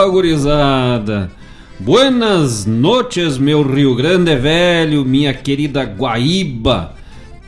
Opa, 0.00 0.08
gurizada! 0.08 1.30
Buenas 1.78 2.64
noches, 2.64 3.36
meu 3.36 3.62
Rio 3.62 3.94
Grande 3.94 4.34
Velho, 4.34 5.04
minha 5.04 5.34
querida 5.34 5.84
Guaíba, 5.84 6.94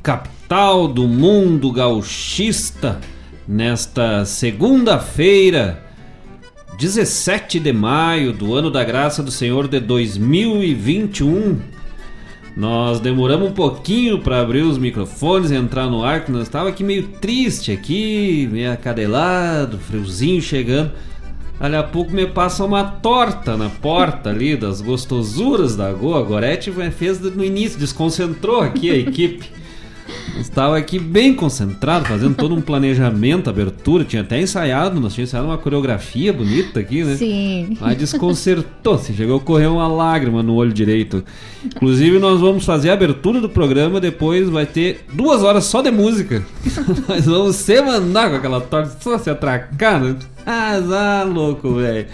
capital 0.03 0.87
do 0.87 1.09
mundo 1.09 1.73
gauchista, 1.73 3.01
nesta 3.49 4.27
segunda-feira, 4.27 5.83
17 6.77 7.59
de 7.59 7.73
maio 7.73 8.35
do 8.35 8.55
ano 8.55 8.71
da 8.71 8.85
graça 8.85 9.23
do 9.23 9.31
Senhor 9.31 9.67
de 9.67 9.81
2021. 9.81 11.59
Nós 12.55 13.01
demoramos 13.01 13.49
um 13.49 13.53
pouquinho 13.55 14.19
para 14.19 14.43
abrir 14.43 14.61
os 14.61 14.77
microfones 14.77 15.51
e 15.51 15.55
entrar 15.55 15.87
no 15.87 16.05
ar, 16.05 16.23
que 16.23 16.31
nós 16.31 16.43
estava 16.43 16.69
aqui 16.69 16.85
meio 16.85 17.05
triste 17.19 17.73
aqui, 17.73 18.47
meio 18.53 18.71
acadelado, 18.71 19.79
friozinho 19.79 20.43
chegando. 20.43 20.93
Ali 21.63 21.77
a 21.77 21.83
pouco 21.85 22.11
me 22.11 22.27
passa 22.27 22.65
uma 22.65 22.83
torta 22.83 23.57
na 23.57 23.71
porta 23.71 24.31
ali 24.31 24.57
das 24.57 24.81
gostosuras 24.81 25.77
da 25.77 25.93
Goa. 25.93 26.19
A 26.19 26.23
Gorete 26.25 26.73
fez 26.91 27.21
no 27.21 27.45
início, 27.45 27.79
desconcentrou 27.79 28.61
aqui 28.61 28.91
a 28.91 28.97
equipe. 28.97 29.49
Estava 30.53 30.77
aqui 30.77 30.99
bem 30.99 31.33
concentrado, 31.33 32.05
fazendo 32.05 32.35
todo 32.35 32.55
um 32.55 32.61
planejamento, 32.61 33.49
abertura, 33.49 34.05
tinha 34.05 34.21
até 34.21 34.39
ensaiado, 34.39 35.01
nós 35.01 35.15
tínhamos 35.15 35.31
ensaiado 35.31 35.49
uma 35.49 35.57
coreografia 35.57 36.31
bonita 36.31 36.79
aqui, 36.79 37.03
né? 37.03 37.17
Sim. 37.17 37.75
Mas 37.81 37.97
desconcertou, 37.97 38.99
se 38.99 39.15
chegou 39.15 39.39
a 39.39 39.41
correr 39.41 39.69
uma 39.69 39.89
lágrima 39.89 40.43
no 40.43 40.55
olho 40.55 40.71
direito. 40.71 41.25
Inclusive, 41.65 42.19
nós 42.19 42.39
vamos 42.39 42.67
fazer 42.67 42.91
a 42.91 42.93
abertura 42.93 43.41
do 43.41 43.49
programa, 43.49 43.99
depois 43.99 44.51
vai 44.51 44.67
ter 44.67 45.07
duas 45.15 45.43
horas 45.43 45.65
só 45.65 45.81
de 45.81 45.91
música. 45.91 46.43
nós 47.09 47.25
vamos 47.25 47.57
se 47.57 47.81
mandar 47.81 48.29
com 48.29 48.37
aquela 48.37 48.61
torta, 48.61 48.95
só 49.01 49.17
se 49.17 49.31
atracar, 49.31 50.03
né? 50.03 50.17
Ah, 50.45 50.75
ah 50.77 51.25
louco, 51.25 51.77
velho. 51.77 52.09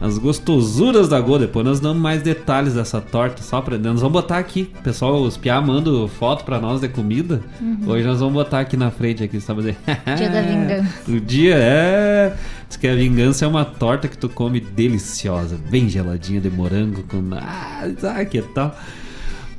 As 0.00 0.18
gostosuras 0.18 1.08
da 1.08 1.20
Go. 1.20 1.38
Depois 1.38 1.64
nós 1.64 1.80
damos 1.80 2.02
mais 2.02 2.22
detalhes 2.22 2.74
dessa 2.74 3.00
torta 3.00 3.42
só 3.42 3.60
pra 3.60 3.78
Nós 3.78 4.00
vamos 4.00 4.12
botar 4.12 4.38
aqui. 4.38 4.70
Pessoal, 4.82 5.20
os 5.22 5.36
piá 5.36 5.60
mandam 5.60 6.06
foto 6.08 6.44
pra 6.44 6.60
nós 6.60 6.80
de 6.80 6.88
comida. 6.88 7.42
Uhum. 7.60 7.78
Hoje 7.86 8.06
nós 8.06 8.20
vamos 8.20 8.34
botar 8.34 8.60
aqui 8.60 8.76
na 8.76 8.90
frente 8.90 9.22
aqui, 9.22 9.40
fazer. 9.40 9.76
Dia 10.16 10.30
da 10.30 10.42
vingança. 10.42 10.94
o 11.08 11.20
dia 11.20 11.54
é. 11.56 12.36
Diz 12.68 12.76
que 12.76 12.86
a 12.86 12.94
vingança 12.94 13.44
é 13.44 13.48
uma 13.48 13.64
torta 13.64 14.08
que 14.08 14.16
tu 14.16 14.28
come 14.28 14.60
deliciosa, 14.60 15.56
bem 15.70 15.88
geladinha 15.88 16.40
de 16.40 16.50
morango 16.50 17.02
com. 17.04 17.22
Ah, 17.34 18.24
que 18.24 18.42
tal? 18.42 18.76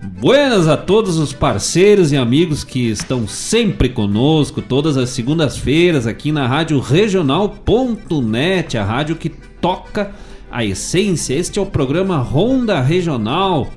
Buenas 0.07 0.67
a 0.67 0.77
todos 0.77 1.17
os 1.17 1.33
parceiros 1.33 2.11
e 2.11 2.17
amigos 2.17 2.63
que 2.63 2.89
estão 2.89 3.27
sempre 3.27 3.89
conosco, 3.89 4.61
todas 4.61 4.97
as 4.97 5.09
segundas-feiras 5.09 6.05
aqui 6.05 6.31
na 6.31 6.45
Rádio 6.45 6.79
Regional.net, 6.79 8.77
a 8.77 8.85
rádio 8.85 9.15
que 9.15 9.29
toca 9.29 10.11
a 10.51 10.63
essência. 10.63 11.33
Este 11.33 11.57
é 11.57 11.61
o 11.61 11.65
programa 11.65 12.19
Ronda 12.19 12.81
Regional, 12.81 13.71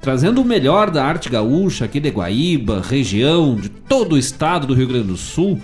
trazendo 0.00 0.42
o 0.42 0.44
melhor 0.44 0.90
da 0.90 1.04
arte 1.04 1.28
gaúcha 1.28 1.84
aqui 1.84 2.00
de 2.00 2.10
Guaíba, 2.10 2.82
região, 2.82 3.54
de 3.54 3.68
todo 3.68 4.14
o 4.14 4.18
estado 4.18 4.66
do 4.66 4.74
Rio 4.74 4.88
Grande 4.88 5.06
do 5.06 5.16
Sul, 5.16 5.60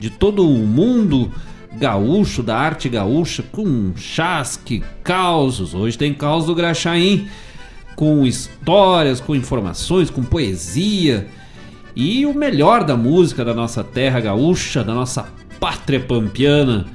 de 0.00 0.08
todo 0.08 0.48
o 0.48 0.66
mundo 0.66 1.30
gaúcho, 1.78 2.42
da 2.42 2.56
arte 2.56 2.88
gaúcha, 2.88 3.44
com 3.52 3.92
chasque, 3.96 4.82
causos. 5.04 5.74
Hoje 5.74 5.98
tem 5.98 6.14
caos 6.14 6.46
do 6.46 6.54
Graxaim 6.54 7.28
com 7.98 8.24
histórias, 8.24 9.20
com 9.20 9.34
informações, 9.34 10.08
com 10.08 10.22
poesia 10.22 11.26
e 11.96 12.24
o 12.26 12.32
melhor 12.32 12.84
da 12.84 12.96
música 12.96 13.44
da 13.44 13.52
nossa 13.52 13.82
terra 13.82 14.20
gaúcha, 14.20 14.84
da 14.84 14.94
nossa 14.94 15.26
pátria 15.58 15.98
pampiana. 15.98 16.86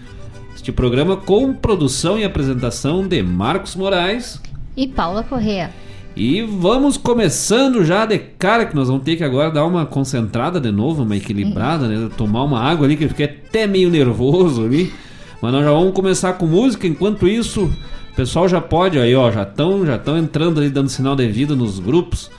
Este 0.55 0.71
programa 0.71 1.17
com 1.17 1.53
produção 1.53 2.17
e 2.17 2.23
apresentação 2.23 3.05
de 3.05 3.21
Marcos 3.21 3.75
Moraes 3.75 4.41
e 4.77 4.87
Paula 4.87 5.23
Correa. 5.23 5.71
E 6.15 6.41
vamos 6.41 6.95
começando 6.95 7.83
já 7.83 8.05
de 8.05 8.17
cara 8.17 8.65
que 8.65 8.73
nós 8.73 8.87
vamos 8.87 9.03
ter 9.03 9.17
que 9.17 9.25
agora 9.25 9.51
dar 9.51 9.65
uma 9.65 9.85
concentrada 9.85 10.57
de 10.57 10.71
novo, 10.71 11.03
uma 11.03 11.17
equilibrada, 11.17 11.85
né? 11.85 12.09
Tomar 12.15 12.45
uma 12.45 12.61
água 12.61 12.87
ali 12.87 12.95
que 12.95 13.03
eu 13.03 13.09
fiquei 13.09 13.25
até 13.25 13.67
meio 13.67 13.89
nervoso 13.89 14.63
ali. 14.63 14.93
Mas 15.41 15.51
nós 15.51 15.65
já 15.65 15.71
vamos 15.71 15.91
começar 15.91 16.31
com 16.33 16.45
música. 16.45 16.87
Enquanto 16.87 17.27
isso, 17.27 17.69
o 18.13 18.15
pessoal 18.15 18.47
já 18.47 18.61
pode 18.61 18.97
aí, 18.99 19.15
ó, 19.15 19.31
já 19.31 19.41
estão 19.41 19.83
já 19.83 19.95
estão 19.95 20.15
entrando 20.15 20.59
ali 20.59 20.69
dando 20.69 20.87
sinal 20.87 21.15
de 21.15 21.27
vida 21.27 21.55
nos 21.55 21.79
grupos. 21.79 22.29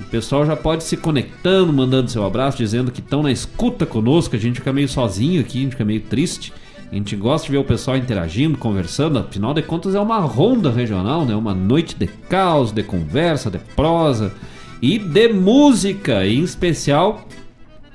O 0.00 0.04
pessoal 0.04 0.46
já 0.46 0.56
pode 0.56 0.84
se 0.84 0.96
conectando, 0.96 1.70
mandando 1.70 2.10
seu 2.10 2.24
abraço, 2.24 2.56
dizendo 2.56 2.90
que 2.90 3.00
estão 3.00 3.22
na 3.22 3.30
escuta 3.30 3.84
conosco. 3.84 4.34
A 4.34 4.38
gente 4.38 4.56
fica 4.56 4.72
meio 4.72 4.88
sozinho 4.88 5.40
aqui, 5.40 5.58
a 5.58 5.62
gente 5.62 5.72
fica 5.72 5.84
meio 5.84 6.00
triste. 6.00 6.50
A 6.90 6.94
gente 6.94 7.14
gosta 7.14 7.46
de 7.46 7.52
ver 7.52 7.58
o 7.58 7.64
pessoal 7.64 7.98
interagindo, 7.98 8.56
conversando. 8.56 9.18
Afinal 9.18 9.52
de 9.52 9.60
contas, 9.60 9.94
é 9.94 10.00
uma 10.00 10.18
ronda 10.20 10.70
regional, 10.70 11.26
né? 11.26 11.34
Uma 11.36 11.54
noite 11.54 11.94
de 11.94 12.06
caos, 12.06 12.72
de 12.72 12.82
conversa, 12.82 13.50
de 13.50 13.58
prosa 13.58 14.32
e 14.80 14.98
de 14.98 15.28
música, 15.28 16.26
em 16.26 16.42
especial 16.42 17.28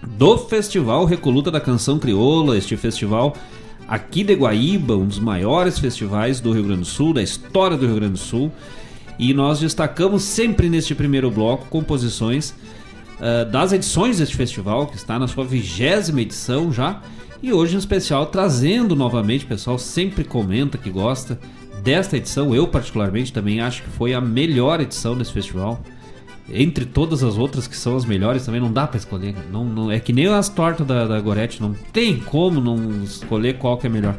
do 0.06 0.38
Festival 0.38 1.06
Recoluta 1.06 1.50
da 1.50 1.60
Canção 1.60 1.98
Crioula. 1.98 2.56
Este 2.56 2.78
festival 2.78 3.36
aqui 3.88 4.24
de 4.24 4.34
Guaíba, 4.34 4.96
um 4.96 5.06
dos 5.06 5.20
maiores 5.20 5.80
festivais 5.80 6.40
do 6.40 6.52
Rio 6.52 6.64
Grande 6.64 6.82
do 6.82 6.86
Sul, 6.86 7.14
da 7.14 7.22
história 7.22 7.78
do 7.78 7.86
Rio 7.86 7.96
Grande 7.96 8.14
do 8.14 8.20
Sul. 8.20 8.52
E 9.20 9.34
nós 9.34 9.60
destacamos 9.60 10.24
sempre 10.24 10.70
neste 10.70 10.96
primeiro 10.96 11.30
bloco 11.30 11.68
composições 11.70 12.52
uh, 13.20 13.50
das 13.52 13.72
edições 13.72 14.18
deste 14.18 14.36
festival, 14.36 14.88
que 14.88 14.96
está 14.96 15.20
na 15.20 15.28
sua 15.28 15.46
vigésima 15.46 16.22
edição 16.22 16.72
já. 16.72 17.02
E 17.42 17.52
hoje, 17.52 17.76
em 17.76 17.80
especial, 17.80 18.26
trazendo 18.28 18.96
novamente, 18.96 19.46
o 19.46 19.48
pessoal 19.48 19.78
sempre 19.78 20.24
comenta 20.24 20.78
que 20.78 20.90
gosta 20.90 21.40
desta 21.84 22.18
edição. 22.18 22.56
Eu, 22.56 22.68
particularmente, 22.68 23.34
também 23.34 23.60
acho 23.60 23.84
que 23.84 23.90
foi 23.90 24.14
a 24.14 24.22
melhor 24.22 24.80
edição 24.80 25.18
desse 25.18 25.34
festival 25.34 25.84
entre 26.52 26.86
todas 26.86 27.24
as 27.24 27.38
outras 27.38 27.68
que 27.68 27.78
são 27.78 27.96
as 27.96 28.06
melhores 28.06 28.46
também 28.46 28.60
não 28.60 28.72
dá 28.72 28.86
para 28.86 28.98
escolher. 28.98 29.36
Não, 29.52 29.66
não, 29.66 29.92
é 29.92 30.00
que 30.00 30.12
nem 30.12 30.28
as 30.28 30.50
tortas 30.50 30.86
da, 30.86 31.08
da 31.08 31.20
Gorete, 31.20 31.62
não 31.62 31.74
tem 31.94 32.18
como 32.18 32.60
não 32.60 33.04
escolher 33.04 33.58
qual 33.58 33.78
que 33.78 33.88
é 33.88 33.90
melhor. 33.90 34.16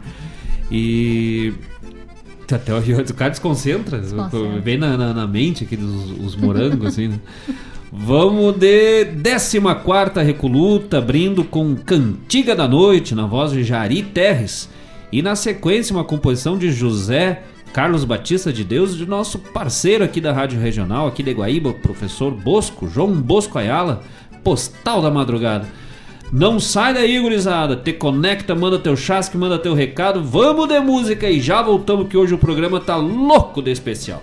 E 0.70 1.52
até 2.50 2.72
o, 2.72 2.78
o 2.78 3.14
cara 3.14 3.30
desconcentra, 3.30 3.98
desconcentra. 3.98 4.60
vem 4.60 4.78
na, 4.78 4.96
na, 4.96 5.12
na, 5.12 5.26
mente 5.26 5.64
aqui 5.64 5.76
dos 5.76 6.10
os 6.24 6.36
morangos 6.36 6.86
assim, 6.86 7.08
né? 7.08 7.20
Vamos 7.96 8.56
de 8.56 9.04
14 9.22 9.60
Recoluta, 10.24 10.98
abrindo 10.98 11.44
com 11.44 11.76
Cantiga 11.76 12.56
da 12.56 12.66
Noite, 12.66 13.14
na 13.14 13.24
voz 13.24 13.52
de 13.52 13.62
Jari 13.62 14.02
Terres. 14.02 14.68
E 15.12 15.22
na 15.22 15.36
sequência, 15.36 15.94
uma 15.94 16.02
composição 16.02 16.58
de 16.58 16.72
José 16.72 17.44
Carlos 17.74 18.04
Batista 18.04 18.52
de 18.52 18.62
Deus, 18.62 18.96
de 18.96 19.04
nosso 19.04 19.36
parceiro 19.36 20.04
aqui 20.04 20.20
da 20.20 20.32
Rádio 20.32 20.60
Regional, 20.60 21.08
aqui 21.08 21.24
de 21.24 21.32
Guaíba, 21.32 21.72
professor 21.72 22.30
Bosco, 22.30 22.88
João 22.88 23.12
Bosco 23.12 23.58
Ayala, 23.58 24.04
Postal 24.44 25.02
da 25.02 25.10
Madrugada. 25.10 25.66
Não 26.32 26.60
sai 26.60 26.94
daí, 26.94 27.18
gurizada. 27.18 27.74
Te 27.74 27.92
conecta, 27.92 28.54
manda 28.54 28.78
teu 28.78 28.96
chasque, 28.96 29.36
manda 29.36 29.58
teu 29.58 29.74
recado. 29.74 30.22
Vamos 30.22 30.68
de 30.68 30.78
música 30.78 31.28
e 31.28 31.40
já 31.40 31.62
voltamos 31.62 32.06
que 32.06 32.16
hoje 32.16 32.32
o 32.32 32.38
programa 32.38 32.78
tá 32.78 32.94
louco 32.94 33.60
de 33.60 33.72
especial. 33.72 34.22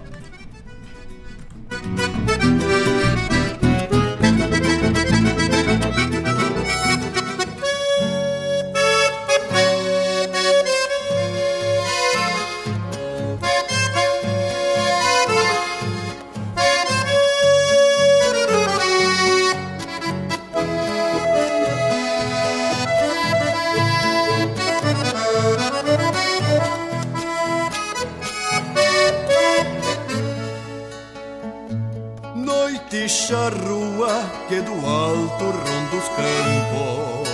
Que 34.51 34.59
do 34.59 34.73
alto 34.85 35.45
ronda 35.45 35.95
os 35.95 36.09
campos. 36.09 37.29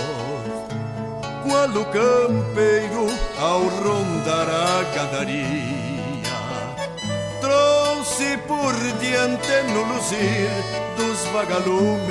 Qual 1.42 1.68
o 1.68 1.84
campeiro 1.86 3.08
ao 3.40 3.62
rondar 3.62 4.48
a 4.48 4.84
gadaria 4.94 6.22
trouxe 7.40 8.38
por 8.46 8.72
diante 9.00 9.62
no 9.72 9.82
luzir 9.92 10.48
dos 10.96 11.24
vagalumes 11.32 12.08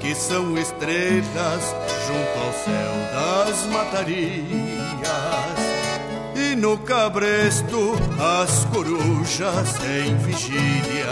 que 0.00 0.12
são 0.12 0.58
estrelas 0.58 1.62
junto 2.08 2.36
ao 2.36 2.52
céu 2.64 2.94
das 3.14 3.64
matarias 3.66 4.89
no 6.60 6.76
cabresto 6.76 7.94
as 8.20 8.66
corujas 8.66 9.76
em 9.82 10.14
vigília. 10.18 11.06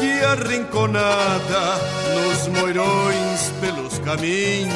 Que 0.00 0.24
arrinconada 0.24 1.78
nos 2.14 2.48
moirões 2.48 3.52
pelos 3.60 3.98
caminhos. 4.00 4.74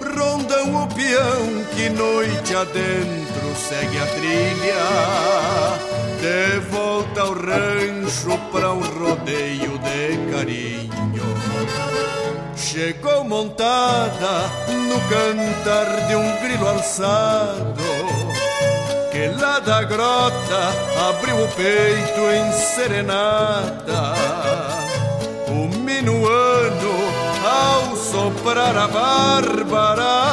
Rondam 0.00 0.82
o 0.82 0.86
peão 0.88 1.64
que 1.76 1.90
noite 1.90 2.54
adentro 2.54 3.54
segue 3.56 3.98
a 3.98 4.06
trilha. 4.06 4.86
De 6.22 6.60
volta 6.70 7.20
ao 7.20 7.34
rancho 7.34 8.38
para 8.50 8.72
um 8.72 8.80
rodeio 8.80 9.78
de 9.78 10.32
carinho 10.32 10.88
chegou 12.58 13.24
montada 13.24 14.50
no 14.68 15.00
cantar 15.08 16.08
de 16.08 16.16
um 16.16 16.36
grilo 16.42 16.68
alçado 16.68 18.18
que 19.12 19.28
lá 19.40 19.58
da 19.60 19.82
grota 19.84 20.72
abriu 21.08 21.44
o 21.44 21.48
peito 21.48 22.20
em 22.30 22.52
serenata. 22.52 24.14
O 25.48 25.68
minuano 25.78 26.94
ao 27.44 27.96
soprar 27.96 28.76
a 28.76 28.86
barbarado 28.86 30.28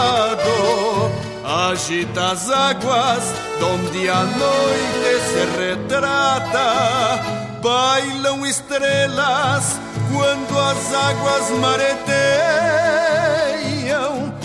agita 1.44 2.32
as 2.32 2.50
águas 2.50 3.34
donde 3.60 4.10
a 4.10 4.24
noite 4.24 5.22
se 5.30 5.46
retrata. 5.58 7.45
Bailam 7.66 8.46
estrelas 8.46 9.80
quando 10.14 10.60
as 10.60 10.94
águas 10.94 11.50
mareteiam 11.60 12.06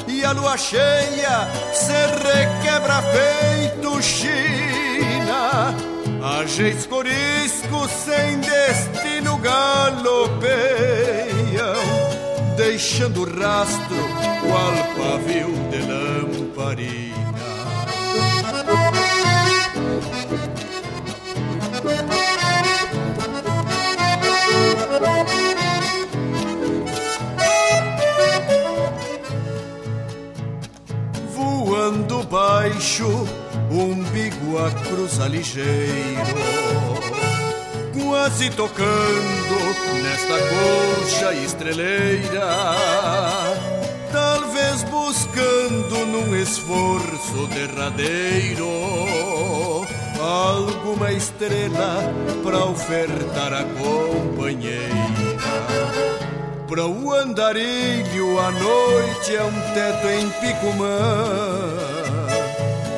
e 0.09 0.25
a 0.25 0.33
lua 0.33 0.57
cheia 0.57 1.47
se 1.75 1.93
requebra 2.25 3.03
feito 3.03 4.01
China. 4.01 5.75
Ageis 6.41 6.87
coriscos 6.87 7.91
sem 7.91 8.39
destino 8.41 9.37
galopeiam, 9.37 10.41
deixando 12.57 13.25
rastro 13.39 14.09
qual 14.41 14.73
pavio 14.97 15.53
de 15.69 15.81
lamparina. 15.83 17.10
Ligeiro, 35.31 36.37
quase 38.03 38.51
tocando 38.51 40.03
nesta 40.03 40.39
colcha 40.39 41.33
estreleira, 41.35 42.75
talvez 44.13 44.83
buscando 44.85 46.07
num 46.07 46.37
esforço 46.37 47.47
derradeiro 47.47 48.69
alguma 50.21 51.13
estrela 51.13 52.13
para 52.43 52.65
ofertar 52.65 53.53
a 53.53 53.65
companheira. 53.65 54.91
Para 56.69 56.87
o 56.87 57.13
andarilho 57.13 58.39
a 58.39 58.51
noite 58.53 59.35
é 59.35 59.43
um 59.43 59.61
teto 59.75 60.07
em 60.07 60.31
Picumã 60.31 61.91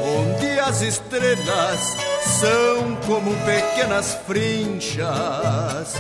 Onde 0.04 0.58
as 0.60 0.82
estrelas 0.82 1.96
são 2.42 2.96
como 3.06 3.32
pequenas 3.44 4.18
frinchas 4.26 5.94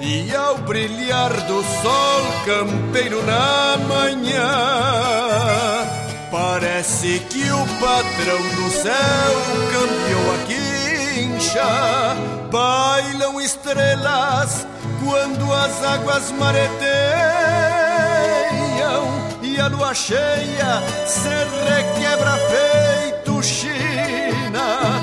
E 0.00 0.32
ao 0.32 0.58
brilhar 0.58 1.32
do 1.32 1.60
sol 1.82 2.22
campeiro 2.46 3.20
na 3.24 3.76
manhã 3.88 4.48
Parece 6.30 7.18
que 7.28 7.50
o 7.50 7.66
patrão 7.80 8.38
do 8.54 8.70
céu 8.70 9.32
campeou 9.72 10.34
a 10.34 10.38
quincha 10.46 12.16
Bailam 12.48 13.40
estrelas 13.40 14.68
quando 15.04 15.52
as 15.52 15.82
águas 15.82 16.30
mareteiam 16.30 16.78
e 19.42 19.58
a 19.60 19.66
lua 19.66 19.92
cheia 19.94 20.82
se 21.06 21.28
requebra 21.68 22.38
feito 22.50 23.42
China. 23.42 24.97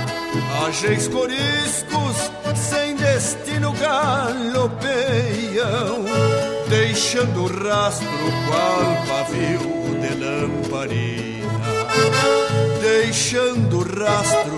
Ageis 0.65 1.07
coriscos 1.07 2.31
sem 2.55 2.95
destino 2.95 3.71
galopeiam, 3.73 4.73
deixando 6.67 7.45
rastro 7.45 8.07
qual 8.47 9.05
pavio 9.07 9.59
de 10.01 10.15
lamparina. 10.23 11.45
Deixando 12.81 13.83
rastro 13.99 14.57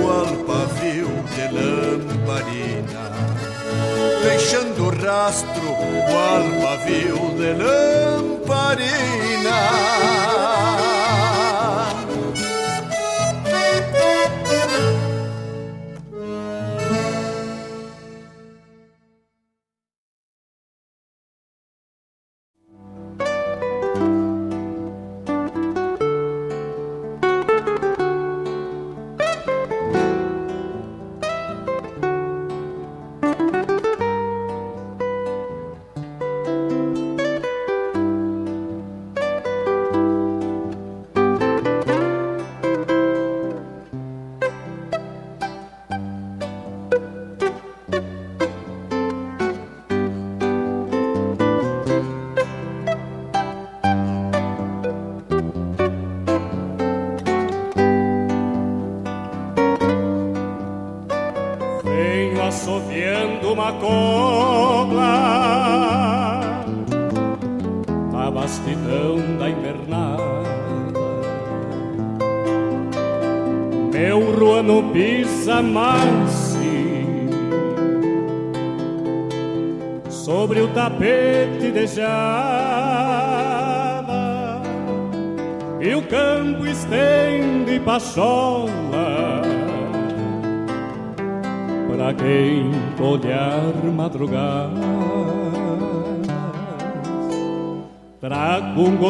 qual 0.00 0.32
pavio 0.46 1.10
de 1.34 1.44
lamparina 1.54 3.02
deixando 4.22 4.88
rastro 5.04 5.68
qual 6.08 6.44
pavio 6.62 7.20
de 7.36 7.52
lamparina. 7.62 9.02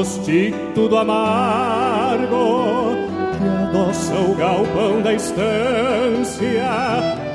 Gostito 0.02 0.88
do 0.88 0.98
amargo 0.98 2.26
que 3.38 3.46
adoça 3.68 4.14
o 4.14 4.34
galpão 4.34 5.00
da 5.00 5.14
estância, 5.14 6.66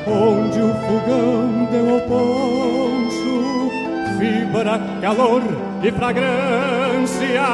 onde 0.05 0.59
o 0.59 0.73
fogão 0.73 1.65
deu 1.71 1.93
ao 1.93 2.01
poncho 2.01 3.71
lembra 4.19 4.81
calor 4.99 5.43
e 5.81 5.91
fragrância, 5.93 7.47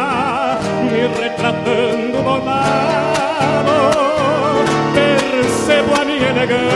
me 0.82 1.22
retratando 1.22 2.24
montado, 2.24 3.76
percebo 4.96 6.02
a 6.02 6.06
minha 6.06 6.30
elegância. 6.30 6.74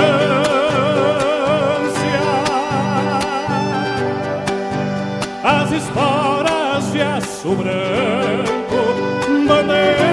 As 5.44 5.72
esporas 5.72 6.27
de 7.38 7.44
aço 7.44 7.56
branco, 7.56 8.82
bandeiras 9.48 10.06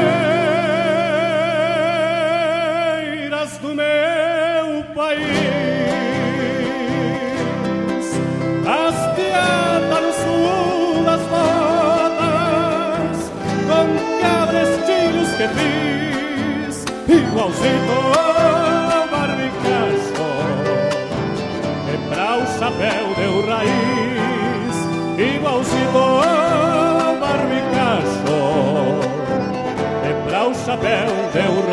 do 3.59 3.75
meu 3.75 4.85
país. 4.95 5.25
Hasteada 8.67 10.01
no 10.01 10.13
sul 10.13 11.05
das 11.05 11.23
botas, 11.33 13.19
com 13.69 13.87
cabrestilhos 14.21 15.31
que 15.37 15.47
fiz, 15.49 16.75
igualzinho 17.09 17.97
ao 18.19 19.05
barbicacho, 19.09 20.29
e 21.89 21.95
pra 22.09 22.29
o 22.37 22.41
chapéu 22.59 23.07
deu 23.17 23.35
raiz, 23.47 24.77
igualzinho 25.37 26.44
pra 30.77 31.64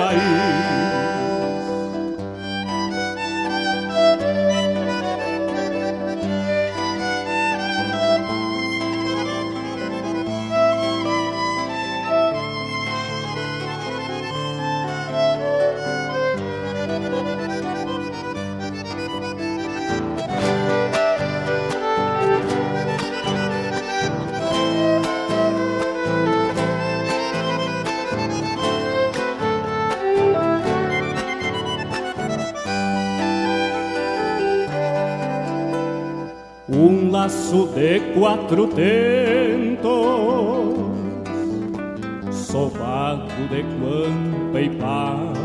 laço 37.22 37.70
de 37.75 38.00
quatro 38.16 38.66
tentos, 38.68 39.84
sovado 42.32 43.48
de 43.48 43.62
guampa 43.62 44.60
e 44.60 44.72
pata, 44.72 45.40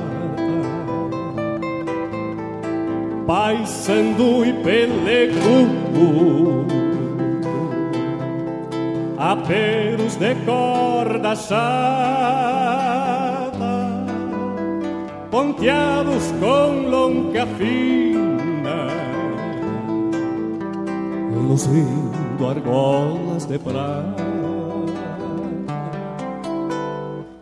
paisando 3.26 4.46
e 4.46 4.54
pelecudo, 4.64 6.64
aperos 9.18 10.16
de 10.16 10.34
corda 10.46 11.36
chata, 11.36 11.60
ponteados 15.30 16.32
com 16.40 16.88
longa 16.88 17.44
fina 17.58 18.05
luzindo 21.56 22.48
argolas 22.48 23.46
de 23.46 23.58
prata 23.58 24.22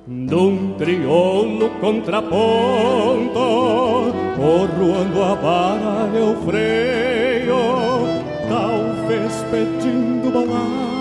Num 0.07 0.75
triolo 0.79 1.71
contraponto 1.81 3.35
Corroando 4.37 5.23
a 5.23 5.35
barra 5.35 6.11
e 6.15 6.21
o 6.21 6.37
freio 6.45 7.57
Talvez 8.49 9.45
pedindo 9.51 10.31
balada 10.31 10.95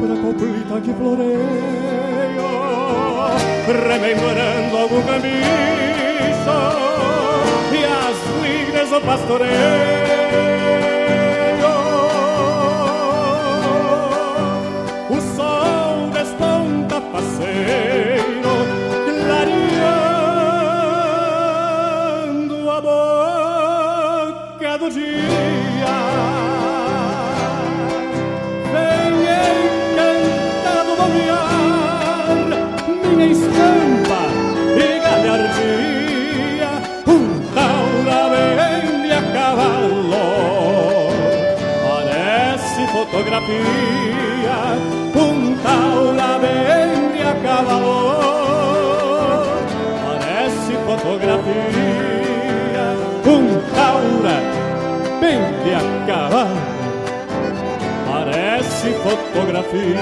Pra 0.00 0.16
coplita 0.22 0.80
que 0.80 0.94
floreio 0.94 1.40
Rememorando 3.66 4.76
algum 4.76 5.02
caminho 5.02 5.94
do 8.90 9.00
pastoreio 9.00 9.50
O 15.08 15.20
sol 15.36 16.10
desponta 16.12 17.00
faceiro 17.12 18.54
Clareando 19.24 19.76
a 22.70 22.80
boca 22.80 24.78
do 24.78 24.90
dia. 24.90 25.96
Vem 28.72 29.14
encantado 29.94 30.92
bombear 30.96 32.38
Minha 33.08 33.26
estampa 33.28 33.83
Parece 43.04 43.10
fotografia 43.10 44.56
Um 45.14 45.56
taura 45.62 46.38
vem 46.38 47.22
a 47.22 47.34
cavalo 47.42 47.98
Parece 50.06 50.72
fotografia 50.86 51.54
Um 53.26 53.44
taura 53.74 54.36
vem 55.20 55.38
a 55.74 56.06
cavalo 56.06 56.62
Parece 58.10 58.88
fotografia 59.02 60.00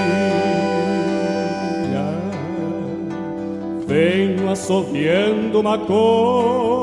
Venho 3.85 4.49
assoviando 4.49 5.59
uma 5.59 5.77
copla 5.77 6.82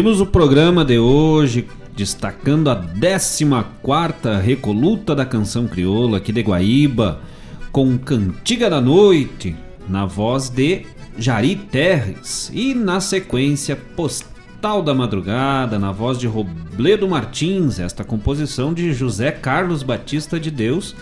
Abrimos 0.00 0.18
o 0.18 0.24
programa 0.24 0.82
de 0.82 0.98
hoje 0.98 1.68
destacando 1.94 2.70
a 2.70 2.74
14ª 2.74 4.40
Recoluta 4.40 5.14
da 5.14 5.26
Canção 5.26 5.68
Crioula 5.68 6.16
aqui 6.16 6.32
de 6.32 6.40
Guaíba, 6.40 7.20
com 7.70 7.98
Cantiga 7.98 8.70
da 8.70 8.80
Noite, 8.80 9.54
na 9.86 10.06
voz 10.06 10.48
de 10.48 10.86
Jari 11.18 11.54
Terres, 11.54 12.50
e 12.54 12.72
na 12.72 12.98
sequência 12.98 13.76
Postal 13.76 14.82
da 14.82 14.94
Madrugada, 14.94 15.78
na 15.78 15.92
voz 15.92 16.18
de 16.18 16.26
Robledo 16.26 17.06
Martins, 17.06 17.78
esta 17.78 18.02
composição 18.02 18.72
de 18.72 18.94
José 18.94 19.30
Carlos 19.30 19.82
Batista 19.82 20.40
de 20.40 20.50
Deus 20.50 20.96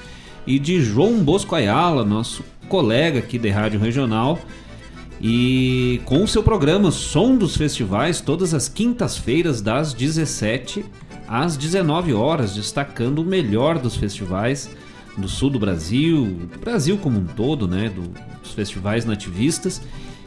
e 0.45 0.59
de 0.59 0.83
João 0.83 1.23
Bosco 1.23 1.55
Ayala, 1.55 2.05
nosso 2.05 2.43
colega 2.69 3.21
aqui 3.21 3.39
de 3.39 3.49
Rádio 3.49 3.79
Regional, 3.79 4.41
e 5.21 6.01
com 6.05 6.23
o 6.23 6.29
seu 6.29 6.43
programa 6.43 6.91
Som 6.91 7.37
dos 7.37 7.57
Festivais, 7.57 8.21
todas 8.21 8.55
as 8.55 8.69
quintas-feiras, 8.69 9.61
das 9.61 9.93
17 9.93 10.85
às 11.27 11.57
19 11.57 12.15
horas, 12.15 12.55
destacando 12.55 13.21
o 13.21 13.25
melhor 13.25 13.79
dos 13.79 13.97
festivais 13.97 14.71
do 15.17 15.29
sul 15.29 15.51
do 15.51 15.59
Brasil, 15.59 16.25
do 16.53 16.59
Brasil 16.61 16.97
como 16.99 17.19
um 17.19 17.25
todo, 17.25 17.67
né? 17.67 17.93
Dos 18.43 18.53
festivais 18.53 19.05
nativistas, 19.05 19.83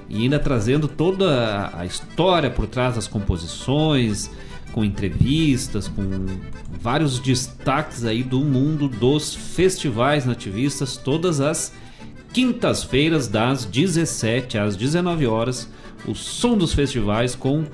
e 0.10 0.24
ainda 0.24 0.38
trazendo 0.38 0.90
toda 0.90 1.72
a 1.74 1.86
história 1.86 2.50
por 2.50 2.68
trás 2.68 2.96
das 2.96 3.08
composições, 3.08 4.30
com 4.74 4.84
entrevistas, 4.84 5.88
com 5.88 6.04
vários 6.82 7.20
destaques 7.20 8.04
aí 8.04 8.24
do 8.24 8.42
mundo 8.42 8.90
dos 8.90 9.34
festivais 9.34 10.26
nativistas, 10.26 10.98
todas 10.98 11.40
as 11.40 11.72
quintas-feiras, 12.34 13.28
das 13.28 13.66
17 13.66 14.58
às 14.58 14.76
19 14.76 15.28
horas, 15.28 15.70
o 16.08 16.16
som 16.16 16.58
dos 16.58 16.74
festivais 16.74 17.36
com 17.36 17.66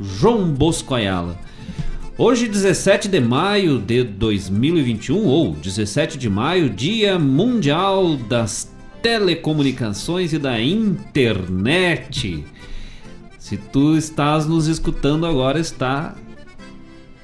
João 0.00 0.48
Bosco 0.48 0.94
Ayala. 0.94 1.38
Hoje, 2.18 2.48
17 2.48 3.08
de 3.08 3.20
maio 3.20 3.78
de 3.78 4.04
2021, 4.04 5.26
ou 5.26 5.52
17 5.52 6.18
de 6.18 6.28
maio, 6.28 6.68
Dia 6.68 7.18
Mundial 7.18 8.16
das 8.16 8.70
Telecomunicações 9.00 10.32
e 10.32 10.38
da 10.38 10.60
Internet. 10.60 12.44
Se 13.38 13.56
tu 13.56 13.96
estás 13.96 14.46
nos 14.46 14.66
escutando 14.66 15.26
agora, 15.26 15.58
está 15.58 16.14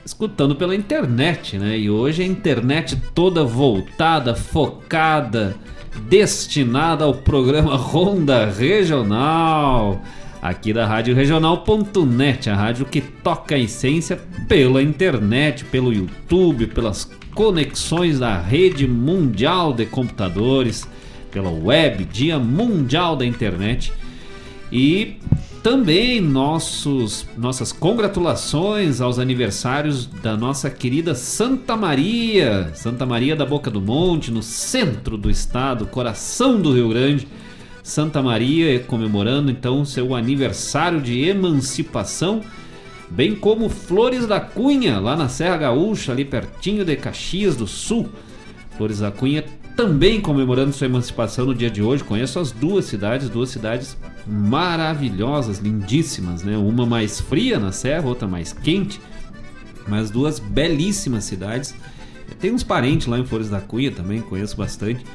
escutando 0.05 0.57
pela 0.57 0.75
internet, 0.75 1.59
né? 1.59 1.79
E 1.79 1.91
hoje 1.91 2.23
a 2.23 2.27
internet 2.27 3.01
toda 3.15 3.45
voltada, 3.45 4.35
focada 4.35 5.55
destinada 6.09 7.05
ao 7.05 7.15
programa 7.15 7.77
Ronda 7.77 8.51
Regional, 8.51 10.03
aqui 10.41 10.73
da 10.73 10.87
Rádio 10.87 11.15
Regional.net, 11.15 12.49
a 12.49 12.55
rádio 12.55 12.87
que 12.87 13.01
toca 13.01 13.55
a 13.55 13.59
essência 13.59 14.21
pela 14.47 14.83
internet, 14.83 15.65
pelo 15.65 15.93
YouTube, 15.93 16.69
pelas 16.69 17.11
conexões 17.35 18.19
da 18.19 18.41
rede 18.41 18.87
mundial 18.87 19.73
de 19.73 19.87
computadores, 19.87 20.89
pela 21.31 21.51
web, 21.51 22.05
Dia 22.05 22.39
Mundial 22.39 23.17
da 23.17 23.25
Internet. 23.25 23.93
E 24.73 25.17
também 25.71 26.19
nossos, 26.19 27.27
nossas 27.37 27.73
congratulações 27.73 29.03
aos 29.03 29.19
aniversários 29.19 30.07
da 30.07 30.35
nossa 30.35 30.71
querida 30.71 31.15
Santa 31.15 31.77
Maria, 31.77 32.71
Santa 32.73 33.05
Maria 33.05 33.37
da 33.37 33.45
Boca 33.45 33.71
do 33.71 33.79
Monte, 33.79 34.31
no 34.31 34.43
centro 34.43 35.19
do 35.19 35.29
estado, 35.31 35.85
coração 35.85 36.59
do 36.59 36.73
Rio 36.73 36.89
Grande. 36.89 37.29
Santa 37.83 38.23
Maria 38.23 38.81
comemorando 38.81 39.51
então 39.51 39.85
seu 39.85 40.15
aniversário 40.15 41.03
de 41.03 41.29
emancipação, 41.29 42.41
bem 43.11 43.35
como 43.35 43.69
Flores 43.69 44.27
da 44.27 44.41
Cunha, 44.41 44.99
lá 44.99 45.19
na 45.19 45.29
Serra 45.29 45.59
Gaúcha, 45.59 46.13
ali 46.13 46.25
pertinho 46.25 46.83
de 46.83 46.97
Caxias 46.97 47.57
do 47.57 47.67
Sul. 47.67 48.09
Flores 48.79 49.01
da 49.01 49.11
Cunha 49.11 49.45
também 49.79 50.21
comemorando 50.21 50.73
sua 50.73 50.89
emancipação 50.89 51.47
no 51.47 51.55
dia 51.55 51.71
de 51.71 51.81
hoje. 51.81 52.03
Conheço 52.03 52.41
as 52.41 52.51
duas 52.51 52.87
cidades, 52.87 53.29
duas 53.29 53.49
cidades 53.49 53.97
maravilhosas, 54.27 55.61
lindíssimas, 55.61 56.43
né? 56.43 56.57
Uma 56.57 56.85
mais 56.85 57.21
fria 57.21 57.61
na 57.61 57.71
serra, 57.71 58.09
outra 58.09 58.27
mais 58.27 58.53
quente, 58.53 59.01
mas 59.87 60.11
duas 60.11 60.41
belíssimas 60.41 61.23
cidades. 61.23 61.77
Tem 62.41 62.53
uns 62.53 62.65
parentes 62.65 63.07
lá 63.07 63.21
em 63.21 63.25
Flores 63.25 63.49
da 63.49 63.61
Cunha 63.61 63.93
também, 63.93 64.21
conheço 64.21 64.57
bastante. 64.57 65.07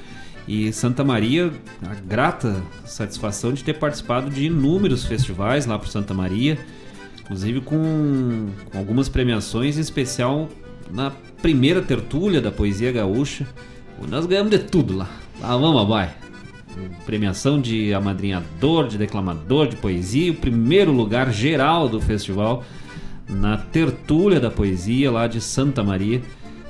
E 0.47 0.71
Santa 0.71 1.03
Maria, 1.03 1.51
a 1.85 1.95
grata 1.95 2.63
satisfação 2.85 3.51
de 3.51 3.65
ter 3.65 3.73
participado 3.73 4.29
de 4.29 4.45
inúmeros 4.45 5.03
festivais 5.03 5.65
lá 5.65 5.77
por 5.77 5.89
Santa 5.89 6.13
Maria, 6.13 6.57
inclusive 7.19 7.59
com, 7.59 8.47
com 8.71 8.77
algumas 8.77 9.09
premiações, 9.09 9.77
em 9.77 9.81
especial 9.81 10.47
na 10.89 11.11
primeira 11.41 11.81
tertúlia 11.81 12.39
da 12.39 12.49
poesia 12.49 12.93
gaúcha 12.93 13.45
nós 14.09 14.25
ganhamos 14.25 14.51
de 14.51 14.59
tudo 14.59 14.95
lá. 14.95 15.09
Lá 15.39 15.57
vamos, 15.57 15.81
abai. 15.81 16.15
Premiação 17.05 17.61
de 17.61 17.93
amadrinhador, 17.93 18.87
de 18.87 18.97
declamador, 18.97 19.67
de 19.67 19.75
poesia. 19.75 20.31
O 20.31 20.35
primeiro 20.35 20.91
lugar 20.91 21.31
geral 21.31 21.87
do 21.87 21.99
festival 22.01 22.63
na 23.29 23.57
tertúlia 23.57 24.39
da 24.39 24.49
poesia 24.49 25.11
lá 25.11 25.27
de 25.27 25.39
Santa 25.39 25.83
Maria. 25.83 26.21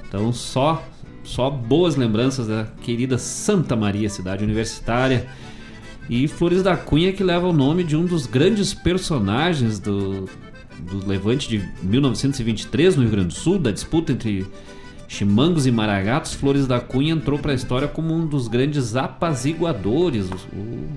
Então 0.07 0.31
só 0.33 0.83
só 1.23 1.49
boas 1.49 1.95
lembranças 1.95 2.47
da 2.47 2.67
querida 2.81 3.17
Santa 3.17 3.75
Maria, 3.75 4.09
cidade 4.09 4.43
universitária. 4.43 5.27
E 6.09 6.27
Flores 6.27 6.61
da 6.61 6.75
Cunha 6.75 7.13
que 7.13 7.23
leva 7.23 7.47
o 7.47 7.53
nome 7.53 7.83
de 7.83 7.95
um 7.95 8.05
dos 8.05 8.25
grandes 8.25 8.73
personagens 8.73 9.79
do, 9.79 10.27
do 10.79 11.07
Levante 11.07 11.47
de 11.47 11.63
1923 11.81 12.97
no 12.97 13.03
Rio 13.03 13.11
Grande 13.11 13.27
do 13.27 13.33
Sul, 13.33 13.57
da 13.57 13.71
disputa 13.71 14.11
entre 14.11 14.45
Chimangos 15.13 15.67
e 15.67 15.71
Maragatos, 15.71 16.33
Flores 16.33 16.65
da 16.65 16.79
Cunha 16.79 17.13
entrou 17.13 17.37
para 17.37 17.51
a 17.51 17.55
história 17.55 17.87
como 17.87 18.15
um 18.15 18.25
dos 18.25 18.47
grandes 18.47 18.95
apaziguadores, 18.95 20.27
o 20.31 20.87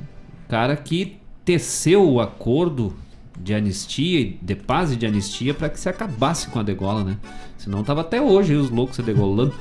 cara 0.48 0.74
que 0.74 1.18
teceu 1.44 2.10
o 2.10 2.18
acordo 2.18 2.94
de 3.38 3.52
anistia, 3.52 4.32
de 4.40 4.54
paz 4.54 4.90
e 4.90 4.96
de 4.96 5.04
anistia 5.04 5.52
para 5.52 5.68
que 5.68 5.78
se 5.78 5.90
acabasse 5.90 6.48
com 6.48 6.58
a 6.58 6.62
degola, 6.62 7.04
né? 7.04 7.18
Senão 7.58 7.84
tava 7.84 8.00
até 8.00 8.18
hoje 8.18 8.54
os 8.54 8.70
loucos 8.70 8.96
se 8.96 9.02
degolando. 9.02 9.52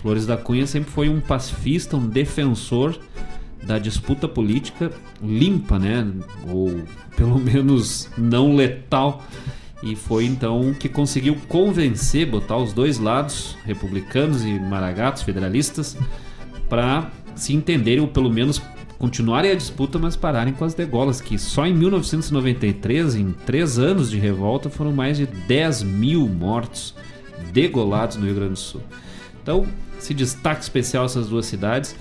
Flores 0.00 0.24
da 0.24 0.36
Cunha 0.36 0.68
sempre 0.68 0.88
foi 0.88 1.08
um 1.08 1.20
pacifista, 1.20 1.96
um 1.96 2.06
defensor 2.06 2.96
da 3.60 3.76
disputa 3.76 4.28
política 4.28 4.92
limpa, 5.20 5.80
né? 5.80 6.06
Ou 6.48 6.84
pelo 7.16 7.40
menos 7.40 8.08
não 8.16 8.54
letal 8.54 9.20
e 9.82 9.96
foi 9.96 10.26
então 10.26 10.74
que 10.74 10.88
conseguiu 10.88 11.36
convencer, 11.48 12.26
botar 12.26 12.56
os 12.56 12.72
dois 12.72 12.98
lados, 12.98 13.56
republicanos 13.64 14.44
e 14.44 14.58
maragatos, 14.58 15.22
federalistas, 15.22 15.96
para 16.68 17.10
se 17.34 17.54
entenderem 17.54 18.00
ou 18.00 18.08
pelo 18.08 18.30
menos 18.30 18.60
continuarem 18.98 19.50
a 19.50 19.54
disputa, 19.54 19.98
mas 19.98 20.14
pararem 20.14 20.52
com 20.52 20.64
as 20.64 20.74
degolas, 20.74 21.22
que 21.22 21.38
só 21.38 21.66
em 21.66 21.74
1993, 21.74 23.14
em 23.14 23.32
três 23.32 23.78
anos 23.78 24.10
de 24.10 24.18
revolta, 24.18 24.68
foram 24.68 24.92
mais 24.92 25.16
de 25.16 25.24
10 25.24 25.82
mil 25.84 26.28
mortos 26.28 26.94
degolados 27.50 28.18
no 28.18 28.26
Rio 28.26 28.34
Grande 28.34 28.52
do 28.52 28.58
Sul. 28.58 28.82
Então, 29.42 29.66
se 29.98 30.14
destaque 30.14 30.62
especial 30.62 31.04
essas 31.06 31.28
duas 31.28 31.46
cidades. 31.46 31.96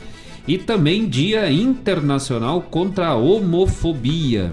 E 0.47 0.57
também 0.57 1.07
Dia 1.07 1.51
Internacional 1.51 2.61
contra 2.61 3.07
a 3.07 3.15
Homofobia. 3.15 4.51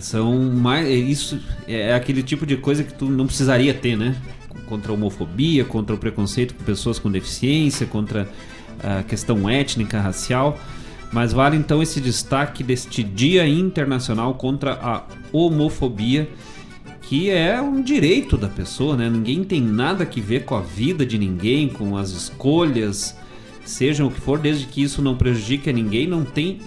São 0.00 0.38
mais. 0.52 0.86
É 0.86 0.94
isso 0.94 1.40
é 1.66 1.94
aquele 1.94 2.22
tipo 2.22 2.44
de 2.46 2.56
coisa 2.56 2.82
que 2.82 2.92
tu 2.92 3.06
não 3.06 3.26
precisaria 3.26 3.72
ter, 3.72 3.96
né? 3.96 4.16
Contra 4.66 4.92
a 4.92 4.94
homofobia, 4.94 5.64
contra 5.64 5.94
o 5.94 5.98
preconceito 5.98 6.54
com 6.54 6.64
pessoas 6.64 6.98
com 6.98 7.10
deficiência, 7.10 7.86
contra 7.86 8.28
a 8.82 9.02
questão 9.02 9.48
étnica, 9.48 10.00
racial. 10.00 10.58
Mas 11.12 11.32
vale 11.32 11.56
então 11.56 11.82
esse 11.82 12.00
destaque 12.00 12.64
deste 12.64 13.02
Dia 13.02 13.46
Internacional 13.46 14.34
contra 14.34 14.72
a 14.72 15.04
Homofobia, 15.32 16.28
que 17.02 17.30
é 17.30 17.60
um 17.62 17.82
direito 17.82 18.36
da 18.36 18.48
pessoa, 18.48 18.96
né? 18.96 19.08
Ninguém 19.08 19.44
tem 19.44 19.60
nada 19.60 20.04
que 20.04 20.20
ver 20.20 20.44
com 20.44 20.56
a 20.56 20.60
vida 20.60 21.06
de 21.06 21.16
ninguém, 21.16 21.68
com 21.68 21.96
as 21.96 22.10
escolhas, 22.10 23.16
sejam 23.64 24.08
o 24.08 24.10
que 24.10 24.20
for, 24.20 24.38
desde 24.38 24.66
que 24.66 24.82
isso 24.82 25.00
não 25.00 25.16
prejudique 25.16 25.70
a 25.70 25.72
ninguém, 25.72 26.06
não 26.06 26.24
tem 26.24 26.58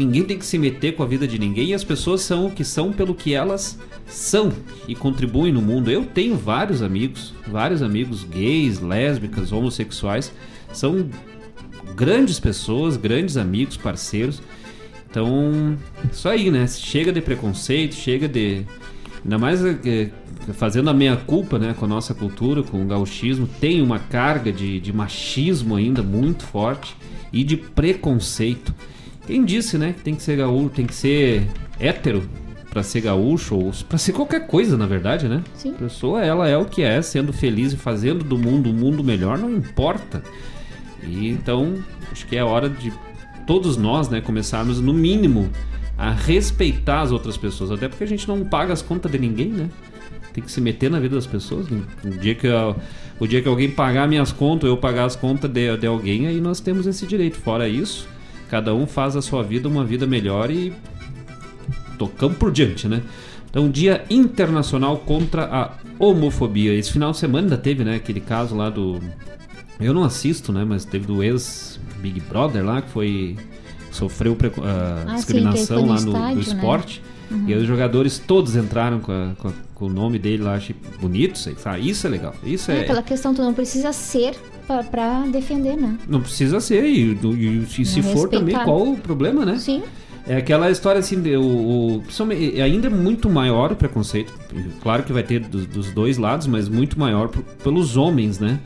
Ninguém 0.00 0.24
tem 0.24 0.38
que 0.38 0.46
se 0.46 0.56
meter 0.56 0.96
com 0.96 1.02
a 1.02 1.06
vida 1.06 1.28
de 1.28 1.38
ninguém 1.38 1.68
e 1.68 1.74
as 1.74 1.84
pessoas 1.84 2.22
são 2.22 2.46
o 2.46 2.50
que 2.50 2.64
são 2.64 2.90
pelo 2.90 3.14
que 3.14 3.34
elas 3.34 3.78
são 4.06 4.50
e 4.88 4.94
contribuem 4.94 5.52
no 5.52 5.60
mundo. 5.60 5.90
Eu 5.90 6.06
tenho 6.06 6.36
vários 6.36 6.80
amigos, 6.80 7.34
vários 7.46 7.82
amigos 7.82 8.24
gays, 8.24 8.80
lésbicas, 8.80 9.52
homossexuais, 9.52 10.32
são 10.72 11.06
grandes 11.94 12.40
pessoas, 12.40 12.96
grandes 12.96 13.36
amigos, 13.36 13.76
parceiros. 13.76 14.40
Então, 15.10 15.76
isso 16.10 16.30
aí, 16.30 16.50
né? 16.50 16.66
Chega 16.66 17.12
de 17.12 17.20
preconceito, 17.20 17.94
chega 17.94 18.26
de. 18.26 18.64
Ainda 19.22 19.36
mais 19.36 19.62
é, 19.62 20.10
fazendo 20.54 20.88
a 20.88 20.94
meia 20.94 21.18
culpa 21.18 21.58
né, 21.58 21.74
com 21.78 21.84
a 21.84 21.88
nossa 21.88 22.14
cultura, 22.14 22.62
com 22.62 22.80
o 22.80 22.86
gauchismo, 22.86 23.46
tem 23.60 23.82
uma 23.82 23.98
carga 23.98 24.50
de, 24.50 24.80
de 24.80 24.94
machismo 24.94 25.76
ainda 25.76 26.02
muito 26.02 26.42
forte 26.42 26.96
e 27.30 27.44
de 27.44 27.58
preconceito. 27.58 28.74
Quem 29.30 29.44
disse, 29.44 29.78
né, 29.78 29.92
que 29.96 30.02
tem 30.02 30.16
que 30.16 30.22
ser 30.24 30.36
gaúcho, 30.36 30.70
tem 30.70 30.84
que 30.86 30.94
ser 30.94 31.46
hétero 31.78 32.28
pra 32.68 32.82
ser 32.82 33.00
gaúcho 33.02 33.54
ou 33.56 33.70
pra 33.88 33.96
ser 33.96 34.12
qualquer 34.12 34.48
coisa, 34.48 34.76
na 34.76 34.86
verdade, 34.86 35.28
né? 35.28 35.44
Sim. 35.54 35.70
A 35.70 35.84
pessoa, 35.84 36.24
ela 36.24 36.48
é 36.48 36.56
o 36.56 36.64
que 36.64 36.82
é, 36.82 37.00
sendo 37.00 37.32
feliz 37.32 37.72
e 37.72 37.76
fazendo 37.76 38.24
do 38.24 38.36
mundo 38.36 38.68
um 38.70 38.72
mundo 38.72 39.04
melhor, 39.04 39.38
não 39.38 39.52
importa. 39.54 40.20
E 41.06 41.28
então, 41.28 41.76
acho 42.10 42.26
que 42.26 42.36
é 42.36 42.42
hora 42.42 42.68
de 42.68 42.92
todos 43.46 43.76
nós, 43.76 44.08
né, 44.08 44.20
começarmos 44.20 44.80
no 44.80 44.92
mínimo 44.92 45.48
a 45.96 46.10
respeitar 46.10 47.02
as 47.02 47.12
outras 47.12 47.36
pessoas, 47.36 47.70
até 47.70 47.88
porque 47.88 48.02
a 48.02 48.08
gente 48.08 48.26
não 48.26 48.44
paga 48.44 48.72
as 48.72 48.82
contas 48.82 49.12
de 49.12 49.18
ninguém, 49.18 49.48
né? 49.50 49.68
Tem 50.32 50.42
que 50.42 50.50
se 50.50 50.60
meter 50.60 50.90
na 50.90 50.98
vida 50.98 51.14
das 51.14 51.26
pessoas. 51.26 51.68
né? 51.68 51.82
O 52.04 52.10
dia 52.18 52.34
que, 52.34 52.48
eu- 52.48 52.74
o 53.20 53.26
dia 53.28 53.40
que 53.40 53.48
alguém 53.48 53.70
pagar 53.70 54.08
minhas 54.08 54.32
contas, 54.32 54.68
eu 54.68 54.76
pagar 54.76 55.04
as 55.04 55.14
contas 55.14 55.48
de, 55.50 55.76
de 55.76 55.86
alguém, 55.86 56.26
aí 56.26 56.40
nós 56.40 56.58
temos 56.58 56.84
esse 56.86 57.06
direito. 57.06 57.36
Fora 57.36 57.68
isso, 57.68 58.08
cada 58.50 58.74
um 58.74 58.86
faz 58.86 59.14
a 59.16 59.22
sua 59.22 59.42
vida 59.42 59.68
uma 59.68 59.84
vida 59.84 60.06
melhor 60.06 60.50
e 60.50 60.72
tocamos 61.98 62.36
por 62.36 62.50
diante, 62.50 62.88
né? 62.88 63.02
Então, 63.48 63.68
Dia 63.70 64.04
Internacional 64.10 64.98
contra 64.98 65.44
a 65.44 65.70
Homofobia. 65.98 66.72
Esse 66.74 66.92
final 66.92 67.10
de 67.12 67.18
semana 67.18 67.46
ainda 67.46 67.58
teve, 67.58 67.84
né, 67.84 67.96
aquele 67.96 68.20
caso 68.20 68.54
lá 68.54 68.70
do. 68.70 69.00
Eu 69.78 69.92
não 69.94 70.04
assisto, 70.04 70.52
né? 70.52 70.64
Mas 70.64 70.84
teve 70.84 71.06
do 71.06 71.22
ex-Big 71.22 72.20
Brother 72.20 72.64
lá, 72.64 72.80
que 72.82 72.90
foi. 72.90 73.36
sofreu 73.90 74.36
preco- 74.36 74.62
ah, 74.64 75.02
Ah, 75.04 75.08
sim, 75.10 75.14
discriminação 75.16 75.78
foi 75.78 75.86
no 75.88 75.88
lá 75.94 76.00
no, 76.00 76.06
estádio, 76.08 76.28
no 76.28 76.34
né? 76.34 76.40
esporte. 76.42 77.02
E 77.48 77.52
aí 77.54 77.60
os 77.60 77.66
jogadores 77.66 78.18
todos 78.20 78.54
entraram 78.54 79.00
com, 79.00 79.10
a- 79.10 79.32
com 79.36 79.48
a- 79.48 79.52
com 79.74 79.86
o 79.86 79.88
nome 79.88 80.16
dele 80.18 80.42
lá, 80.44 80.54
achei 80.54 80.76
bonito. 81.00 81.36
sei 81.38 81.56
lá. 81.64 81.76
Isso 81.78 82.06
é 82.06 82.10
legal. 82.10 82.34
Isso 82.44 82.70
É, 82.70 82.80
é. 82.80 82.84
pela 82.84 83.02
questão, 83.02 83.34
tu 83.34 83.42
não 83.42 83.52
precisa 83.52 83.92
ser 83.92 84.36
pra 84.90 85.20
defender, 85.26 85.76
né? 85.76 85.96
Não 86.08 86.20
precisa 86.20 86.60
ser. 86.60 86.84
E, 86.84 87.12
e- 87.12 87.66
e 87.78 87.84
se 87.84 88.00
for 88.02 88.28
também, 88.28 88.54
qual 88.64 88.88
o 88.92 88.96
problema, 88.96 89.44
né? 89.44 89.56
Sim. 89.58 89.82
É 90.26 90.36
aquela 90.36 90.70
história 90.70 90.98
assim, 90.98 91.20
de, 91.20 91.34
o, 91.36 91.42
o- 91.42 92.02
é 92.56 92.62
ainda 92.62 92.86
é 92.86 92.90
muito 92.90 93.28
maior 93.28 93.72
o 93.72 93.76
preconceito. 93.76 94.32
Claro 94.82 95.02
que 95.02 95.12
vai 95.12 95.22
ter 95.22 95.40
dos, 95.40 95.66
dos 95.66 95.90
dois 95.92 96.18
lados, 96.18 96.46
mas 96.46 96.68
muito 96.68 96.98
maior 96.98 97.28
pelos 97.64 97.96
homens, 97.96 98.38
né? 98.38 98.58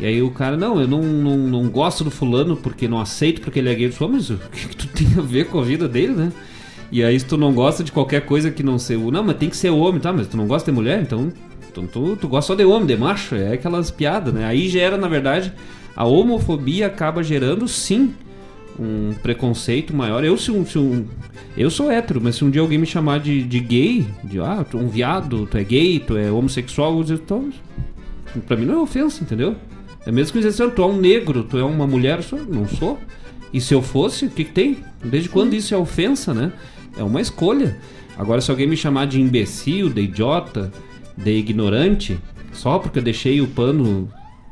E 0.00 0.06
aí 0.06 0.22
o 0.22 0.30
cara, 0.30 0.56
não, 0.56 0.80
eu 0.80 0.86
não, 0.86 1.02
não, 1.02 1.36
não 1.38 1.68
gosto 1.68 2.04
do 2.04 2.10
fulano 2.10 2.56
porque 2.56 2.86
não 2.86 3.00
aceito 3.00 3.40
porque 3.40 3.58
ele 3.58 3.68
é 3.70 3.74
gay. 3.74 3.86
Eu 3.86 3.92
sou, 3.92 4.08
mas 4.08 4.28
o 4.30 4.36
que, 4.52 4.68
que 4.68 4.76
tu 4.76 4.86
tem 4.88 5.08
a 5.16 5.20
ver 5.22 5.46
com 5.46 5.58
a 5.58 5.62
vida 5.62 5.88
dele, 5.88 6.12
né? 6.12 6.32
E 6.90 7.02
aí 7.02 7.18
se 7.18 7.26
tu 7.26 7.36
não 7.36 7.52
gosta 7.52 7.82
de 7.84 7.92
qualquer 7.92 8.24
coisa 8.24 8.50
que 8.50 8.62
não 8.62 8.78
ser 8.78 8.96
o. 8.96 9.10
Não, 9.10 9.22
mas 9.24 9.36
tem 9.36 9.48
que 9.48 9.56
ser 9.56 9.70
homem, 9.70 10.00
tá? 10.00 10.12
Mas 10.12 10.26
tu 10.28 10.36
não 10.36 10.46
gosta 10.46 10.70
de 10.70 10.74
mulher, 10.74 11.00
então. 11.02 11.32
Então 11.78 11.86
tu, 11.86 12.16
tu 12.16 12.28
gosta 12.28 12.52
só 12.52 12.54
de 12.54 12.64
homem, 12.64 12.86
de 12.86 12.96
macho. 12.96 13.34
É 13.34 13.52
aquelas 13.54 13.90
piadas, 13.90 14.32
né? 14.32 14.44
Aí 14.44 14.68
gera, 14.68 14.96
na 14.96 15.08
verdade, 15.08 15.52
a 15.94 16.04
homofobia 16.04 16.86
acaba 16.86 17.22
gerando 17.22 17.66
sim 17.68 18.12
um 18.78 19.12
preconceito 19.22 19.94
maior. 19.94 20.24
Eu 20.24 20.36
se 20.36 20.50
um, 20.50 20.64
se 20.64 20.78
um- 20.78 21.04
eu 21.56 21.70
sou 21.70 21.90
hétero, 21.90 22.20
mas 22.22 22.36
se 22.36 22.44
um 22.44 22.50
dia 22.50 22.60
alguém 22.60 22.78
me 22.78 22.86
chamar 22.86 23.20
de, 23.20 23.42
de 23.42 23.58
gay, 23.60 24.06
de 24.22 24.38
ah, 24.40 24.64
tu 24.68 24.78
é 24.78 24.80
um 24.80 24.88
viado, 24.88 25.46
tu 25.46 25.56
é 25.56 25.64
gay, 25.64 25.98
tu 25.98 26.16
é 26.16 26.30
homossexual, 26.30 26.96
eu 26.96 27.02
dizer, 27.02 27.20
então, 27.24 27.50
pra 28.46 28.56
mim 28.56 28.64
não 28.64 28.74
é 28.74 28.78
ofensa, 28.78 29.24
entendeu? 29.24 29.56
É 30.06 30.12
mesmo 30.12 30.32
que 30.32 30.40
dizer 30.40 30.70
tu 30.70 30.82
é 30.82 30.86
um 30.86 30.96
negro, 30.96 31.42
tu 31.42 31.58
é 31.58 31.64
uma 31.64 31.86
mulher, 31.86 32.20
eu 32.30 32.44
não 32.46 32.68
sou. 32.68 32.98
E 33.52 33.60
se 33.60 33.74
eu 33.74 33.82
fosse, 33.82 34.26
o 34.26 34.30
que, 34.30 34.44
que 34.44 34.52
tem? 34.52 34.76
Desde 35.04 35.28
quando 35.28 35.54
isso 35.54 35.74
é 35.74 35.76
ofensa, 35.76 36.32
né? 36.32 36.52
É 36.96 37.02
uma 37.02 37.20
escolha. 37.20 37.76
Agora, 38.16 38.40
se 38.40 38.50
alguém 38.50 38.66
me 38.66 38.76
chamar 38.76 39.06
de 39.06 39.20
imbecil, 39.20 39.88
de 39.90 40.02
idiota, 40.02 40.72
de 41.18 41.30
ignorante, 41.32 42.18
só 42.52 42.78
porque 42.78 42.98
eu 42.98 43.02
deixei 43.02 43.40
o 43.40 43.46
pano, 43.46 44.08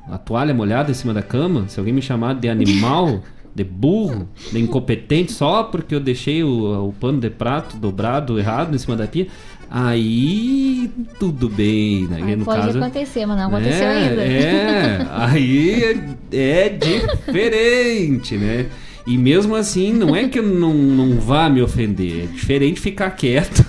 a 0.09 0.19
toalha 0.19 0.53
molhada 0.53 0.91
em 0.91 0.95
cima 0.95 1.15
da 1.15 1.23
cama, 1.23 1.69
se 1.69 1.79
alguém 1.79 1.95
me 1.95 2.03
chamar 2.03 2.35
de 2.35 2.49
animal, 2.49 3.23
de 3.55 3.65
burro, 3.65 4.29
de 4.53 4.59
incompetente, 4.61 5.33
só 5.33 5.63
porque 5.63 5.95
eu 5.95 6.01
deixei 6.01 6.45
o, 6.45 6.89
o 6.89 6.93
pano 6.93 7.19
de 7.21 7.31
prato 7.31 7.77
dobrado 7.77 8.39
errado 8.39 8.75
em 8.75 8.79
cima 8.79 8.97
da 8.97 9.07
pia, 9.07 9.29
aí 9.71 10.91
tudo 11.19 11.49
bem. 11.49 12.07
Né? 12.07 12.23
Aí 12.23 12.37
no 12.37 12.45
pode 12.45 12.67
caso, 12.67 12.79
acontecer, 12.79 13.25
mas 13.27 13.37
não 13.39 13.47
aconteceu 13.47 13.87
é, 13.87 13.97
ainda. 13.97 14.23
É, 14.23 15.07
aí 15.11 15.85
é, 16.33 16.39
é 16.39 16.69
diferente, 16.69 18.37
né? 18.37 18.67
E 19.07 19.17
mesmo 19.17 19.55
assim, 19.55 19.93
não 19.93 20.17
é 20.17 20.29
que 20.29 20.41
eu 20.41 20.43
não, 20.43 20.75
não 20.75 21.21
vá 21.21 21.49
me 21.49 21.63
ofender, 21.63 22.25
é 22.25 22.27
diferente 22.27 22.81
ficar 22.81 23.11
quieto. 23.11 23.65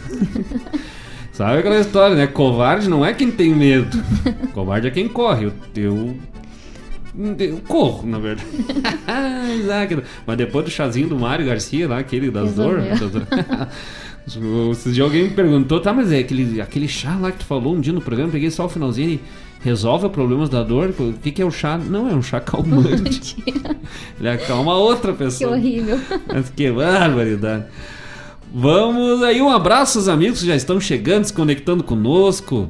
Sabe 1.37 1.59
aquela 1.59 1.77
história, 1.77 2.15
né? 2.15 2.25
Covarde 2.25 2.89
não 2.89 3.05
é 3.05 3.13
quem 3.13 3.29
tem 3.29 3.53
medo. 3.53 3.95
Covarde 4.55 4.87
é 4.87 4.89
quem 4.89 5.07
corre. 5.07 5.45
Eu, 5.45 5.53
eu, 5.75 6.17
eu 7.37 7.57
corro, 7.67 8.07
na 8.07 8.17
verdade. 8.17 8.47
Mas 10.25 10.35
depois 10.35 10.65
do 10.65 10.71
chazinho 10.71 11.09
do 11.09 11.15
Mário 11.15 11.45
Garcia, 11.45 11.87
lá, 11.87 11.99
aquele 11.99 12.31
das 12.31 12.55
dor. 12.55 12.79
Resolveu. 12.79 13.27
Esses 14.71 14.95
dias 14.95 15.05
alguém 15.05 15.25
me 15.25 15.29
perguntou, 15.29 15.79
tá, 15.79 15.93
mas 15.93 16.11
é 16.11 16.17
aquele, 16.17 16.59
aquele 16.59 16.87
chá 16.87 17.15
lá 17.15 17.31
que 17.31 17.37
tu 17.37 17.45
falou 17.45 17.75
um 17.75 17.79
dia 17.79 17.93
no 17.93 18.01
programa, 18.01 18.31
peguei 18.31 18.49
só 18.49 18.65
o 18.65 18.69
finalzinho 18.69 19.11
e 19.11 19.21
resolve 19.61 20.09
problemas 20.09 20.49
da 20.49 20.63
dor? 20.63 20.93
O 20.99 21.13
que, 21.13 21.31
que 21.31 21.41
é 21.41 21.45
o 21.45 21.51
chá? 21.51 21.77
Não, 21.77 22.09
é 22.09 22.13
um 22.13 22.21
chá 22.23 22.39
calmante. 22.41 23.37
Ele 24.19 24.27
acalma 24.27 24.73
outra 24.73 25.13
Que 25.13 25.19
pessoa. 25.19 25.51
horrível. 25.51 25.99
Mas 26.27 26.49
que 26.49 26.69
barbaridade. 26.71 27.65
Vamos 28.53 29.21
aí, 29.23 29.41
um 29.41 29.49
abraço 29.49 29.97
aos 29.99 30.07
amigos 30.07 30.39
que 30.39 30.47
já 30.47 30.55
estão 30.55 30.79
chegando, 30.79 31.25
se 31.25 31.33
conectando 31.33 31.83
conosco. 31.83 32.69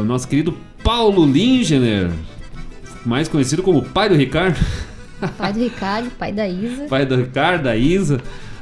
O 0.00 0.04
nosso 0.04 0.28
querido 0.28 0.56
Paulo 0.82 1.24
Lingener, 1.24 2.10
mais 3.04 3.28
conhecido 3.28 3.62
como 3.62 3.82
pai 3.82 4.08
do 4.08 4.14
Ricardo, 4.14 4.56
Pai 5.38 5.52
do 5.52 5.60
Ricardo, 5.60 6.10
pai 6.18 6.30
da 6.30 6.46
Isa. 6.46 6.84
pai 6.88 7.06
do 7.06 7.16
Ricardo, 7.16 7.62
da 7.64 7.76
Isa, 7.76 8.20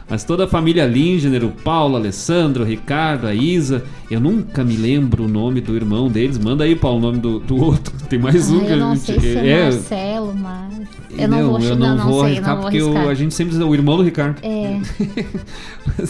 mas 0.09 0.23
toda 0.25 0.45
a 0.45 0.47
família 0.49 0.85
Lingener, 0.87 1.45
o 1.45 1.51
Paulo, 1.51 1.97
Alessandro, 1.97 2.63
o 2.63 2.67
Ricardo, 2.67 3.27
a 3.27 3.35
Isa. 3.35 3.83
Eu 4.11 4.21
nunca 4.21 4.63
me 4.63 4.77
lembro 4.77 5.25
o 5.25 5.29
nome 5.29 5.61
do 5.61 5.75
irmão 5.75 6.09
deles. 6.09 6.39
Manda 6.39 6.65
aí, 6.65 6.77
Paulo, 6.77 6.99
o 6.99 7.01
nome 7.01 7.19
do, 7.19 7.41
do 7.41 7.57
outro. 7.57 7.95
Tem 8.09 8.19
mais 8.19 8.51
um 8.51 8.61
que 8.61 8.73
eu 8.73 8.77
não 8.77 8.93
a 8.93 8.95
gente. 8.95 9.05
sei 9.07 9.21
se 9.21 9.39
é, 9.39 9.63
Marcelo, 9.65 10.35
mas. 10.37 10.75
Eu 11.17 11.29
não, 11.29 11.51
vou 11.53 11.61
eu 11.61 11.77
não, 11.77 11.97
não 11.97 12.05
vou 12.07 12.21
sei, 12.21 12.33
arriscar 12.33 12.49
não 12.49 12.55
vou 12.57 12.71
porque 12.71 12.79
arriscar. 12.81 13.09
a 13.09 13.15
gente 13.15 13.35
sempre 13.35 13.55
diz 13.57 13.63
o 13.65 13.75
irmão 13.75 13.97
do 13.97 14.03
Ricardo. 14.03 14.37
É, 14.43 14.81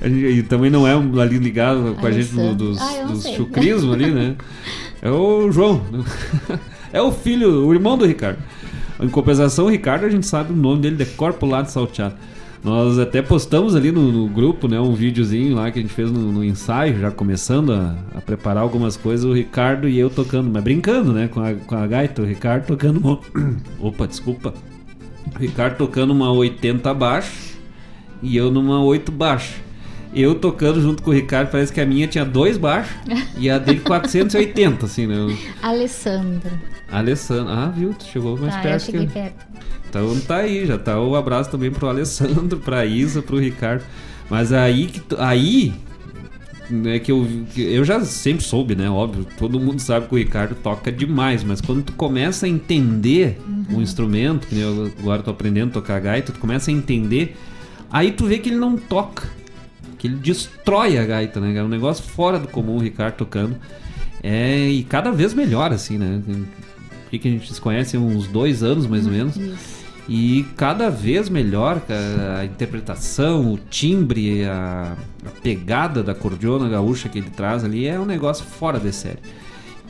a 0.00 0.08
gente- 0.08 0.26
e 0.26 0.42
também 0.42 0.70
não 0.70 0.86
é 0.86 0.96
um 0.96 1.18
ali 1.20 1.38
ligado 1.38 1.96
com 2.00 2.06
a 2.06 2.10
gente 2.10 2.32
no- 2.34 2.40
Alessandro. 2.40 2.66
dos, 2.68 2.80
Ah, 2.80 2.94
eu 2.96 3.06
não 3.06 3.12
dos 3.14 3.26
chucrismo 3.28 3.92
ali, 3.92 4.10
né? 4.10 4.34
É 5.02 5.10
o 5.10 5.50
João. 5.50 5.82
É 6.94 7.00
o 7.00 7.10
filho, 7.10 7.66
o 7.66 7.72
irmão 7.72 7.96
do 7.96 8.04
Ricardo. 8.04 8.38
Em 9.02 9.08
compensação, 9.08 9.64
o 9.64 9.68
Ricardo, 9.70 10.04
a 10.04 10.10
gente 10.10 10.26
sabe 10.26 10.52
o 10.52 10.56
nome 10.56 10.82
dele 10.82 10.96
de 10.96 11.06
corpo 11.06 11.46
lá 11.46 11.62
de 11.62 11.70
salteado. 11.72 12.14
Nós 12.64 12.96
até 12.98 13.20
postamos 13.20 13.74
ali 13.74 13.90
no, 13.90 14.12
no 14.12 14.28
grupo, 14.28 14.68
né, 14.68 14.78
um 14.78 14.94
videozinho 14.94 15.56
lá 15.56 15.70
que 15.70 15.80
a 15.80 15.82
gente 15.82 15.92
fez 15.92 16.10
no, 16.12 16.30
no 16.30 16.44
ensaio, 16.44 17.00
já 17.00 17.10
começando 17.10 17.72
a, 17.72 17.96
a 18.14 18.20
preparar 18.20 18.62
algumas 18.62 18.96
coisas, 18.96 19.24
o 19.24 19.32
Ricardo 19.32 19.88
e 19.88 19.98
eu 19.98 20.08
tocando, 20.08 20.48
mas 20.48 20.62
brincando, 20.62 21.12
né, 21.12 21.26
com 21.26 21.40
a, 21.40 21.54
com 21.54 21.74
a 21.74 21.86
gaita, 21.88 22.22
o 22.22 22.24
Ricardo 22.24 22.66
tocando 22.66 23.00
uma... 23.00 23.18
Opa, 23.80 24.06
desculpa. 24.06 24.54
O 25.34 25.38
Ricardo 25.38 25.76
tocando 25.76 26.12
uma 26.12 26.30
80 26.30 26.88
abaixo 26.88 27.58
e 28.22 28.36
eu 28.36 28.50
numa 28.50 28.80
8 28.80 29.10
baixo. 29.10 29.60
Eu 30.14 30.34
tocando 30.34 30.80
junto 30.80 31.02
com 31.02 31.10
o 31.10 31.14
Ricardo, 31.14 31.50
parece 31.50 31.72
que 31.72 31.80
a 31.80 31.86
minha 31.86 32.06
tinha 32.06 32.24
dois 32.24 32.58
baixos 32.58 32.94
e 33.38 33.48
a 33.48 33.58
dele 33.58 33.80
480, 33.80 34.84
assim, 34.86 35.06
né? 35.06 35.16
Alessandro. 35.62 36.50
Alessandro. 36.90 37.52
Ah, 37.52 37.72
viu? 37.74 37.94
Tu 37.94 38.04
chegou 38.04 38.36
mais 38.38 38.52
Tá, 38.54 38.58
eu 38.60 38.62
perto 38.62 38.84
que 38.84 38.90
cheguei 38.92 39.06
eu. 39.06 39.10
perto. 39.10 39.46
Então 39.88 40.20
tá 40.20 40.36
aí, 40.36 40.66
já 40.66 40.78
tá 40.78 41.00
o 41.00 41.16
abraço 41.16 41.50
também 41.50 41.70
pro 41.70 41.88
Alessandro, 41.88 42.58
pra 42.58 42.84
Isa, 42.84 43.22
pro 43.22 43.38
Ricardo. 43.38 43.82
Mas 44.28 44.52
aí 44.52 44.86
que 44.86 45.00
tu- 45.00 45.16
aí 45.18 45.72
é 46.86 46.98
que 46.98 47.10
eu 47.12 47.26
que 47.54 47.60
eu 47.62 47.84
já 47.84 48.00
sempre 48.04 48.42
soube, 48.44 48.74
né, 48.74 48.88
óbvio, 48.88 49.26
todo 49.38 49.58
mundo 49.60 49.80
sabe 49.80 50.06
que 50.08 50.14
o 50.14 50.18
Ricardo 50.18 50.54
toca 50.54 50.90
demais, 50.92 51.42
mas 51.44 51.60
quando 51.60 51.82
tu 51.84 51.92
começa 51.94 52.46
a 52.46 52.48
entender 52.48 53.38
o 53.70 53.80
instrumento, 53.82 54.46
que 54.46 54.58
eu 54.58 54.90
agora 54.98 55.22
tô 55.22 55.30
aprendendo 55.30 55.70
a 55.70 55.72
tocar 55.72 56.00
gaita, 56.00 56.32
tu 56.32 56.38
começa 56.38 56.70
a 56.70 56.74
entender, 56.74 57.36
aí 57.90 58.12
tu 58.12 58.24
vê 58.26 58.38
que 58.38 58.48
ele 58.48 58.56
não 58.56 58.76
toca, 58.76 59.28
que 60.02 60.08
ele 60.08 60.16
destrói 60.16 60.98
a 60.98 61.04
gaita, 61.04 61.38
né? 61.38 61.56
É 61.56 61.62
um 61.62 61.68
negócio 61.68 62.02
fora 62.02 62.36
do 62.36 62.48
comum 62.48 62.74
o 62.74 62.80
Ricardo 62.80 63.14
tocando. 63.14 63.54
É, 64.20 64.66
e 64.66 64.82
cada 64.82 65.12
vez 65.12 65.32
melhor, 65.32 65.72
assim, 65.72 65.96
né? 65.96 66.20
O 67.06 67.08
que 67.08 67.28
a 67.28 67.30
gente 67.30 67.54
se 67.54 67.60
conhece 67.60 67.96
há 67.96 68.00
uns 68.00 68.26
dois 68.26 68.64
anos, 68.64 68.84
mais 68.84 69.06
ou 69.06 69.12
menos. 69.12 69.36
Isso. 69.36 69.82
E 70.08 70.44
cada 70.56 70.90
vez 70.90 71.28
melhor 71.28 71.80
a 72.36 72.44
interpretação, 72.44 73.52
o 73.52 73.58
timbre, 73.70 74.44
a, 74.44 74.96
a 75.24 75.30
pegada 75.40 76.02
da 76.02 76.16
cordiona 76.16 76.68
gaúcha 76.68 77.08
que 77.08 77.20
ele 77.20 77.30
traz 77.30 77.62
ali 77.62 77.86
é 77.86 77.96
um 78.00 78.04
negócio 78.04 78.44
fora 78.44 78.80
de 78.80 78.92
série. 78.92 79.20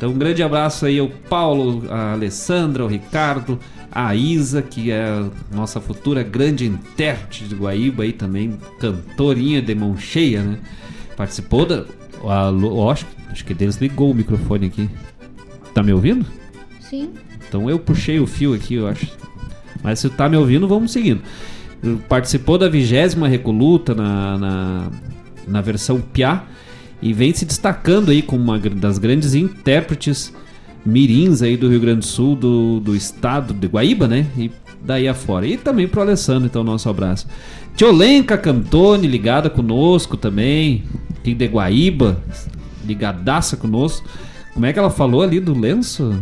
Então 0.03 0.11
um 0.11 0.19
grande 0.19 0.43
abraço 0.43 0.85
aí 0.85 0.99
ao 0.99 1.09
Paulo, 1.09 1.85
a 1.89 2.15
Alessandra, 2.15 2.83
ao 2.83 2.89
Ricardo, 2.89 3.57
a 3.89 4.17
Isa, 4.17 4.61
que 4.61 4.91
é 4.91 5.01
a 5.01 5.29
nossa 5.55 5.81
futura 5.81 6.25
grande 6.25 6.67
intérprete 6.67 7.45
de 7.45 7.55
Guaíba 7.55 8.03
aí 8.03 8.13
também, 8.13 8.59
cantorinha 8.81 9.63
de 9.63 9.73
mão 9.77 9.97
cheia, 9.97 10.43
né? 10.43 10.59
Participou 11.17 11.65
da... 11.65 11.85
A, 12.25 12.51
acho, 12.91 13.07
acho 13.31 13.45
que 13.45 13.55
deles 13.55 13.77
ligou 13.77 14.11
o 14.11 14.15
microfone 14.15 14.67
aqui. 14.67 14.91
Tá 15.73 15.85
me 15.85 15.93
ouvindo? 15.93 16.27
Sim. 16.81 17.11
Então 17.47 17.71
eu 17.71 17.79
puxei 17.79 18.19
o 18.19 18.27
fio 18.27 18.55
aqui, 18.55 18.75
eu 18.75 18.89
acho. 18.89 19.07
Mas 19.85 20.01
se 20.01 20.11
tá 20.11 20.29
me 20.29 20.37
ouvindo, 20.37 20.67
vamos 20.67 20.91
seguindo. 20.91 21.23
Participou 22.09 22.59
da 22.59 22.69
vigésima 22.69 23.29
Recoluta 23.29 23.95
na, 23.95 24.37
na, 24.37 24.91
na 25.47 25.61
versão 25.61 26.01
Piá 26.01 26.45
e 27.03 27.13
vem 27.13 27.35
se 27.35 27.45
destacando 27.45 28.11
aí 28.11 28.23
como 28.23 28.43
uma 28.43 28.59
das 28.59 28.97
grandes 28.97 29.35
intérpretes 29.35 30.33
mirins 30.85 31.43
aí 31.43 31.57
do 31.57 31.69
Rio 31.69 31.81
Grande 31.81 32.01
do 32.01 32.05
Sul, 32.07 32.37
do, 32.37 32.81
do 32.81 32.95
estado 32.95 33.53
de 33.53 33.67
Guaíba, 33.67 34.07
né? 34.07 34.27
E 34.39 34.51
daí 34.81 35.09
afora. 35.09 35.47
E 35.47 35.57
também 35.57 35.89
pro 35.89 36.01
Alessandro, 36.01 36.47
então, 36.47 36.63
nosso 36.65 36.89
abraço. 36.89 37.27
Tiolenca 37.77 38.37
Cantone, 38.39 39.07
ligada 39.07 39.49
conosco 39.51 40.17
também, 40.17 40.85
aqui 41.19 41.35
de 41.35 41.47
Guaíba, 41.47 42.19
ligadaça 42.85 43.57
conosco. 43.57 44.07
Como 44.53 44.67
é 44.67 44.73
que 44.73 44.79
ela 44.79 44.91
falou 44.91 45.23
ali 45.23 45.41
do 45.41 45.59
lenço? 45.59 46.15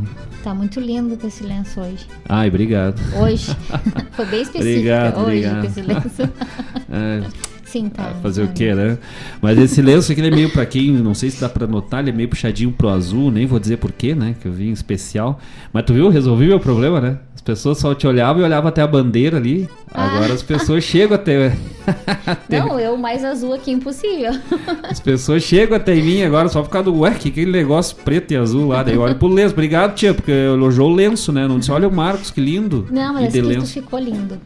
Tá 0.42 0.54
muito 0.54 0.80
lindo 0.80 1.16
com 1.16 1.26
esse 1.26 1.42
lenço 1.42 1.80
hoje. 1.80 2.06
Ai, 2.28 2.48
obrigado. 2.48 2.98
Hoje. 3.20 3.54
Foi 4.12 4.24
bem 4.26 4.42
específico. 4.42 4.78
Obrigado, 4.78 5.16
hoje 5.18 5.22
obrigado. 5.22 5.60
com 5.60 5.66
esse 5.66 5.82
lenço. 5.82 6.32
É, 6.92 7.22
Sim, 7.70 7.88
tá. 7.88 8.14
fazer 8.20 8.42
o 8.42 8.48
tá. 8.48 8.52
quê, 8.52 8.74
né? 8.74 8.98
Mas 9.40 9.56
esse 9.56 9.80
lenço 9.80 10.10
aqui 10.10 10.20
ele 10.20 10.26
é 10.26 10.34
meio 10.34 10.50
pra 10.50 10.66
quem, 10.66 10.90
não 10.90 11.14
sei 11.14 11.30
se 11.30 11.40
dá 11.40 11.48
pra 11.48 11.68
notar, 11.68 12.00
ele 12.00 12.10
é 12.10 12.12
meio 12.12 12.28
puxadinho 12.28 12.72
pro 12.72 12.88
azul, 12.88 13.30
nem 13.30 13.46
vou 13.46 13.60
dizer 13.60 13.76
porquê, 13.76 14.12
né? 14.12 14.34
Que 14.40 14.48
eu 14.48 14.52
vi 14.52 14.68
em 14.68 14.72
especial. 14.72 15.38
Mas 15.72 15.84
tu 15.84 15.94
viu, 15.94 16.08
resolvi 16.08 16.48
meu 16.48 16.58
problema, 16.58 17.00
né? 17.00 17.18
As 17.32 17.40
pessoas 17.40 17.78
só 17.78 17.94
te 17.94 18.08
olhavam 18.08 18.42
e 18.42 18.44
olhavam 18.44 18.68
até 18.68 18.82
a 18.82 18.86
bandeira 18.86 19.36
ali. 19.36 19.68
Agora 19.94 20.32
as 20.34 20.42
pessoas 20.42 20.82
chegam 20.82 21.14
até. 21.16 21.56
Não, 22.48 22.78
eu 22.78 22.96
mais 22.96 23.24
azul 23.24 23.54
aqui 23.54 23.70
impossível. 23.70 24.32
As 24.82 24.98
pessoas 24.98 25.44
chegam 25.44 25.76
até 25.76 25.94
em 25.94 26.02
mim 26.02 26.22
agora 26.22 26.48
só 26.48 26.60
por 26.60 26.70
causa 26.70 26.90
do. 26.90 26.98
Ué, 26.98 27.12
que 27.12 27.28
aquele 27.28 27.52
negócio 27.52 27.96
preto 28.04 28.32
e 28.32 28.36
azul 28.36 28.68
lá. 28.68 28.82
Daí 28.82 28.94
eu 28.94 29.00
olho 29.00 29.14
pro 29.14 29.28
lenço. 29.28 29.54
Obrigado, 29.54 29.94
tia, 29.94 30.12
porque 30.12 30.30
elogiou 30.30 30.90
o 30.90 30.94
lenço, 30.94 31.32
né? 31.32 31.46
Não 31.46 31.58
disse, 31.58 31.70
olha 31.70 31.86
o 31.86 31.94
Marcos, 31.94 32.30
que 32.30 32.40
lindo. 32.40 32.88
Não, 32.90 33.14
mas 33.14 33.28
esse 33.28 33.40
lenço 33.40 33.72
ficou 33.72 33.98
lindo. 33.98 34.38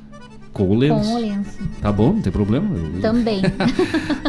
Com 0.55 0.71
o 0.71 0.75
lenço. 0.79 1.11
Com 1.11 1.17
o 1.17 1.21
lenço. 1.21 1.59
Tá 1.83 1.93
bom, 1.93 2.12
não 2.14 2.23
tem 2.23 2.33
problema. 2.33 2.69
Também. 3.03 3.43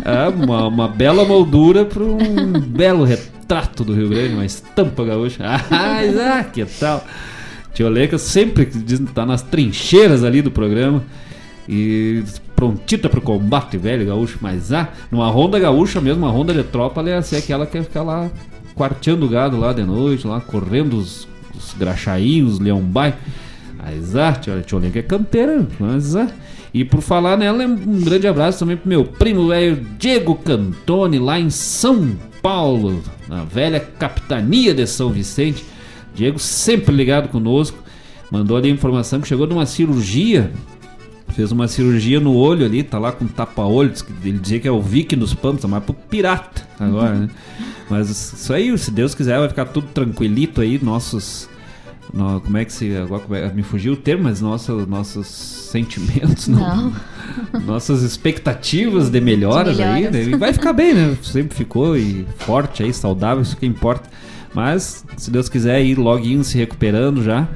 É 0.03 0.27
uma, 0.27 0.67
uma 0.67 0.87
bela 0.87 1.23
moldura 1.25 1.85
para 1.85 2.03
um 2.03 2.59
belo 2.59 3.03
retrato 3.05 3.83
do 3.83 3.93
Rio 3.93 4.09
Grande, 4.09 4.33
uma 4.33 4.45
estampa 4.45 5.03
gaúcha. 5.05 5.43
Ah, 5.71 6.43
que 6.43 6.63
tal? 6.65 7.03
Tio 7.73 7.87
Leca 7.89 8.17
sempre 8.17 8.65
diz- 8.65 9.01
tá 9.13 9.25
nas 9.25 9.41
trincheiras 9.41 10.23
ali 10.23 10.41
do 10.41 10.51
programa 10.51 11.03
e 11.67 12.23
prontita 12.55 13.09
pro 13.09 13.21
combate, 13.21 13.77
velho 13.77 14.05
gaúcho. 14.05 14.37
Mas 14.41 14.71
ah, 14.71 14.89
numa 15.11 15.27
ronda 15.29 15.59
gaúcha 15.59 15.99
mesmo, 16.01 16.23
uma 16.25 16.31
ronda 16.31 16.53
de 16.53 16.63
tropa, 16.63 17.01
ela 17.01 17.09
é 17.09 17.17
assim, 17.17 17.35
aquela 17.37 17.65
que 17.65 17.81
fica 17.81 18.01
lá 18.03 18.29
quarteando 18.75 19.25
o 19.25 19.29
gado 19.29 19.57
lá 19.57 19.73
de 19.73 19.83
noite, 19.83 20.27
lá 20.27 20.39
correndo 20.41 20.97
os, 20.97 21.27
os 21.57 21.73
graxainhos, 21.77 22.59
leão-bai. 22.59 23.13
Mas 23.13 23.15
ah, 23.15 23.44
tio, 24.41 24.61
tio 24.63 24.79
Leca 24.79 24.99
é 24.99 25.01
canteira, 25.01 25.67
mas 25.79 26.15
ah. 26.15 26.29
E 26.73 26.83
por 26.83 27.01
falar 27.01 27.37
nela, 27.37 27.65
um 27.65 28.01
grande 28.01 28.27
abraço 28.27 28.59
também 28.59 28.75
pro 28.75 28.89
meu 28.89 29.05
primo 29.05 29.47
velho 29.47 29.85
Diego 29.97 30.35
Cantone, 30.35 31.19
lá 31.19 31.39
em 31.39 31.49
São 31.49 32.17
Paulo, 32.41 33.01
na 33.29 33.45
velha 33.45 33.79
capitania 33.79 34.73
de 34.73 34.85
São 34.85 35.09
Vicente. 35.09 35.63
Diego 36.13 36.37
sempre 36.37 36.93
ligado 36.93 37.29
conosco, 37.29 37.77
mandou 38.29 38.57
ali 38.57 38.69
a 38.69 38.73
informação 38.73 39.21
que 39.21 39.27
chegou 39.27 39.47
de 39.47 39.53
uma 39.53 39.65
cirurgia, 39.65 40.51
fez 41.29 41.51
uma 41.51 41.67
cirurgia 41.67 42.19
no 42.19 42.35
olho 42.35 42.65
ali, 42.65 42.83
tá 42.83 42.99
lá 42.99 43.11
com 43.11 43.25
tapa-olho, 43.25 43.93
ele 44.23 44.37
dizia 44.37 44.59
que 44.59 44.67
é 44.67 44.71
o 44.71 44.81
Vic 44.81 45.15
dos 45.15 45.33
Pampas, 45.33 45.63
mas 45.69 45.83
pro 45.83 45.93
pirata 45.93 46.67
agora, 46.79 47.13
né? 47.13 47.29
Mas 47.89 48.09
isso 48.09 48.53
aí, 48.53 48.77
se 48.77 48.91
Deus 48.91 49.15
quiser, 49.15 49.39
vai 49.39 49.47
ficar 49.47 49.65
tudo 49.65 49.87
tranquilito 49.93 50.59
aí, 50.59 50.77
nossos... 50.83 51.49
no- 52.13 52.41
como 52.41 52.57
é 52.57 52.65
que 52.65 52.71
se... 52.73 52.95
Agora 52.97 53.23
é- 53.37 53.51
me 53.53 53.63
fugiu 53.63 53.93
o 53.93 53.97
termo, 53.97 54.23
mas 54.23 54.41
nossos, 54.41 54.87
nossos 54.87 55.27
sentimentos, 55.27 56.47
Não. 56.49 56.93
nossas 57.65 58.01
expectativas 58.03 59.09
de 59.09 59.19
melhoras, 59.21 59.75
De 59.77 59.83
aí, 59.83 60.03
melhoras. 60.03 60.27
né? 60.27 60.33
E 60.33 60.37
vai 60.37 60.53
ficar 60.53 60.73
bem, 60.73 60.93
né? 60.93 61.17
Sempre 61.23 61.55
ficou 61.57 61.97
e 61.97 62.25
forte 62.39 62.83
aí, 62.83 62.93
saudável, 62.93 63.41
isso 63.41 63.57
que 63.57 63.65
importa. 63.65 64.09
Mas, 64.53 65.03
se 65.17 65.29
Deus 65.29 65.49
quiser, 65.49 65.83
ir 65.83 65.97
loguinho 65.97 66.43
se 66.43 66.57
recuperando 66.57 67.21
já. 67.23 67.47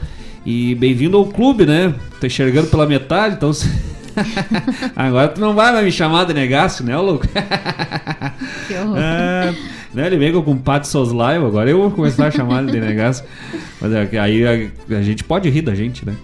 E 0.45 0.75
bem-vindo 0.75 1.15
ao 1.17 1.25
clube, 1.27 1.65
né? 1.65 1.93
Tá 2.19 2.27
enxergando 2.27 2.67
pela 2.67 2.85
metade, 2.85 3.35
então. 3.35 3.53
se- 3.53 3.69
Agora 4.95 5.29
tu 5.29 5.39
não 5.39 5.53
vai 5.53 5.71
mais 5.71 5.85
me 5.85 5.91
chamar 5.91 6.25
de 6.25 6.33
negaço, 6.33 6.83
né, 6.83 6.97
louco? 6.97 7.25
Que 8.67 8.73
horror. 8.75 8.97
É, 8.97 9.53
né, 9.93 10.07
ele 10.07 10.17
vem 10.17 10.31
com 10.31 10.39
o 10.39 10.43
compadre 10.43 10.87
Soslaio, 10.87 11.45
agora 11.45 11.69
eu 11.69 11.77
vou 11.77 11.91
começar 11.91 12.27
a 12.27 12.31
chamar 12.31 12.63
ele 12.63 12.71
de 12.71 12.79
negaço. 12.79 13.23
Mas 13.81 13.91
é, 13.91 14.19
aí 14.19 14.45
a, 14.45 14.97
a 14.97 15.01
gente 15.01 15.23
pode 15.23 15.49
rir 15.49 15.61
da 15.61 15.73
gente, 15.73 16.05
né? 16.05 16.15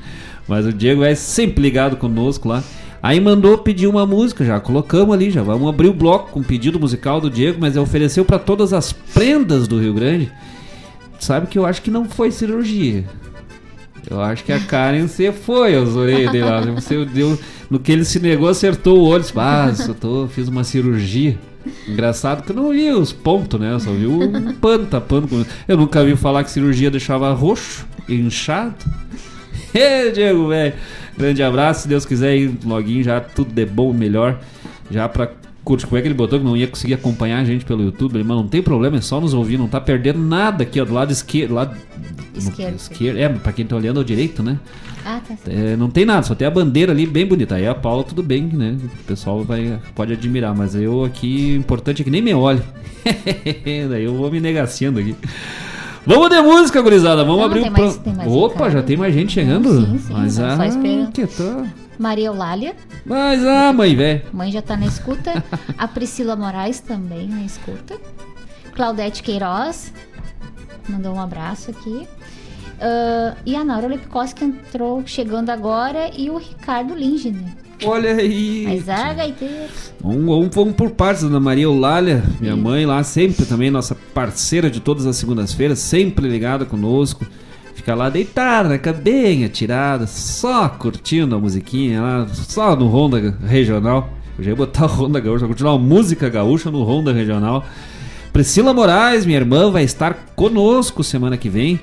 Mas 0.47 0.65
o 0.65 0.73
Diego 0.73 1.03
é 1.03 1.15
sempre 1.15 1.61
ligado 1.61 1.97
conosco 1.97 2.47
lá. 2.47 2.63
Aí 3.01 3.19
mandou 3.19 3.57
pedir 3.57 3.87
uma 3.87 4.05
música, 4.05 4.43
já 4.43 4.59
colocamos 4.59 5.13
ali, 5.13 5.29
já 5.29 5.43
vamos 5.43 5.69
abrir 5.69 5.87
o 5.87 5.93
bloco 5.93 6.31
com 6.31 6.39
o 6.39 6.43
pedido 6.43 6.79
musical 6.79 7.21
do 7.21 7.29
Diego, 7.29 7.57
mas 7.59 7.75
ele 7.75 7.83
ofereceu 7.83 8.25
para 8.25 8.39
todas 8.39 8.73
as 8.73 8.91
prendas 8.91 9.67
do 9.67 9.79
Rio 9.79 9.93
Grande. 9.93 10.31
Sabe 11.19 11.47
que 11.47 11.57
eu 11.57 11.65
acho 11.65 11.81
que 11.81 11.91
não 11.91 12.05
foi 12.05 12.31
cirurgia. 12.31 13.05
Eu 14.09 14.21
acho 14.21 14.43
que 14.43 14.51
a 14.51 14.59
Karen 14.59 15.07
você 15.07 15.31
foi 15.31 15.75
aos 15.75 15.95
orelhas 15.95 16.31
dele 16.31 16.45
lá. 16.45 16.61
Você 16.61 17.05
deu, 17.05 17.37
no 17.69 17.79
que 17.79 17.91
ele 17.91 18.05
se 18.05 18.19
negou, 18.19 18.47
acertou 18.47 18.99
o 18.99 19.03
olho. 19.03 19.23
Ah, 19.35 19.71
eu 19.87 19.95
tô, 19.95 20.27
fiz 20.27 20.47
uma 20.47 20.63
cirurgia. 20.63 21.37
Engraçado 21.87 22.43
que 22.43 22.51
eu 22.51 22.55
não 22.55 22.69
vi 22.69 22.91
os 22.91 23.11
pontos, 23.11 23.59
né? 23.59 23.71
Eu 23.71 23.79
só 23.79 23.91
vi 23.91 24.07
um 24.07 24.53
pano 24.53 24.85
tapando. 24.85 25.45
Eu 25.67 25.77
nunca 25.77 26.03
vi 26.03 26.15
falar 26.15 26.43
que 26.43 26.51
cirurgia 26.51 26.91
deixava 26.91 27.31
roxo, 27.33 27.85
inchado. 28.07 28.75
Ê, 29.73 30.11
Diego, 30.13 30.47
velho. 30.47 30.73
Grande 31.17 31.43
abraço. 31.43 31.83
Se 31.83 31.87
Deus 31.87 32.05
quiser 32.05 32.51
loguinho, 32.63 33.03
já 33.03 33.19
tudo 33.19 33.51
de 33.51 33.65
bom, 33.65 33.93
melhor. 33.93 34.39
Já 34.89 35.07
pra 35.09 35.29
curtir. 35.65 35.85
Como 35.87 35.97
é 35.97 36.01
que 36.01 36.07
ele 36.07 36.13
botou 36.15 36.39
que 36.39 36.45
não 36.45 36.55
ia 36.55 36.67
conseguir 36.67 36.93
acompanhar 36.93 37.39
a 37.39 37.43
gente 37.43 37.65
pelo 37.65 37.83
YouTube? 37.83 38.15
Ele, 38.15 38.23
mas 38.23 38.37
não 38.37 38.47
tem 38.47 38.61
problema, 38.61 38.97
é 38.97 39.01
só 39.01 39.19
nos 39.19 39.33
ouvir. 39.33 39.57
Não 39.57 39.67
tá 39.67 39.81
perdendo 39.81 40.19
nada 40.19 40.63
aqui, 40.63 40.79
ó, 40.79 40.85
do 40.85 40.93
lado 40.93 41.11
esquerdo. 41.11 41.55
Lado 41.55 41.75
no- 42.33 42.39
Esquerdo. 42.39 42.75
esquerdo. 42.75 43.17
É, 43.17 43.27
pra 43.29 43.51
quem 43.51 43.65
tá 43.65 43.75
olhando 43.75 43.97
ao 43.97 44.03
direito, 44.03 44.41
né? 44.43 44.59
Ah, 45.05 45.19
tá 45.27 45.35
certo. 45.35 45.49
É, 45.49 45.75
não 45.75 45.89
tem 45.89 46.05
nada, 46.05 46.23
só 46.23 46.33
tem 46.33 46.47
a 46.47 46.51
bandeira 46.51 46.91
ali 46.91 47.05
bem 47.05 47.25
bonita. 47.25 47.55
Aí 47.55 47.67
a 47.67 47.75
Paula, 47.75 48.03
tudo 48.03 48.23
bem, 48.23 48.43
né? 48.43 48.77
O 49.01 49.03
pessoal 49.03 49.43
vai, 49.43 49.79
pode 49.93 50.13
admirar, 50.13 50.55
mas 50.55 50.75
eu 50.75 51.03
aqui, 51.03 51.53
o 51.55 51.59
importante 51.59 52.01
é 52.01 52.05
que 52.05 52.09
nem 52.11 52.21
me 52.21 52.33
olhe. 52.33 52.61
Daí 53.89 54.03
eu 54.03 54.15
vou 54.15 54.31
me 54.31 54.39
negaciando 54.39 54.99
aqui. 54.99 55.15
Vamos 56.07 56.29
de 56.29 56.39
música, 56.41 56.81
gurizada. 56.81 57.23
Vamos 57.23 57.39
Não, 57.39 57.45
abrir 57.45 57.61
o 57.67 57.71
pro- 57.71 58.31
Opa, 58.31 58.53
recado. 58.65 58.71
já 58.73 58.83
tem 58.83 58.95
mais 58.97 59.13
gente 59.13 59.31
chegando? 59.33 59.69
Sim, 59.85 59.97
sim, 59.97 60.13
mas 60.13 60.33
só 60.33 60.43
ah, 60.45 60.67
esperando. 60.67 61.11
que 61.11 61.25
tal? 61.27 61.65
Maria 61.97 62.27
Eulália, 62.27 62.75
Mas 63.05 63.45
ah, 63.45 63.71
mãe, 63.73 63.95
velho. 63.95 64.21
mãe 64.33 64.51
já 64.51 64.61
tá 64.61 64.75
na 64.75 64.85
escuta. 64.85 65.43
A 65.77 65.87
Priscila 65.87 66.35
Moraes 66.35 66.79
também 66.79 67.27
na 67.27 67.43
escuta. 67.43 67.97
Claudete 68.73 69.23
Queiroz, 69.23 69.93
mandou 70.89 71.13
um 71.13 71.19
abraço 71.19 71.71
aqui. 71.71 72.07
Ah, 72.79 73.35
e 73.45 73.55
a 73.55 73.63
Naura 73.63 73.87
Lepkowski 73.87 74.43
entrou 74.43 75.03
chegando 75.05 75.49
agora 75.49 76.11
e 76.15 76.29
o 76.29 76.37
Ricardo 76.37 76.93
Lingner. 76.93 77.53
Olha 77.83 78.15
aí. 78.15 78.63
Mas 78.67 78.87
a 78.87 79.13
gaiteira. 79.13 79.67
Vamos, 80.01 80.25
vamos, 80.25 80.55
vamos 80.55 80.75
por 80.75 80.91
partes, 80.91 81.23
Dona 81.23 81.39
Maria 81.39 81.65
Eulália, 81.65 82.23
minha 82.39 82.55
mãe 82.55 82.85
lá, 82.85 83.03
sempre 83.03 83.45
também 83.45 83.69
nossa 83.69 83.95
parceira 84.13 84.69
de 84.69 84.79
todas 84.79 85.05
as 85.05 85.17
segundas-feiras, 85.17 85.79
sempre 85.79 86.27
ligada 86.27 86.65
conosco. 86.65 87.25
Fica 87.85 87.93
lá 87.93 88.09
deitada, 88.09 88.67
né, 88.67 88.79
bem 88.93 89.45
atirada, 89.45 90.07
só 90.07 90.67
curtindo 90.67 91.35
a 91.35 91.39
musiquinha 91.39 92.01
lá, 92.01 92.27
só 92.33 92.75
no 92.75 92.87
Honda 92.87 93.37
Regional. 93.45 94.09
Eu 94.35 94.43
já 94.43 94.49
ia 94.49 94.55
botar 94.55 94.85
o 94.85 94.87
Honda 94.87 95.19
Gaúcha, 95.19 95.45
continuar 95.45 95.73
a 95.73 95.77
música 95.77 96.27
gaúcha 96.27 96.71
no 96.71 96.81
Honda 96.81 97.13
Regional. 97.13 97.63
Priscila 98.33 98.73
Moraes, 98.73 99.23
minha 99.23 99.37
irmã, 99.37 99.69
vai 99.69 99.83
estar 99.83 100.15
conosco 100.35 101.03
semana 101.03 101.37
que 101.37 101.47
vem, 101.47 101.79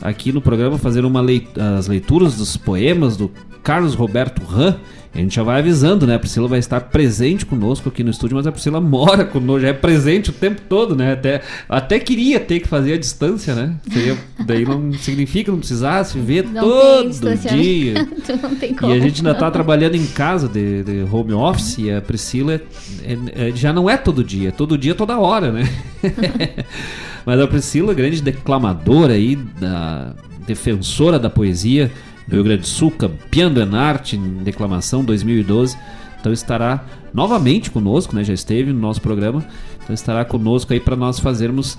aqui 0.00 0.30
no 0.30 0.40
programa, 0.40 0.78
fazendo 0.78 1.08
uma 1.08 1.20
leit 1.20 1.48
as 1.76 1.88
leituras 1.88 2.36
dos 2.36 2.56
poemas 2.56 3.16
do 3.16 3.28
Carlos 3.60 3.94
Roberto 3.94 4.44
Ram. 4.44 4.76
A 5.12 5.18
gente 5.18 5.34
já 5.34 5.42
vai 5.42 5.58
avisando, 5.58 6.06
né? 6.06 6.14
A 6.14 6.18
Priscila 6.20 6.46
vai 6.46 6.60
estar 6.60 6.80
presente 6.82 7.44
conosco 7.44 7.88
aqui 7.88 8.04
no 8.04 8.10
estúdio, 8.10 8.36
mas 8.36 8.46
a 8.46 8.52
Priscila 8.52 8.80
mora 8.80 9.24
conosco, 9.24 9.60
já 9.62 9.68
é 9.68 9.72
presente 9.72 10.30
o 10.30 10.32
tempo 10.32 10.60
todo, 10.68 10.94
né? 10.94 11.14
Até, 11.14 11.42
até 11.68 11.98
queria 11.98 12.38
ter 12.38 12.60
que 12.60 12.68
fazer 12.68 12.92
a 12.92 12.96
distância, 12.96 13.52
né? 13.54 13.74
Seria, 13.92 14.16
daí 14.46 14.64
não 14.64 14.92
significa 14.92 15.50
não 15.50 15.58
precisasse 15.58 16.16
ver 16.16 16.44
Não 16.44 16.62
todo 16.62 17.02
dia. 17.02 17.08
distanciamento, 17.10 18.38
não 18.40 18.54
tem 18.54 18.72
como. 18.72 18.92
E 18.92 18.96
a 18.96 19.00
gente 19.00 19.18
ainda 19.18 19.34
tá 19.34 19.50
trabalhando 19.50 19.96
em 19.96 20.06
casa 20.06 20.48
de, 20.48 20.84
de 20.84 21.04
home 21.10 21.32
office 21.32 21.78
e 21.78 21.90
a 21.90 22.00
Priscila 22.00 22.60
é- 23.02 23.48
é- 23.48 23.52
já 23.52 23.72
não 23.72 23.90
é 23.90 23.96
todo 23.96 24.22
dia, 24.22 24.50
é 24.50 24.52
todo 24.52 24.78
dia, 24.78 24.94
toda 24.94 25.18
hora, 25.18 25.50
né? 25.50 25.68
Mas 27.26 27.40
a 27.40 27.46
Priscila, 27.48 27.92
grande 27.94 28.22
declamadora 28.22 29.14
aí, 29.14 29.34
da, 29.36 30.14
defensora 30.46 31.18
da 31.18 31.28
poesia 31.30 31.90
Rio 32.36 32.44
Grande 32.44 32.62
do 32.62 32.66
Sul, 32.66 32.90
campeã 32.90 33.50
do 33.50 33.60
Enarte 33.60 34.16
em 34.16 34.42
declamação 34.42 35.04
2012. 35.04 35.76
Então 36.20 36.32
estará 36.32 36.84
novamente 37.12 37.70
conosco, 37.70 38.14
né? 38.14 38.22
Já 38.22 38.34
esteve 38.34 38.72
no 38.72 38.80
nosso 38.80 39.00
programa. 39.00 39.44
Então 39.82 39.94
estará 39.94 40.24
conosco 40.24 40.72
aí 40.72 40.80
para 40.80 40.96
nós 40.96 41.18
fazermos 41.18 41.78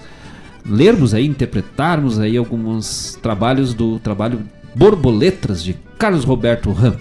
lermos 0.66 1.14
aí, 1.14 1.26
interpretarmos 1.26 2.20
aí 2.20 2.38
alguns 2.38 3.18
trabalhos 3.22 3.74
do 3.74 4.00
trabalho 4.00 4.42
Borboletas 4.76 5.64
de 5.64 5.74
Carlos 5.98 6.24
Roberto 6.24 6.72
Ram. 6.72 6.96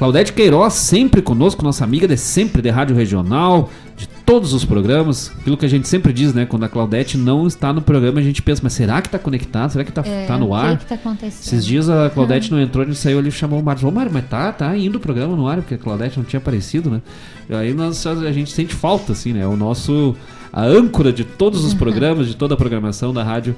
Claudete 0.00 0.32
Queiroz, 0.32 0.72
sempre 0.72 1.20
conosco, 1.20 1.62
nossa 1.62 1.84
amiga 1.84 2.08
de 2.08 2.16
sempre 2.16 2.62
de 2.62 2.70
Rádio 2.70 2.96
Regional, 2.96 3.68
de 3.98 4.08
todos 4.24 4.54
os 4.54 4.64
programas. 4.64 5.30
Aquilo 5.38 5.58
que 5.58 5.66
a 5.66 5.68
gente 5.68 5.86
sempre 5.86 6.10
diz, 6.10 6.32
né? 6.32 6.46
Quando 6.46 6.64
a 6.64 6.70
Claudete 6.70 7.18
não 7.18 7.46
está 7.46 7.70
no 7.70 7.82
programa, 7.82 8.18
a 8.18 8.22
gente 8.22 8.40
pensa, 8.40 8.62
mas 8.64 8.72
será 8.72 9.02
que 9.02 9.10
tá 9.10 9.18
conectado? 9.18 9.72
Será 9.72 9.84
que 9.84 9.92
tá, 9.92 10.02
É, 10.06 10.24
tá 10.24 10.38
no 10.38 10.48
o 10.48 10.54
ar? 10.54 10.78
que, 10.78 10.84
que 10.84 10.88
tá 10.88 10.94
acontecendo? 10.94 11.42
Esses 11.42 11.66
dias 11.66 11.90
a 11.90 12.08
Claudete 12.08 12.50
não 12.50 12.58
entrou, 12.58 12.82
a 12.82 12.86
gente 12.86 12.96
saiu 12.98 13.18
ali 13.18 13.28
e 13.28 13.30
chamou 13.30 13.60
o 13.60 13.62
Mário. 13.62 13.86
Ô 13.86 13.90
Mário, 13.90 14.10
mas 14.10 14.26
tá, 14.26 14.50
tá 14.50 14.74
indo 14.74 14.96
o 14.96 15.00
programa 15.00 15.36
no 15.36 15.46
ar, 15.46 15.58
porque 15.58 15.74
a 15.74 15.78
Claudete 15.78 16.16
não 16.16 16.24
tinha 16.24 16.40
aparecido, 16.40 16.88
né? 16.88 17.02
E 17.46 17.54
aí 17.54 17.74
nós, 17.74 18.06
a 18.06 18.32
gente 18.32 18.50
sente 18.50 18.74
falta, 18.74 19.12
assim, 19.12 19.34
né? 19.34 19.46
O 19.46 19.54
nosso. 19.54 20.16
A 20.50 20.64
âncora 20.64 21.12
de 21.12 21.24
todos 21.24 21.62
os 21.62 21.74
programas, 21.76 22.26
de 22.26 22.36
toda 22.36 22.54
a 22.54 22.56
programação 22.56 23.12
da 23.12 23.22
rádio 23.22 23.54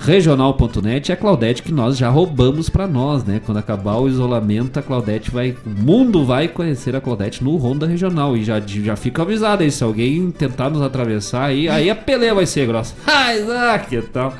regional.net 0.00 1.12
é 1.12 1.14
a 1.14 1.16
Claudete 1.16 1.62
que 1.62 1.72
nós 1.72 1.98
já 1.98 2.08
roubamos 2.08 2.70
pra 2.70 2.88
nós, 2.88 3.22
né? 3.22 3.40
Quando 3.44 3.58
acabar 3.58 3.96
o 3.96 4.08
isolamento, 4.08 4.78
a 4.78 4.82
Claudete 4.82 5.30
vai. 5.30 5.54
O 5.64 5.68
mundo 5.68 6.24
vai 6.24 6.48
conhecer 6.48 6.96
a 6.96 7.00
Claudete 7.00 7.44
no 7.44 7.56
Ronda 7.56 7.86
Regional. 7.86 8.34
E 8.36 8.42
já, 8.42 8.58
já 8.60 8.96
fica 8.96 9.22
avisado 9.22 9.62
aí, 9.62 9.70
se 9.70 9.84
alguém 9.84 10.30
tentar 10.30 10.70
nos 10.70 10.80
atravessar 10.80 11.44
aí, 11.44 11.68
aí 11.68 11.90
a 11.90 11.94
peleia 11.94 12.34
vai 12.34 12.46
ser 12.46 12.66
grossa. 12.66 12.94
Ah, 13.06 13.36
Isaac, 13.36 13.88
que 13.88 14.02
tal? 14.02 14.34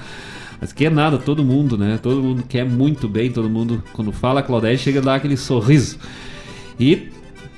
Mas 0.60 0.72
que 0.72 0.86
é 0.86 0.90
nada, 0.90 1.18
todo 1.18 1.44
mundo, 1.44 1.76
né? 1.76 1.98
Todo 2.02 2.22
mundo 2.22 2.42
quer 2.48 2.64
muito 2.64 3.06
bem, 3.06 3.30
todo 3.30 3.48
mundo, 3.48 3.82
quando 3.92 4.10
fala 4.10 4.42
Claudete, 4.42 4.82
chega 4.82 5.00
a 5.00 5.02
dar 5.02 5.14
aquele 5.16 5.36
sorriso. 5.36 5.98
E 6.78 7.08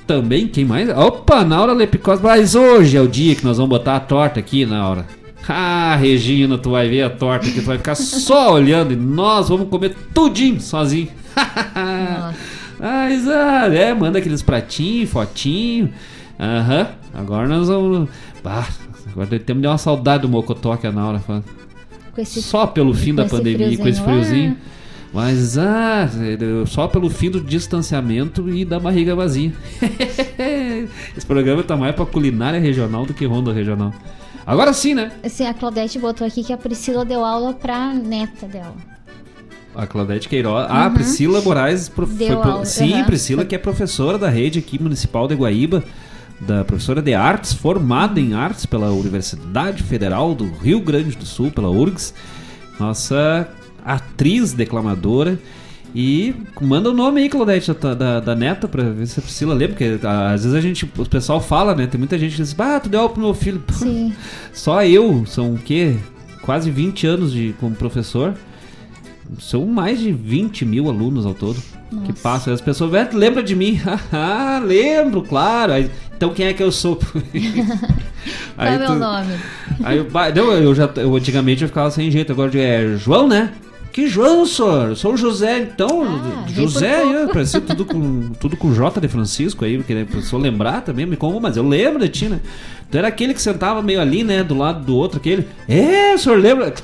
também, 0.07 0.49
quem 0.49 0.65
mais? 0.65 0.89
Opa, 0.89 1.45
Naura 1.45 1.73
Lepicós, 1.73 2.21
mas 2.21 2.55
hoje 2.55 2.97
é 2.97 3.01
o 3.01 3.09
dia 3.09 3.37
que 3.37 3.45
nós 3.45 3.57
vamos 3.57 3.71
botar 3.71 3.97
a 3.97 4.01
torta 4.01 4.41
aqui, 4.41 4.67
Naura. 4.67 5.22
Ah, 5.49 5.97
Regina, 5.97 6.57
tu 6.57 6.71
vai 6.71 6.89
ver 6.89 7.03
a 7.03 7.11
torta 7.11 7.49
aqui, 7.49 7.61
tu 7.61 7.67
vai 7.67 7.79
ficar 7.79 7.95
só 7.95 8.53
olhando 8.55 8.93
e 8.93 8.97
nós 8.97 9.49
vamos 9.49 9.69
comer 9.69 9.95
tudinho 10.15 10.61
sozinho. 10.61 11.09
Nossa. 11.37 12.37
Ah. 12.81 13.69
É, 13.73 13.95
manda 13.95 14.19
aqueles 14.19 14.43
pratinhos, 14.43 15.11
fotinho. 15.11 15.93
Aham. 16.39 16.89
Agora 17.15 17.47
nós 17.47 17.69
vamos. 17.69 18.09
Bah, 18.43 18.67
agora 19.11 19.39
temos 19.39 19.63
de 19.63 19.69
uma 19.69 19.79
saudade 19.79 20.23
do 20.23 20.29
Mocotó 20.29 20.77
que 20.77 20.87
a 20.87 20.93
Naura 20.93 21.21
fala. 21.21 21.45
Esse 22.17 22.43
Só 22.43 22.67
pelo 22.67 22.93
fim 22.93 23.15
da 23.15 23.25
pandemia, 23.25 23.77
com 23.79 23.89
esse 23.89 24.01
friozinho, 24.01 24.03
friozinho. 24.03 24.57
Mas 25.13 25.57
ah, 25.59 26.09
só 26.67 26.89
pelo 26.89 27.09
fim 27.09 27.31
do 27.31 27.41
distanciamento 27.41 28.49
e 28.51 28.65
da 28.65 28.81
barriga 28.81 29.15
vazia. 29.15 29.53
Esse 31.17 31.27
programa 31.27 31.63
tá 31.63 31.77
mais 31.77 31.95
pra 31.95 32.05
culinária 32.05 32.59
regional 32.59 33.05
do 33.05 33.15
que 33.15 33.25
ronda 33.27 33.53
regional. 33.53 33.93
Agora 34.47 34.73
sim, 34.73 34.95
né? 34.95 35.13
Assim, 35.25 35.47
a 35.47 35.55
Claudete 35.55 35.99
botou 35.99 36.27
aqui 36.27 36.43
que 36.43 36.53
a 36.53 36.57
Priscila 36.59 37.05
deu 37.05 37.25
aula 37.25 37.53
pra 37.55 37.93
neta 37.95 38.47
dela. 38.47 38.75
A 39.75 39.87
Claudete 39.87 40.29
Queiroz. 40.29 40.67
Ah, 40.69 40.91
Priscila 40.91 41.41
Moraes. 41.41 41.89
prof- 41.89 42.11
Uhum. 42.11 42.17
Deu 42.19 42.43
foi 42.43 42.51
aula, 42.53 42.65
Sim, 42.65 42.93
aham. 42.95 43.05
Priscila, 43.05 43.45
que 43.45 43.55
é 43.55 43.59
professora 43.59 44.19
da 44.19 44.29
rede 44.29 44.59
aqui 44.59 44.83
municipal 44.83 45.27
de 45.27 45.35
Guaíba, 45.35 45.83
da 46.41 46.65
professora 46.65 47.01
de 47.01 47.15
artes, 47.15 47.53
formada 47.55 48.21
em 48.21 48.35
artes 48.35 48.67
pela 48.67 48.91
Universidade 48.93 49.83
Federal 49.83 50.35
do 50.35 50.45
Rio 50.51 50.81
Grande 50.81 51.17
do 51.17 51.25
Sul, 51.25 51.51
pela 51.51 51.71
URGS. 51.71 52.13
Nossa 52.79 53.49
atriz 53.85 54.53
declamadora. 54.53 55.39
E 55.95 56.35
manda 56.61 56.91
o 56.91 56.95
nome 56.95 57.21
aí, 57.21 57.29
Claudete, 57.29 57.73
da, 57.75 57.95
da, 57.95 58.21
da 58.21 58.35
neta, 58.35 58.67
pra 58.67 58.83
ver 58.83 59.07
se 59.07 59.21
a 59.21 59.23
Priscila 59.23 59.55
lembra, 59.55 59.77
porque 59.77 60.07
ah, 60.07 60.33
às 60.33 60.43
vezes 60.45 60.57
a 60.57 60.61
gente, 60.61 60.91
o 60.97 61.07
pessoal 61.07 61.41
fala, 61.41 61.75
né? 61.75 61.87
Tem 61.87 61.99
muita 61.99 62.19
gente 62.19 62.31
que 62.37 62.43
diz, 62.43 62.59
ah, 62.59 62.81
tu 62.81 62.89
deu 62.89 63.01
aula 63.01 63.13
pro 63.13 63.23
meu 63.23 63.35
filho. 63.35 63.63
Sim. 63.73 64.13
só 64.53 64.85
eu, 64.85 65.25
são 65.27 65.55
o 65.55 65.59
quê? 65.59 65.97
Quase 66.41 66.71
20 66.71 67.07
anos 67.07 67.33
de, 67.33 67.55
como 67.61 67.75
professor. 67.75 68.35
São 69.39 69.67
mais 69.67 70.01
de 70.01 70.13
20 70.13 70.65
mil 70.65 70.89
alunos 70.89 71.25
ao 71.25 71.35
todo 71.35 71.57
que 72.01 72.09
Nossa. 72.11 72.23
passam. 72.23 72.55
As 72.55 72.61
pessoas 72.61 72.91
"Vé, 72.91 73.05
tu 73.05 73.17
lembra 73.17 73.43
de 73.43 73.55
mim? 73.55 73.81
ah, 74.13 74.61
lembro, 74.65 75.23
claro. 75.23 75.73
Aí, 75.73 75.91
então 76.17 76.33
quem 76.33 76.47
é 76.47 76.53
que 76.53 76.63
eu 76.63 76.73
sou? 76.73 76.97
Qual 78.57 78.67
é 78.67 78.77
o 78.77 78.79
meu 78.79 78.95
nome? 78.97 79.35
Aí 79.83 79.99
eu, 79.99 80.07
não, 80.35 80.53
eu 80.53 80.75
já, 80.75 80.89
eu, 80.97 81.15
antigamente 81.17 81.63
eu 81.63 81.69
ficava 81.69 81.91
sem 81.91 82.11
jeito, 82.11 82.33
agora 82.33 82.49
eu 82.49 82.53
digo, 82.53 82.65
é 82.65 82.97
João, 82.97 83.29
né? 83.29 83.53
Que 83.93 84.09
João, 84.09 84.47
senhor? 84.47 84.97
Sou 84.97 85.13
o 85.13 85.17
José, 85.19 85.59
então. 85.59 86.03
Ah, 86.03 86.49
José, 86.49 87.03
eu, 87.05 87.29
parecia 87.29 87.61
tudo 87.61 87.85
com, 87.85 88.31
tudo 88.41 88.57
com 88.57 88.73
J 88.73 88.99
de 88.99 89.07
Francisco 89.07 89.67
aí, 89.67 89.77
porque 89.77 89.95
né, 89.95 90.03
a 90.03 90.07
pessoa 90.07 90.41
lembrar 90.41 90.81
também, 90.81 91.05
me 91.05 91.15
como, 91.15 91.39
mas 91.39 91.59
eu 91.59 91.69
lembro 91.69 92.01
de 92.01 92.09
ti, 92.09 92.29
né? 92.29 92.41
Tu 92.93 92.99
era 92.99 93.09
aquele 93.09 93.33
que 93.33 93.41
sentava 93.41 93.81
meio 93.81 94.03
ali, 94.03 94.23
né, 94.23 94.45
do 94.45 94.55
lado 94.55 94.85
do 94.85 94.95
outro, 94.95 95.17
aquele. 95.17 95.49
É, 95.67 96.13
o 96.13 96.19
senhor 96.19 96.39
lembra? 96.39 96.75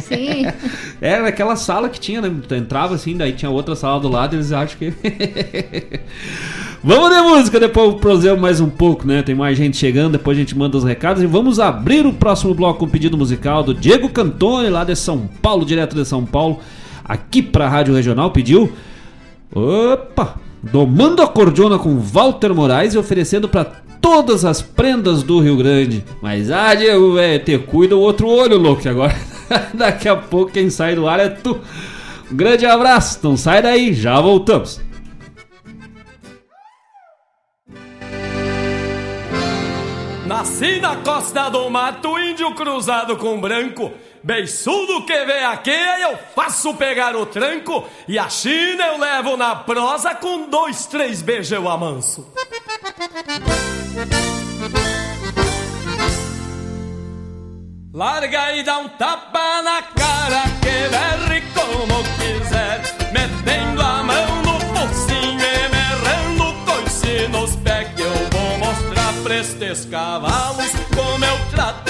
Sim. 0.00 0.46
Era 1.02 1.24
naquela 1.24 1.56
sala 1.56 1.88
que 1.88 1.98
tinha, 1.98 2.20
né? 2.20 2.32
Tu 2.46 2.54
entrava 2.54 2.94
assim, 2.94 3.16
daí 3.16 3.32
tinha 3.32 3.50
outra 3.50 3.74
sala 3.74 3.98
do 3.98 4.06
lado 4.06 4.36
eles 4.36 4.52
acham 4.52 4.78
que. 4.78 4.94
vamos 6.84 7.10
de 7.10 7.20
música, 7.20 7.58
depois 7.58 7.88
eu 7.88 7.94
prosseguo 7.96 8.40
mais 8.40 8.60
um 8.60 8.70
pouco, 8.70 9.08
né? 9.08 9.24
Tem 9.24 9.34
mais 9.34 9.58
gente 9.58 9.76
chegando, 9.76 10.12
depois 10.12 10.38
a 10.38 10.40
gente 10.40 10.56
manda 10.56 10.76
os 10.76 10.84
recados 10.84 11.20
e 11.20 11.26
vamos 11.26 11.58
abrir 11.58 12.06
o 12.06 12.12
próximo 12.12 12.54
bloco 12.54 12.78
com 12.78 12.86
um 12.86 12.88
pedido 12.88 13.18
musical 13.18 13.64
do 13.64 13.74
Diego 13.74 14.08
Cantone, 14.08 14.70
lá 14.70 14.84
de 14.84 14.94
São 14.94 15.28
Paulo, 15.42 15.66
direto 15.66 15.96
de 15.96 16.04
São 16.04 16.24
Paulo, 16.24 16.60
aqui 17.04 17.42
pra 17.42 17.68
Rádio 17.68 17.92
Regional, 17.92 18.30
pediu. 18.30 18.72
Opa! 19.52 20.36
Domando 20.62 21.22
a 21.22 21.26
cordiona 21.26 21.76
com 21.76 21.98
Walter 21.98 22.54
Moraes 22.54 22.94
e 22.94 22.98
oferecendo 22.98 23.48
pra 23.48 23.84
todas 24.00 24.44
as 24.44 24.62
prendas 24.62 25.22
do 25.22 25.40
Rio 25.40 25.56
Grande. 25.56 26.04
Mas 26.20 26.50
ah, 26.50 26.74
Diego, 26.74 27.16
te 27.44 27.58
cuida 27.58 27.96
o 27.96 28.00
outro 28.00 28.28
olho, 28.28 28.58
louco, 28.58 28.82
que 28.82 28.88
agora 28.88 29.14
daqui 29.74 30.08
a 30.08 30.16
pouco 30.16 30.52
quem 30.52 30.70
sai 30.70 30.94
do 30.94 31.08
ar 31.08 31.20
é 31.20 31.28
tu. 31.28 31.60
Um 32.30 32.36
grande 32.36 32.66
abraço, 32.66 33.20
não 33.22 33.36
sai 33.36 33.62
daí, 33.62 33.94
já 33.94 34.20
voltamos. 34.20 34.80
Nasci 40.26 40.80
na 40.80 40.96
costa 40.96 41.48
do 41.48 41.70
mato, 41.70 42.18
índio 42.18 42.52
cruzado 42.54 43.16
com 43.16 43.40
branco. 43.40 43.92
Beiçudo 44.26 45.06
que 45.06 45.24
vem 45.24 45.44
aqui, 45.44 45.70
eu 45.70 46.18
faço 46.34 46.74
pegar 46.74 47.14
o 47.14 47.26
tranco. 47.26 47.88
E 48.08 48.18
a 48.18 48.28
China 48.28 48.84
eu 48.88 48.98
levo 48.98 49.36
na 49.36 49.54
prosa, 49.54 50.16
com 50.16 50.50
dois, 50.50 50.86
três 50.86 51.22
beijos 51.22 51.52
eu 51.52 51.68
amanso. 51.68 52.26
Larga 57.94 58.56
e 58.56 58.64
dá 58.64 58.78
um 58.78 58.88
tapa 58.88 59.62
na 59.62 59.82
cara, 59.82 60.42
que 60.60 60.88
berre 60.88 61.44
como 61.54 62.02
quiser. 62.18 62.82
Metendo 63.12 63.80
a 63.80 64.02
mão 64.02 64.42
no 64.42 64.58
focinho 64.74 65.38
e 65.38 65.68
merrando 65.68 66.52
coice 66.64 67.28
nos 67.28 67.54
pés. 67.54 67.94
Que 67.94 68.02
eu 68.02 68.12
vou 68.32 68.58
mostrar 68.58 69.12
pra 69.22 69.36
estes 69.36 69.84
cavalos 69.84 70.72
como 70.96 71.24
eu 71.24 71.50
trato 71.52 71.85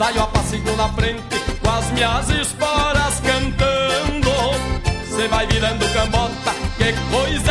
Saio 0.00 0.22
a 0.22 0.26
passinho 0.28 0.74
na 0.76 0.88
frente, 0.88 1.38
com 1.62 1.70
as 1.70 1.90
minhas 1.90 2.30
esporas 2.30 3.20
cantando. 3.20 4.30
Se 5.04 5.28
vai 5.28 5.46
virando 5.46 5.86
cambota, 5.92 6.54
que 6.78 6.94
coisa 7.14 7.49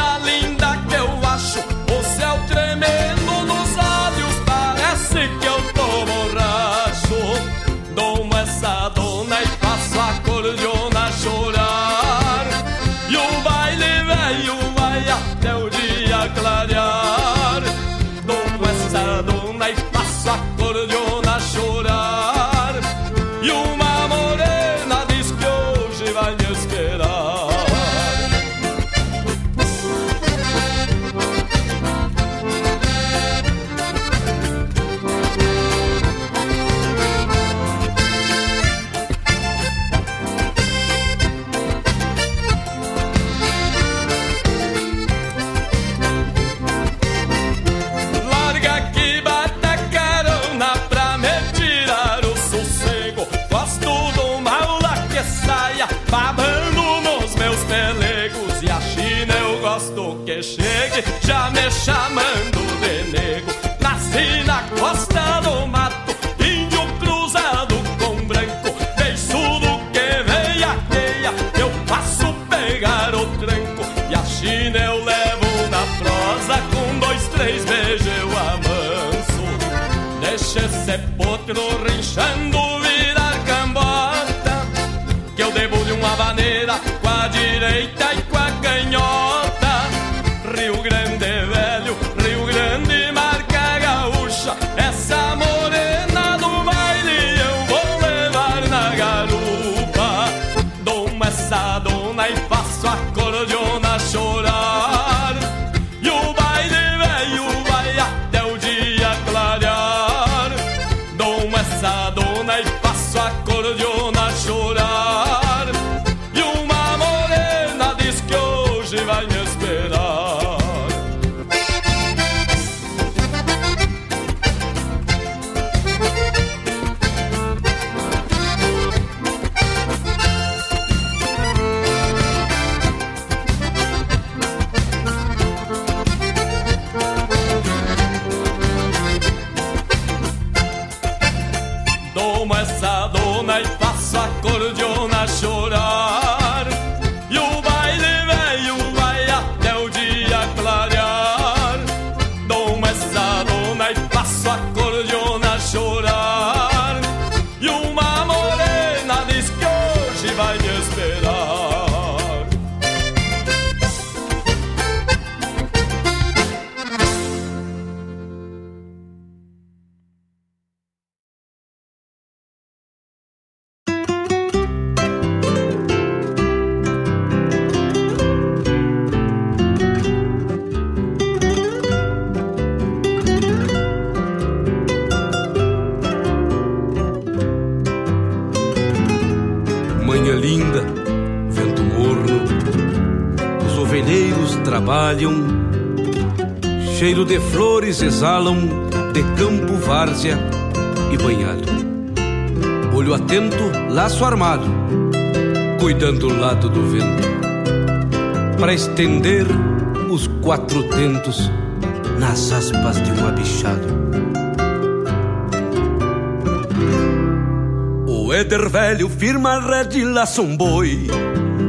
firma 219.20 219.57
a 219.57 219.59
rede 219.59 219.99
e 219.99 220.05
laça 220.05 220.41
um 220.41 220.55
boi. 220.55 221.05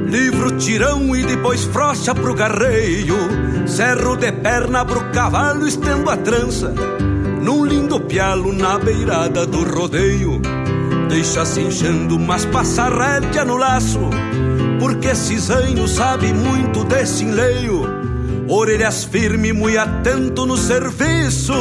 Livro 0.07 0.57
tirão 0.57 1.17
e 1.17 1.25
depois 1.25 1.65
frocha 1.65 2.15
pro 2.15 2.33
garreio. 2.33 3.17
Cerro 3.67 4.17
de 4.17 4.31
perna 4.31 4.85
pro 4.85 5.11
cavalo, 5.11 5.67
estendo 5.67 6.09
a 6.09 6.17
trança. 6.17 6.73
Num 7.43 7.65
lindo 7.65 7.99
pialo 8.03 8.53
na 8.53 8.79
beirada 8.79 9.45
do 9.47 9.65
rodeio. 9.65 10.41
Deixa 11.09 11.45
se 11.45 11.61
enchendo, 11.61 12.21
mas 12.21 12.45
passa 12.45 12.89
rédea 12.89 13.45
no 13.45 13.57
laço. 13.57 13.99
Porque 14.79 15.13
cisanho 15.13 15.89
sabe 15.89 16.33
muito 16.33 16.85
desse 16.85 17.25
enleio. 17.25 17.83
Orelhas 18.49 19.03
firme, 19.03 19.53
muito 19.53 19.77
atento 19.77 20.47
no 20.47 20.57
serviço. 20.57 21.53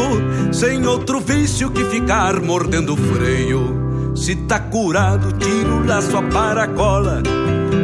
Sem 0.52 0.86
outro 0.86 1.20
vício 1.20 1.72
que 1.72 1.84
ficar 1.86 2.40
mordendo 2.42 2.96
freio 2.96 3.89
se 4.20 4.36
tá 4.36 4.60
curado, 4.60 5.32
tira 5.32 5.70
o 5.70 5.86
laço, 5.86 6.18
a 6.18 6.22
paracola. 6.22 7.24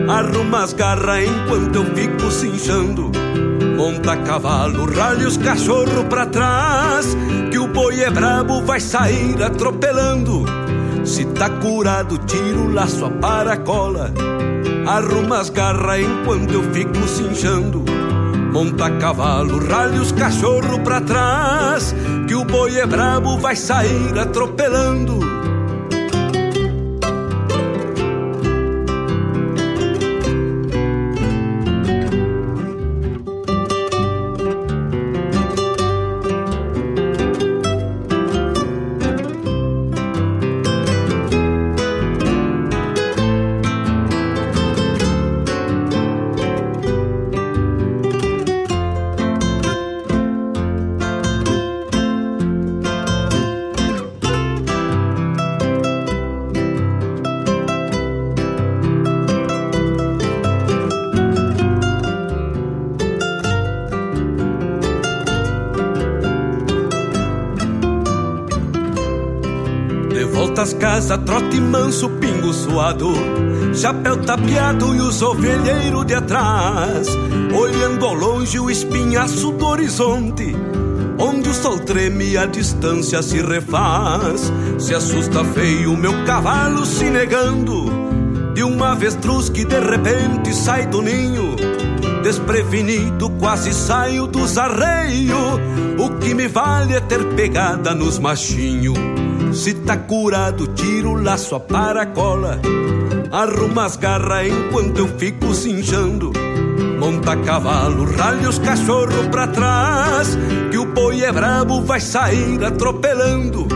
Arruma 0.08 0.64
as 0.64 0.74
garras 0.74 1.24
enquanto 1.24 1.76
eu 1.76 1.86
fico 1.96 2.30
cinchando. 2.30 3.12
Monta 3.78 4.14
a 4.14 4.18
cavalo, 4.18 4.86
ralha 4.94 5.28
os 5.28 5.38
cachorro 5.38 6.04
pra 6.10 6.26
trás. 6.26 7.16
Que 7.50 7.58
o 7.58 7.68
boi 7.68 8.02
é 8.02 8.12
brabo, 8.12 8.62
vai 8.64 8.80
sair 8.80 9.42
atropelando. 9.42 10.46
Se 11.06 11.24
tá 11.26 11.50
curado, 11.50 12.18
tira 12.18 12.58
o 12.58 12.74
laço, 12.74 13.06
a 13.06 13.10
paracola. 13.10 14.12
Arruma 14.86 15.40
as 15.40 15.50
garras 15.50 16.02
enquanto 16.02 16.54
eu 16.54 16.64
fico 16.74 17.08
cinchando. 17.08 17.84
Monta 18.52 18.86
a 18.86 18.92
cavalo, 18.98 19.66
ralha 19.66 20.02
os 20.02 20.12
cachorro 20.12 20.80
pra 20.84 21.00
trás. 21.00 21.96
Que 22.28 22.36
o 22.36 22.44
boi 22.44 22.78
é 22.78 22.86
brabo, 22.86 23.38
vai 23.38 23.56
sair 23.56 24.18
atropelando. 24.20 25.35
Casas, 71.06 71.20
trote 71.26 71.60
manso, 71.60 72.10
pingo 72.10 72.52
suado 72.52 73.14
Chapéu 73.74 74.18
tapeado 74.18 74.96
e 74.96 75.02
os 75.02 75.22
ovelheiros 75.22 76.06
de 76.06 76.14
atrás. 76.14 77.08
Olhando 77.54 78.06
ao 78.06 78.14
longe 78.14 78.60
o 78.60 78.70
espinhaço 78.70 79.52
do 79.52 79.66
horizonte 79.66 80.56
Onde 81.20 81.50
o 81.50 81.54
sol 81.54 81.80
treme 81.80 82.32
e 82.32 82.38
a 82.38 82.46
distância 82.46 83.22
se 83.22 83.42
refaz. 83.42 84.52
Se 84.80 84.94
assusta 84.94 85.44
feio 85.44 85.96
meu 85.96 86.26
cavalo 86.26 86.86
se 86.86 87.10
negando 87.10 87.86
De 88.54 88.64
uma 88.64 88.94
avestruz 88.94 89.50
que 89.50 89.66
de 89.66 89.80
repente 89.80 90.54
sai 90.54 90.86
do 90.88 91.02
ninho. 91.02 91.56
Desprevenido 92.24 93.30
quase 93.32 93.74
saio 93.74 94.26
dos 94.26 94.58
arreios 94.58 95.60
O 96.00 96.18
que 96.18 96.34
me 96.34 96.48
vale 96.48 96.96
é 96.96 97.00
ter 97.00 97.24
pegada 97.36 97.94
nos 97.94 98.18
machinhos 98.18 99.25
se 99.56 99.74
tá 99.74 99.96
curado, 99.96 100.68
tira 100.68 101.08
o 101.08 101.22
laço, 101.22 101.56
a 101.56 101.60
paracola. 101.60 102.60
Arruma 103.32 103.86
as 103.86 103.96
garras 103.96 104.48
enquanto 104.48 105.00
eu 105.00 105.08
fico 105.18 105.54
cinchando. 105.54 106.34
Monta 107.00 107.36
cavalo, 107.38 108.06
ralha 108.16 108.50
os 108.50 108.60
cachorros 108.60 109.28
pra 109.28 109.48
trás, 109.48 110.38
que 110.72 110.78
o 110.78 110.86
boi 110.86 111.24
é 111.24 111.32
brabo, 111.32 111.82
vai 111.82 112.00
sair 112.00 112.64
atropelando. 112.64 113.68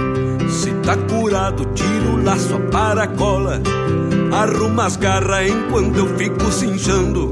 Se 0.50 0.72
tá 0.84 0.98
curado, 0.98 1.66
tira 1.74 2.10
o 2.10 2.24
laço, 2.24 2.56
a 2.56 3.08
cola, 3.08 3.62
arruma 4.32 4.86
as 4.86 4.98
garras 4.98 5.50
enquanto 5.50 5.98
eu 5.98 6.18
fico 6.18 6.52
cinchando. 6.52 7.30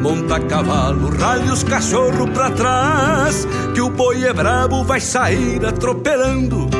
Monta 0.00 0.40
cavalo, 0.40 1.10
ralha 1.16 1.52
os 1.52 1.62
cachorros 1.62 2.30
pra 2.30 2.50
trás, 2.50 3.46
que 3.74 3.80
o 3.80 3.90
boi 3.90 4.24
é 4.24 4.32
brabo, 4.32 4.84
vai 4.84 5.00
sair 5.00 5.64
atropelando. 5.64 6.73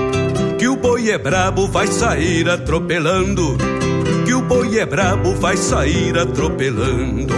Que 0.64 0.68
o 0.68 0.76
boi 0.76 1.10
é 1.10 1.18
brabo, 1.18 1.68
vai 1.68 1.86
sair 1.86 2.48
atropelando. 2.48 3.58
Que 4.24 4.32
o 4.32 4.40
boi 4.40 4.78
é 4.78 4.86
brabo, 4.86 5.34
vai 5.34 5.58
sair 5.58 6.16
atropelando. 6.18 7.34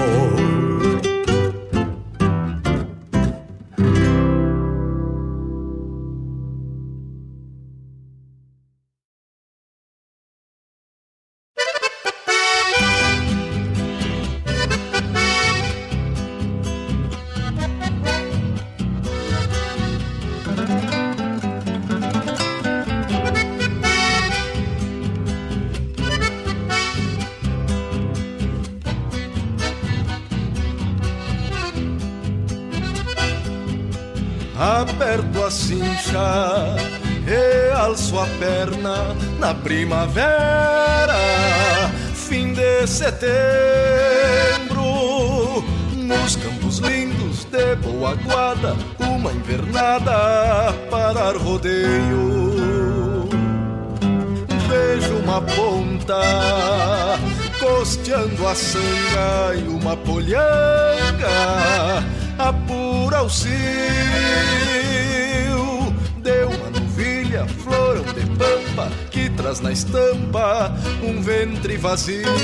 Vazio. 71.87 72.35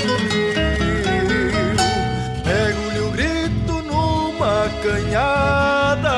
Pego-lhe 2.45 2.99
o 2.99 3.11
grito 3.11 3.73
numa 3.83 4.69
canhada 4.81 6.17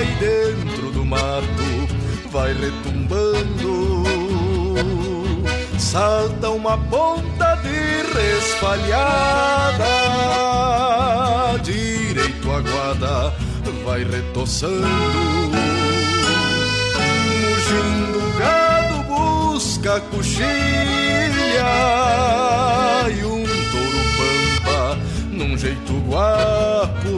e 0.00 0.06
dentro 0.20 0.92
do 0.92 1.04
mato 1.04 1.88
vai 2.30 2.52
retumbando. 2.52 4.04
Salta 5.76 6.50
uma 6.50 6.78
ponta 6.78 7.56
de 7.56 8.02
resfalhada 8.16 9.90
direito 11.64 12.48
a 12.52 12.60
guarda 12.60 13.34
vai 13.84 14.04
retoçando. 14.04 14.86
Mugindo 17.42 18.18
o 18.18 18.30
gado 19.76 19.76
busca 19.76 20.00
coxilha 20.00 20.46
e 23.10 23.24
um 23.24 23.42
touro 23.70 24.02
pampa 24.16 24.98
num 25.30 25.56
jeito 25.56 25.92
guapo. 26.06 27.16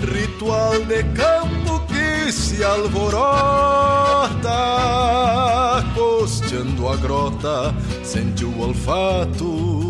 Ritual 0.00 0.80
de 0.86 1.02
campo 1.14 1.80
que 1.86 2.32
se 2.32 2.64
alvorota, 2.64 4.48
costeando 5.94 6.88
a 6.88 6.96
grota, 6.96 7.74
sente 8.02 8.44
o 8.44 8.60
olfato. 8.60 9.89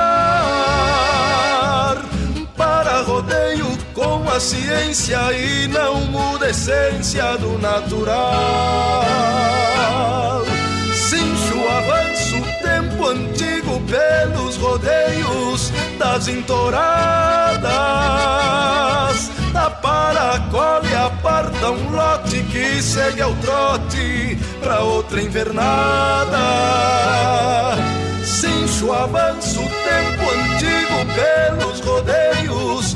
com 4.31 4.35
a 4.35 4.39
ciência 4.39 5.19
e 5.33 5.67
não 5.67 6.05
muda 6.05 6.45
a 6.45 6.49
essência 6.49 7.37
do 7.37 7.57
natural. 7.59 9.05
Avanço 11.71 12.37
o 12.37 12.41
tempo 12.63 13.07
antigo 13.07 13.81
pelos 13.81 14.57
rodeios 14.57 15.71
das 15.97 16.27
entoradas. 16.27 17.61
Da 19.53 19.69
para 19.69 20.39
cola 20.51 20.85
e 20.85 20.95
aparta 20.95 21.71
um 21.71 21.91
lote 21.91 22.43
que 22.43 22.81
segue 22.81 23.21
ao 23.21 23.33
trote 23.35 24.37
pra 24.61 24.81
outra 24.81 25.21
invernada. 25.21 26.71
Avanço 28.91 29.61
o 29.61 29.69
tempo 29.69 30.29
antigo 30.29 31.05
pelos 31.15 31.79
rodeios 31.79 32.95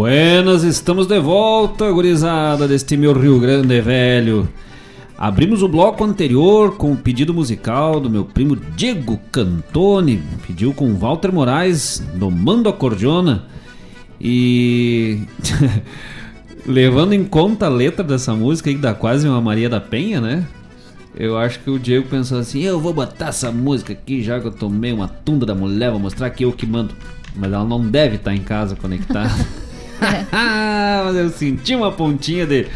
Buenas, 0.00 0.64
estamos 0.64 1.06
de 1.06 1.20
volta, 1.20 1.92
gurizada 1.92 2.66
deste 2.66 2.96
meu 2.96 3.12
Rio 3.12 3.38
Grande 3.38 3.82
velho. 3.82 4.48
Abrimos 5.18 5.62
o 5.62 5.68
bloco 5.68 6.02
anterior 6.02 6.74
com 6.78 6.92
o 6.92 6.96
pedido 6.96 7.34
musical 7.34 8.00
do 8.00 8.08
meu 8.08 8.24
primo 8.24 8.56
Diego 8.56 9.20
Cantone, 9.30 10.22
pediu 10.46 10.72
com 10.72 10.94
Walter 10.94 11.30
Moraes, 11.30 12.02
domando 12.14 12.70
a 12.70 12.72
cordiona. 12.72 13.44
E 14.18 15.20
levando 16.64 17.12
em 17.12 17.22
conta 17.22 17.66
a 17.66 17.68
letra 17.68 18.02
dessa 18.02 18.32
música 18.32 18.70
que 18.70 18.78
dá 18.78 18.94
quase 18.94 19.28
uma 19.28 19.42
Maria 19.42 19.68
da 19.68 19.82
Penha, 19.82 20.18
né? 20.18 20.48
Eu 21.14 21.36
acho 21.36 21.60
que 21.60 21.68
o 21.68 21.78
Diego 21.78 22.08
pensou 22.08 22.38
assim: 22.38 22.62
eu 22.62 22.80
vou 22.80 22.94
botar 22.94 23.28
essa 23.28 23.52
música 23.52 23.92
aqui 23.92 24.22
já 24.22 24.40
que 24.40 24.46
eu 24.46 24.52
tomei 24.52 24.94
uma 24.94 25.08
tunda 25.08 25.44
da 25.44 25.54
mulher, 25.54 25.90
vou 25.90 26.00
mostrar 26.00 26.30
que 26.30 26.42
eu 26.42 26.52
que 26.52 26.64
mando. 26.64 26.94
Mas 27.36 27.52
ela 27.52 27.64
não 27.64 27.86
deve 27.86 28.16
estar 28.16 28.34
em 28.34 28.40
casa 28.40 28.74
conectada. 28.74 29.28
Mas 31.04 31.16
eu 31.16 31.28
senti 31.30 31.74
uma 31.74 31.92
pontinha 31.92 32.46
de, 32.46 32.66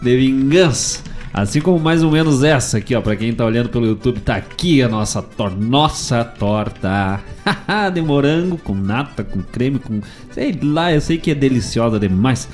de 0.00 0.16
vingança. 0.16 1.02
Assim 1.32 1.60
como 1.60 1.78
mais 1.78 2.02
ou 2.02 2.10
menos 2.10 2.42
essa 2.42 2.78
aqui, 2.78 2.94
ó. 2.94 3.00
Pra 3.00 3.14
quem 3.14 3.32
tá 3.32 3.44
olhando 3.44 3.68
pelo 3.68 3.86
YouTube, 3.86 4.20
tá 4.20 4.36
aqui 4.36 4.82
a 4.82 4.88
nossa, 4.88 5.22
tor 5.22 5.56
nossa 5.56 6.24
torta 6.24 7.20
de 7.94 8.02
morango 8.02 8.58
com 8.58 8.74
nata, 8.74 9.22
com 9.22 9.40
creme, 9.40 9.78
com. 9.78 10.00
Sei 10.32 10.58
lá, 10.60 10.92
eu 10.92 11.00
sei 11.00 11.18
que 11.18 11.30
é 11.30 11.34
deliciosa 11.34 12.00
demais. 12.00 12.48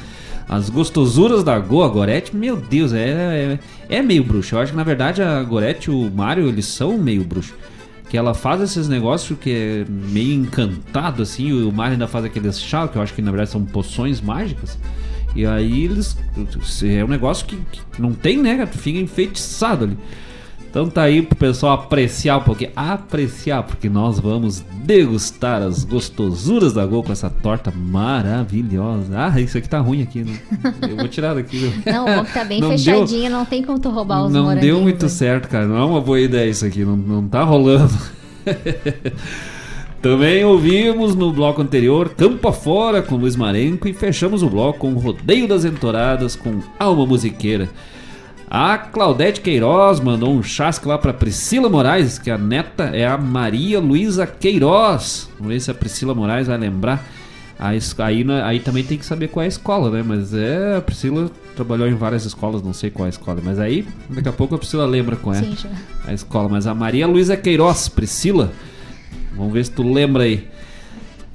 As 0.49 0.71
gostosuras 0.71 1.43
da 1.43 1.59
Go, 1.59 1.83
a 1.83 1.89
Gorete, 1.89 2.37
meu 2.37 2.57
Deus, 2.57 2.93
é, 2.93 3.59
é, 3.89 3.97
é 3.97 4.03
meio 4.03 4.23
bruxo. 4.23 4.55
Eu 4.55 4.61
acho 4.61 4.73
que 4.73 4.77
na 4.77 4.85
verdade 4.85 5.21
a 5.23 5.43
Gorete 5.43 5.91
e 5.91 5.93
o 5.93 6.11
Mario, 6.11 6.49
eles 6.49 6.67
são 6.67 6.97
meio 6.99 7.25
bruxo. 7.25 7.55
Que 8.17 8.19
ela 8.19 8.33
faz 8.33 8.63
esses 8.63 8.89
negócios 8.89 9.39
que 9.39 9.51
é 9.51 9.85
meio 10.11 10.33
encantado, 10.33 11.23
assim. 11.23 11.53
O 11.53 11.71
Mario 11.71 11.93
ainda 11.93 12.09
faz 12.09 12.25
aqueles 12.25 12.59
chá, 12.59 12.89
que 12.89 12.97
eu 12.97 13.03
acho 13.03 13.13
que 13.13 13.21
na 13.21 13.31
verdade 13.31 13.51
são 13.51 13.63
poções 13.63 14.23
mágicas. 14.23 14.79
E 15.35 15.45
aí 15.45 15.85
eles. 15.85 16.17
É 16.83 17.05
um 17.05 17.09
negócio 17.09 17.45
que, 17.45 17.59
que 17.71 18.01
não 18.01 18.15
tem, 18.15 18.39
né? 18.39 18.65
Tu 18.65 18.79
fica 18.79 18.99
enfeitiçado 18.99 19.85
ali. 19.85 19.99
Então 20.77 20.91
tá 20.91 21.05
aí 21.05 21.23
pro 21.23 21.35
pessoal 21.35 21.73
apreciar 21.73 22.37
um 22.37 22.43
pouquinho. 22.43 22.71
Apreciar, 22.77 23.63
porque 23.63 23.89
nós 23.89 24.21
vamos 24.21 24.63
degustar 24.85 25.63
as 25.63 25.85
gostosuras 25.85 26.75
da 26.75 26.85
Gol 26.85 27.03
com 27.03 27.13
essa 27.13 27.31
torta 27.31 27.73
maravilhosa. 27.75 29.11
Ah, 29.17 29.41
isso 29.41 29.57
aqui 29.57 29.71
tá 29.71 29.79
ruim 29.79 30.03
aqui, 30.03 30.23
né? 30.23 30.39
Eu 30.83 30.97
vou 30.99 31.09
tirar 31.09 31.33
daqui. 31.33 31.73
Não, 31.87 32.21
o 32.21 32.25
que 32.27 32.35
tá 32.35 32.45
bem 32.45 32.61
Não 32.61 32.69
fechadinha, 32.73 33.31
não 33.31 33.47
tem 33.47 33.63
como 33.63 33.79
tu 33.79 33.89
roubar 33.89 34.27
os 34.27 34.33
Não 34.35 34.55
deu 34.55 34.79
muito 34.83 35.05
né? 35.05 35.09
certo, 35.09 35.49
cara. 35.49 35.67
Não 35.67 35.79
é 35.79 35.85
uma 35.87 36.03
boa 36.03 36.21
ideia 36.21 36.51
isso 36.51 36.67
aqui. 36.67 36.85
Não, 36.85 36.95
não 36.95 37.27
tá 37.27 37.43
rolando. 37.43 37.95
Também 40.03 40.45
ouvimos 40.45 41.15
no 41.15 41.33
bloco 41.33 41.63
anterior 41.63 42.11
Campo 42.11 42.47
Afora 42.49 43.01
com 43.01 43.17
Luiz 43.17 43.35
Marenco 43.35 43.89
e 43.89 43.95
fechamos 43.95 44.43
o 44.43 44.51
bloco 44.51 44.81
com 44.81 44.93
Rodeio 44.93 45.49
das 45.49 45.65
Entoradas 45.65 46.37
com 46.37 46.61
Alma 46.79 47.07
Musiqueira. 47.07 47.67
A 48.49 48.79
Claudete 48.79 49.41
Queiroz 49.41 49.99
mandou 49.99 50.33
um 50.33 50.43
chasque 50.43 50.87
lá 50.87 50.97
pra 50.97 51.13
Priscila 51.13 51.69
Moraes, 51.69 52.19
que 52.19 52.31
a 52.31 52.39
neta 52.39 52.85
é 52.85 53.05
a 53.07 53.19
Maria 53.19 53.81
Luísa 53.81 54.27
Queiroz. 54.27 55.29
Vamos 55.37 55.53
ver 55.53 55.61
se 55.61 55.71
a 55.71 55.75
Priscila 55.75 56.15
Moraes 56.15 56.47
vai 56.47 56.57
lembrar. 56.57 57.05
Aí, 57.59 58.23
na- 58.23 58.47
aí 58.47 58.61
também 58.61 58.85
tem 58.85 58.99
que 58.99 59.05
saber 59.07 59.29
qual 59.29 59.43
é 59.43 59.47
a 59.47 59.49
escola, 59.49 59.91
né? 59.91 60.05
Mas 60.07 60.33
é, 60.35 60.77
a 60.77 60.81
Priscila 60.81 61.31
trabalhou 61.57 61.89
em 61.89 61.95
várias 61.95 62.25
escolas, 62.25 62.63
não 62.63 62.73
sei 62.75 62.91
qual 62.91 63.07
é 63.07 63.09
a 63.09 63.11
escola. 63.11 63.41
Mas 63.43 63.59
aí, 63.59 63.85
daqui 64.11 64.29
a 64.29 64.33
pouco 64.33 64.55
a 64.55 64.59
Priscila 64.59 64.85
lembra 64.87 65.17
qual 65.17 65.35
é 65.35 65.41
Sim, 65.43 65.57
a 66.07 66.13
escola. 66.13 66.49
Mas 66.49 66.67
a 66.67 66.75
Maria 66.75 67.07
Luísa 67.07 67.37
Queiroz, 67.37 67.89
Priscila, 67.89 68.53
vamos 69.35 69.53
ver 69.55 69.65
se 69.65 69.71
tu 69.73 69.83
lembra 69.91 70.23
aí. 70.25 70.47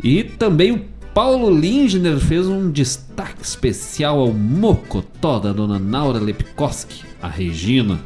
E 0.03 0.23
também 0.23 0.71
o 0.71 0.81
Paulo 1.13 1.49
Lindner 1.53 2.17
fez 2.19 2.47
um 2.47 2.71
destaque 2.71 3.43
especial 3.43 4.19
ao 4.19 4.31
Mocotó 4.33 5.39
da 5.39 5.51
dona 5.51 5.77
Naura 5.77 6.19
Lepkoski, 6.19 7.03
a 7.21 7.27
Regina. 7.27 7.99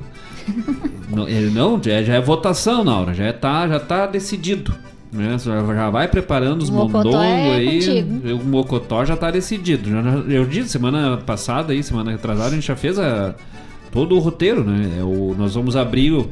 não, 1.10 1.28
ele 1.28 1.51
não, 1.51 1.82
já, 1.82 2.01
já 2.01 2.16
é 2.16 2.22
votação, 2.22 2.84
Naura, 2.84 3.14
já 3.14 3.32
tá, 3.32 3.68
já 3.68 3.80
tá 3.80 4.08
decidido. 4.08 4.74
Né? 5.12 5.38
Já, 5.39 5.89
vai 5.89 6.08
preparando 6.08 6.62
os 6.62 6.70
mondongos 6.70 7.16
é 7.16 7.56
aí. 7.56 7.80
contigo. 7.80 8.41
O 8.41 8.45
Mocotó 8.45 9.06
já 9.06 9.16
tá 9.16 9.32
decidido. 9.32 9.89
Eu 10.28 10.45
disse 10.45 10.70
semana 10.70 11.18
passada 11.18 11.74
aí, 11.74 11.82
semana 11.84 12.12
retrasada, 12.12 12.49
a 12.49 12.53
gente 12.56 12.68
já 12.68 12.76
fez 12.76 12.99
a, 12.99 13.34
todo 13.91 14.16
o 14.16 14.20
roteiro, 14.20 14.64
né? 14.64 14.97
É 14.99 15.03
o, 15.03 15.34
nós 15.38 15.53
vamos 15.56 15.76
abrir 15.78 16.12
o- 16.12 16.30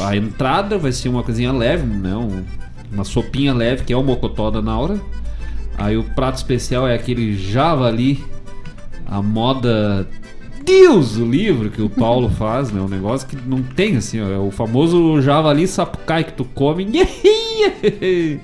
a 0.00 0.14
entrada, 0.16 0.76
vai 0.76 0.92
ser 0.92 1.08
uma 1.08 1.22
coisinha 1.22 1.50
leve, 1.52 1.86
né? 1.86 2.14
Um- 2.14 2.44
uma 2.92 3.04
sopinha 3.04 3.54
leve, 3.54 3.84
que 3.84 3.92
é 3.92 3.96
o 3.96 4.02
Mocotó 4.02 4.50
da 4.50 4.60
Naura. 4.60 5.00
Aí 5.80 5.96
o 5.96 6.04
prato 6.04 6.36
especial 6.36 6.86
é 6.86 6.94
aquele 6.94 7.36
javali, 7.36 8.22
a 9.06 9.22
moda 9.22 10.06
Deus 10.62 11.16
o 11.16 11.24
livro 11.24 11.70
que 11.70 11.80
o 11.80 11.88
Paulo 11.88 12.28
faz, 12.36 12.70
né? 12.70 12.80
Um 12.80 12.88
negócio 12.88 13.26
que 13.26 13.34
não 13.34 13.62
tem 13.62 13.96
assim, 13.96 14.20
ó, 14.20 14.28
é 14.28 14.38
o 14.38 14.50
famoso 14.50 15.20
javali 15.22 15.66
sapucai 15.66 16.22
que 16.22 16.32
tu 16.34 16.44
come. 16.44 16.86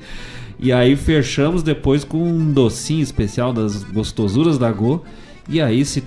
E 0.58 0.72
aí 0.72 0.96
fechamos 0.96 1.62
depois 1.62 2.02
com 2.02 2.16
um 2.16 2.50
docinho 2.50 3.02
especial 3.02 3.52
das 3.52 3.84
gostosuras 3.84 4.56
da 4.56 4.72
Go. 4.72 5.04
E 5.50 5.60
aí 5.60 5.84
se 5.84 6.02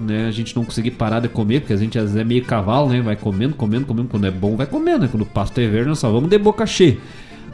né, 0.00 0.26
a 0.26 0.32
gente 0.32 0.56
não 0.56 0.64
conseguir 0.64 0.90
parar 0.90 1.20
de 1.20 1.28
comer, 1.28 1.60
porque 1.60 1.72
a 1.72 1.76
gente 1.76 1.96
às 1.96 2.06
vezes 2.06 2.16
é 2.16 2.24
meio 2.24 2.44
cavalo, 2.44 2.88
né? 2.88 3.00
Vai 3.00 3.14
comendo, 3.14 3.54
comendo, 3.54 3.86
comendo. 3.86 4.08
Quando 4.08 4.26
é 4.26 4.32
bom, 4.32 4.56
vai 4.56 4.66
comendo, 4.66 5.00
né? 5.00 5.08
Quando 5.08 5.22
o 5.22 5.26
pasto 5.26 5.60
é 5.60 5.68
verde, 5.68 5.88
nós 5.90 6.00
só 6.00 6.10
vamos 6.10 6.28
de 6.28 6.38
boca 6.38 6.66
cheia. 6.66 6.98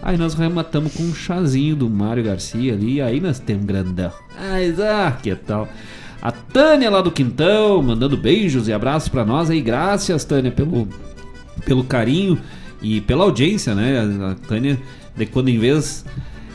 Aí 0.03 0.17
nós 0.17 0.35
rematamos 0.35 0.95
com 0.95 1.03
um 1.03 1.15
chazinho 1.15 1.77
do 1.77 1.91
Mário 1.91 2.25
Garcia 2.25 2.73
ali, 2.73 3.01
aí 3.01 3.21
nós 3.21 3.39
temos 3.39 3.67
grandão. 3.67 4.13
Ah, 4.37 5.13
que 5.23 5.35
tal? 5.35 5.69
A 6.23 6.31
Tânia 6.31 6.91
lá 6.91 7.01
do 7.01 7.11
Quintão, 7.11 7.83
mandando 7.83 8.17
beijos 8.17 8.69
e 8.69 8.73
abraços 8.73 9.09
pra 9.09 9.25
nós 9.25 9.51
aí. 9.51 9.61
Graças, 9.61 10.25
Tânia, 10.25 10.51
pelo, 10.51 10.89
pelo 11.65 11.85
carinho 11.85 12.39
e 12.83 13.01
pela 13.01 13.25
audiência, 13.25 13.75
né? 13.75 14.01
A 14.31 14.35
Tânia, 14.47 14.79
de 15.17 15.27
quando 15.27 15.49
em 15.49 15.59
vez 15.59 16.05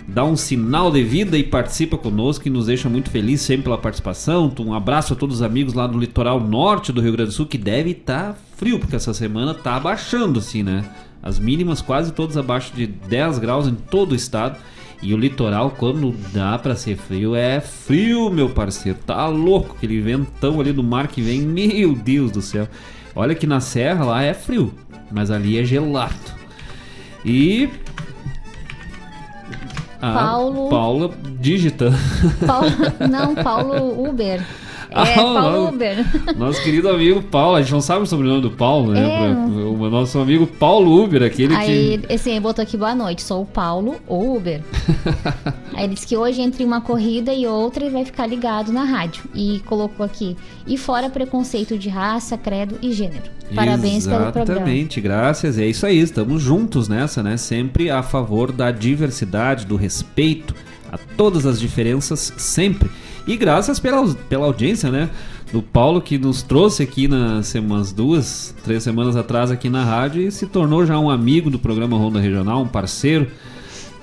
dá 0.08 0.24
um 0.24 0.36
sinal 0.36 0.92
de 0.92 1.04
vida 1.04 1.36
e 1.38 1.44
participa 1.44 1.98
conosco 1.98 2.48
e 2.48 2.52
nos 2.52 2.68
deixa 2.68 2.88
muito 2.88 3.10
feliz 3.10 3.42
sempre 3.42 3.64
pela 3.64 3.78
participação. 3.78 4.54
Um 4.60 4.74
abraço 4.74 5.14
a 5.14 5.16
todos 5.16 5.38
os 5.38 5.42
amigos 5.42 5.74
lá 5.74 5.88
do 5.88 5.98
litoral 5.98 6.40
norte 6.40 6.92
do 6.92 7.02
Rio 7.02 7.14
Grande 7.14 7.32
do 7.32 7.34
Sul, 7.34 7.48
que 7.48 7.58
deve 7.58 7.92
estar 7.92 8.38
frio, 8.56 8.80
porque 8.80 8.96
essa 8.96 9.14
semana 9.14 9.54
tá 9.54 9.76
abaixando, 9.76 10.40
assim, 10.40 10.62
né? 10.62 10.86
As 11.26 11.40
mínimas 11.40 11.82
quase 11.82 12.14
todas 12.14 12.38
abaixo 12.38 12.72
de 12.76 12.86
10 12.88 13.40
graus 13.40 13.68
em 13.68 13.74
todo 13.74 14.12
o 14.12 14.16
estado. 14.16 14.58
E 15.02 15.14
o 15.14 15.18
litoral, 15.18 15.72
quando 15.72 16.16
dá 16.32 16.58
pra 16.58 16.76
ser 16.76 16.96
frio, 16.98 17.36
é 17.36 17.60
frio, 17.60 18.30
meu 18.30 18.50
parceiro. 18.50 18.98
Tá 19.06 19.28
louco, 19.28 19.76
aquele 19.76 20.00
ventão 20.00 20.62
ali 20.62 20.72
do 20.72 20.84
mar 20.84 21.08
que 21.08 21.22
vem, 21.22 21.42
meu 21.42 21.94
Deus 21.96 22.32
do 22.32 22.42
céu. 22.42 22.68
Olha 23.16 23.36
que 23.36 23.46
na 23.48 23.60
serra 23.60 24.06
lá 24.06 24.22
é 24.24 24.34
frio, 24.34 24.74
mas 25.12 25.30
ali 25.32 25.58
é 25.60 25.64
gelado. 25.66 26.14
E. 27.26 27.70
A 30.02 30.14
Paulo- 30.14 30.70
Paula 30.70 31.12
digita. 31.40 31.92
Paulo, 32.46 32.70
não, 33.10 33.34
Paulo 33.36 34.08
Uber. 34.10 34.42
É, 34.96 35.02
Ah, 35.02 35.16
Paulo 35.16 35.52
não. 35.52 35.70
Uber. 35.70 36.06
Nosso 36.38 36.64
querido 36.64 36.88
amigo 36.90 37.22
Paulo, 37.22 37.58
a 37.58 37.62
gente 37.62 37.72
não 37.74 37.82
sabe 37.82 38.04
o 38.04 38.06
sobrenome 38.06 38.42
do 38.42 38.52
Paulo, 38.52 38.94
né? 38.94 39.02
É. 39.02 39.36
O 39.66 39.90
nosso 39.90 40.18
amigo 40.20 40.48
Paulo 40.48 41.04
Uber, 41.04 41.22
aquele 41.22 41.54
Aí, 41.54 41.98
que. 41.98 42.14
assim, 42.14 42.32
ele 42.32 42.40
botou 42.40 42.64
aqui, 42.64 42.78
boa 42.78 42.96
noite, 42.96 43.22
sou 43.22 43.42
o 43.42 43.46
Paulo, 43.46 43.96
o 44.08 44.36
Uber. 44.38 44.62
Aí 45.76 45.84
ele 45.84 45.94
disse 45.96 46.08
que 46.08 46.16
hoje, 46.16 46.42
entre 46.42 46.64
uma 46.64 46.80
corrida 46.82 47.34
e 47.34 47.46
outra, 47.46 47.84
ele 47.84 47.94
vai 47.94 48.06
ficar 48.06 48.26
ligado 48.26 48.72
na 48.72 48.84
rádio. 48.84 49.24
E 49.34 49.62
colocou 49.66 50.06
aqui, 50.06 50.36
e 50.66 50.78
fora 50.78 51.10
preconceito 51.10 51.78
de 51.78 51.90
raça, 51.90 52.38
credo 52.38 52.78
e 52.82 52.92
gênero. 52.94 53.36
Parabéns 53.54 54.08
pelo 54.08 54.32
programa. 54.32 54.52
Exatamente, 54.62 55.02
graças. 55.02 55.60
É 55.60 55.66
isso 55.68 55.86
aí, 55.86 56.00
estamos 56.00 56.42
juntos 56.42 56.88
nessa, 56.88 57.22
né? 57.22 57.38
Sempre 57.38 57.90
a 57.92 58.02
favor 58.02 58.52
da 58.52 58.72
diversidade, 58.72 59.66
do 59.66 59.76
respeito 59.76 60.56
a 60.92 60.98
todas 61.18 61.46
as 61.46 61.60
diferenças, 61.60 62.34
sempre. 62.38 62.90
E 63.28 63.36
graças 63.36 63.80
pela, 63.80 64.08
pela 64.30 64.46
audiência, 64.46 64.92
né? 64.92 65.10
Do 65.52 65.62
Paulo 65.62 66.02
que 66.02 66.18
nos 66.18 66.42
trouxe 66.42 66.84
aqui 66.84 67.08
nas 67.08 67.54
umas 67.56 67.92
duas, 67.92 68.54
três 68.64 68.84
semanas 68.84 69.16
atrás 69.16 69.52
aqui 69.52 69.70
na 69.70 69.84
rádio 69.84 70.22
e 70.22 70.32
se 70.32 70.46
tornou 70.46 70.86
já 70.86 71.00
um 71.00 71.10
amigo 71.10 71.50
do 71.50 71.58
programa 71.58 71.98
Ronda 71.98 72.20
Regional, 72.20 72.62
um 72.62 72.68
parceiro. 72.68 73.28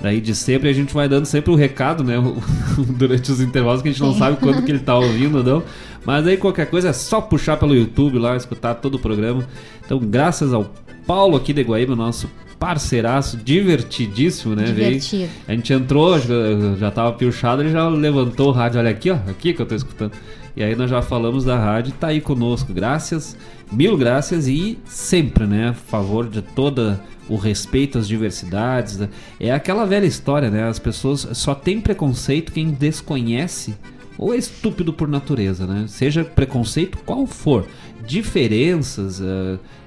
Daí 0.01 0.21
de 0.21 0.35
sempre 0.35 0.69
a 0.69 0.73
gente 0.73 0.93
vai 0.93 1.09
dando 1.09 1.27
sempre 1.27 1.53
o 1.53 1.55
recado, 1.55 2.03
né? 2.03 2.15
Durante 2.99 3.31
os 3.31 3.41
intervalos 3.41 3.83
que 3.83 3.89
a 3.89 3.93
gente 3.93 4.03
não 4.03 4.15
sabe 4.15 4.37
quando 4.39 4.65
que 4.65 4.71
ele 4.71 4.81
tá 4.81 4.97
ouvindo 4.99 5.39
ou 5.39 5.45
não. 5.45 5.63
Mas 6.05 6.27
aí 6.27 6.37
qualquer 6.37 6.67
coisa 6.67 6.89
é 6.89 6.93
só 6.93 7.21
puxar 7.21 7.57
pelo 7.57 7.75
YouTube 7.75 8.19
lá, 8.19 8.37
escutar 8.37 8.75
todo 8.75 8.97
o 8.97 8.99
programa. 8.99 9.47
Então, 9.85 9.99
graças 10.01 10.53
ao 10.53 10.73
Paulo 11.07 11.37
aqui 11.37 11.53
de 11.53 11.63
Guaíba, 11.63 11.95
nosso 11.95 12.29
parceiraço, 12.67 13.37
divertidíssimo, 13.39 14.55
né? 14.55 14.63
Veio- 14.67 15.01
Divertido. 15.01 15.29
a 15.49 15.53
gente 15.53 15.73
entrou, 15.73 16.17
já, 16.19 16.35
já 16.79 16.91
tava 16.93 17.13
piochado, 17.15 17.61
ele 17.63 17.73
já 17.73 17.89
levantou 17.89 18.51
o 18.51 18.53
rádio, 18.53 18.79
olha 18.79 18.91
aqui, 18.91 19.11
ó, 19.11 19.17
aqui 19.29 19.53
que 19.53 19.61
eu 19.61 19.67
tô 19.67 19.75
escutando. 19.75 20.13
E 20.57 20.63
aí 20.63 20.77
nós 20.77 20.89
já 20.89 21.03
falamos 21.03 21.45
da 21.45 21.59
rádio, 21.59 21.93
tá 21.99 22.09
aí 22.09 22.21
conosco, 22.21 22.73
graças, 22.73 23.37
mil 23.73 23.97
graças 23.97 24.47
e 24.47 24.79
sempre, 24.85 25.45
né, 25.45 25.71
a 25.71 25.73
favor 25.75 26.29
de 26.29 26.41
toda 26.41 27.01
o 27.29 27.35
respeito 27.37 27.99
às 27.99 28.07
diversidades. 28.07 28.99
né? 28.99 29.09
É 29.41 29.51
aquela 29.51 29.85
velha 29.85 30.07
história, 30.07 30.49
né, 30.49 30.63
as 30.69 30.79
pessoas 30.79 31.27
só 31.33 31.55
têm 31.57 31.81
preconceito 31.81 32.53
quem 32.53 32.71
desconhece 32.71 33.75
ou 34.17 34.33
é 34.33 34.37
estúpido 34.37 34.93
por 34.93 35.09
natureza, 35.09 35.67
né? 35.67 35.87
Seja 35.89 36.23
preconceito 36.23 36.99
qual 37.05 37.27
for, 37.27 37.67
diferenças, 38.07 39.21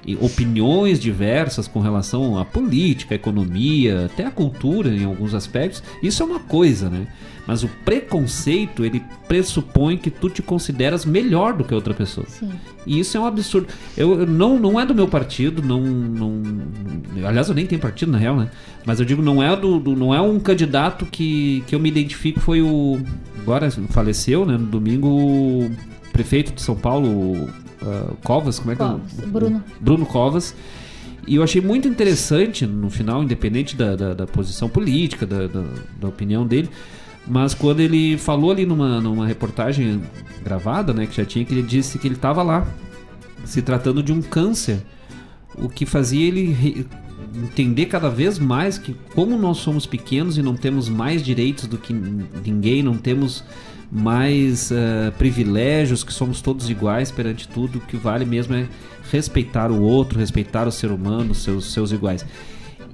e 0.06 0.14
opiniões 0.16 1.00
diversas 1.00 1.66
com 1.66 1.80
relação 1.80 2.38
à 2.38 2.44
política, 2.44 3.14
à 3.14 3.16
economia, 3.16 4.06
até 4.06 4.24
à 4.24 4.30
cultura 4.30 4.88
em 4.90 5.04
alguns 5.04 5.34
aspectos, 5.34 5.82
isso 6.02 6.22
é 6.22 6.26
uma 6.26 6.40
coisa, 6.40 6.88
né? 6.88 7.06
Mas 7.46 7.62
o 7.62 7.68
preconceito, 7.84 8.84
ele 8.84 9.00
pressupõe 9.28 9.96
que 9.96 10.10
tu 10.10 10.28
te 10.28 10.42
consideras 10.42 11.04
melhor 11.04 11.52
do 11.52 11.62
que 11.62 11.72
outra 11.72 11.94
pessoa. 11.94 12.26
Sim. 12.28 12.50
E 12.84 12.98
isso 12.98 13.16
é 13.16 13.20
um 13.20 13.24
absurdo. 13.26 13.68
Eu, 13.96 14.18
eu 14.20 14.26
não, 14.26 14.58
não 14.58 14.80
é 14.80 14.84
do 14.84 14.92
meu 14.92 15.06
partido, 15.06 15.62
não, 15.62 15.80
não. 15.80 16.42
Aliás, 17.24 17.48
eu 17.48 17.54
nem 17.54 17.64
tenho 17.64 17.80
partido 17.80 18.10
na 18.10 18.18
real, 18.18 18.36
né? 18.36 18.50
Mas 18.84 18.98
eu 18.98 19.06
digo, 19.06 19.22
não 19.22 19.40
é 19.40 19.54
do, 19.54 19.78
do- 19.78 19.94
não 19.94 20.12
é 20.12 20.20
um 20.20 20.40
candidato 20.40 21.06
que, 21.06 21.62
que 21.68 21.74
eu 21.74 21.78
me 21.78 21.88
identifico. 21.88 22.40
Foi 22.40 22.60
o. 22.62 22.98
Agora 23.40 23.70
faleceu, 23.90 24.44
né? 24.44 24.54
No 24.58 24.66
domingo, 24.66 25.06
o 25.08 25.70
prefeito 26.12 26.52
de 26.52 26.60
São 26.60 26.74
Paulo, 26.74 27.48
ah, 27.82 28.12
Covas, 28.24 28.58
como 28.58 28.72
é 28.72 28.76
que 28.76 28.82
é? 28.82 29.26
Bruno. 29.26 29.64
Bruno 29.80 30.06
Covas. 30.06 30.54
E 31.26 31.34
eu 31.34 31.42
achei 31.42 31.60
muito 31.60 31.88
interessante, 31.88 32.64
no 32.66 32.88
final, 32.88 33.22
independente 33.22 33.74
da, 33.74 33.96
da, 33.96 34.14
da 34.14 34.26
posição 34.26 34.68
política, 34.68 35.26
da, 35.26 35.48
da, 35.48 35.64
da 36.00 36.08
opinião 36.08 36.46
dele, 36.46 36.70
mas 37.26 37.52
quando 37.52 37.80
ele 37.80 38.16
falou 38.16 38.52
ali 38.52 38.64
numa, 38.64 39.00
numa 39.00 39.26
reportagem 39.26 40.00
gravada, 40.44 40.92
né, 40.92 41.06
que 41.06 41.16
já 41.16 41.24
tinha, 41.24 41.44
que 41.44 41.52
ele 41.52 41.62
disse 41.62 41.98
que 41.98 42.06
ele 42.06 42.14
estava 42.14 42.44
lá, 42.44 42.64
se 43.44 43.60
tratando 43.60 44.02
de 44.04 44.12
um 44.12 44.22
câncer, 44.22 44.80
o 45.58 45.68
que 45.68 45.84
fazia 45.84 46.24
ele 46.28 46.52
re- 46.52 46.86
entender 47.34 47.86
cada 47.86 48.08
vez 48.08 48.38
mais 48.38 48.78
que 48.78 48.94
como 49.12 49.36
nós 49.36 49.56
somos 49.56 49.84
pequenos 49.84 50.38
e 50.38 50.42
não 50.42 50.54
temos 50.54 50.88
mais 50.88 51.22
direitos 51.24 51.66
do 51.66 51.76
que 51.76 51.92
ninguém, 51.92 52.84
não 52.84 52.96
temos 52.96 53.42
mais 53.90 54.70
eh, 54.72 55.12
privilégios, 55.16 56.02
que 56.02 56.12
somos 56.12 56.40
todos 56.40 56.68
iguais 56.68 57.10
perante 57.10 57.46
tudo, 57.48 57.80
que 57.80 57.96
vale 57.96 58.24
mesmo 58.24 58.54
é 58.54 58.66
respeitar 59.10 59.70
o 59.70 59.80
outro, 59.80 60.18
respeitar 60.18 60.66
o 60.66 60.72
ser 60.72 60.90
humano, 60.90 61.34
seus, 61.34 61.72
seus 61.72 61.92
iguais. 61.92 62.24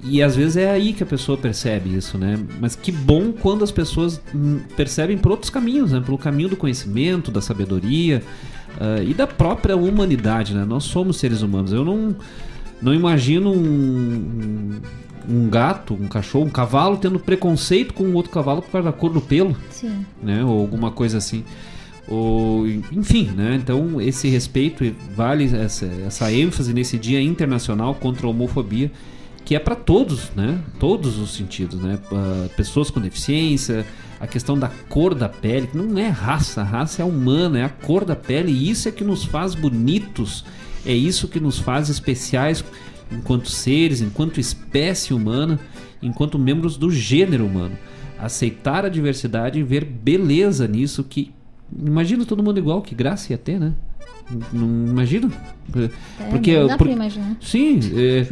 E 0.03 0.21
às 0.21 0.35
vezes 0.35 0.57
é 0.57 0.69
aí 0.69 0.93
que 0.93 1.01
a 1.01 1.05
pessoa 1.05 1.37
percebe 1.37 1.95
isso, 1.95 2.17
né? 2.17 2.37
Mas 2.59 2.75
que 2.75 2.91
bom 2.91 3.31
quando 3.31 3.63
as 3.63 3.71
pessoas 3.71 4.21
hum, 4.35 4.59
percebem 4.75 5.17
por 5.17 5.31
outros 5.31 5.49
caminhos, 5.49 5.91
né? 5.91 6.01
Pelo 6.01 6.17
caminho 6.17 6.49
do 6.49 6.57
conhecimento, 6.57 7.31
da 7.31 7.41
sabedoria 7.41 8.21
ah, 8.79 9.01
e 9.01 9.13
da 9.13 9.25
própria 9.25 9.75
humanidade, 9.75 10.53
né? 10.53 10.65
Nós 10.65 10.83
somos 10.83 11.17
seres 11.17 11.41
humanos. 11.41 11.71
Eu 11.71 11.85
não, 11.85 12.15
não 12.81 12.93
imagino 12.93 13.51
um, 13.51 14.79
um 15.27 15.49
gato, 15.49 15.93
um 15.93 16.07
cachorro, 16.07 16.45
um 16.45 16.49
cavalo 16.49 16.97
tendo 16.97 17.19
preconceito 17.19 17.93
com 17.93 18.11
outro 18.13 18.31
cavalo 18.31 18.61
por 18.61 18.71
causa 18.71 18.91
da 18.91 18.93
cor 18.93 19.11
do 19.11 19.21
pelo 19.21 19.55
Sim. 19.69 20.05
né? 20.21 20.43
Ou 20.43 20.59
alguma 20.59 20.91
coisa 20.91 21.17
assim. 21.17 21.43
Ou, 22.07 22.67
enfim, 22.91 23.31
né? 23.35 23.55
Então 23.55 24.01
esse 24.01 24.27
respeito 24.27 24.83
vale 25.15 25.45
essa, 25.55 25.85
essa 25.85 26.31
ênfase 26.31 26.73
nesse 26.73 26.97
Dia 26.97 27.21
Internacional 27.21 27.95
contra 27.95 28.27
a 28.27 28.29
Homofobia, 28.29 28.91
que 29.45 29.55
é 29.55 29.59
para 29.59 29.75
todos, 29.75 30.31
né? 30.35 30.59
Todos 30.79 31.17
os 31.17 31.33
sentidos, 31.33 31.81
né? 31.81 31.99
Ah, 32.11 32.47
pessoas 32.55 32.89
com 32.89 32.99
deficiência, 32.99 33.85
a 34.19 34.27
questão 34.27 34.57
da 34.57 34.69
cor 34.89 35.13
da 35.13 35.27
pele, 35.27 35.67
que 35.67 35.77
não 35.77 35.97
é 35.97 36.07
raça, 36.07 36.61
a 36.61 36.63
raça 36.63 37.01
é 37.01 37.05
humana, 37.05 37.59
é 37.59 37.63
a 37.63 37.69
cor 37.69 38.05
da 38.05 38.15
pele, 38.15 38.51
e 38.51 38.69
isso 38.69 38.87
é 38.87 38.91
que 38.91 39.03
nos 39.03 39.25
faz 39.25 39.53
bonitos, 39.53 40.45
é 40.85 40.93
isso 40.93 41.27
que 41.27 41.39
nos 41.39 41.59
faz 41.59 41.89
especiais 41.89 42.63
enquanto 43.17 43.49
seres, 43.49 44.01
enquanto 44.01 44.39
espécie 44.39 45.13
humana, 45.13 45.59
enquanto 46.01 46.37
membros 46.39 46.77
do 46.77 46.89
gênero 46.91 47.45
humano. 47.45 47.75
Aceitar 48.19 48.85
a 48.85 48.89
diversidade 48.89 49.59
e 49.59 49.63
ver 49.63 49.83
beleza 49.85 50.67
nisso 50.67 51.03
que 51.03 51.31
imagina 51.85 52.25
todo 52.25 52.43
mundo 52.43 52.57
igual 52.59 52.81
que 52.81 52.93
graça 52.95 53.31
ia 53.33 53.37
ter 53.37 53.59
né? 53.59 53.73
Não 54.53 54.67
imagina 54.87 55.29
É, 55.75 55.89
porque 56.29 56.57
não 56.57 56.67
dá 56.67 56.77
por- 56.77 56.85
pra 56.87 56.95
imaginar. 56.95 57.35
sim 57.41 57.79
é, 57.95 58.25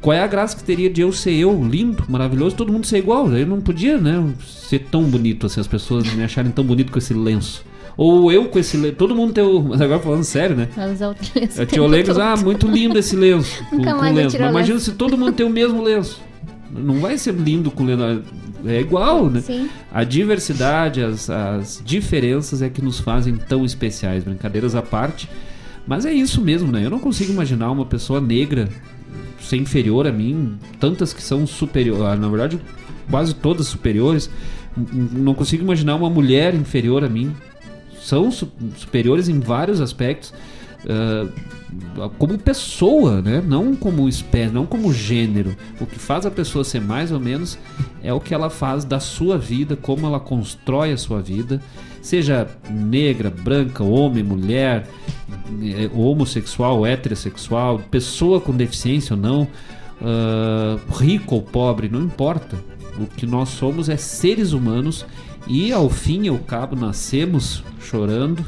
qual 0.00 0.14
é 0.16 0.20
a 0.22 0.26
graça 0.26 0.56
que 0.56 0.64
teria 0.64 0.88
de 0.90 1.00
eu 1.02 1.12
ser 1.12 1.32
eu 1.34 1.62
lindo 1.62 2.04
maravilhoso 2.08 2.56
todo 2.56 2.72
mundo 2.72 2.86
ser 2.86 2.98
igual? 2.98 3.30
Eu 3.32 3.46
não 3.46 3.60
podia 3.60 3.98
né 3.98 4.32
ser 4.46 4.80
tão 4.90 5.02
bonito 5.04 5.46
assim 5.46 5.60
as 5.60 5.66
pessoas 5.66 6.10
me 6.14 6.22
acharem 6.24 6.50
tão 6.50 6.64
bonito 6.64 6.90
com 6.92 6.98
esse 6.98 7.12
lenço 7.14 7.64
ou 7.96 8.30
eu 8.32 8.46
com 8.46 8.58
esse 8.58 8.76
lenço 8.76 8.96
todo 8.96 9.14
mundo 9.14 9.32
ter 9.32 9.42
o 9.42 9.62
mas 9.62 9.80
agora 9.80 10.00
falando 10.00 10.24
sério 10.24 10.56
né 10.56 10.68
Vai 10.74 10.92
usar 10.92 11.08
outro 11.08 11.26
lenço. 11.34 11.60
eu 11.60 11.66
tinha 11.66 11.82
o 11.82 11.86
lenço, 11.86 12.20
ah, 12.20 12.36
muito 12.36 12.66
lindo 12.66 12.98
esse 12.98 13.14
lenço. 13.16 13.64
Com, 13.70 13.76
Nunca 13.76 13.92
com 13.92 14.00
mais 14.00 14.16
eu 14.16 14.22
lenço. 14.22 14.38
Mas 14.40 14.50
imagina 14.50 14.78
se 14.80 14.92
todo 14.92 15.16
mundo 15.16 15.32
tem 15.32 15.46
o 15.46 15.50
mesmo 15.50 15.82
lenço. 15.82 16.20
Não 16.70 16.98
vai 16.98 17.16
ser 17.16 17.34
lindo 17.34 17.70
com 17.70 17.84
lenço. 17.84 18.22
É 18.66 18.80
igual, 18.80 19.28
né? 19.28 19.40
Sim. 19.40 19.68
A 19.92 20.02
diversidade, 20.04 21.02
as, 21.02 21.28
as 21.30 21.82
diferenças 21.84 22.62
é 22.62 22.68
que 22.68 22.82
nos 22.82 22.98
fazem 22.98 23.36
tão 23.36 23.64
especiais. 23.64 24.24
Brincadeiras 24.24 24.74
à 24.74 24.82
parte. 24.82 25.28
Mas 25.86 26.06
é 26.06 26.12
isso 26.12 26.40
mesmo, 26.40 26.72
né? 26.72 26.84
Eu 26.84 26.90
não 26.90 26.98
consigo 26.98 27.32
imaginar 27.32 27.70
uma 27.70 27.84
pessoa 27.84 28.20
negra 28.20 28.68
ser 29.40 29.56
inferior 29.58 30.06
a 30.06 30.12
mim. 30.12 30.58
Tantas 30.80 31.12
que 31.12 31.22
são 31.22 31.46
superiores. 31.46 32.18
Na 32.18 32.28
verdade, 32.28 32.58
quase 33.10 33.34
todas 33.34 33.66
superiores. 33.66 34.30
Não 35.12 35.34
consigo 35.34 35.62
imaginar 35.62 35.94
uma 35.94 36.10
mulher 36.10 36.54
inferior 36.54 37.04
a 37.04 37.08
mim 37.08 37.32
são 38.04 38.30
su- 38.30 38.52
superiores 38.76 39.28
em 39.28 39.40
vários 39.40 39.80
aspectos 39.80 40.32
ah, 40.88 41.28
como 42.18 42.38
pessoa, 42.38 43.20
né? 43.20 43.42
Não 43.44 43.74
como 43.74 44.08
espécie, 44.08 44.52
não 44.52 44.66
como 44.66 44.92
gênero. 44.92 45.56
O 45.80 45.86
que 45.86 45.98
faz 45.98 46.24
a 46.26 46.30
pessoa 46.30 46.62
ser 46.62 46.80
mais 46.80 47.10
ou 47.10 47.18
menos 47.18 47.58
é 48.02 48.12
o 48.12 48.20
que 48.20 48.34
ela 48.34 48.48
faz 48.50 48.84
da 48.84 49.00
sua 49.00 49.38
vida, 49.38 49.74
como 49.76 50.06
ela 50.06 50.20
constrói 50.20 50.92
a 50.92 50.96
sua 50.96 51.20
vida, 51.20 51.60
seja 52.00 52.46
negra, 52.70 53.30
branca, 53.30 53.82
homem, 53.82 54.22
mulher, 54.22 54.86
eh, 55.62 55.90
homossexual, 55.94 56.86
heterossexual, 56.86 57.80
pessoa 57.90 58.40
com 58.40 58.52
deficiência 58.52 59.16
ou 59.16 59.20
não, 59.20 59.48
ah, 60.00 60.78
rico 60.98 61.34
ou 61.34 61.42
pobre, 61.42 61.88
não 61.88 62.02
importa. 62.02 62.56
O 63.00 63.06
que 63.06 63.26
nós 63.26 63.48
somos 63.48 63.88
é 63.88 63.96
seres 63.96 64.52
humanos 64.52 65.04
e 65.46 65.72
ao 65.72 65.90
fim 65.90 66.24
e 66.24 66.28
ao 66.28 66.38
cabo 66.38 66.74
nascemos 66.74 67.62
chorando 67.80 68.44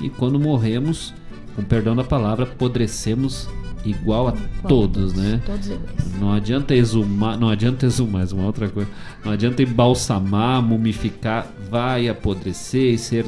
e 0.00 0.10
quando 0.10 0.38
morremos, 0.38 1.14
com 1.54 1.62
perdão 1.62 1.94
da 1.94 2.04
palavra, 2.04 2.44
apodrecemos 2.44 3.48
igual 3.84 4.28
a 4.28 4.32
todos, 4.66 5.12
né? 5.12 5.40
Todos 5.44 5.66
iguais. 5.66 6.20
Não 6.20 6.32
adianta 6.32 6.74
exumar, 6.74 7.38
não 7.38 7.48
adianta 7.48 7.86
exumar, 7.86 8.26
é 8.28 8.34
uma 8.34 8.46
outra 8.46 8.68
coisa. 8.68 8.90
Não 9.24 9.32
adianta 9.32 9.62
embalsamar, 9.62 10.62
mumificar, 10.62 11.46
vai 11.70 12.08
apodrecer 12.08 12.94
e 12.94 12.98
ser 12.98 13.26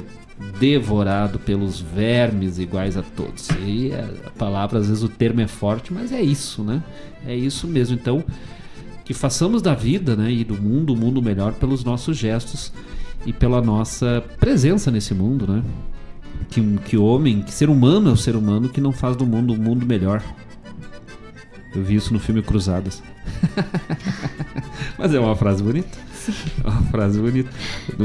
devorado 0.58 1.38
pelos 1.38 1.80
vermes 1.80 2.58
iguais 2.58 2.96
a 2.96 3.02
todos. 3.02 3.48
E 3.64 3.92
a 3.94 4.30
palavra, 4.30 4.78
às 4.78 4.88
vezes 4.88 5.02
o 5.02 5.08
termo 5.08 5.40
é 5.40 5.46
forte, 5.46 5.92
mas 5.92 6.12
é 6.12 6.20
isso, 6.20 6.62
né? 6.62 6.82
É 7.26 7.34
isso 7.34 7.66
mesmo. 7.66 7.94
Então, 7.94 8.24
que 9.04 9.14
façamos 9.14 9.62
da 9.62 9.74
vida, 9.74 10.16
né, 10.16 10.30
e 10.30 10.42
do 10.42 10.60
mundo 10.60 10.92
um 10.92 10.96
mundo 10.96 11.22
melhor 11.22 11.52
pelos 11.54 11.84
nossos 11.84 12.16
gestos 12.16 12.72
e 13.24 13.32
pela 13.32 13.60
nossa 13.62 14.22
presença 14.38 14.90
nesse 14.90 15.14
mundo, 15.14 15.46
né? 15.50 15.62
Que, 16.48 16.60
que 16.84 16.96
homem, 16.96 17.42
que 17.42 17.52
ser 17.52 17.68
humano 17.68 18.10
é 18.10 18.12
o 18.12 18.16
ser 18.16 18.36
humano 18.36 18.68
que 18.68 18.80
não 18.80 18.92
faz 18.92 19.16
do 19.16 19.26
mundo 19.26 19.52
um 19.52 19.56
mundo 19.56 19.84
melhor. 19.86 20.22
Eu 21.74 21.82
vi 21.82 21.96
isso 21.96 22.12
no 22.12 22.20
filme 22.20 22.42
Cruzadas. 22.42 23.02
Mas 24.98 25.12
é 25.14 25.20
uma 25.20 25.36
frase 25.36 25.62
bonita. 25.62 25.98
É 26.64 26.68
uma 26.68 26.82
frase 26.82 27.18
bonita. 27.20 27.50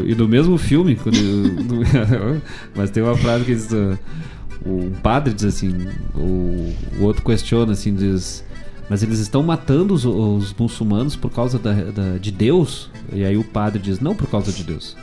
E 0.05 0.13
no 0.15 0.27
mesmo 0.27 0.57
filme, 0.57 0.95
quando 0.95 1.15
eu- 1.17 2.41
mas 2.75 2.91
tem 2.91 3.01
uma 3.01 3.15
frase 3.17 3.45
que 3.45 3.55
diz. 3.55 3.71
uh, 3.71 3.97
um 4.65 4.91
padre 4.91 5.33
diz 5.33 5.45
assim, 5.45 5.87
o, 6.13 6.71
o 6.99 7.03
outro 7.03 7.23
questiona 7.23 7.71
assim, 7.73 7.95
diz. 7.95 8.43
Mas 8.91 9.01
eles 9.03 9.19
estão 9.19 9.41
matando 9.41 9.93
os, 9.93 10.03
os 10.03 10.53
muçulmanos 10.53 11.15
por 11.15 11.31
causa 11.31 11.57
da, 11.57 11.71
da- 11.71 12.17
de 12.17 12.29
Deus? 12.29 12.89
E 13.13 13.23
aí 13.23 13.37
o 13.37 13.43
padre 13.45 13.81
diz: 13.81 14.01
Não 14.01 14.13
por 14.13 14.27
causa 14.29 14.51
de 14.51 14.65
Deus, 14.65 14.97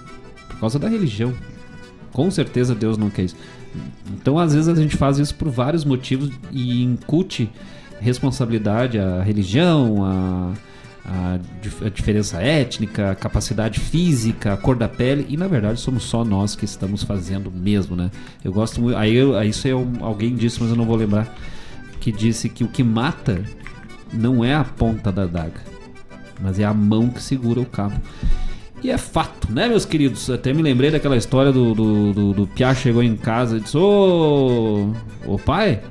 por 0.46 0.58
causa 0.60 0.78
da 0.78 0.86
religião. 0.90 1.32
Com 2.12 2.30
certeza 2.30 2.74
Deus 2.74 2.98
não 2.98 3.08
quer 3.08 3.22
isso. 3.22 3.36
Então, 4.12 4.38
às 4.38 4.52
vezes, 4.52 4.68
a 4.68 4.74
gente 4.74 4.94
faz 4.94 5.18
isso 5.18 5.34
por 5.36 5.48
vários 5.48 5.86
motivos 5.86 6.30
e 6.52 6.82
incute 6.84 7.48
responsabilidade 7.98 8.98
à 8.98 9.22
religião, 9.22 10.54
dif- 11.62 11.82
a 11.86 11.88
diferença 11.88 12.42
étnica, 12.42 13.12
a 13.12 13.14
capacidade 13.14 13.80
física, 13.80 14.52
a 14.52 14.56
cor 14.58 14.76
da 14.76 14.86
pele, 14.88 15.24
e 15.30 15.36
na 15.38 15.48
verdade 15.48 15.80
somos 15.80 16.02
só 16.02 16.24
nós 16.26 16.54
que 16.54 16.66
estamos 16.66 17.02
fazendo 17.02 17.50
mesmo, 17.50 17.96
né? 17.96 18.10
Eu 18.44 18.52
gosto 18.52 18.80
muito. 18.82 18.98
Aí, 18.98 19.14
eu- 19.14 19.40
isso 19.44 19.66
é 19.66 19.74
um- 19.74 20.04
alguém 20.04 20.34
disse, 20.36 20.60
mas 20.60 20.68
eu 20.70 20.76
não 20.76 20.84
vou 20.84 20.96
lembrar. 20.96 21.34
Que 22.00 22.12
disse 22.12 22.48
que 22.50 22.62
o 22.64 22.68
que 22.68 22.82
mata 22.82 23.42
não 24.12 24.44
é 24.44 24.54
a 24.54 24.64
ponta 24.64 25.12
da 25.12 25.22
adaga, 25.22 25.60
mas 26.40 26.58
é 26.58 26.64
a 26.64 26.74
mão 26.74 27.08
que 27.08 27.22
segura 27.22 27.60
o 27.60 27.66
cabo. 27.66 28.00
E 28.82 28.90
é 28.90 28.96
fato, 28.98 29.52
né, 29.52 29.68
meus 29.68 29.84
queridos? 29.84 30.30
Até 30.30 30.52
me 30.52 30.62
lembrei 30.62 30.90
daquela 30.90 31.16
história 31.16 31.50
do, 31.50 31.74
do, 31.74 32.12
do, 32.12 32.32
do 32.32 32.46
Piá 32.46 32.74
chegou 32.74 33.02
em 33.02 33.16
casa 33.16 33.56
e 33.56 33.60
disse: 33.60 33.76
Ô, 33.76 34.92
ô 35.26 35.38
pai, 35.38 35.82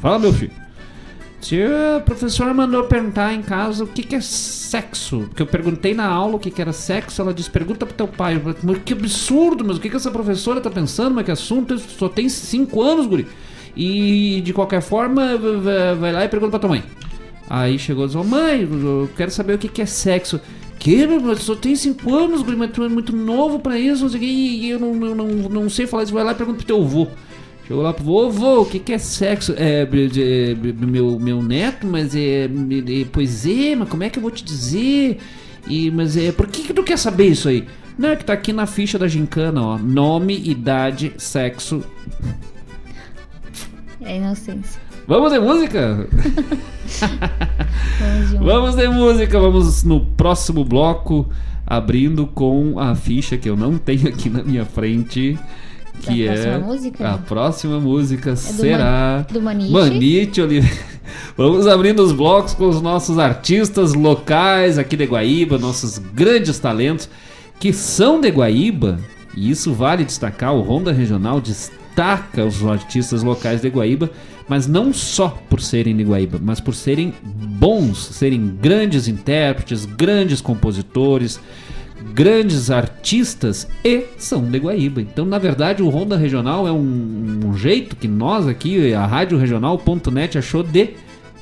fala, 0.00 0.18
meu 0.18 0.32
filho. 0.32 0.52
Se 1.40 1.62
a 1.62 2.00
professora 2.00 2.52
mandou 2.52 2.84
perguntar 2.84 3.32
em 3.32 3.42
casa 3.42 3.84
o 3.84 3.86
que, 3.86 4.02
que 4.02 4.16
é 4.16 4.20
sexo, 4.20 5.20
porque 5.28 5.42
eu 5.42 5.46
perguntei 5.46 5.94
na 5.94 6.06
aula 6.06 6.36
o 6.36 6.38
que, 6.38 6.50
que 6.50 6.60
era 6.60 6.72
sexo, 6.72 7.22
ela 7.22 7.32
disse: 7.32 7.50
pergunta 7.50 7.86
pro 7.86 7.94
teu 7.94 8.08
pai. 8.08 8.40
Mas 8.62 8.78
que 8.84 8.92
absurdo, 8.92 9.64
mas 9.64 9.76
o 9.76 9.80
que, 9.80 9.88
que 9.88 9.96
essa 9.96 10.10
professora 10.10 10.60
tá 10.60 10.70
pensando? 10.70 11.14
Mas 11.14 11.24
que 11.24 11.30
assunto? 11.30 11.78
Só 11.78 12.08
tem 12.08 12.28
5 12.28 12.82
anos, 12.82 13.06
guri. 13.06 13.26
E 13.76 14.40
de 14.44 14.52
qualquer 14.52 14.82
forma, 14.82 15.36
vai 15.98 16.12
lá 16.12 16.24
e 16.24 16.28
pergunta 16.28 16.50
pra 16.50 16.58
tua 16.58 16.70
mãe. 16.70 16.82
Aí 17.48 17.78
chegou 17.78 18.06
e 18.06 18.16
"Ô, 18.16 18.24
Mãe, 18.24 18.60
eu 18.62 19.08
quero 19.16 19.30
saber 19.30 19.54
o 19.54 19.58
que, 19.58 19.68
que 19.68 19.82
é 19.82 19.86
sexo. 19.86 20.40
Que, 20.78 21.06
meu, 21.06 21.36
só 21.36 21.56
tem 21.56 21.74
5 21.74 22.14
anos, 22.14 22.42
guri, 22.42 22.56
mas 22.56 22.70
tu 22.70 22.84
é 22.84 22.88
muito 22.88 23.14
novo 23.14 23.58
pra 23.58 23.78
isso, 23.78 24.02
não 24.02 24.08
sei 24.10 24.18
o 24.18 24.22
que, 24.22 24.26
e 24.26 24.70
eu 24.70 24.78
não, 24.78 24.94
não, 24.94 25.14
não, 25.14 25.26
não 25.48 25.70
sei 25.70 25.86
falar 25.86 26.04
isso. 26.04 26.12
Vai 26.12 26.22
lá 26.22 26.32
e 26.32 26.34
pergunta 26.36 26.58
pro 26.58 26.66
teu 26.66 26.80
avô. 26.80 27.08
Chegou 27.66 27.82
lá 27.82 27.92
pro 27.92 28.04
vô, 28.04 28.30
vô, 28.30 28.60
o 28.62 28.64
que, 28.64 28.78
que 28.78 28.92
é 28.92 28.98
sexo? 28.98 29.54
É, 29.56 29.86
meu, 30.86 31.18
meu 31.18 31.42
neto, 31.42 31.86
mas 31.86 32.14
é, 32.14 32.44
é. 32.44 32.48
Pois 33.12 33.44
é, 33.44 33.74
mas 33.76 33.88
como 33.88 34.04
é 34.04 34.08
que 34.08 34.18
eu 34.18 34.22
vou 34.22 34.30
te 34.30 34.42
dizer? 34.42 35.18
E, 35.68 35.90
mas 35.90 36.16
é. 36.16 36.32
Por 36.32 36.46
que, 36.46 36.62
que 36.62 36.72
tu 36.72 36.82
quer 36.82 36.96
saber 36.96 37.26
isso 37.26 37.48
aí? 37.48 37.66
Não, 37.98 38.10
é 38.10 38.16
que 38.16 38.24
tá 38.24 38.32
aqui 38.32 38.54
na 38.54 38.64
ficha 38.64 38.98
da 38.98 39.06
gincana, 39.06 39.60
ó. 39.60 39.76
Nome, 39.76 40.34
idade, 40.48 41.12
sexo. 41.18 41.84
É 44.00 44.16
inocência. 44.16 44.80
Vamos 45.08 45.32
de 45.32 45.38
música? 45.40 46.06
Vamos 48.40 48.76
de 48.76 48.88
música, 48.88 49.40
vamos 49.40 49.82
no 49.82 50.00
próximo 50.04 50.64
bloco, 50.64 51.26
abrindo 51.66 52.26
com 52.26 52.78
a 52.78 52.94
ficha 52.94 53.38
que 53.38 53.48
eu 53.48 53.56
não 53.56 53.78
tenho 53.78 54.06
aqui 54.08 54.28
na 54.28 54.42
minha 54.42 54.64
frente. 54.66 55.38
Que 56.00 56.26
Da 56.26 56.32
é 56.32 56.36
próxima 56.36 56.58
música? 56.66 57.08
a 57.10 57.18
próxima 57.18 57.80
música 57.80 58.30
É 58.30 58.32
do 58.34 58.38
será 58.38 59.26
Man- 59.28 59.32
do 59.34 59.42
Manite. 59.42 59.72
Manite 59.72 60.40
Oliveira. 60.42 60.76
Vamos 61.36 61.66
abrindo 61.66 62.00
os 62.04 62.12
blocos 62.12 62.54
com 62.54 62.68
os 62.68 62.80
nossos 62.80 63.18
artistas 63.18 63.94
locais 63.94 64.78
aqui 64.78 64.94
de 64.96 65.06
Guaíba, 65.06 65.58
nossos 65.58 65.98
grandes 65.98 66.58
talentos 66.60 67.08
que 67.58 67.72
são 67.72 68.20
de 68.20 68.28
Guaíba, 68.30 68.98
e 69.34 69.50
isso 69.50 69.72
vale 69.72 70.04
destacar, 70.04 70.54
o 70.54 70.60
Ronda 70.60 70.92
Regional 70.92 71.40
destaca 71.40 72.44
os 72.44 72.64
artistas 72.64 73.24
locais 73.24 73.60
de 73.60 73.68
Guaíba, 73.68 74.08
mas 74.48 74.66
não 74.66 74.92
só 74.92 75.28
por 75.48 75.60
serem 75.60 75.96
de 75.96 76.04
Guaíba, 76.04 76.38
mas 76.42 76.60
por 76.60 76.74
serem 76.74 77.12
bons, 77.22 77.98
serem 77.98 78.56
grandes 78.60 79.06
intérpretes, 79.06 79.84
grandes 79.84 80.40
compositores, 80.40 81.38
grandes 82.14 82.70
artistas 82.70 83.68
e 83.84 84.06
são 84.16 84.42
de 84.42 84.58
Guaíba. 84.58 85.00
Então, 85.00 85.24
na 85.24 85.38
verdade, 85.38 85.82
o 85.82 85.88
Ronda 85.88 86.16
Regional 86.16 86.66
é 86.66 86.72
um, 86.72 87.40
um 87.46 87.56
jeito 87.56 87.94
que 87.94 88.08
nós 88.08 88.46
aqui, 88.46 88.94
a 88.94 89.06
Rádio 89.06 89.38
Regional.net, 89.38 90.38
achou 90.38 90.62
de 90.62 90.90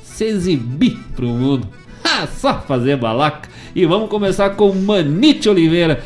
se 0.03 0.25
exibir 0.25 0.97
pro 1.15 1.27
mundo. 1.27 1.67
Ah, 2.09 2.25
só 2.25 2.61
fazer 2.61 2.97
balaca. 2.97 3.49
E 3.75 3.85
vamos 3.85 4.09
começar 4.09 4.51
com 4.51 4.73
Manite 4.73 5.49
Oliveira. 5.49 6.01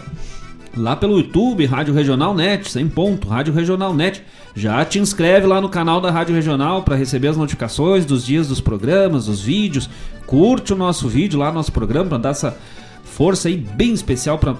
lá 0.77 0.95
pelo 0.95 1.17
YouTube, 1.17 1.65
Rádio 1.65 1.93
Regional 1.93 2.33
Net, 2.33 2.71
sem 2.71 2.87
ponto, 2.87 3.27
Rádio 3.27 3.53
Regional 3.53 3.93
Net. 3.93 4.23
Já 4.55 4.85
te 4.85 4.99
inscreve 4.99 5.45
lá 5.45 5.59
no 5.59 5.67
canal 5.67 5.99
da 5.99 6.09
Rádio 6.09 6.33
Regional 6.33 6.81
para 6.81 6.95
receber 6.95 7.27
as 7.27 7.35
notificações 7.35 8.05
dos 8.05 8.25
dias 8.25 8.47
dos 8.47 8.61
programas, 8.61 9.25
dos 9.25 9.41
vídeos. 9.41 9.89
Curte 10.25 10.71
o 10.71 10.77
nosso 10.77 11.09
vídeo 11.09 11.37
lá, 11.37 11.51
nosso 11.51 11.73
programa, 11.73 12.07
para 12.07 12.19
dar 12.19 12.29
essa 12.29 12.57
força 13.03 13.49
aí 13.49 13.57
bem 13.57 13.91
especial 13.91 14.39
para 14.39 14.55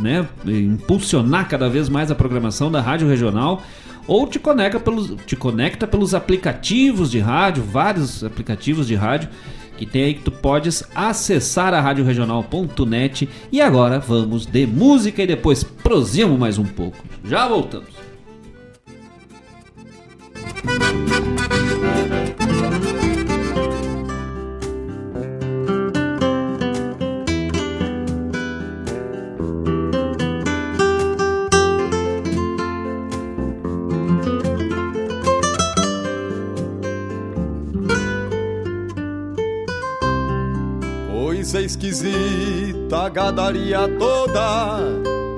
né, 0.00 0.26
impulsionar 0.44 1.48
cada 1.48 1.70
vez 1.70 1.88
mais 1.88 2.10
a 2.10 2.14
programação 2.16 2.72
da 2.72 2.80
Rádio 2.80 3.06
Regional. 3.06 3.62
Ou 4.06 4.26
te 4.26 4.38
conecta, 4.38 4.80
pelos, 4.80 5.14
te 5.26 5.36
conecta 5.36 5.86
pelos 5.86 6.14
aplicativos 6.14 7.10
de 7.10 7.18
rádio, 7.18 7.62
vários 7.62 8.24
aplicativos 8.24 8.86
de 8.86 8.94
rádio 8.94 9.28
que 9.76 9.86
tem 9.86 10.04
aí 10.04 10.14
que 10.14 10.22
tu 10.22 10.30
podes 10.30 10.84
acessar 10.94 11.74
a 11.74 11.80
radioregional.net. 11.80 13.28
E 13.50 13.60
agora 13.60 13.98
vamos 13.98 14.46
de 14.46 14.66
música 14.66 15.22
e 15.22 15.26
depois 15.26 15.64
prosseguimos 15.64 16.38
mais 16.38 16.58
um 16.58 16.64
pouco. 16.64 16.98
Já 17.24 17.48
voltamos. 17.48 17.90
Coisa 20.62 21.91
esquisita, 41.92 43.02
a 43.02 43.08
gadaria 43.10 43.80
toda, 43.98 44.78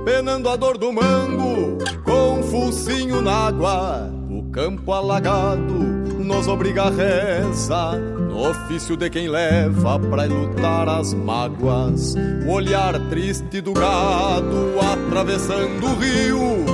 penando 0.04 0.48
a 0.48 0.56
dor 0.56 0.78
do 0.78 0.92
mango, 0.92 1.78
com 2.04 2.42
focinho 2.44 3.20
na 3.20 3.48
água, 3.48 4.10
o 4.30 4.50
campo 4.50 4.92
alagado 4.92 5.74
nos 5.74 6.46
obriga 6.46 6.84
a 6.84 6.90
reza, 6.90 7.98
no 8.28 8.48
ofício 8.50 8.96
de 8.96 9.10
quem 9.10 9.28
leva 9.28 9.98
pra 9.98 10.24
lutar 10.24 10.88
as 10.88 11.12
mágoas, 11.12 12.14
o 12.46 12.52
olhar 12.52 12.98
triste 13.10 13.60
do 13.60 13.72
gado 13.72 14.74
atravessando 14.80 15.84
o 15.84 15.94
rio, 15.96 16.64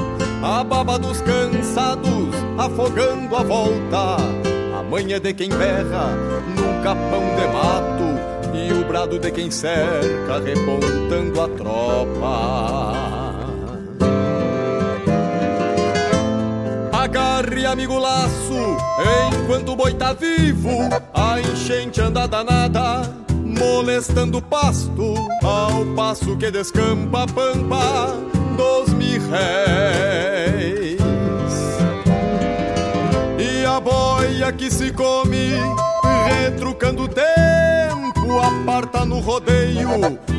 a 0.43 0.63
baba 0.63 0.99
dos 0.99 1.21
cansados 1.23 2.35
afogando 2.59 3.35
a 3.35 3.43
volta, 3.43 4.17
a 4.79 4.83
manha 4.83 5.19
de 5.19 5.33
quem 5.33 5.49
berra 5.49 6.11
num 6.57 6.83
capão 6.83 7.35
de 7.35 7.47
mato 7.53 7.90
o 7.90 7.90
brado 8.91 9.21
de 9.21 9.31
quem 9.31 9.53
cerca 9.53 10.41
repontando 10.45 11.41
a 11.41 11.49
tropa. 11.49 13.33
Agarre, 16.93 17.67
amigo 17.67 17.97
laço, 18.01 18.77
enquanto 19.33 19.73
o 19.73 19.77
boi 19.77 19.95
tá 19.95 20.13
vivo, 20.13 20.77
a 21.15 21.41
enchente 21.41 22.01
anda 22.01 22.27
danada, 22.27 23.03
molestando 23.33 24.39
o 24.39 24.43
pasto, 24.43 25.15
ao 25.41 25.87
passo 25.95 26.37
que 26.37 26.51
descampa 26.51 27.23
a 27.23 27.27
pampa 27.29 28.17
dos 28.57 28.93
mil 28.95 29.23
réis. 29.31 31.01
E 33.39 33.65
a 33.65 33.79
boia 33.79 34.53
que 34.53 34.69
se 34.69 34.93
come, 34.93 35.53
retrucando 36.27 37.05
o 37.05 37.09
tempo, 37.09 37.30
aparta 38.81 39.05
no 39.05 39.21
rodeio 39.21 39.91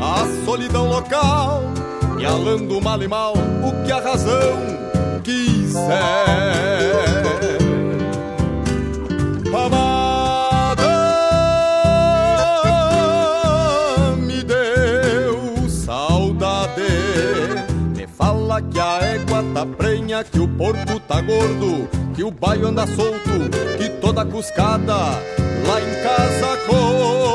a 0.02 0.46
solidão 0.46 0.90
local, 0.90 1.62
e 2.20 2.26
alando 2.26 2.82
mal 2.82 3.02
e 3.02 3.08
mal 3.08 3.34
o 3.34 3.86
que 3.86 3.92
a 3.92 4.00
razão 4.00 4.58
quiser. 5.24 5.92
Amada 9.54 10.88
me 14.18 14.44
deu 14.44 15.70
saudade. 15.70 16.82
Me 17.96 18.08
fala 18.08 18.60
que 18.60 18.80
a 18.80 19.00
égua 19.04 19.44
tá 19.54 19.66
prenha, 19.68 20.24
que 20.24 20.40
o 20.40 20.48
porco 20.48 21.00
tá 21.02 21.22
gordo, 21.22 21.88
que 22.16 22.24
o 22.24 22.32
baio 22.32 22.68
anda 22.68 22.88
solto, 22.88 23.52
que 23.78 23.88
toda 24.02 24.26
cuscada 24.26 24.96
lá 24.96 25.80
em 25.80 26.04
casa 26.04 26.58
comeu. 26.66 27.31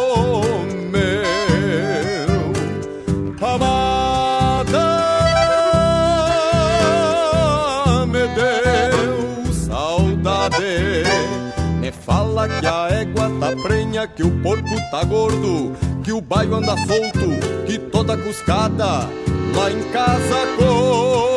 Que 14.15 14.23
o 14.23 14.31
porco 14.43 14.75
tá 14.91 15.05
gordo, 15.05 15.73
que 16.03 16.13
o 16.13 16.21
baio 16.21 16.55
anda 16.55 16.77
solto, 16.77 17.65
que 17.67 17.79
toda 17.79 18.17
cuscada 18.17 19.09
lá 19.55 19.71
em 19.71 19.83
casa 19.91 20.47
comeu. 20.57 21.37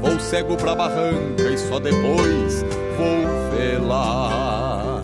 Vou 0.00 0.18
cego 0.20 0.56
pra 0.56 0.74
barranca 0.74 1.42
e 1.42 1.58
só 1.58 1.78
depois 1.78 2.64
vou 2.96 3.50
vê-la. 3.50 5.02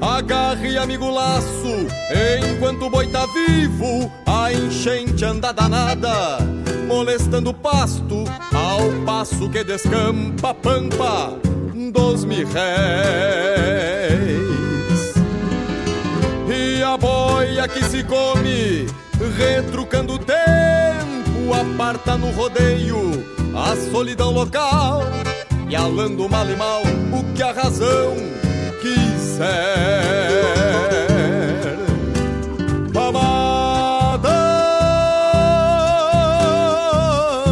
Agarre, 0.00 0.78
amigo 0.78 1.10
laço, 1.10 1.86
enquanto 2.54 2.86
o 2.86 2.90
boi 2.90 3.06
tá 3.08 3.26
vivo, 3.26 4.10
a 4.26 4.52
enchente 4.52 5.24
anda 5.24 5.52
danada, 5.52 6.38
molestando 6.86 7.50
o 7.50 7.54
pasto, 7.54 8.24
ao 8.52 9.04
passo 9.04 9.48
que 9.48 9.64
descampa 9.64 10.50
a 10.50 10.54
pampa 10.54 11.38
dos 11.92 12.24
mil 12.24 12.46
réis. 12.46 12.62
E 16.48 16.82
a 16.82 16.96
boia 16.96 17.66
que 17.66 17.82
se 17.84 18.04
come, 18.04 18.86
retrucando 19.36 20.14
o 20.14 20.18
tempo, 20.18 21.21
aparta 21.52 22.16
no 22.16 22.30
rodeio 22.30 23.24
a 23.54 23.74
solidão 23.90 24.30
local, 24.30 25.02
e 25.68 25.76
alando 25.76 26.28
mal 26.28 26.48
e 26.48 26.56
mal 26.56 26.82
o 26.82 27.34
que 27.34 27.42
a 27.42 27.52
razão 27.52 28.14
quiser. 28.80 29.42
Amada 33.04 34.38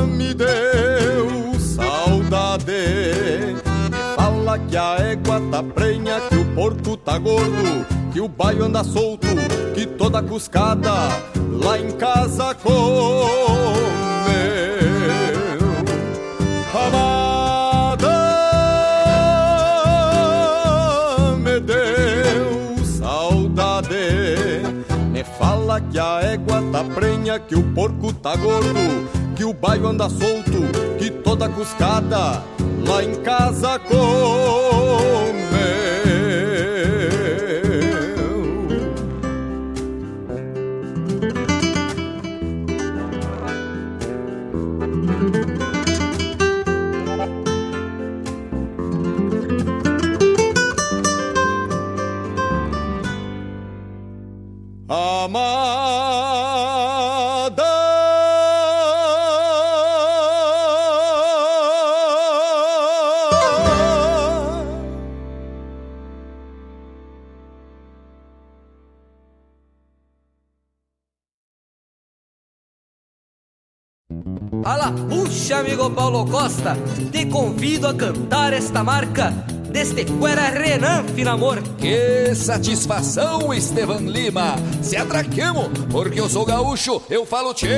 me 0.06 0.32
deu 0.32 1.58
saudade, 1.58 2.72
fala 4.16 4.58
que 4.58 4.76
a 4.76 4.96
égua 5.00 5.40
tá 5.50 5.62
prenha, 5.62 6.20
que 6.28 6.36
o 6.36 6.54
porco 6.54 6.96
tá 6.96 7.18
gordo, 7.18 7.86
que 8.12 8.20
o 8.20 8.28
baio 8.28 8.64
anda 8.64 8.82
solto, 8.82 9.28
que 9.74 9.86
toda 9.86 10.22
cuscada 10.22 10.92
lá 11.62 11.78
em 11.78 11.90
casa 11.92 12.54
come. 12.54 13.59
Que 27.38 27.54
o 27.54 27.62
porco 27.74 28.12
tá 28.12 28.34
gordo, 28.34 29.08
que 29.36 29.44
o 29.44 29.52
baio 29.52 29.86
anda 29.86 30.08
solto, 30.08 30.62
que 30.98 31.10
toda 31.10 31.48
cuscada 31.48 32.42
lá 32.86 33.04
em 33.04 33.14
casa 33.22 33.78
come. 33.78 35.49
Paulo 75.90 76.26
Costa, 76.26 76.76
te 77.10 77.26
convido 77.26 77.88
a 77.88 77.94
cantar 77.94 78.52
esta 78.52 78.82
marca 78.82 79.32
deste 79.70 80.04
Cuera 80.04 80.50
Renan 80.50 81.04
Finamor. 81.14 81.62
Que 81.78 82.34
satisfação, 82.34 83.52
Estevan 83.52 84.00
Lima. 84.00 84.56
Se 84.82 84.96
atraquemos, 84.96 85.68
porque 85.90 86.20
eu 86.20 86.28
sou 86.28 86.44
gaúcho, 86.44 87.00
eu 87.08 87.24
falo 87.24 87.54
tchê. 87.54 87.68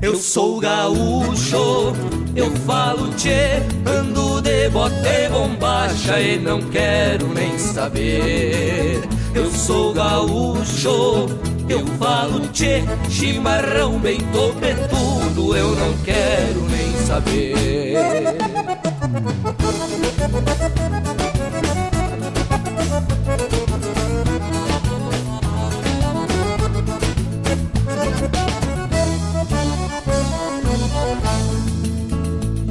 Eu 0.00 0.16
sou 0.16 0.60
gaúcho, 0.60 1.92
eu 2.36 2.50
falo 2.66 3.08
tchê, 3.14 3.60
ando 3.84 4.40
de 4.40 4.68
bote 4.68 5.28
bombacha 5.30 6.20
e 6.20 6.38
não 6.38 6.60
quero 6.70 7.28
nem 7.34 7.58
saber. 7.58 9.00
Eu 9.34 9.50
sou 9.50 9.92
gaúcho, 9.92 11.26
eu 11.68 11.84
falo 11.98 12.40
tchê, 12.48 12.82
chimarrão 13.10 13.98
bem 13.98 14.18
topetudo, 15.38 15.56
eu 15.56 15.74
não 15.76 15.96
quero 15.98 16.60
nem 16.68 16.92
saber. 17.06 17.54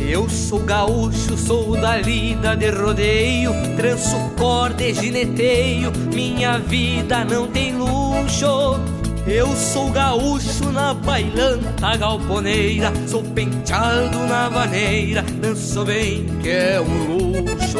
Eu 0.10 0.30
sou 0.30 0.60
gaúcho, 0.60 1.38
sou 1.38 1.80
da 1.80 1.98
lida 1.98 2.56
de 2.56 2.70
rodeio, 2.70 3.52
tranço 3.76 4.16
corda 4.38 4.84
e 4.84 4.94
gineteio, 4.94 5.92
minha 6.14 6.58
vida 6.60 7.24
não 7.26 7.48
tem 7.48 7.74
luxo. 7.74 8.97
Eu 9.28 9.54
sou 9.58 9.92
gaúcho 9.92 10.72
na 10.72 10.94
bailanta 10.94 11.98
galponeira, 11.98 12.94
sou 13.06 13.22
penteado 13.22 14.20
na 14.20 14.48
vaneira, 14.48 15.22
danço 15.22 15.84
bem 15.84 16.26
que 16.42 16.50
é 16.50 16.80
um 16.80 17.18
luxo. 17.18 17.78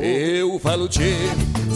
Eu 0.00 0.58
falo 0.58 0.88
tchê, 0.88 1.14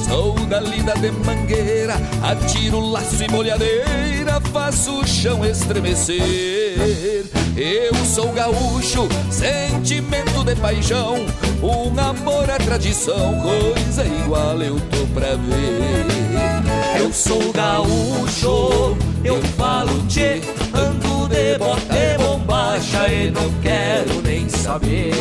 sou 0.08 0.34
da 0.46 0.60
lida 0.60 0.94
de 0.94 1.10
mangueira, 1.10 1.96
atiro 2.22 2.80
laço 2.80 3.22
e 3.22 3.30
molhadeira, 3.30 4.40
faço 4.50 5.00
o 5.00 5.06
chão 5.06 5.44
estremecer. 5.44 7.26
Eu 7.54 7.94
sou 8.06 8.32
gaúcho, 8.32 9.06
sentimento 9.30 10.42
de 10.42 10.56
paixão, 10.56 11.16
um 11.62 12.00
amor 12.00 12.50
à 12.50 12.56
tradição, 12.56 13.34
coisa 13.42 14.06
igual 14.06 14.62
eu 14.62 14.80
tô 14.80 15.06
pra 15.12 15.36
ver. 15.36 16.75
Eu 16.98 17.12
sou 17.12 17.52
gaúcho, 17.52 18.96
eu 19.22 19.42
falo 19.58 20.06
tchê, 20.06 20.40
ando 20.74 21.28
de 21.28 21.58
bote 21.58 22.16
bombacha 22.18 23.06
e 23.08 23.30
não 23.30 23.52
quero 23.60 24.22
nem 24.22 24.48
saber. 24.48 25.12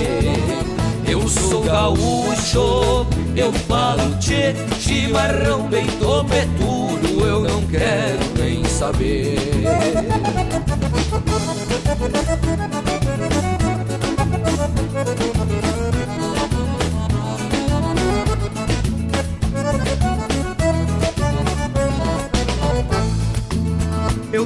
Eu 1.07 1.27
sou 1.27 1.61
gaúcho, 1.63 3.05
eu 3.35 3.51
falo 3.51 4.15
tchê, 4.19 4.55
chimarrão 4.79 5.67
bem 5.67 5.85
topetudo, 5.99 7.25
eu 7.25 7.41
não 7.41 7.61
quero 7.67 8.19
nem 8.39 8.63
saber. 8.65 9.35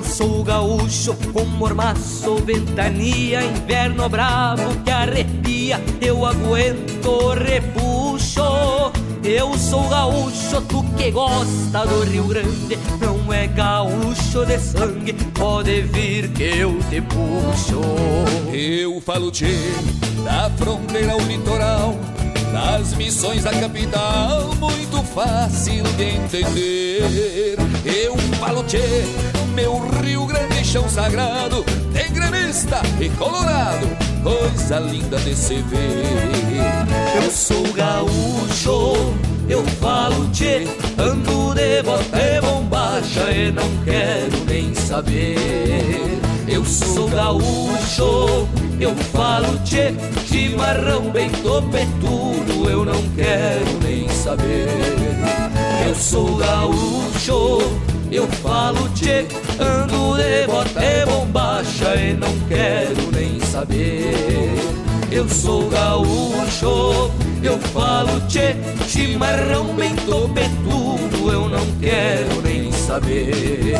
Sou 0.09 0.43
gaúcho 0.43 1.15
com 1.31 1.45
mormaço, 1.45 2.35
ventania, 2.37 3.43
inverno 3.43 4.09
bravo 4.09 4.75
que 4.83 4.89
arrepia, 4.89 5.79
eu 6.01 6.25
aguento 6.25 7.33
repuxo. 7.33 8.41
Eu 9.23 9.57
sou 9.57 9.87
gaúcho, 9.87 10.61
tu 10.67 10.83
que 10.97 11.11
gosta 11.11 11.85
do 11.85 12.03
Rio 12.03 12.23
Grande, 12.23 12.77
não 12.99 13.31
é 13.31 13.47
gaúcho 13.47 14.45
de 14.45 14.57
sangue, 14.57 15.13
pode 15.37 15.81
vir 15.81 16.29
que 16.29 16.43
eu 16.43 16.79
te 16.89 17.01
puxo. 17.01 17.81
Eu 18.51 18.99
falo 19.01 19.29
tchê, 19.29 19.55
da 20.23 20.49
fronteira 20.57 21.11
ao 21.11 21.19
litoral, 21.19 21.95
das 22.51 22.93
missões 22.95 23.43
da 23.43 23.51
capital, 23.51 24.55
muito 24.55 25.03
fácil 25.03 25.83
de 25.97 26.03
entender. 26.03 27.57
Eu 27.85 28.17
falo 28.39 28.63
tchê, 28.63 29.03
meu 29.59 29.77
Rio 30.01 30.25
Grande 30.25 30.63
chão 30.63 30.87
sagrado, 30.87 31.65
tem 31.91 32.09
gremista 32.13 32.81
e 32.99 33.09
colorado, 33.09 33.87
coisa 34.23 34.79
linda 34.79 35.17
de 35.17 35.35
se 35.35 35.55
ver. 35.55 37.21
Eu 37.21 37.29
sou 37.29 37.63
gaúcho, 37.73 39.13
eu 39.49 39.63
falo 39.81 40.29
tchê, 40.29 40.65
ando 40.97 41.53
de 41.55 41.83
bota 41.83 42.17
e 42.17 42.39
bombacha 42.39 43.31
e 43.31 43.51
não 43.51 43.69
quero 43.83 44.45
nem 44.45 44.73
saber. 44.73 46.21
Eu 46.47 46.63
sou 46.63 47.09
gaúcho, 47.09 48.47
eu 48.79 48.95
falo 49.13 49.59
tchê, 49.65 49.93
chimarrão 50.25 51.09
bem 51.11 51.29
topetudo, 51.29 52.69
eu 52.69 52.85
não 52.85 53.01
quero 53.13 53.79
nem 53.83 54.07
saber. 54.07 54.69
Eu 55.85 55.95
sou 55.95 56.37
gaúcho, 56.37 57.59
eu 58.11 58.27
falo 58.27 58.89
tchê, 58.89 59.25
ando 59.59 60.17
de 60.17 60.47
bota 60.47 60.83
e 60.83 61.05
bombacha 61.05 61.95
e 61.95 62.13
não 62.13 62.33
quero 62.47 63.11
nem 63.11 63.39
saber. 63.41 64.55
Eu 65.11 65.27
sou 65.27 65.69
gaúcho, 65.69 67.11
eu 67.43 67.57
falo 67.73 68.19
tchê, 68.27 68.55
chimarrão 68.87 69.73
bem 69.75 69.95
topetudo, 69.95 71.31
eu 71.31 71.49
não 71.49 71.65
quero 71.79 72.41
nem 72.41 72.71
saber. 72.71 73.75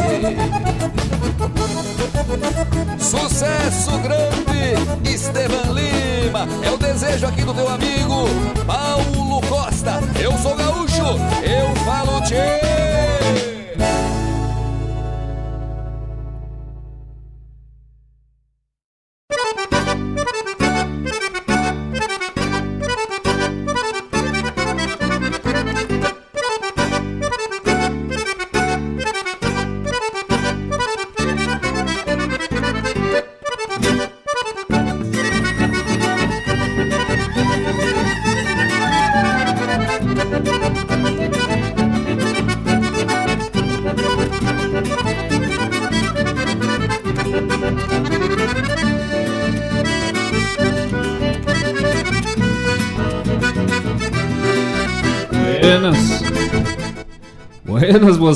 Sucesso 2.99 3.97
grande, 3.99 5.09
Estevan 5.09 5.73
Lima. 5.73 6.47
É 6.63 6.71
o 6.71 6.77
desejo 6.77 7.25
aqui 7.27 7.43
do 7.43 7.53
teu 7.53 7.67
amigo 7.67 8.27
Paulo 8.65 9.41
Costa. 9.47 9.99
Eu 10.19 10.31
sou 10.37 10.55
gaúcho, 10.55 11.03
eu 11.43 11.75
falo 11.85 12.21
tchê. 12.21 12.78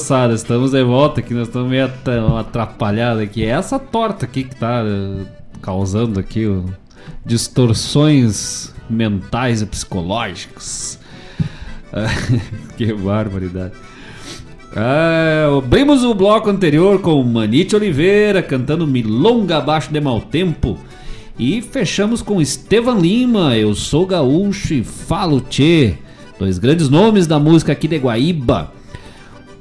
Moçada. 0.03 0.34
Estamos 0.34 0.71
de 0.71 0.84
volta 0.84 1.21
aqui. 1.21 1.34
Nós 1.34 1.47
estamos 1.47 1.69
meio 1.69 1.85
atra- 1.85 2.39
atrapalhados 2.39 3.23
aqui. 3.23 3.43
É 3.45 3.49
essa 3.49 3.80
torta 3.80 4.25
aqui 4.25 4.43
que 4.43 4.55
tá 4.55 4.84
eh, 4.85 5.25
causando 5.61 6.19
aqui 6.19 6.45
ó, 6.45 6.61
distorções 7.25 8.73
mentais 8.89 9.61
e 9.61 9.65
psicológicas. 9.65 10.99
Ah, 11.95 12.07
que 12.75 12.91
barbaridade. 12.91 13.73
Ah, 14.75 15.45
abrimos 15.59 16.03
o 16.03 16.15
bloco 16.15 16.49
anterior 16.49 16.99
com 17.01 17.21
Manite 17.21 17.75
Oliveira 17.75 18.41
cantando 18.41 18.88
Milonga 18.88 19.57
Abaixo 19.57 19.93
de 19.93 20.01
Mau 20.01 20.19
Tempo. 20.19 20.75
E 21.38 21.61
fechamos 21.61 22.23
com 22.23 22.41
Estevan 22.41 22.95
Lima, 22.97 23.55
Eu 23.55 23.75
Sou 23.75 24.07
Gaúcho 24.07 24.73
e 24.73 24.84
Falo 24.84 25.39
Tchê. 25.39 25.93
Dois 26.39 26.57
grandes 26.57 26.89
nomes 26.89 27.27
da 27.27 27.38
música 27.38 27.71
aqui 27.73 27.88
de 27.88 27.99
Guaíba. 27.99 28.72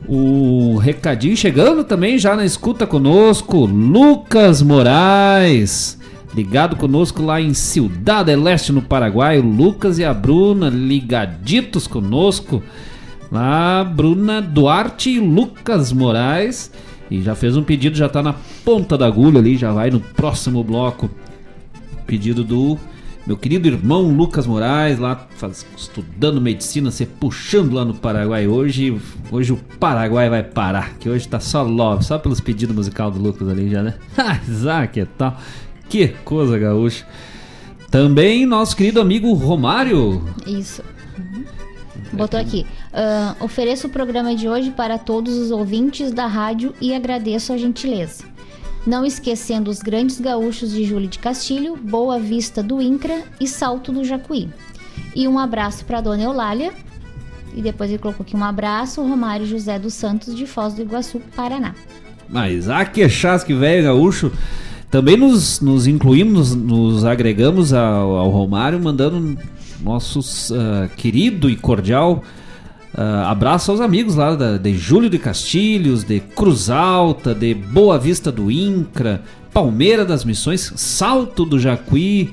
O 0.08 0.76
recadinho 0.78 1.36
chegando 1.36 1.84
também 1.84 2.18
já 2.18 2.34
na 2.34 2.44
escuta 2.44 2.86
conosco, 2.86 3.66
Lucas 3.66 4.60
Moraes. 4.60 5.98
Ligado 6.34 6.76
conosco 6.76 7.22
lá 7.22 7.40
em 7.40 7.52
Ciudad 7.52 8.24
del 8.24 8.48
Este, 8.48 8.72
no 8.72 8.82
Paraguai. 8.82 9.38
O 9.38 9.42
Lucas 9.42 9.98
e 9.98 10.04
a 10.04 10.12
Bruna 10.12 10.68
ligaditos 10.70 11.86
conosco. 11.86 12.62
Lá, 13.30 13.84
Bruna 13.84 14.40
Duarte 14.40 15.10
e 15.10 15.20
Lucas 15.20 15.92
Moraes. 15.92 16.70
E 17.10 17.20
já 17.22 17.34
fez 17.34 17.56
um 17.56 17.62
pedido, 17.62 17.96
já 17.96 18.08
tá 18.08 18.22
na 18.22 18.34
ponta 18.64 18.96
da 18.96 19.06
agulha 19.06 19.38
ali, 19.38 19.56
já 19.56 19.72
vai 19.72 19.90
no 19.90 20.00
próximo 20.00 20.64
bloco. 20.64 21.10
Pedido 22.06 22.42
do 22.42 22.78
meu 23.26 23.36
querido 23.36 23.68
irmão 23.68 24.02
Lucas 24.02 24.46
Moraes, 24.46 24.98
lá 24.98 25.26
faz- 25.36 25.64
estudando 25.76 26.40
medicina, 26.40 26.90
se 26.90 27.06
puxando 27.06 27.72
lá 27.74 27.84
no 27.84 27.94
Paraguai. 27.94 28.46
Hoje, 28.48 29.00
hoje 29.30 29.52
o 29.52 29.56
Paraguai 29.56 30.28
vai 30.28 30.42
parar, 30.42 30.94
que 30.98 31.08
hoje 31.08 31.28
tá 31.28 31.38
só 31.38 31.62
love, 31.62 32.04
só 32.04 32.18
pelos 32.18 32.40
pedidos 32.40 32.74
musical 32.74 33.10
do 33.10 33.20
Lucas 33.20 33.48
ali 33.48 33.70
já, 33.70 33.82
né? 33.82 33.94
Ah, 34.68 34.86
que 34.86 35.04
tal? 35.04 35.36
Que 35.88 36.08
coisa 36.24 36.58
gaúcha. 36.58 37.06
Também 37.90 38.46
nosso 38.46 38.74
querido 38.76 39.00
amigo 39.00 39.32
Romário. 39.34 40.24
Isso. 40.46 40.82
Uhum. 41.18 41.44
Botou 42.14 42.40
aqui. 42.40 42.66
"Ah, 42.92 43.36
ofereço 43.40 43.86
o 43.86 43.90
programa 43.90 44.34
de 44.34 44.48
hoje 44.48 44.70
para 44.70 44.98
todos 44.98 45.36
os 45.36 45.50
ouvintes 45.50 46.10
da 46.10 46.26
rádio 46.26 46.74
e 46.80 46.94
agradeço 46.94 47.52
a 47.52 47.56
gentileza. 47.58 48.24
Não 48.86 49.04
esquecendo 49.04 49.70
os 49.70 49.80
grandes 49.80 50.20
gaúchos 50.20 50.72
de 50.72 50.84
Júlio 50.84 51.08
de 51.08 51.20
Castilho, 51.20 51.76
Boa 51.76 52.18
Vista 52.18 52.62
do 52.62 52.82
Incra 52.82 53.22
e 53.40 53.46
Salto 53.46 53.92
do 53.92 54.04
Jacuí. 54.04 54.48
E 55.14 55.28
um 55.28 55.38
abraço 55.38 55.84
para 55.84 56.00
Dona 56.00 56.24
Eulália. 56.24 56.72
E 57.54 57.62
depois 57.62 57.90
ele 57.90 58.00
colocou 58.00 58.24
aqui 58.24 58.34
um 58.34 58.42
abraço, 58.42 59.02
Romário 59.02 59.46
José 59.46 59.78
dos 59.78 59.94
Santos 59.94 60.34
de 60.34 60.46
Foz 60.46 60.74
do 60.74 60.82
Iguaçu, 60.82 61.20
Paraná. 61.36 61.74
Mas 62.28 62.68
ah, 62.68 62.84
que 62.84 63.08
chasque 63.08 63.54
velho 63.54 63.84
gaúcho. 63.84 64.32
Também 64.90 65.16
nos, 65.16 65.60
nos 65.60 65.86
incluímos, 65.86 66.54
nos, 66.54 67.04
agregamos 67.04 67.72
ao, 67.72 68.16
ao 68.16 68.30
Romário, 68.30 68.80
mandando 68.80 69.38
nossos 69.80 70.50
ah, 70.50 70.88
querido 70.96 71.48
e 71.48 71.54
cordial 71.54 72.24
ah, 72.94 73.30
abraço 73.30 73.70
aos 73.70 73.80
amigos 73.80 74.16
lá 74.16 74.34
da, 74.34 74.58
de 74.58 74.76
Júlio 74.76 75.08
de 75.08 75.18
Castilhos, 75.18 76.04
de 76.04 76.20
Cruz 76.20 76.68
Alta, 76.68 77.34
de 77.34 77.54
Boa 77.54 77.98
Vista 77.98 78.30
do 78.30 78.50
Incra, 78.50 79.22
Palmeira 79.52 80.04
das 80.04 80.24
Missões, 80.24 80.72
Salto 80.76 81.46
do 81.46 81.58
Jacuí, 81.58 82.30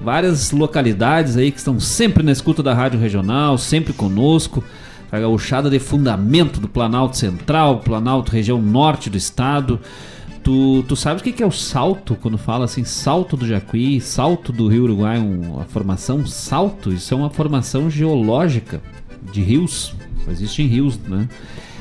várias 0.00 0.52
localidades 0.52 1.36
aí 1.36 1.50
que 1.50 1.58
estão 1.58 1.78
sempre 1.78 2.22
na 2.22 2.32
escuta 2.32 2.62
da 2.62 2.72
Rádio 2.72 2.98
Regional, 2.98 3.58
sempre 3.58 3.92
conosco. 3.92 4.64
A 5.12 5.18
gauchada 5.18 5.68
de 5.68 5.80
fundamento 5.80 6.60
do 6.60 6.68
Planalto 6.68 7.16
Central, 7.16 7.80
Planalto 7.80 8.30
região 8.30 8.62
norte 8.62 9.10
do 9.10 9.16
estado. 9.16 9.80
Tu, 10.42 10.84
tu 10.84 10.94
sabes 10.94 11.20
o 11.20 11.24
que 11.24 11.32
que 11.32 11.42
é 11.42 11.46
o 11.46 11.50
salto, 11.50 12.16
quando 12.22 12.38
fala 12.38 12.64
assim, 12.64 12.84
salto 12.84 13.36
do 13.36 13.46
Jacuí, 13.46 14.00
salto 14.00 14.52
do 14.52 14.68
Rio 14.68 14.84
Uruguai, 14.84 15.18
um, 15.18 15.60
a 15.60 15.64
formação 15.64 16.24
salto, 16.24 16.92
isso 16.92 17.12
é 17.12 17.16
uma 17.16 17.28
formação 17.28 17.90
geológica 17.90 18.80
de 19.30 19.42
rios, 19.42 19.94
só 20.24 20.30
existe 20.30 20.62
em 20.62 20.66
rios, 20.66 20.98
né? 20.98 21.28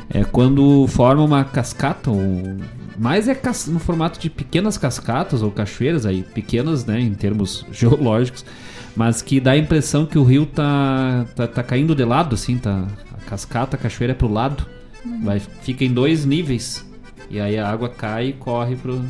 É 0.10 0.24
quando 0.24 0.88
forma 0.88 1.24
uma 1.24 1.44
cascata, 1.44 2.10
ou, 2.10 2.58
mais 2.98 3.28
é 3.28 3.40
no 3.68 3.80
formato 3.80 4.20
de 4.20 4.30
pequenas 4.30 4.78
cascatas 4.78 5.42
ou 5.42 5.52
cachoeiras, 5.52 6.06
aí 6.06 6.24
pequenas, 6.24 6.86
né, 6.86 7.00
em 7.00 7.14
termos 7.14 7.66
geológicos, 7.72 8.44
mas 8.96 9.22
que 9.22 9.40
dá 9.40 9.52
a 9.52 9.58
impressão 9.58 10.06
que 10.06 10.18
o 10.18 10.24
rio 10.24 10.46
tá, 10.46 11.26
tá, 11.36 11.48
tá 11.48 11.64
caindo 11.64 11.96
de 11.96 12.04
lado, 12.04 12.36
assim, 12.36 12.58
tá, 12.58 12.88
a 13.14 13.30
cascata, 13.30 13.78
a 13.78 13.80
cachoeira 13.80 14.12
é 14.12 14.16
pro 14.16 14.28
lado, 14.28 14.66
vai, 15.24 15.40
fica 15.40 15.86
em 15.86 15.94
dois 15.94 16.26
níveis, 16.26 16.86
e 17.30 17.40
aí 17.40 17.58
a 17.58 17.70
água 17.70 17.90
cai 17.90 18.30
e 18.30 18.34
corre 18.34 18.76
pro... 18.76 19.02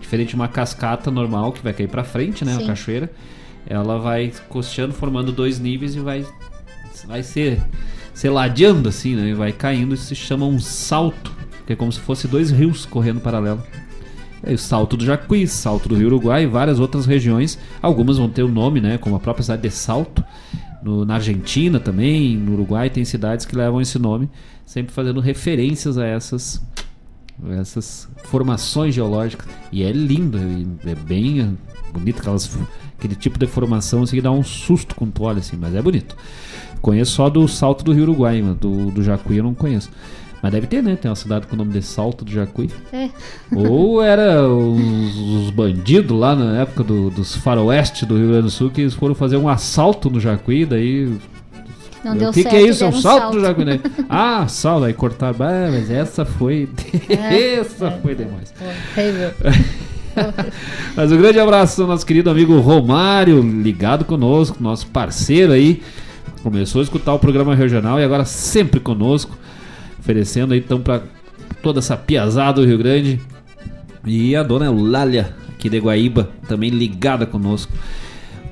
Diferente 0.00 0.30
de 0.30 0.34
uma 0.34 0.48
cascata 0.48 1.10
normal 1.10 1.50
que 1.50 1.62
vai 1.62 1.72
cair 1.72 1.88
pra 1.88 2.04
frente, 2.04 2.44
né, 2.44 2.54
Sim. 2.56 2.64
a 2.64 2.66
cachoeira, 2.66 3.10
ela 3.66 3.98
vai 3.98 4.30
costeando, 4.50 4.92
formando 4.92 5.32
dois 5.32 5.58
níveis 5.58 5.94
e 5.94 6.00
vai 6.00 6.26
vai 7.06 7.22
ser, 7.22 7.62
ser 8.12 8.30
ladeando 8.30 8.88
assim, 8.88 9.14
né? 9.14 9.28
E 9.28 9.34
vai 9.34 9.52
caindo, 9.52 9.94
isso 9.94 10.06
se 10.06 10.14
chama 10.14 10.46
um 10.46 10.58
salto, 10.58 11.32
que 11.66 11.72
é 11.72 11.76
como 11.76 11.92
se 11.92 12.00
fosse 12.00 12.26
dois 12.28 12.50
rios 12.50 12.84
correndo 12.86 13.20
paralelo. 13.20 13.62
É 14.46 14.52
o 14.52 14.58
Salto 14.58 14.94
do 14.98 15.04
Jacuí, 15.06 15.48
Salto 15.48 15.88
do 15.88 15.94
Rio 15.94 16.08
Uruguai 16.08 16.42
e 16.42 16.46
várias 16.46 16.78
outras 16.78 17.06
regiões. 17.06 17.58
Algumas 17.80 18.18
vão 18.18 18.28
ter 18.28 18.42
o 18.42 18.48
nome, 18.48 18.78
né? 18.78 18.98
Como 18.98 19.16
a 19.16 19.20
própria 19.20 19.42
cidade 19.42 19.62
de 19.62 19.70
Salto. 19.70 20.22
No- 20.82 21.02
na 21.06 21.14
Argentina 21.14 21.80
também, 21.80 22.36
no 22.36 22.52
Uruguai 22.52 22.90
tem 22.90 23.06
cidades 23.06 23.46
que 23.46 23.56
levam 23.56 23.80
esse 23.80 23.98
nome, 23.98 24.28
sempre 24.66 24.92
fazendo 24.92 25.18
referências 25.18 25.96
a 25.96 26.04
essas 26.06 26.62
essas 27.58 28.08
formações 28.24 28.94
geológicas. 28.94 29.48
E 29.72 29.82
é 29.82 29.90
lindo, 29.90 30.38
é 30.86 30.94
bem 30.94 31.56
bonito 31.92 32.20
aquelas, 32.20 32.56
aquele 32.98 33.14
tipo 33.14 33.38
de 33.38 33.46
formação 33.46 34.02
assim 34.02 34.16
que 34.16 34.22
dá 34.22 34.30
um 34.30 34.42
susto 34.44 34.94
quando 34.94 35.12
tu 35.12 35.22
olha 35.24 35.38
assim, 35.38 35.56
mas 35.56 35.74
é 35.74 35.82
bonito. 35.82 36.14
Conheço 36.84 37.12
só 37.12 37.30
do 37.30 37.48
Salto 37.48 37.82
do 37.82 37.94
Rio 37.94 38.02
Uruguai, 38.02 38.42
mas 38.42 38.58
do, 38.58 38.90
do 38.90 39.02
Jacuí 39.02 39.38
eu 39.38 39.42
não 39.44 39.54
conheço. 39.54 39.88
Mas 40.42 40.52
deve 40.52 40.66
ter, 40.66 40.82
né? 40.82 40.94
Tem 40.96 41.08
uma 41.10 41.16
cidade 41.16 41.46
com 41.46 41.54
o 41.54 41.58
nome 41.58 41.72
de 41.72 41.80
Salto 41.80 42.26
do 42.26 42.30
Jacuí. 42.30 42.68
É. 42.92 43.08
Ou 43.50 44.02
era 44.02 44.46
os, 44.46 45.16
os 45.16 45.50
bandidos 45.50 46.14
lá 46.14 46.36
na 46.36 46.60
época 46.60 46.84
do- 46.84 47.08
dos 47.08 47.34
faroeste 47.36 48.04
do 48.04 48.18
Rio 48.18 48.26
Grande 48.28 48.42
do 48.42 48.50
Sul 48.50 48.68
que 48.68 48.82
eles 48.82 48.92
foram 48.92 49.14
fazer 49.14 49.38
um 49.38 49.48
assalto 49.48 50.10
no 50.10 50.20
Jacuí, 50.20 50.66
daí. 50.66 51.10
Não 52.04 52.14
deu 52.14 52.28
o 52.28 52.32
que, 52.34 52.42
certo. 52.42 52.54
que 52.54 52.60
é 52.62 52.68
isso? 52.68 52.84
É 52.84 52.88
um 52.88 52.90
deram 52.90 53.02
salto, 53.02 53.34
no 53.36 53.40
Jacuí, 53.40 53.64
né? 53.64 53.80
Ah, 54.06 54.46
salto, 54.46 54.84
aí 54.84 54.92
cortaram. 54.92 55.36
Ah, 55.40 55.68
mas 55.70 55.90
essa 55.90 56.26
foi. 56.26 56.68
É. 57.08 57.54
essa 57.54 57.90
foi 58.02 58.14
demais. 58.14 58.52
Horrível. 58.94 59.30
Mas 60.94 61.10
um 61.10 61.16
grande 61.16 61.40
abraço 61.40 61.82
ao 61.82 61.88
nosso 61.88 62.06
querido 62.06 62.30
amigo 62.30 62.56
Romário, 62.60 63.40
ligado 63.40 64.04
conosco, 64.04 64.62
nosso 64.62 64.86
parceiro 64.86 65.52
aí. 65.52 65.82
Começou 66.44 66.80
a 66.80 66.84
escutar 66.84 67.14
o 67.14 67.18
programa 67.18 67.54
regional 67.54 67.98
e 67.98 68.04
agora 68.04 68.26
sempre 68.26 68.78
conosco, 68.78 69.34
oferecendo 69.98 70.52
aí 70.52 70.60
então 70.60 70.78
para 70.78 71.00
toda 71.62 71.78
essa 71.78 71.96
piazada 71.96 72.60
do 72.60 72.66
Rio 72.66 72.76
Grande. 72.76 73.18
E 74.04 74.36
a 74.36 74.42
dona 74.42 74.66
Eulália, 74.66 75.34
aqui 75.54 75.70
de 75.70 75.78
Guaíba, 75.78 76.28
também 76.46 76.68
ligada 76.68 77.24
conosco. 77.24 77.72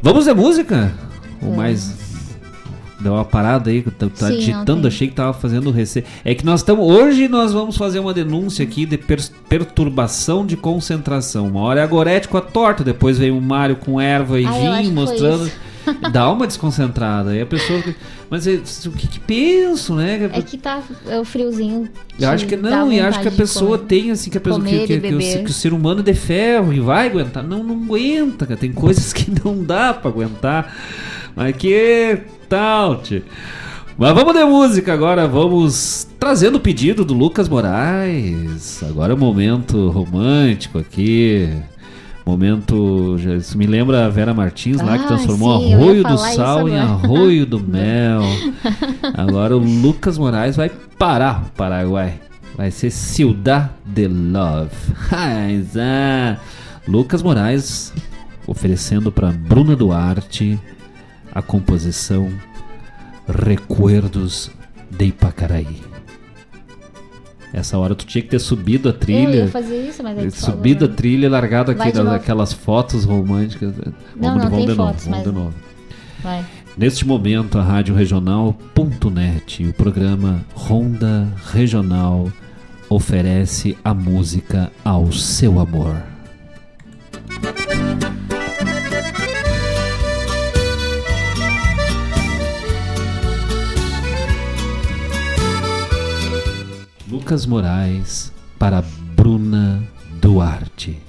Vamos 0.03 0.25
de 0.25 0.33
música? 0.33 0.91
Ou 1.43 1.55
mais. 1.55 2.01
Deu 2.99 3.13
uma 3.13 3.25
parada 3.25 3.69
aí, 3.69 3.83
que 3.83 3.91
tá, 3.91 4.07
tá 4.09 4.29
Sim, 4.29 4.39
digitando, 4.39 4.79
ontem. 4.79 4.89
achei 4.89 5.09
que 5.09 5.15
tava 5.15 5.33
fazendo 5.35 5.71
rece... 5.73 6.05
É 6.25 6.35
que 6.35 6.47
nós 6.47 6.61
estamos. 6.61 6.87
Hoje 6.89 7.29
nós 7.29 7.53
vamos 7.53 7.77
fazer 7.77 7.99
uma 7.99 8.15
denúncia 8.15 8.65
aqui 8.65 8.87
de 8.87 8.97
per- 8.97 9.29
perturbação 9.49 10.47
de 10.47 10.57
concentração. 10.57 11.49
Uma 11.49 11.61
hora 11.61 11.81
é 11.81 11.83
a 11.83 11.87
Gorete 11.87 12.29
com 12.29 12.39
a 12.39 12.41
torta, 12.41 12.83
depois 12.83 13.19
vem 13.19 13.31
o 13.33 13.41
Mário 13.41 13.77
com 13.77 14.01
erva 14.01 14.41
e 14.41 14.47
Ah, 14.47 14.53
vinho 14.81 14.93
mostrando. 14.95 15.51
Dá 16.13 16.31
uma 16.31 16.47
desconcentrada. 16.47 17.31
Aí 17.31 17.41
a 17.41 17.47
pessoa. 17.47 17.83
Mas 18.31 18.47
é- 18.47 18.61
o 18.87 18.91
que, 18.93 19.07
que 19.09 19.21
penso, 19.21 19.95
né? 19.95 20.31
É 20.33 20.43
que 20.43 20.57
tá 20.57 20.81
é 21.07 21.19
o 21.19 21.25
friozinho. 21.25 21.89
Eu 22.19 22.29
acho 22.31 22.47
que 22.47 22.57
não, 22.57 22.91
e 22.93 23.01
acho 23.01 23.21
que 23.21 23.29
a 23.29 23.33
pessoa 23.33 23.77
comer. 23.79 23.89
tem 23.89 24.11
assim 24.11 24.31
que 24.31 24.39
a 24.39 24.41
pessoa 24.41 24.63
que, 24.65 24.87
que- 24.87 24.93
e 24.95 25.01
que 25.01 25.15
o, 25.15 25.45
que 25.45 25.51
o 25.51 25.55
ser 25.55 25.73
humano 25.73 26.01
é 26.01 26.03
de 26.03 26.15
ferro 26.15 26.73
e 26.73 26.81
vai 26.81 27.09
aguentar. 27.09 27.43
Não, 27.43 27.63
não 27.63 27.75
aguenta, 27.85 28.47
cara. 28.47 28.59
Tem 28.59 28.73
coisas 28.73 29.13
que 29.13 29.31
não 29.45 29.63
dá 29.63 29.93
pra 29.93 30.11
aguentar. 30.11 30.75
Mas 31.35 31.57
que 31.57 32.19
tal, 32.49 33.03
tio? 33.03 33.23
Mas 33.99 34.15
vamos 34.15 34.33
de 34.35 34.45
música 34.45 34.93
agora, 34.93 35.29
vamos 35.29 36.07
trazendo 36.19 36.57
o 36.57 36.61
pedido 36.61 37.05
do 37.05 37.13
Lucas 37.15 37.49
Moraes. 37.49 38.83
Agora 38.83 39.13
é 39.13 39.15
o 39.15 39.19
momento 39.19 39.91
romântico 39.91 40.79
aqui. 40.79 41.49
Momento. 42.25 43.17
já- 43.19 43.35
Isso 43.35 43.57
me 43.59 43.67
lembra 43.67 44.07
a 44.07 44.09
Vera 44.09 44.33
Martins 44.33 44.79
lá 44.81 44.97
que 44.99 45.05
Ah, 45.05 45.09
transformou 45.09 45.61
sim, 45.61 45.75
Arroio 45.75 46.03
do 46.05 46.17
Sal 46.19 46.69
em. 46.69 46.79
Arroio 46.79 47.45
do 47.47 47.59
Mel. 47.61 48.23
Agora 49.15 49.57
o 49.57 49.61
Lucas 49.61 50.17
Moraes 50.19 50.57
vai 50.57 50.71
parar 50.99 51.43
o 51.47 51.51
Paraguai. 51.57 52.21
Vai 52.57 52.71
ser 52.71 52.91
Ciudad 52.91 53.71
de 53.85 54.07
Love. 54.07 54.71
Ah, 55.11 56.37
Lucas 56.87 57.23
Moraes 57.23 57.93
oferecendo 58.47 59.11
para 59.13 59.31
Bruna 59.31 59.75
Duarte 59.77 60.59
a 61.35 61.41
composição 61.43 62.29
Recuerdos 63.29 64.51
de 64.91 65.07
Ipacaraí. 65.07 65.81
Essa 67.53 67.79
hora 67.79 67.95
tu 67.95 68.07
tinha 68.07 68.23
que 68.23 68.29
ter 68.29 68.39
subido 68.39 68.89
a 68.89 68.93
Eu 68.93 68.99
trilha. 68.99 69.37
ia 69.37 69.49
fazer 69.49 69.89
isso, 69.89 70.03
mas 70.03 70.17
é 70.19 70.31
Subido 70.31 70.87
a 70.87 70.89
trilha 70.89 71.27
e 71.27 71.29
largado 71.29 71.71
aqui 71.71 71.93
novo. 71.97 72.11
aquelas 72.11 72.53
fotos 72.53 73.05
românticas. 73.05 73.75
Não, 74.17 74.39
não 74.39 74.51
tem 74.51 74.61
de 74.67 74.75
novo, 74.75 74.89
fotos, 74.91 75.05
vamos 75.07 75.25
de 75.25 75.33
novo. 75.33 75.55
Vai. 76.23 76.45
Neste 76.79 77.07
momento, 77.07 77.59
a 77.59 77.63
Rádio 77.63 77.95
Regional.net 77.95 79.63
e 79.63 79.67
o 79.69 79.75
programa 79.75 80.41
Ronda 80.55 81.29
Regional 81.53 82.31
oferece 82.89 83.77
a 83.85 83.93
música 83.93 84.73
ao 84.85 85.13
seu 85.13 85.59
amor. 85.61 86.12
Lucas 97.23 97.47
Moraes 97.47 98.33
para 98.59 98.83
Bruna 99.15 99.81
Duarte. 100.21 101.01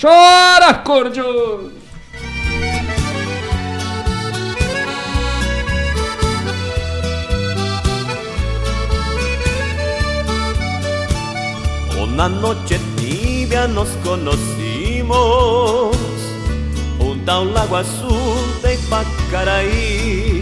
Chora, 0.00 0.84
Cordio! 0.84 1.72
Una 12.00 12.28
noche 12.28 12.78
tibia 12.96 13.66
nos 13.66 13.88
conocimos 14.04 15.96
junto 17.00 17.32
a 17.32 17.40
un 17.40 17.52
lago 17.52 17.76
azul 17.78 18.62
de 18.62 18.74
Ipacaraí. 18.74 20.39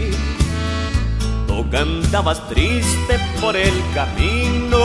Tú 1.59 1.69
cantabas 1.69 2.39
triste 2.47 3.19
por 3.41 3.53
el 3.53 3.73
camino, 3.93 4.79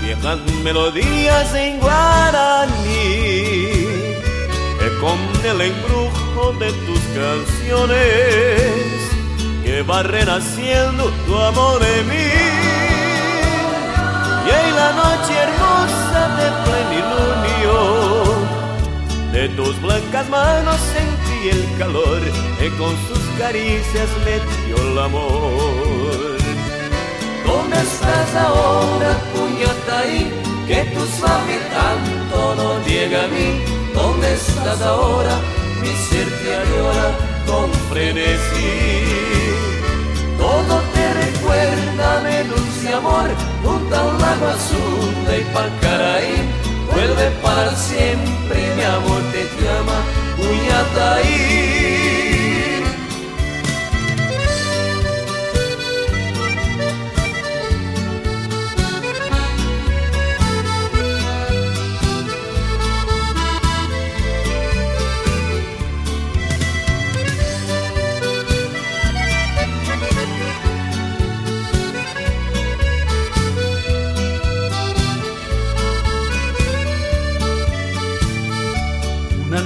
viejas 0.00 0.38
melodías 0.64 1.54
en 1.54 1.78
guaraní, 1.78 2.72
que 4.78 4.88
con 4.98 5.18
el 5.44 5.60
embrujo 5.60 6.54
de 6.58 6.72
tus 6.72 7.00
canciones 7.20 8.72
que 9.62 9.82
va 9.82 10.02
renaciendo 10.04 11.12
tu 11.26 11.36
amor 11.36 11.82
en 11.82 12.08
mí. 12.08 12.32
Y 14.46 14.50
en 14.58 14.74
la 14.74 14.92
noche 15.02 15.34
hermosa 15.46 16.20
de 16.38 16.46
plenilunio, 16.64 17.76
de 19.32 19.48
tus 19.50 19.78
blancas 19.82 20.26
manos 20.30 20.80
sentí 20.94 21.50
el 21.50 21.78
calor 21.78 22.22
que 22.58 22.70
con 22.78 22.96
sus 23.06 23.19
caricias 23.40 24.10
me 24.24 24.36
dio 24.66 24.76
el 24.76 24.98
amor. 24.98 26.36
¿Dónde 27.46 27.76
estás 27.80 28.34
ahora, 28.34 29.10
Cuñataí? 29.32 30.30
Que 30.68 30.80
tu 30.94 31.02
suave 31.16 31.56
canto 31.74 32.54
no 32.54 32.68
llega 32.86 33.24
a 33.24 33.28
mí. 33.28 33.48
¿Dónde 33.94 34.34
estás 34.34 34.82
ahora? 34.82 35.34
Mi 35.80 35.92
ser 36.06 36.28
te 36.40 36.50
añora 36.62 37.06
con 37.48 37.68
frenesí. 37.88 38.72
Todo 40.36 40.74
te 40.94 41.04
recuerda 41.24 42.06
mi 42.26 42.38
dulce 42.52 42.88
amor 42.92 43.28
junto 43.64 43.96
a 43.96 44.02
un 44.10 44.20
lago 44.20 44.46
azul 44.56 45.14
de 45.26 45.40
Ipacaraí. 45.44 46.36
Vuelve 46.92 47.26
para 47.42 47.74
siempre, 47.74 48.58
mi 48.76 48.82
amor 48.82 49.22
te 49.32 49.42
llama, 49.62 49.98
Cuñataí. 50.36 51.79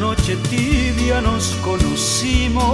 Noche 0.01 0.37
tibia 0.51 1.21
nos 1.21 1.55
conocimos 1.63 2.65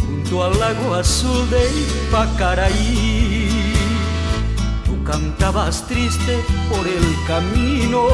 junto 0.00 0.42
al 0.42 0.58
lago 0.58 0.94
azul 0.94 1.48
de 1.50 1.70
Ipacaraí. 1.82 3.74
Tú 4.84 5.04
cantabas 5.04 5.86
triste 5.86 6.42
por 6.70 6.86
el 6.86 7.16
camino, 7.26 8.06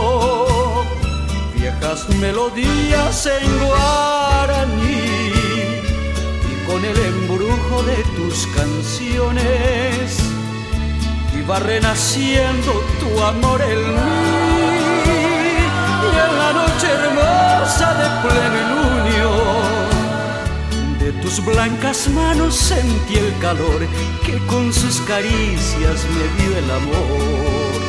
viejas 1.55 2.09
melodías 2.21 3.27
en 3.27 3.59
guaraní. 3.67 5.31
Y 6.51 6.55
con 6.67 6.85
el 6.85 6.99
embrujo 6.99 7.83
de 7.85 8.03
tus 8.17 8.47
canciones 8.49 10.19
iba 11.39 11.61
renaciendo 11.61 12.73
tu 12.99 13.23
amor 13.23 13.63
en 13.63 13.95
mí. 13.95 14.40
En 16.23 16.33
la 16.39 16.53
noche 16.53 16.87
hermosa 16.99 17.89
de 18.01 18.09
plenilunio, 18.25 19.31
de 20.99 21.13
tus 21.23 21.45
blancas 21.45 22.09
manos 22.09 22.55
sentí 22.55 23.17
el 23.17 23.33
calor 23.39 23.81
que 24.25 24.39
con 24.47 24.73
sus 24.73 25.01
caricias 25.03 25.99
me 26.15 26.25
dio 26.43 26.59
el 26.59 26.71
amor. 26.71 27.81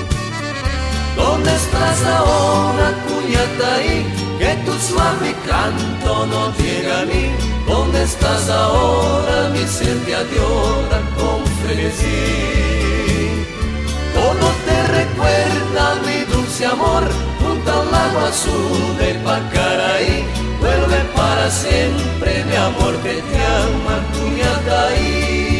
¿Dónde 1.15 1.55
estás 1.55 2.03
ahora, 2.05 2.93
Cuñataí? 3.07 4.05
Que 4.39 4.55
tu 4.65 4.73
suave 4.73 5.35
canto 5.47 6.25
no 6.25 6.53
llega 6.55 7.01
a 7.01 7.05
mí. 7.05 7.31
¿Dónde 7.67 8.03
estás 8.03 8.49
ahora? 8.49 9.49
Mi 9.53 9.67
ser 9.67 9.97
te 10.05 10.15
adora 10.15 10.99
con 11.17 11.45
frenesi. 11.61 13.00
Todo 14.31 14.49
te 14.65 14.87
recuerda 14.87 15.95
mi 16.05 16.23
dulce 16.33 16.65
amor 16.65 17.03
junto 17.41 17.69
al 17.69 17.91
lago 17.91 18.19
azul 18.19 18.97
de 18.97 19.15
Pacaraí. 19.25 20.25
Vuelve 20.61 20.99
para 21.13 21.51
siempre, 21.51 22.45
mi 22.45 22.55
amor, 22.55 22.95
que 23.03 23.15
te 23.29 23.45
ama 23.45 23.99
Cuñataí. 24.13 25.50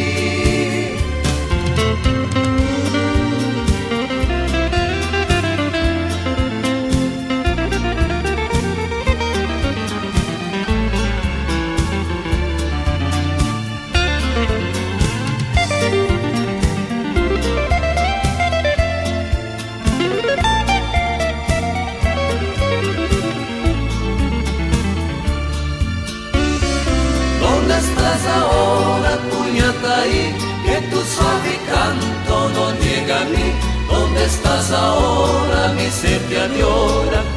¿Dónde 28.22 28.34
estás 28.34 28.44
ahora, 28.44 29.12
Cuñataí? 29.30 30.22
Que 30.64 30.76
tu 30.90 31.00
suave 31.02 31.54
canto 31.68 32.34
no 32.50 32.64
llega 32.78 33.20
a 33.20 33.24
mí. 33.24 33.52
¿Dónde 33.90 34.24
estás 34.24 34.70
ahora? 34.70 35.72
Mi 35.74 35.90
ser 35.90 36.20
te 36.28 36.38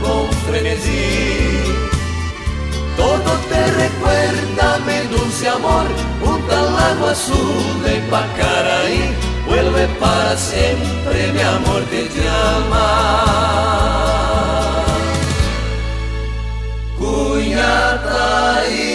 con 0.02 0.32
frenesí. 0.48 1.74
Todo 2.96 3.32
te 3.50 3.62
recuerda, 3.84 4.80
mi 4.86 5.08
dulce 5.16 5.50
amor, 5.50 5.88
junto 6.24 6.52
al 6.56 6.76
lago 6.76 7.08
azul 7.08 7.84
de 7.84 7.96
Pacaraí. 8.12 9.16
Vuelve 9.48 9.88
para 10.00 10.38
siempre, 10.38 11.34
mi 11.34 11.42
amor 11.42 11.82
te 11.90 12.10
llama. 12.16 12.86
Cuñataí. 16.98 18.95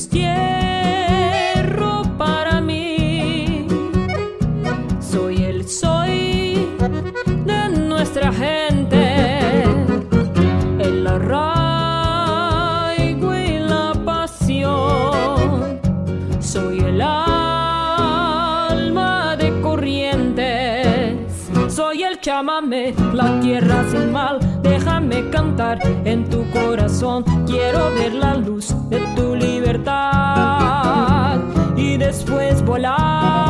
Destierro 0.00 1.92
para 2.16 2.62
mí. 2.62 3.66
Soy 4.98 5.44
el 5.44 5.68
soy 5.68 6.66
de 7.44 7.68
nuestra 7.68 8.32
gente. 8.32 9.64
El 10.78 11.06
arraigo 11.06 11.34
y 13.34 13.58
la 13.58 13.92
pasión. 14.06 15.78
Soy 16.40 16.78
el 16.78 17.02
alma 17.02 18.16
de 19.36 19.60
corrientes. 19.60 21.18
Soy 21.68 22.04
el 22.04 22.18
chamame, 22.20 22.94
la 23.12 23.38
tierra 23.40 23.84
sin 23.90 24.12
mal. 24.12 24.38
Déjame 24.62 25.28
cantar 25.28 25.78
en 26.06 26.24
tu 26.30 26.48
corazón. 26.52 27.22
Quiero 27.46 27.92
ver 27.94 28.14
la 28.14 28.34
luz 28.34 28.59
libertad 29.90 31.40
y 31.76 31.96
después 31.96 32.62
volar 32.64 33.49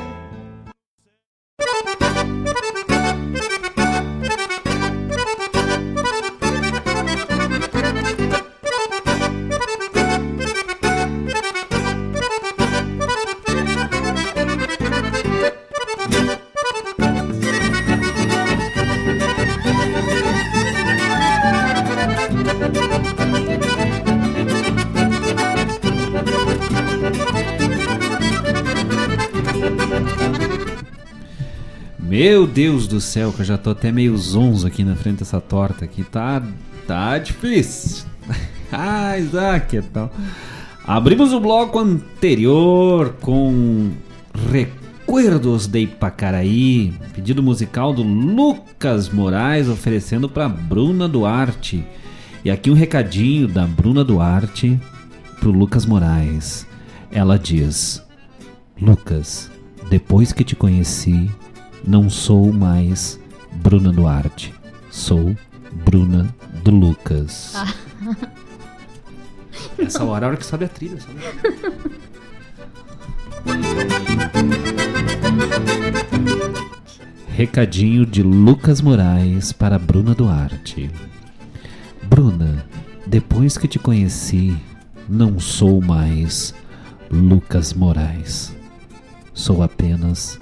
Deus 32.61 32.85
do 32.85 33.01
céu, 33.01 33.33
que 33.33 33.41
eu 33.41 33.45
já 33.45 33.57
tô 33.57 33.71
até 33.71 33.91
meio 33.91 34.15
zonzo 34.15 34.67
aqui 34.67 34.83
na 34.83 34.95
frente 34.95 35.17
dessa 35.17 35.41
torta 35.41 35.83
aqui. 35.83 36.03
Tá, 36.03 36.43
tá 36.85 37.17
difícil. 37.17 38.05
ah, 38.71 39.17
Isaac, 39.17 39.77
então. 39.77 40.11
Abrimos 40.85 41.33
o 41.33 41.39
bloco 41.39 41.79
anterior 41.79 43.15
com 43.19 43.89
Recuerdos 44.51 45.65
de 45.65 45.79
Ipacaraí, 45.79 46.93
pedido 47.15 47.41
musical 47.41 47.95
do 47.95 48.03
Lucas 48.03 49.09
Moraes 49.09 49.67
oferecendo 49.67 50.29
para 50.29 50.47
Bruna 50.47 51.07
Duarte. 51.07 51.83
E 52.45 52.51
aqui 52.51 52.69
um 52.69 52.75
recadinho 52.75 53.47
da 53.47 53.65
Bruna 53.65 54.03
Duarte 54.03 54.79
pro 55.39 55.49
Lucas 55.49 55.83
Moraes. 55.83 56.67
Ela 57.11 57.39
diz: 57.39 58.03
Lucas, 58.79 59.49
depois 59.89 60.31
que 60.31 60.43
te 60.43 60.55
conheci, 60.55 61.27
não 61.85 62.09
sou 62.09 62.51
mais 62.51 63.19
Bruna 63.53 63.91
Duarte. 63.91 64.53
Sou 64.89 65.35
Bruna 65.85 66.33
do 66.63 66.71
Lucas. 66.71 67.53
Ah. 67.55 67.73
Essa 69.77 70.03
hora 70.03 70.25
é 70.25 70.27
a 70.27 70.29
hora 70.29 70.37
que 70.37 70.45
sabe 70.45 70.65
a 70.65 70.67
trilha, 70.67 70.99
sabe? 70.99 71.19
Recadinho 77.27 78.05
de 78.05 78.21
Lucas 78.21 78.81
Moraes 78.81 79.51
para 79.51 79.79
Bruna 79.79 80.13
Duarte. 80.13 80.91
Bruna, 82.03 82.63
depois 83.07 83.57
que 83.57 83.67
te 83.67 83.79
conheci, 83.79 84.55
não 85.09 85.39
sou 85.39 85.81
mais 85.81 86.53
Lucas 87.09 87.73
Moraes. 87.73 88.53
Sou 89.33 89.63
apenas 89.63 90.39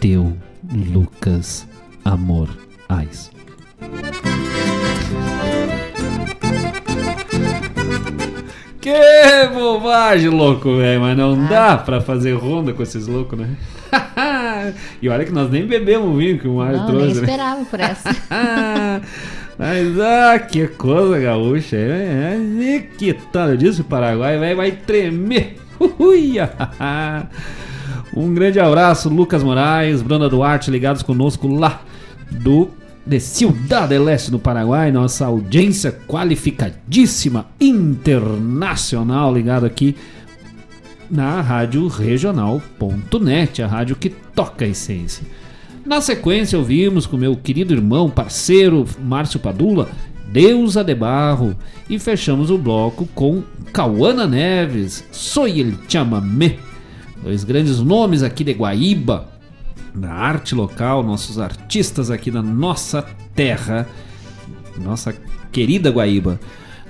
teu 0.00 0.34
Lucas 0.72 1.68
Amor 2.04 2.48
Ais. 2.88 3.30
Que 8.80 9.48
bobagem, 9.52 10.30
louco, 10.30 10.78
velho. 10.78 11.02
Mas 11.02 11.16
não 11.18 11.46
dá 11.46 11.76
pra 11.76 12.00
fazer 12.00 12.32
ronda 12.32 12.72
com 12.72 12.82
esses 12.82 13.06
loucos, 13.06 13.38
né? 13.38 13.50
e 15.02 15.08
olha 15.10 15.24
que 15.26 15.32
nós 15.32 15.50
nem 15.50 15.66
bebemos 15.66 16.16
vinho 16.16 16.38
que 16.38 16.48
o 16.48 16.56
Mário 16.56 16.78
Não, 16.78 16.86
trouxe. 16.86 17.06
nem 17.06 17.14
né? 17.16 17.20
esperava 17.20 17.64
por 17.66 17.80
essa. 17.80 18.08
Mas, 19.58 20.00
ah, 20.00 20.38
que 20.38 20.66
coisa 20.66 21.18
gaúcha. 21.18 21.76
É, 21.76 22.38
é, 22.58 22.74
é 22.74 22.78
que 22.78 23.12
tal? 23.12 23.50
Eu 23.50 23.58
disse 23.58 23.82
o 23.82 23.84
Paraguai 23.84 24.38
vai, 24.38 24.54
vai 24.54 24.72
tremer. 24.72 25.58
Ui, 25.98 26.38
ah. 26.38 27.26
Um 28.14 28.34
grande 28.34 28.58
abraço, 28.58 29.08
Lucas 29.08 29.42
Moraes, 29.42 30.02
Bruna 30.02 30.28
Duarte, 30.28 30.70
ligados 30.70 31.02
conosco 31.02 31.46
lá 31.46 31.82
do 32.30 32.68
de 33.06 33.18
Ciudad 33.18 33.88
del 33.88 34.08
Este, 34.08 34.30
no 34.30 34.38
Paraguai. 34.38 34.92
Nossa 34.92 35.26
audiência 35.26 35.92
qualificadíssima, 36.06 37.46
internacional, 37.60 39.32
ligado 39.34 39.64
aqui 39.64 39.96
na 41.10 41.40
rádio 41.40 41.88
regional.net, 41.88 43.62
a 43.62 43.66
rádio 43.66 43.96
que 43.96 44.10
toca 44.10 44.64
a 44.64 44.68
essência. 44.68 45.26
Na 45.84 46.00
sequência, 46.00 46.58
ouvimos 46.58 47.06
com 47.06 47.16
meu 47.16 47.34
querido 47.36 47.74
irmão, 47.74 48.10
parceiro 48.10 48.84
Márcio 49.02 49.40
Padula, 49.40 49.88
Deusa 50.30 50.84
de 50.84 50.94
Barro, 50.94 51.56
e 51.88 51.98
fechamos 51.98 52.50
o 52.50 52.58
bloco 52.58 53.08
com 53.14 53.42
Cauana 53.72 54.26
Neves, 54.26 55.04
Soy 55.10 55.60
el 55.60 55.74
Chamamé. 55.88 56.69
Dois 57.22 57.44
grandes 57.44 57.78
nomes 57.80 58.22
aqui 58.22 58.42
de 58.42 58.52
Guaíba, 58.52 59.28
da 59.94 60.10
arte 60.12 60.54
local, 60.54 61.02
nossos 61.02 61.38
artistas 61.38 62.10
aqui 62.10 62.30
da 62.30 62.42
nossa 62.42 63.04
terra, 63.34 63.86
nossa 64.78 65.14
querida 65.52 65.90
Guaíba. 65.90 66.40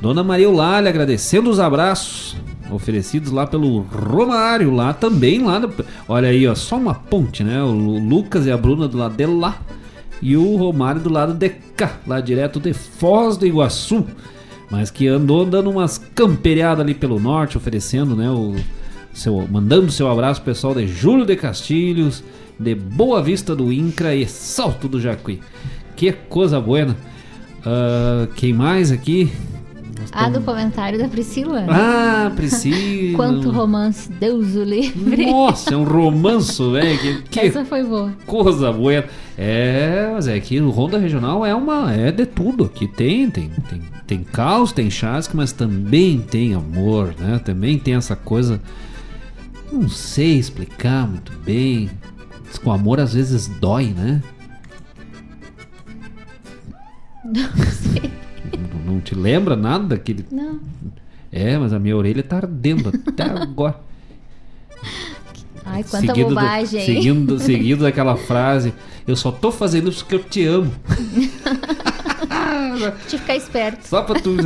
Dona 0.01 0.23
Maria 0.23 0.47
Eulália 0.47 0.89
agradecendo 0.89 1.51
os 1.51 1.59
abraços 1.59 2.37
oferecidos 2.71 3.33
lá 3.33 3.47
pelo 3.47 3.81
Romário, 3.81 4.71
lá 4.73 4.95
também, 4.95 5.43
lá 5.43 5.59
do- 5.59 5.85
olha 6.09 6.29
aí, 6.29 6.47
ó, 6.47 6.55
só 6.55 6.77
uma 6.77 6.95
ponte, 6.95 7.43
né? 7.43 7.61
O 7.63 7.71
Lu- 7.73 7.99
Lucas 7.99 8.47
e 8.47 8.51
a 8.53 8.57
Bruna 8.57 8.87
do 8.87 8.97
lado 8.97 9.17
de 9.17 9.27
lá 9.27 9.59
e 10.23 10.37
o 10.37 10.57
Romário 10.57 11.01
do 11.01 11.11
lado 11.13 11.35
de 11.35 11.49
cá, 11.51 11.97
lá 12.07 12.21
direto 12.21 12.61
de 12.61 12.73
Foz 12.73 13.37
do 13.37 13.47
Iguaçu, 13.47 14.07
mas 14.71 14.91
que 14.91 15.09
andou 15.09 15.45
dando 15.45 15.69
umas 15.71 15.99
camperiadas 15.99 16.81
ali 16.83 16.95
pelo 16.95 17.19
norte, 17.19 17.57
oferecendo, 17.59 18.15
né, 18.15 18.31
o 18.31 18.55
seu, 19.13 19.47
mandando 19.51 19.91
seu 19.91 20.11
abraço 20.11 20.43
pessoal 20.43 20.75
de 20.75 20.87
Júlio 20.87 21.25
de 21.27 21.37
Castilhos, 21.37 22.23
de 22.59 22.75
Boa 22.75 23.23
Vista 23.23 23.55
do 23.57 23.73
Incra 23.73 24.15
e 24.15 24.27
Salto 24.27 24.89
do 24.89 25.01
Jacuí. 25.01 25.41
Que 25.97 26.13
coisa 26.13 26.61
buena. 26.61 26.97
Ah, 27.65 28.27
quem 28.37 28.53
mais 28.53 28.91
aqui? 28.91 29.31
Nós 29.99 30.11
Ah, 30.13 30.31
do 30.31 30.41
comentário 30.41 30.99
da 30.99 31.09
Priscila. 31.09 31.67
Ah, 31.69 32.33
Priscila. 32.35 33.17
Quanto 33.17 33.51
romance, 33.51 34.11
Deus 34.11 34.55
o 34.55 34.63
livre. 34.63 35.27
Nossa, 35.27 35.75
é 35.75 35.77
um 35.77 35.85
romanço, 35.85 36.73
velho. 36.73 36.99
Que, 36.99 37.23
que 37.29 37.41
Essa 37.41 37.65
foi 37.65 37.83
boa. 37.83 38.13
coisa 38.27 38.73
boa. 38.73 39.05
É, 39.37 40.11
mas 40.13 40.27
é 40.27 40.39
que 40.41 40.61
o 40.61 40.71
Ronda 40.71 40.99
Regional 40.99 41.45
é 41.45 41.55
uma. 41.55 41.93
É 41.93 42.11
de 42.11 42.25
tudo. 42.25 42.65
Aqui 42.65 42.87
tem, 42.87 43.31
tem, 43.31 43.51
tem, 43.69 43.83
tem 44.07 44.25
caos, 44.25 44.73
tem 44.73 44.91
chasque, 44.91 45.37
mas 45.37 45.53
também 45.53 46.19
tem 46.21 46.55
amor, 46.55 47.15
né? 47.19 47.39
Também 47.45 47.79
tem 47.79 47.95
essa 47.95 48.17
coisa. 48.17 48.61
Não 49.73 49.89
sei 49.89 50.39
explicar 50.39 51.07
muito 51.07 51.33
bem. 51.45 51.91
Que 52.61 52.69
o 52.69 52.73
amor 52.73 52.99
às 53.01 53.15
vezes 53.15 53.47
dói, 53.47 53.87
né? 53.97 54.21
Não 57.25 57.67
sei. 57.71 58.11
Não, 58.85 58.95
não 58.95 59.01
te 59.01 59.15
lembra 59.15 59.55
nada 59.55 59.85
daquele. 59.85 60.27
Não. 60.33 60.59
É, 61.31 61.57
mas 61.57 61.73
a 61.73 61.79
minha 61.79 61.97
orelha 61.97 62.23
tá 62.23 62.37
ardendo 62.39 62.89
até 63.07 63.23
agora. 63.23 63.79
Ai, 65.65 65.85
quanta 65.85 66.07
Seguido 66.09 66.31
do- 66.31 66.35
bobagem. 66.35 66.85
seguindo, 66.85 67.39
seguido 67.39 67.85
daquela 67.85 68.17
frase, 68.17 68.75
eu 69.07 69.15
só 69.15 69.31
tô 69.31 69.53
fazendo 69.53 69.91
isso 69.91 70.05
porque 70.05 70.17
eu 70.17 70.25
te 70.25 70.45
amo. 70.45 70.73
Te 73.09 73.19
ficar 73.19 73.37
esperto. 73.37 73.87
Só 73.87 74.03
pra 74.03 74.19
tu. 74.21 74.37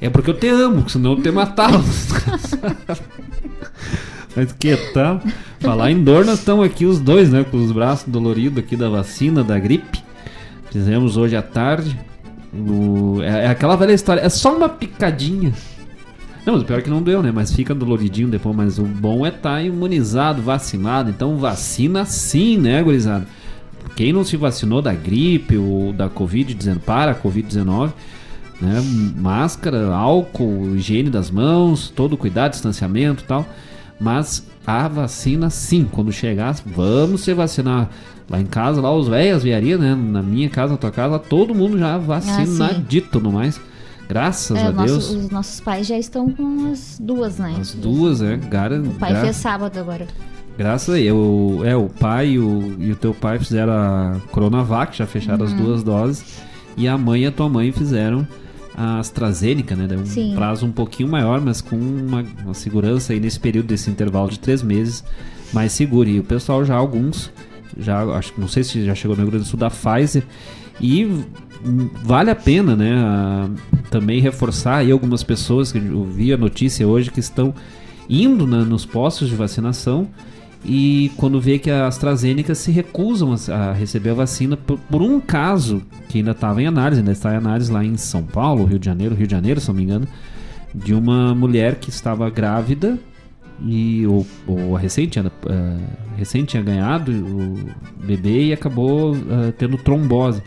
É 0.00 0.10
porque 0.10 0.30
eu 0.30 0.38
te 0.38 0.48
amo, 0.48 0.88
senão 0.88 1.12
eu 1.12 1.22
te 1.22 1.30
matava. 1.30 1.82
Mas 4.36 4.52
que 4.52 4.76
tal? 4.92 5.20
Falar 5.60 5.90
em 5.90 6.02
dor, 6.02 6.24
nós 6.24 6.38
estamos 6.38 6.64
aqui 6.64 6.84
os 6.86 7.00
dois, 7.00 7.30
né? 7.30 7.44
Com 7.50 7.56
os 7.56 7.72
braços 7.72 8.06
doloridos 8.08 8.58
aqui 8.58 8.76
da 8.76 8.88
vacina, 8.88 9.42
da 9.42 9.58
gripe. 9.58 10.00
Fizemos 10.70 11.16
hoje 11.16 11.34
à 11.36 11.42
tarde. 11.42 11.98
O- 12.54 13.20
É, 13.22 13.46
é 13.46 13.48
aquela 13.48 13.76
velha 13.76 13.92
história. 13.92 14.20
É 14.20 14.28
só 14.28 14.56
uma 14.56 14.68
picadinha. 14.68 15.52
Não, 16.46 16.54
mas 16.54 16.62
o 16.62 16.64
pior 16.64 16.78
é 16.78 16.82
que 16.82 16.88
não 16.90 17.02
doeu, 17.02 17.22
né? 17.22 17.32
Mas 17.34 17.52
fica 17.52 17.74
doloridinho 17.74 18.28
depois. 18.28 18.54
Mas 18.54 18.78
o 18.78 18.82
bom 18.84 19.26
é 19.26 19.30
estar 19.30 19.62
imunizado, 19.62 20.40
vacinado. 20.40 21.10
Então 21.10 21.36
vacina 21.36 22.04
sim, 22.04 22.56
né, 22.58 22.82
gurizada? 22.82 23.26
Quem 23.96 24.12
não 24.12 24.22
se 24.24 24.36
vacinou 24.36 24.80
da 24.80 24.94
gripe 24.94 25.56
ou 25.56 25.92
da 25.92 26.08
Covid-19, 26.08 26.78
para 26.80 27.10
a 27.10 27.14
Covid-19, 27.14 27.90
né? 28.60 28.80
Máscara, 29.16 29.92
álcool, 29.94 30.76
higiene 30.76 31.10
das 31.10 31.30
mãos, 31.30 31.90
todo 31.94 32.16
cuidado, 32.16 32.52
distanciamento 32.52 33.24
e 33.24 33.26
tal. 33.26 33.46
Mas 34.00 34.46
a 34.66 34.86
vacina 34.88 35.50
sim, 35.50 35.86
quando 35.90 36.12
chegar, 36.12 36.54
vamos 36.64 37.22
se 37.22 37.34
vacinar. 37.34 37.88
Lá 38.30 38.40
em 38.40 38.44
casa, 38.46 38.80
lá 38.80 38.94
os 38.94 39.08
velhos, 39.08 39.42
viaria, 39.42 39.78
né? 39.78 39.94
Na 39.94 40.22
minha 40.22 40.50
casa, 40.50 40.72
na 40.72 40.78
tua 40.78 40.90
casa, 40.90 41.18
todo 41.18 41.54
mundo 41.54 41.78
já 41.78 41.96
vacinadito 41.96 43.20
no 43.20 43.32
mais. 43.32 43.60
Graças 44.08 44.56
É, 44.56 44.66
a 44.66 44.72
nosso- 44.72 44.86
Deus. 44.86 45.10
os 45.10 45.30
nossos 45.30 45.60
pais 45.60 45.86
já 45.86 45.98
estão 45.98 46.30
com 46.30 46.70
as 46.70 46.98
duas, 47.00 47.38
né? 47.38 47.56
As 47.60 47.74
duas, 47.74 48.22
é. 48.22 48.36
Gara, 48.36 48.80
O 48.80 48.90
pai 48.94 49.14
fez 49.20 49.36
sábado 49.36 49.78
agora. 49.78 50.06
Graças 50.56 50.94
a 50.94 50.98
eu, 50.98 51.60
é, 51.64 51.76
o 51.76 51.88
pai 51.88 52.30
e 52.30 52.38
o, 52.38 52.74
e 52.78 52.90
o 52.90 52.96
teu 52.96 53.14
pai 53.14 53.38
fizeram 53.38 53.72
a 53.72 54.16
Coronavac, 54.32 54.96
já 54.96 55.06
fecharam 55.06 55.44
as 55.44 55.52
Uhum. 55.52 55.58
duas 55.64 55.82
doses. 55.82 56.24
E 56.76 56.88
a 56.88 56.96
mãe 56.98 57.22
e 57.22 57.26
a 57.26 57.32
tua 57.32 57.48
mãe 57.48 57.70
fizeram 57.72 58.26
a 58.80 58.98
AstraZeneca, 59.00 59.74
né? 59.74 59.88
Um 59.96 60.06
Sim. 60.06 60.34
prazo 60.36 60.64
um 60.64 60.70
pouquinho 60.72 61.08
maior, 61.08 61.40
mas 61.40 61.60
com 61.60 61.76
uma, 61.76 62.24
uma 62.44 62.54
segurança 62.54 63.12
aí 63.12 63.18
nesse 63.20 63.40
período, 63.40 63.66
desse 63.66 63.90
intervalo 63.90 64.30
de 64.30 64.38
três 64.38 64.62
meses, 64.62 65.02
mais 65.52 65.72
seguro. 65.72 66.08
E 66.08 66.20
o 66.20 66.24
pessoal 66.24 66.64
já, 66.64 66.76
alguns, 66.76 67.30
já 67.76 68.04
acho 68.16 68.32
que 68.32 68.40
não 68.40 68.46
sei 68.48 68.62
se 68.62 68.84
já 68.84 68.94
chegou 68.94 69.16
no 69.16 69.22
Rio 69.22 69.30
Grande 69.32 69.44
do 69.44 69.48
Sul 69.50 69.58
da 69.58 69.68
Pfizer. 69.70 70.22
E 70.80 71.24
vale 72.04 72.30
a 72.30 72.36
pena, 72.36 72.76
né? 72.76 72.94
a- 72.98 73.48
também 73.90 74.20
reforçar 74.20 74.76
aí 74.76 74.92
algumas 74.92 75.22
pessoas 75.24 75.72
que 75.72 75.78
eu 75.78 76.04
vi 76.04 76.32
a 76.32 76.36
notícia 76.36 76.86
hoje 76.86 77.10
que 77.10 77.18
estão 77.20 77.52
indo 78.08 78.46
na- 78.46 78.64
nos 78.64 78.84
postos 78.86 79.28
de 79.28 79.34
vacinação 79.34 80.06
e 80.64 81.12
quando 81.16 81.40
vê 81.40 81.58
que 81.58 81.70
a 81.70 81.86
AstraZeneca 81.86 82.54
se 82.54 82.70
recusam 82.70 83.34
a, 83.48 83.72
receber 83.72 84.10
a 84.10 84.14
vacina 84.14 84.56
por, 84.56 84.78
por 84.78 85.02
um 85.02 85.20
caso 85.20 85.82
que 86.08 86.18
ainda 86.18 86.32
estava 86.32 86.60
em 86.60 86.66
análise, 86.66 87.00
ainda 87.00 87.12
está 87.12 87.32
em 87.32 87.36
análise 87.36 87.70
lá 87.70 87.84
em 87.84 87.96
São 87.96 88.24
Paulo, 88.24 88.64
Rio 88.64 88.78
de 88.78 88.86
Janeiro, 88.86 89.14
Rio 89.14 89.26
de 89.26 89.32
Janeiro, 89.32 89.60
se 89.60 89.68
não 89.68 89.74
me 89.74 89.84
engano, 89.84 90.08
de 90.74 90.94
uma 90.94 91.34
mulher 91.34 91.76
que 91.76 91.90
estava 91.90 92.28
grávida 92.28 92.98
e 93.64 94.06
ou, 94.06 94.26
ou 94.46 94.74
recente, 94.74 95.18
eh, 95.18 95.22
recente 96.16 96.48
tinha 96.48 96.62
ganhado 96.62 97.12
o 97.12 98.04
bebê 98.04 98.46
e 98.46 98.52
acabou 98.52 99.16
eh, 99.16 99.52
tendo 99.56 99.76
trombose. 99.78 100.42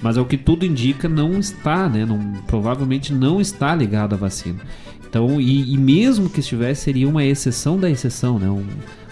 Mas 0.00 0.16
é 0.16 0.20
o 0.20 0.24
que 0.24 0.36
tudo 0.36 0.64
indica, 0.64 1.08
não 1.08 1.38
está, 1.38 1.88
né? 1.88 2.04
Não, 2.04 2.18
provavelmente 2.46 3.14
não 3.14 3.40
está 3.40 3.74
ligado 3.74 4.14
à 4.14 4.16
vacina. 4.16 4.60
Então, 5.08 5.40
e, 5.40 5.72
e 5.72 5.78
mesmo 5.78 6.28
que 6.28 6.40
estivesse, 6.40 6.82
seria 6.82 7.08
uma 7.08 7.24
exceção 7.24 7.78
da 7.78 7.88
exceção, 7.88 8.38
né? 8.38 8.48
Um, 8.48 8.66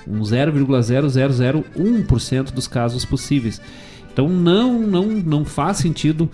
um 0.07 0.21
0,0001% 0.21 2.53
dos 2.53 2.67
casos 2.67 3.05
possíveis. 3.05 3.61
Então 4.13 4.29
não, 4.29 4.81
não, 4.81 5.07
não 5.07 5.45
faz 5.45 5.79
sentido 5.79 6.31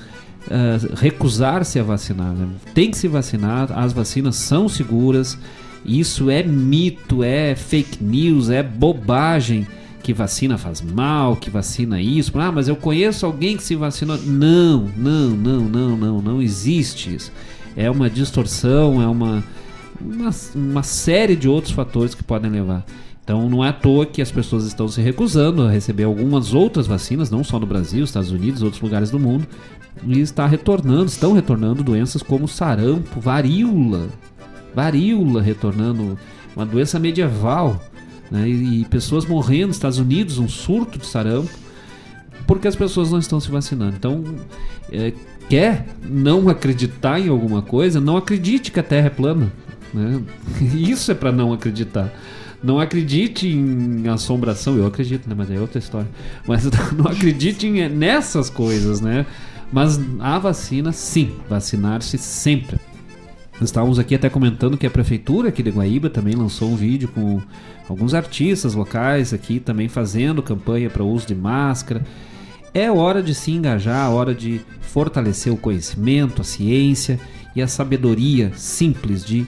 uh, 0.47 0.95
recusar-se 0.95 1.79
a 1.79 1.83
vacinar. 1.83 2.33
Né? 2.33 2.49
Tem 2.75 2.91
que 2.91 2.99
se 2.99 3.09
vacinar, 3.09 3.71
as 3.77 3.93
vacinas 3.93 4.37
são 4.37 4.69
seguras. 4.69 5.39
Isso 5.85 6.29
é 6.29 6.43
mito, 6.43 7.25
é 7.25 7.55
fake 7.55 8.05
news, 8.05 8.51
é 8.51 8.63
bobagem 8.63 9.67
que 10.03 10.13
vacina 10.13 10.59
faz 10.59 10.81
mal, 10.81 11.37
que 11.37 11.51
vacina 11.51 12.01
isso. 12.01 12.39
Ah, 12.39 12.53
mas 12.53 12.69
eu 12.69 12.77
conheço 12.77 13.25
alguém 13.25 13.57
que 13.57 13.63
se 13.63 13.77
vacinou. 13.77 14.19
Não, 14.19 14.91
não, 14.97 15.31
não, 15.31 15.61
não, 15.61 15.97
não, 15.97 16.23
não 16.23 16.43
existe 16.43 17.15
isso. 17.15 17.33
É 17.77 17.91
uma 17.91 18.11
distorção, 18.11 19.01
é 19.01 19.07
uma, 19.07 19.45
uma, 20.01 20.31
uma 20.55 20.83
série 20.83 21.37
de 21.37 21.49
outros 21.49 21.73
fatores 21.73 22.15
que 22.15 22.23
podem 22.23 22.51
levar. 22.51 22.85
Então 23.23 23.49
não 23.49 23.65
é 23.65 23.69
à 23.69 23.73
toa 23.73 24.07
que 24.07 24.21
as 24.21 24.31
pessoas 24.31 24.65
estão 24.65 24.89
se 24.89 25.01
recusando 25.01 25.63
a 25.63 25.71
receber 25.71 26.05
algumas 26.05 26.53
outras 26.53 26.87
vacinas, 26.87 27.31
não 27.31 27.45
só 27.45 27.59
no 27.59 27.67
Brasil, 27.67 28.05
Estados 28.05 28.31
Unidos, 28.31 28.63
outros 28.63 28.83
lugares 28.83 29.11
do 29.11 29.19
mundo, 29.19 29.47
e 30.05 30.21
está 30.21 30.47
retornando, 30.47 31.07
estão 31.07 31.33
retornando 31.33 31.83
doenças 31.83 32.23
como 32.23 32.49
sarampo, 32.49 33.21
varíola, 33.21 34.09
varíola 34.75 35.43
retornando, 35.43 36.19
uma 36.57 36.67
doença 36.67 36.99
medieval, 36.99 37.81
né? 38.31 38.49
e, 38.49 38.81
e 38.81 38.85
pessoas 38.87 39.27
morrendo 39.27 39.69
nos 39.69 39.77
Estados 39.77 39.99
Unidos, 39.99 40.39
um 40.39 40.49
surto 40.49 40.99
de 40.99 41.07
sarampo, 41.07 41.51
porque 42.47 42.67
as 42.67 42.75
pessoas 42.75 43.11
não 43.11 43.19
estão 43.19 43.39
se 43.39 43.51
vacinando. 43.51 43.95
Então, 43.97 44.25
é, 44.91 45.13
quer 45.49 45.87
não 46.03 46.49
acreditar 46.49 47.21
em 47.21 47.29
alguma 47.29 47.63
coisa, 47.63 48.01
não 48.01 48.17
acredite 48.17 48.71
que 48.71 48.81
a 48.81 48.83
Terra 48.83 49.07
é 49.07 49.11
plana. 49.11 49.53
Né? 49.93 50.21
Isso 50.75 51.11
é 51.11 51.15
para 51.15 51.33
não 51.33 51.53
acreditar. 51.53 52.13
Não 52.63 52.79
acredite 52.79 53.49
em 53.49 54.07
assombração, 54.09 54.77
eu 54.77 54.87
acredito, 54.87 55.29
né? 55.29 55.35
Mas 55.37 55.51
é 55.51 55.59
outra 55.59 55.79
história. 55.79 56.09
Mas 56.47 56.65
não 56.93 57.07
acredite 57.07 57.67
em, 57.67 57.89
nessas 57.89 58.51
coisas, 58.51 59.01
né? 59.01 59.25
Mas 59.73 59.99
a 60.19 60.39
vacina, 60.39 60.93
sim, 60.93 61.33
vacinar-se 61.49 62.19
sempre. 62.19 62.79
Estávamos 63.63 63.99
aqui 63.99 64.15
até 64.15 64.29
comentando 64.29 64.77
que 64.77 64.87
a 64.87 64.91
prefeitura 64.91 65.51
aqui 65.51 65.63
de 65.63 65.71
Guaíba 65.71 66.11
também 66.11 66.35
lançou 66.35 66.71
um 66.71 66.77
vídeo 66.77 67.09
com 67.09 67.41
alguns 67.89 68.15
artistas 68.15 68.75
locais 68.75 69.33
aqui 69.35 69.61
também 69.61 69.89
fazendo 69.89 70.43
campanha 70.43 70.89
para 70.89 71.03
o 71.03 71.11
uso 71.11 71.27
de 71.27 71.35
máscara. 71.35 72.05
É 72.73 72.91
hora 72.91 73.23
de 73.23 73.35
se 73.35 73.53
engajar, 73.53 74.11
hora 74.11 74.35
de 74.35 74.61
fortalecer 74.81 75.53
o 75.53 75.57
conhecimento, 75.57 76.41
a 76.41 76.45
ciência 76.45 77.19
e 77.55 77.61
a 77.61 77.69
sabedoria 77.69 78.53
simples 78.55 79.25
de 79.25 79.47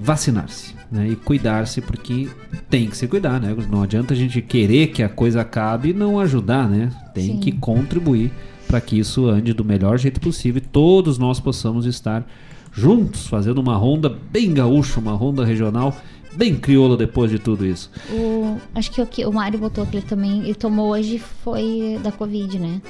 vacinar-se 0.00 0.77
né, 0.90 1.08
e 1.08 1.16
cuidar-se, 1.16 1.80
porque 1.80 2.28
tem 2.70 2.88
que 2.88 2.96
se 2.96 3.06
cuidar, 3.06 3.40
né? 3.40 3.54
Não 3.70 3.82
adianta 3.82 4.14
a 4.14 4.16
gente 4.16 4.40
querer 4.40 4.88
que 4.88 5.02
a 5.02 5.08
coisa 5.08 5.42
acabe 5.42 5.90
e 5.90 5.92
não 5.92 6.18
ajudar, 6.18 6.68
né? 6.68 6.90
Tem 7.14 7.26
Sim. 7.26 7.40
que 7.40 7.52
contribuir 7.52 8.32
para 8.66 8.80
que 8.80 8.98
isso 8.98 9.26
ande 9.26 9.52
do 9.52 9.64
melhor 9.64 9.98
jeito 9.98 10.20
possível 10.20 10.62
e 10.64 10.66
todos 10.66 11.18
nós 11.18 11.40
possamos 11.40 11.86
estar 11.86 12.26
juntos, 12.72 13.26
fazendo 13.26 13.58
uma 13.58 13.76
ronda 13.76 14.08
bem 14.08 14.52
gaúcha, 14.52 15.00
uma 15.00 15.12
ronda 15.12 15.44
regional 15.44 15.94
bem 16.34 16.54
crioula 16.54 16.96
depois 16.96 17.30
de 17.30 17.38
tudo 17.38 17.66
isso. 17.66 17.90
O, 18.10 18.56
acho 18.74 18.90
que 18.90 19.02
o, 19.02 19.06
que 19.06 19.26
o 19.26 19.32
Mário 19.32 19.58
botou 19.58 19.84
que 19.86 19.96
ele 19.96 20.06
também 20.06 20.44
ele 20.44 20.54
tomou 20.54 20.90
hoje 20.90 21.18
foi 21.18 21.98
da 22.02 22.12
Covid, 22.12 22.58
né? 22.58 22.80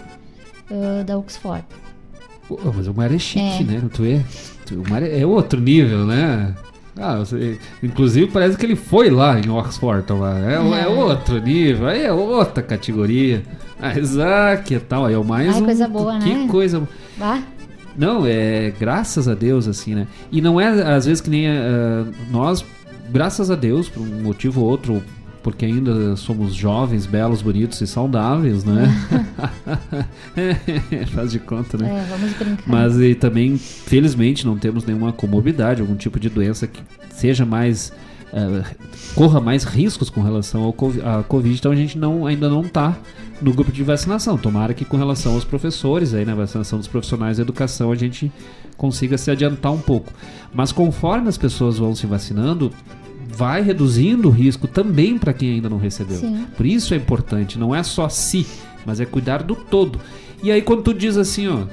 Uh, 0.70 1.04
da 1.04 1.16
Oxford. 1.16 1.64
mas 2.76 2.86
o 2.86 2.94
Mário 2.94 3.16
é 3.16 3.18
chique, 3.18 3.40
é. 3.40 3.64
né? 3.64 3.82
Tu 3.92 4.04
é, 4.04 4.22
o 4.74 4.90
Mário 4.90 5.08
é 5.10 5.24
outro 5.24 5.60
nível, 5.60 6.04
né? 6.04 6.54
Ah, 7.00 7.22
inclusive 7.82 8.30
parece 8.32 8.56
que 8.56 8.66
ele 8.66 8.74
foi 8.74 9.08
lá 9.08 9.38
em 9.38 9.48
Oxford 9.48 10.04
tomar. 10.04 10.36
É, 10.42 10.54
é. 10.54 10.82
é 10.82 10.88
outro 10.88 11.40
nível, 11.40 11.86
aí 11.86 12.02
é 12.02 12.12
outra 12.12 12.62
categoria. 12.62 13.42
Ah, 13.80 13.96
Isaac 13.96 14.74
e 14.74 14.80
tal, 14.80 15.06
aí 15.06 15.14
é 15.14 15.18
o 15.18 15.24
mais. 15.24 15.54
Ai, 15.54 15.62
um, 15.62 15.64
coisa 15.64 15.88
boa, 15.88 16.18
que 16.18 16.34
né? 16.34 16.42
Que 16.42 16.48
coisa. 16.48 16.88
Bah. 17.16 17.40
Não, 17.96 18.26
é 18.26 18.72
graças 18.78 19.28
a 19.28 19.34
Deus, 19.34 19.68
assim, 19.68 19.94
né? 19.94 20.06
E 20.30 20.40
não 20.40 20.60
é, 20.60 20.68
às 20.94 21.06
vezes, 21.06 21.20
que 21.20 21.30
nem 21.30 21.48
uh, 21.48 22.06
nós, 22.30 22.64
graças 23.10 23.50
a 23.50 23.54
Deus, 23.54 23.88
por 23.88 24.00
um 24.00 24.22
motivo 24.22 24.60
ou 24.62 24.68
outro, 24.68 25.02
porque 25.50 25.64
ainda 25.64 26.14
somos 26.14 26.54
jovens, 26.54 27.06
belos, 27.06 27.40
bonitos 27.40 27.80
e 27.80 27.86
saudáveis, 27.86 28.64
né? 28.64 28.86
Faz 31.14 31.32
de 31.32 31.38
conta, 31.38 31.78
né? 31.78 31.88
É, 31.88 32.06
vamos 32.10 32.32
brincar. 32.34 32.64
Mas 32.66 33.00
e 33.00 33.14
também, 33.14 33.56
felizmente, 33.56 34.44
não 34.44 34.58
temos 34.58 34.84
nenhuma 34.84 35.10
comorbidade, 35.10 35.80
algum 35.80 35.96
tipo 35.96 36.20
de 36.20 36.28
doença 36.28 36.66
que 36.66 36.82
seja 37.10 37.46
mais. 37.46 37.92
Uh, 38.28 38.62
corra 39.14 39.40
mais 39.40 39.64
riscos 39.64 40.10
com 40.10 40.20
relação 40.20 40.62
ao 40.64 40.72
COVID, 40.74 41.02
à 41.02 41.22
Covid, 41.22 41.58
então 41.58 41.72
a 41.72 41.76
gente 41.76 41.96
não, 41.96 42.26
ainda 42.26 42.46
não 42.46 42.60
está 42.60 42.94
no 43.40 43.54
grupo 43.54 43.72
de 43.72 43.82
vacinação. 43.82 44.36
Tomara 44.36 44.74
que 44.74 44.84
com 44.84 44.98
relação 44.98 45.32
aos 45.32 45.44
professores, 45.44 46.12
aí 46.12 46.26
na 46.26 46.34
vacinação 46.34 46.78
dos 46.78 46.86
profissionais 46.86 47.38
da 47.38 47.42
educação, 47.42 47.90
a 47.90 47.96
gente 47.96 48.30
consiga 48.76 49.16
se 49.16 49.30
adiantar 49.30 49.72
um 49.72 49.80
pouco. 49.80 50.12
Mas 50.52 50.72
conforme 50.72 51.26
as 51.26 51.38
pessoas 51.38 51.78
vão 51.78 51.94
se 51.94 52.06
vacinando, 52.06 52.70
vai 53.28 53.62
reduzindo 53.62 54.28
o 54.28 54.32
risco 54.32 54.66
também 54.66 55.18
para 55.18 55.32
quem 55.32 55.55
ainda 55.55 55.68
não 55.68 55.78
recebeu. 55.78 56.18
Sim. 56.18 56.46
Por 56.56 56.64
isso 56.64 56.94
é 56.94 56.96
importante, 56.96 57.59
não 57.59 57.74
é 57.74 57.82
só 57.82 58.09
si, 58.09 58.46
mas 58.86 59.00
é 59.00 59.05
cuidar 59.05 59.42
do 59.42 59.55
todo. 59.55 60.00
E 60.42 60.50
aí 60.50 60.62
quando 60.62 60.82
tu 60.82 60.94
diz 60.94 61.16
assim, 61.16 61.46
ó, 61.48 61.64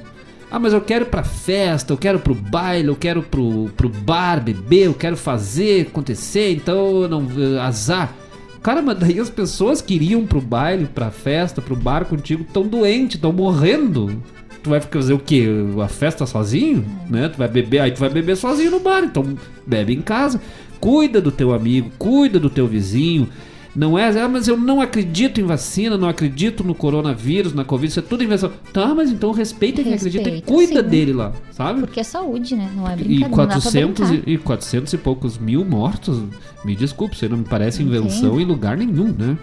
ah, 0.52 0.60
mas 0.60 0.74
eu 0.74 0.82
quero 0.82 1.06
ir 1.06 1.10
pra 1.10 1.24
festa, 1.24 1.94
eu 1.94 1.98
quero 1.98 2.20
pro 2.20 2.36
baile, 2.36 2.88
eu 2.88 2.96
quero 2.96 3.24
pro, 3.24 3.70
pro 3.76 3.90
bar 3.90 4.42
beber, 4.44 4.86
eu 4.86 4.94
quero 4.94 5.18
fazer 5.18 5.88
acontecer, 5.88 6.52
então 6.52 7.08
não 7.08 7.28
azar. 7.62 8.14
Cara, 8.62 8.82
mas 8.82 8.98
daí 8.98 9.20
as 9.20 9.30
pessoas 9.30 9.82
que 9.82 9.94
iriam 9.94 10.26
pro 10.26 10.42
baile, 10.42 10.86
pra 10.86 11.12
festa, 11.12 11.62
pro 11.62 11.76
bar 11.76 12.06
contigo, 12.06 12.42
estão 12.42 12.68
doentes, 12.68 13.16
estão 13.16 13.32
morrendo. 13.32 14.22
Tu 14.64 14.70
vai 14.72 14.82
fazer 14.82 15.14
o 15.14 15.20
quê? 15.20 15.46
A 15.84 15.88
festa 15.88 16.26
sozinho? 16.26 16.84
Né? 17.08 17.30
Tu 17.30 17.38
vai 17.38 17.48
beber, 17.48 17.82
aí 17.82 17.92
tu 17.92 18.00
vai 18.00 18.10
beber 18.10 18.36
sozinho 18.36 18.72
no 18.72 18.80
bar, 18.80 19.04
então 19.04 19.38
bebe 19.68 19.94
em 19.94 20.02
casa. 20.02 20.42
Cuida 20.80 21.22
do 21.22 21.32
teu 21.32 21.54
amigo, 21.54 21.92
cuida 21.98 22.40
do 22.40 22.50
teu 22.50 22.68
vizinho. 22.68 23.30
Não 23.76 24.00
é, 24.00 24.08
ah, 24.22 24.30
mas 24.30 24.48
eu 24.48 24.56
não 24.56 24.80
acredito 24.80 25.42
em 25.42 25.44
vacina, 25.44 25.98
não 25.98 26.08
acredito 26.08 26.64
no 26.64 26.74
coronavírus, 26.74 27.54
na 27.54 27.66
Covid, 27.66 27.90
isso 27.90 28.00
é 28.00 28.02
tudo 28.02 28.24
invenção. 28.24 28.50
Tá, 28.72 28.96
mas 28.96 29.12
então 29.12 29.34
respeita 29.34 29.84
quem 29.84 29.94
acredita 29.94 30.30
e 30.30 30.42
cuida 30.42 30.82
sim. 30.82 30.90
dele 30.90 31.12
lá, 31.12 31.34
sabe? 31.52 31.82
Porque 31.82 32.00
é 32.00 32.04
saúde, 32.04 32.56
né? 32.56 32.72
Não 32.74 32.88
é 32.88 32.96
brincadeira. 32.96 33.28
E 33.28 33.30
400, 33.30 34.10
e, 34.12 34.24
e 34.28 34.38
400 34.38 34.94
e 34.94 34.98
poucos 34.98 35.38
mil 35.38 35.66
mortos, 35.66 36.24
me 36.64 36.74
desculpe, 36.74 37.16
isso 37.16 37.26
aí 37.26 37.30
não 37.30 37.40
me 37.40 37.44
parece 37.44 37.84
invenção 37.84 38.40
em 38.40 38.46
lugar 38.46 38.78
nenhum, 38.78 39.10
né? 39.12 39.38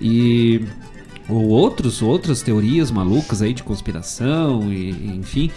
E 0.00 0.64
ou 1.28 1.48
outros, 1.48 2.00
outras 2.00 2.42
teorias 2.42 2.90
malucas 2.90 3.42
aí 3.42 3.52
de 3.52 3.62
conspiração, 3.62 4.72
e, 4.72 4.90
enfim. 5.16 5.50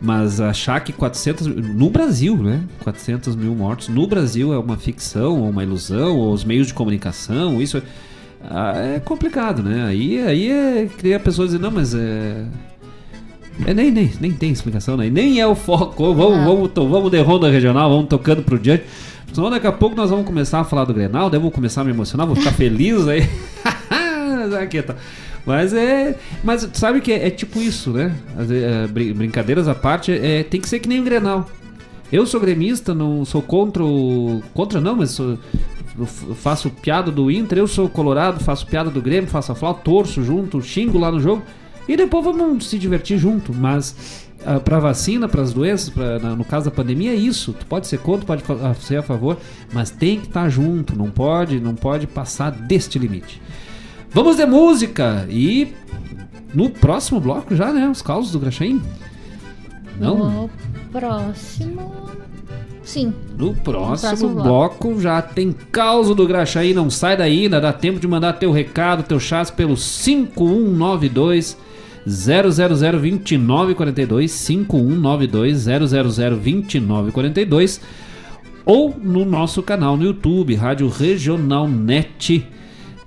Mas 0.00 0.40
achar 0.40 0.80
que 0.80 0.92
400. 0.92 1.46
No 1.46 1.90
Brasil, 1.90 2.36
né? 2.36 2.62
400 2.82 3.34
mil 3.34 3.54
mortos. 3.54 3.88
No 3.88 4.06
Brasil 4.06 4.52
é 4.52 4.58
uma 4.58 4.76
ficção, 4.76 5.40
ou 5.40 5.50
uma 5.50 5.62
ilusão, 5.62 6.16
ou 6.16 6.32
os 6.32 6.44
meios 6.44 6.66
de 6.66 6.74
comunicação, 6.74 7.60
isso 7.60 7.78
é, 7.78 8.96
é 8.96 9.00
complicado, 9.00 9.62
né? 9.62 9.86
Aí, 9.86 10.20
aí 10.20 10.50
é 10.50 10.88
criar 10.98 11.20
pessoas 11.20 11.48
dizer, 11.50 11.60
não, 11.60 11.70
mas 11.70 11.94
é. 11.94 12.44
É, 13.64 13.72
nem, 13.72 13.90
nem, 13.90 14.12
nem 14.20 14.32
tem 14.32 14.50
explicação, 14.50 14.96
né? 14.96 15.08
Nem 15.08 15.40
é 15.40 15.46
o 15.46 15.54
foco. 15.54 16.14
Vamos, 16.14 16.44
vamos, 16.44 16.70
vamos, 16.74 16.90
vamos 16.90 17.10
de 17.10 17.20
ronda 17.22 17.50
regional, 17.50 17.88
vamos 17.88 18.08
tocando 18.08 18.42
pro 18.42 18.58
diante. 18.58 18.84
Senão 19.32 19.50
daqui 19.50 19.66
a 19.66 19.72
pouco 19.72 19.96
nós 19.96 20.10
vamos 20.10 20.26
começar 20.26 20.60
a 20.60 20.64
falar 20.64 20.84
do 20.84 20.94
Grenal, 20.94 21.28
daí 21.28 21.38
eu 21.38 21.42
vou 21.42 21.50
começar 21.50 21.80
a 21.80 21.84
me 21.84 21.90
emocionar, 21.90 22.26
vou 22.26 22.36
ficar 22.36 22.52
feliz 22.52 23.08
aí. 23.08 23.28
Aqui, 24.62 24.80
tá. 24.82 24.94
Mas 25.46 25.72
é. 25.72 26.18
Mas 26.42 26.68
sabe 26.74 27.00
que 27.00 27.12
é, 27.12 27.28
é 27.28 27.30
tipo 27.30 27.60
isso, 27.60 27.90
né? 27.92 28.14
As, 28.36 28.50
é, 28.50 28.86
brincadeiras 28.88 29.68
à 29.68 29.74
parte, 29.74 30.10
é, 30.12 30.42
tem 30.42 30.60
que 30.60 30.68
ser 30.68 30.80
que 30.80 30.88
nem 30.88 31.00
o 31.00 31.04
Grenal. 31.04 31.48
Eu 32.12 32.26
sou 32.26 32.40
gremista, 32.40 32.94
não 32.94 33.24
sou 33.24 33.40
contra 33.40 33.84
o. 33.84 34.42
Contra 34.52 34.80
não, 34.80 34.96
mas 34.96 35.12
sou, 35.12 35.38
faço 36.36 36.70
piada 36.70 37.10
do 37.10 37.30
Inter, 37.30 37.58
eu 37.58 37.66
sou 37.66 37.88
colorado, 37.88 38.42
faço 38.42 38.66
piada 38.66 38.90
do 38.90 39.00
Grêmio, 39.00 39.28
faço 39.28 39.52
a 39.52 39.54
flauta, 39.54 39.82
torço 39.82 40.22
junto, 40.22 40.60
xingo 40.60 40.98
lá 40.98 41.10
no 41.10 41.20
jogo. 41.20 41.42
E 41.88 41.96
depois 41.96 42.24
vamos 42.24 42.66
se 42.68 42.78
divertir 42.78 43.18
junto. 43.18 43.52
Mas 43.54 44.26
uh, 44.40 44.60
pra 44.60 44.78
vacina, 44.78 45.28
para 45.28 45.42
as 45.42 45.52
doenças, 45.52 45.90
pra, 45.90 46.18
na, 46.18 46.34
no 46.34 46.44
caso 46.44 46.66
da 46.66 46.70
pandemia, 46.70 47.12
é 47.12 47.16
isso. 47.16 47.52
Tu 47.52 47.66
pode 47.66 47.86
ser 47.86 47.98
contra, 47.98 48.26
pode 48.26 48.84
ser 48.84 48.96
a 48.96 49.02
favor, 49.02 49.36
mas 49.72 49.90
tem 49.90 50.20
que 50.20 50.26
estar 50.26 50.42
tá 50.42 50.48
junto, 50.48 50.96
não 50.96 51.10
pode, 51.10 51.60
não 51.60 51.74
pode 51.74 52.06
passar 52.06 52.50
deste 52.50 52.98
limite. 52.98 53.40
Vamos 54.16 54.36
de 54.38 54.46
música 54.46 55.26
e 55.28 55.74
no 56.54 56.70
próximo 56.70 57.20
bloco 57.20 57.54
já, 57.54 57.70
né? 57.70 57.86
Os 57.86 58.00
causos 58.00 58.32
do 58.32 58.38
Graxaim. 58.38 58.80
Não? 60.00 60.16
No 60.16 60.50
próximo. 60.90 61.92
Sim. 62.82 63.12
No 63.36 63.52
próximo, 63.52 64.08
próximo 64.08 64.42
bloco. 64.42 64.88
bloco. 64.88 65.02
já 65.02 65.20
tem 65.20 65.54
causa 65.70 66.14
do 66.14 66.26
Graxaí. 66.26 66.72
Não 66.72 66.88
sai 66.88 67.14
daí, 67.14 67.42
ainda 67.42 67.60
dá 67.60 67.74
tempo 67.74 68.00
de 68.00 68.08
mandar 68.08 68.32
teu 68.32 68.50
recado, 68.50 69.02
teu 69.02 69.20
chás 69.20 69.50
pelo 69.50 69.76
5192 69.76 71.58
0002942 72.06 74.30
5192 74.30 75.66
0002942 75.66 77.82
ou 78.64 78.96
no 78.98 79.26
nosso 79.26 79.62
canal 79.62 79.94
no 79.94 80.04
YouTube, 80.04 80.54
Rádio 80.54 80.88
Regional 80.88 81.68
Net. 81.68 82.55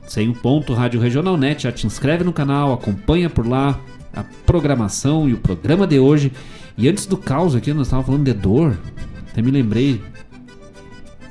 Sem 0.10 0.28
um 0.28 0.34
ponto, 0.34 0.74
Rádio 0.74 1.00
Regional 1.00 1.38
Net. 1.38 1.64
Já 1.64 1.72
te 1.72 1.86
inscreve 1.86 2.24
no 2.24 2.34
canal, 2.34 2.74
acompanha 2.74 3.30
por 3.30 3.48
lá 3.48 3.80
a 4.12 4.24
programação 4.44 5.30
e 5.30 5.34
o 5.36 5.38
programa 5.38 5.86
de 5.86 6.00
hoje. 6.00 6.32
E 6.76 6.90
antes 6.90 7.06
do 7.06 7.16
caos 7.16 7.56
aqui, 7.56 7.72
nós 7.72 7.86
estávamos 7.86 8.08
falando 8.08 8.26
de 8.26 8.34
dor. 8.34 8.76
Até 9.30 9.40
me 9.40 9.52
lembrei. 9.52 10.02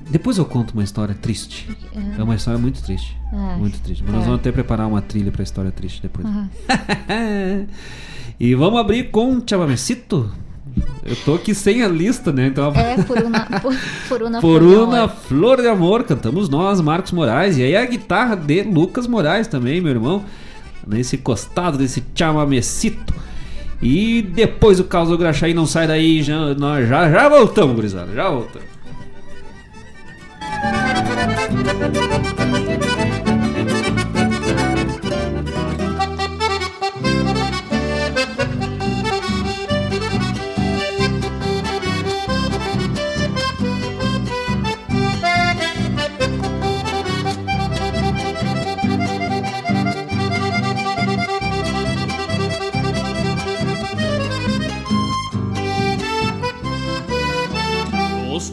Depois 0.09 0.39
eu 0.39 0.45
conto 0.45 0.75
uma 0.75 0.85
história 0.85 1.13
triste. 1.13 1.69
É 2.17 2.23
uma 2.23 2.37
história 2.37 2.57
muito 2.57 2.81
triste. 2.81 3.17
Ah, 3.33 3.57
muito 3.59 3.81
triste. 3.81 4.05
Mas 4.05 4.15
é. 4.15 4.17
nós 4.17 4.27
vamos 4.27 4.41
até 4.41 4.53
preparar 4.53 4.87
uma 4.87 5.03
trilha 5.03 5.33
para 5.33 5.43
história 5.43 5.73
triste 5.73 6.01
depois. 6.01 6.25
Aham. 6.25 6.49
e 8.39 8.55
vamos 8.55 8.79
abrir 8.79 9.11
com 9.11 9.43
chamamecito. 9.45 10.31
Eu 11.05 11.17
tô 11.25 11.35
aqui 11.35 11.55
sem 11.55 11.83
a 11.83 11.89
lista, 11.89 12.33
né? 12.33 12.47
Então 12.49 12.73
É, 12.75 13.03
por 13.03 13.19
uma, 13.19 13.41
por, 13.61 13.75
por 14.09 14.23
uma 14.23 14.41
Por 14.41 14.61
flor 14.61 14.61
de 14.61 14.67
uma 14.85 14.99
amor. 14.99 15.09
flor 15.29 15.61
de 15.63 15.69
amor, 15.69 16.05
cantamos 16.05 16.49
nós, 16.49 16.81
Marcos 16.81 17.13
Moraes. 17.13 17.57
E 17.57 17.63
aí 17.63 17.77
a 17.77 17.85
guitarra 17.87 18.35
de 18.37 18.63
Lucas 18.63 19.07
Moraes 19.07 19.47
também, 19.47 19.81
meu 19.81 19.93
irmão. 19.93 20.25
Nesse 20.87 21.19
costado 21.19 21.77
desse 21.79 22.03
chamamecito. 22.15 23.15
E 23.81 24.23
depois 24.23 24.81
o 24.81 24.85
caos 24.85 25.09
do 25.09 25.17
Graxaí 25.17 25.55
não 25.55 25.67
sai 25.67 25.87
daí, 25.87 26.23
já, 26.23 26.55
nós 26.55 26.89
já, 26.89 27.09
já 27.11 27.29
voltamos, 27.29 27.77
gurizada, 27.77 28.13
já 28.13 28.29
voltamos. 28.29 28.67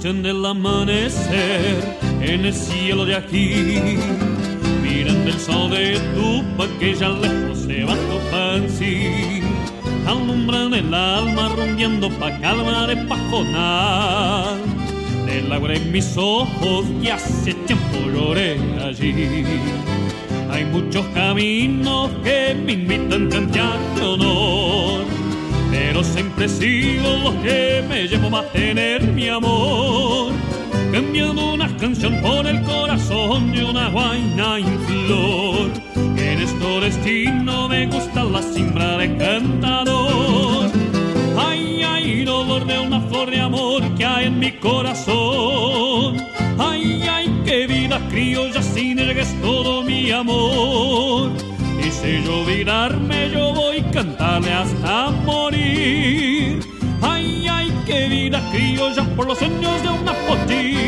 Del 0.06 0.46
amanecer 0.46 1.98
en 2.22 2.46
el 2.46 2.54
cielo 2.54 3.06
de 3.06 3.16
aquí, 3.16 3.98
mirando 4.84 5.32
el 5.32 5.40
sol 5.40 5.72
de 5.72 6.00
tu 6.14 6.44
que 6.80 6.94
ya 6.94 7.10
lejos 7.10 7.58
se 7.66 7.84
va 7.86 7.96
tu 7.96 8.20
fancy, 8.30 9.42
alumbran 10.06 10.76
el 10.76 10.94
alma 10.94 11.50
rumbiendo 11.58 12.12
pa' 12.20 12.40
calma 12.40 12.86
de 12.86 12.98
pajonal. 12.98 14.60
Del 15.26 15.52
agua 15.52 15.74
en 15.74 15.92
mis 15.92 16.16
ojos 16.16 16.86
y 17.02 17.08
hace 17.08 17.56
tiempo 17.66 17.98
lloré 18.14 18.60
allí. 18.84 19.44
Hay 20.52 20.66
muchos 20.66 21.04
caminos 21.16 22.12
que 22.24 22.56
me 22.64 22.74
invitan 22.74 23.26
a 23.26 23.30
cantar 23.30 23.80
de 23.96 24.02
honor 24.04 25.25
pero 25.76 26.04
siempre 26.04 26.48
sigo 26.48 27.10
los 27.24 27.36
que 27.44 27.84
me 27.88 28.08
llevo 28.08 28.28
a 28.28 28.30
mantener 28.30 29.04
mi 29.04 29.28
amor. 29.28 30.32
Cambiando 30.92 31.54
una 31.54 31.68
canción 31.78 32.22
por 32.22 32.48
el 32.48 32.62
corazón 32.62 33.52
de 33.52 33.66
una 33.66 33.90
guaina 33.90 34.58
en 34.58 34.80
flor. 34.88 35.72
En 36.18 36.42
este 36.42 36.80
destino 36.80 37.68
me 37.68 37.88
gusta 37.88 38.24
la 38.24 38.42
simbra 38.42 38.98
de 38.98 39.18
cantador. 39.18 40.72
Ay, 41.38 41.84
ay, 41.84 42.24
dolor 42.24 42.66
de 42.66 42.80
una 42.80 43.02
flor 43.02 43.30
de 43.30 43.42
amor 43.42 43.82
que 43.96 44.06
hay 44.06 44.28
en 44.28 44.40
mi 44.40 44.54
corazón. 44.54 46.16
Ay, 46.58 47.04
ay, 47.10 47.42
qué 47.44 47.68
vida 47.68 48.00
criolla 48.10 48.62
sin 48.62 48.98
el 49.00 49.14
que 49.14 49.22
es 49.22 49.42
todo 49.42 49.84
mi 49.84 50.10
amor. 50.12 51.32
Si 52.06 52.24
yo 52.24 52.42
olvidarme, 52.42 53.32
yo 53.32 53.52
voy 53.52 53.80
a 53.80 53.92
cantarle 53.92 54.54
hasta 54.54 55.10
morir. 55.26 56.60
Ay, 57.02 57.48
ay, 57.50 57.74
qué 57.88 58.08
vida 58.08 58.48
criolla 58.52 59.04
por 59.16 59.26
los 59.26 59.40
sueños 59.40 59.82
de 59.82 59.90
una 59.90 60.14
potín. 60.28 60.85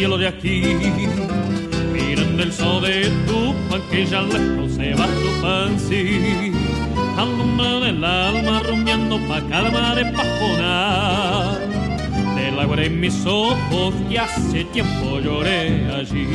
Cielo 0.00 0.16
de 0.16 0.28
aquí, 0.28 0.62
mirando 1.92 2.42
el 2.42 2.50
sol 2.54 2.80
de 2.80 3.10
tu 3.26 3.52
pan 3.68 3.82
que 3.90 4.06
ya 4.06 4.22
lejos 4.22 4.72
se 4.72 4.94
va 4.94 5.06
tu 5.06 5.30
fancy, 5.42 6.52
alumbran 7.18 7.82
el 7.82 8.02
alma 8.02 8.62
rumbeando 8.66 9.18
pa' 9.28 9.42
calma 9.50 9.94
de 9.94 10.06
pajonar. 10.06 11.58
Del 12.34 12.58
agua 12.58 12.82
en 12.82 12.98
mis 12.98 13.26
ojos 13.26 13.92
y 14.08 14.16
hace 14.16 14.64
tiempo 14.72 15.20
lloré 15.20 15.86
allí. 15.94 16.26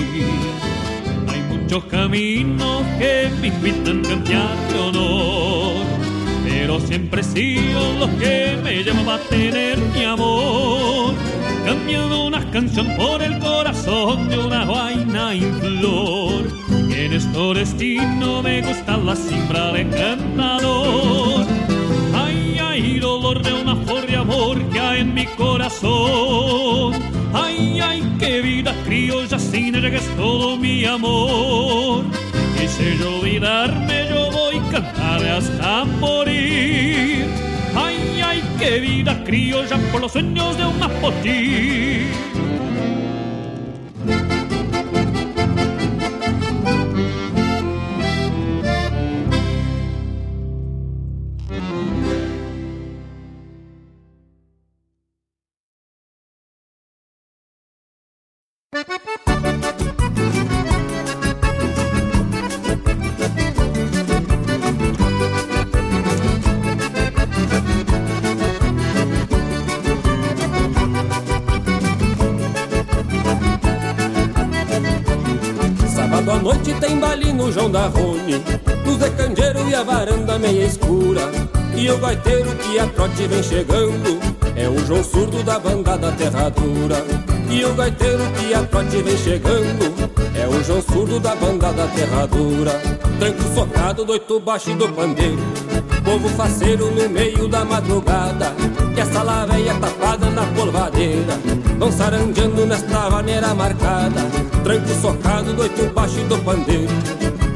Hay 1.28 1.42
muchos 1.50 1.86
caminos 1.86 2.84
que 3.00 3.32
me 3.42 3.48
invitan 3.48 4.06
a 4.06 4.10
cantar 4.10 4.58
de 4.72 4.80
honor 4.80 5.86
pero 6.48 6.80
siempre 6.80 7.24
sigo 7.24 7.82
los 8.00 8.10
que 8.20 8.58
me 8.64 8.84
llaman 8.84 9.10
a 9.10 9.18
tener 9.18 9.80
mi 9.80 10.04
amor. 10.04 11.25
Cambiando 11.66 12.26
una 12.28 12.52
canción 12.52 12.96
por 12.96 13.22
el 13.24 13.40
corazón 13.40 14.30
de 14.30 14.38
una 14.38 14.66
vaina 14.66 15.34
en 15.34 15.60
flor. 15.60 16.48
En 16.70 17.14
este 17.14 17.54
destino 17.54 18.44
me 18.44 18.62
gusta 18.62 18.98
la 18.98 19.16
simbra 19.16 19.72
de 19.74 19.90
cantador. 19.90 21.46
Ay, 22.14 22.58
ay, 22.62 23.00
dolor 23.00 23.42
de 23.42 23.54
una 23.54 23.76
flor 23.78 24.06
de 24.06 24.16
amor 24.16 24.62
que 24.70 24.80
hay 24.80 25.02
en 25.02 25.14
mi 25.14 25.26
corazón. 25.26 26.94
Ay, 27.34 27.80
ay, 27.82 28.16
qué 28.20 28.42
vida 28.42 28.74
criolla 28.86 29.40
sin 29.40 29.76
ella 29.76 29.90
es 29.90 30.16
todo 30.16 30.58
mi 30.58 30.86
amor. 30.86 32.06
Si 32.68 32.98
yo 32.98 33.20
olvidarme, 33.20 34.08
yo 34.10 34.32
voy 34.32 34.58
a 34.58 34.72
cantar 34.72 35.26
hasta 35.26 35.86
morir 35.86 37.25
que 38.58 38.80
vida 38.80 39.24
criolla 39.24 39.78
por 39.92 40.02
los 40.02 40.12
sueños 40.12 40.58
de 40.58 40.66
un 40.66 40.80
mapotí. 40.80 42.25
E 81.96 81.98
o 81.98 82.02
gaiteiro 82.02 82.56
que 82.58 82.78
a 82.78 82.88
trote 82.88 83.26
vem 83.26 83.42
chegando. 83.42 84.20
É 84.54 84.68
o 84.68 84.86
João 84.86 85.02
Surdo 85.02 85.42
da 85.44 85.58
banda 85.58 85.98
da 85.98 86.12
Terradura 86.12 86.98
E 87.50 87.64
o 87.64 87.74
gaiteiro 87.74 88.24
que 88.32 88.54
a 88.54 88.64
trote 88.64 89.02
vem 89.02 89.18
chegando. 89.18 89.94
É 90.36 90.46
o 90.46 90.62
João 90.62 90.82
Surdo 90.82 91.22
da 91.22 91.34
banda 91.38 91.72
da 91.72 91.88
Terradura 91.88 92.72
Tranco 93.18 93.44
socado 93.56 94.04
do 94.04 94.12
oito 94.12 94.42
baixo 94.42 94.72
e 94.72 94.76
do 94.76 94.90
pandeiro. 94.90 95.40
Povo 96.04 96.28
faceiro 96.36 96.92
no 96.92 97.10
meio 97.10 97.48
da 97.48 97.64
madrugada. 97.64 98.54
Que 98.94 99.00
essa 99.00 99.24
laveia 99.24 99.74
tapada 99.76 100.30
na 100.32 100.46
polvadeira. 100.48 101.40
Vão 101.80 101.94
saranjando 101.94 102.66
nesta 102.66 103.10
maneira 103.10 103.56
marcada. 103.56 104.22
Tranco 104.66 104.90
socado, 105.02 105.54
doito 105.54 105.94
baixo 105.94 106.20
do 106.26 106.38
pandeiro. 106.40 106.92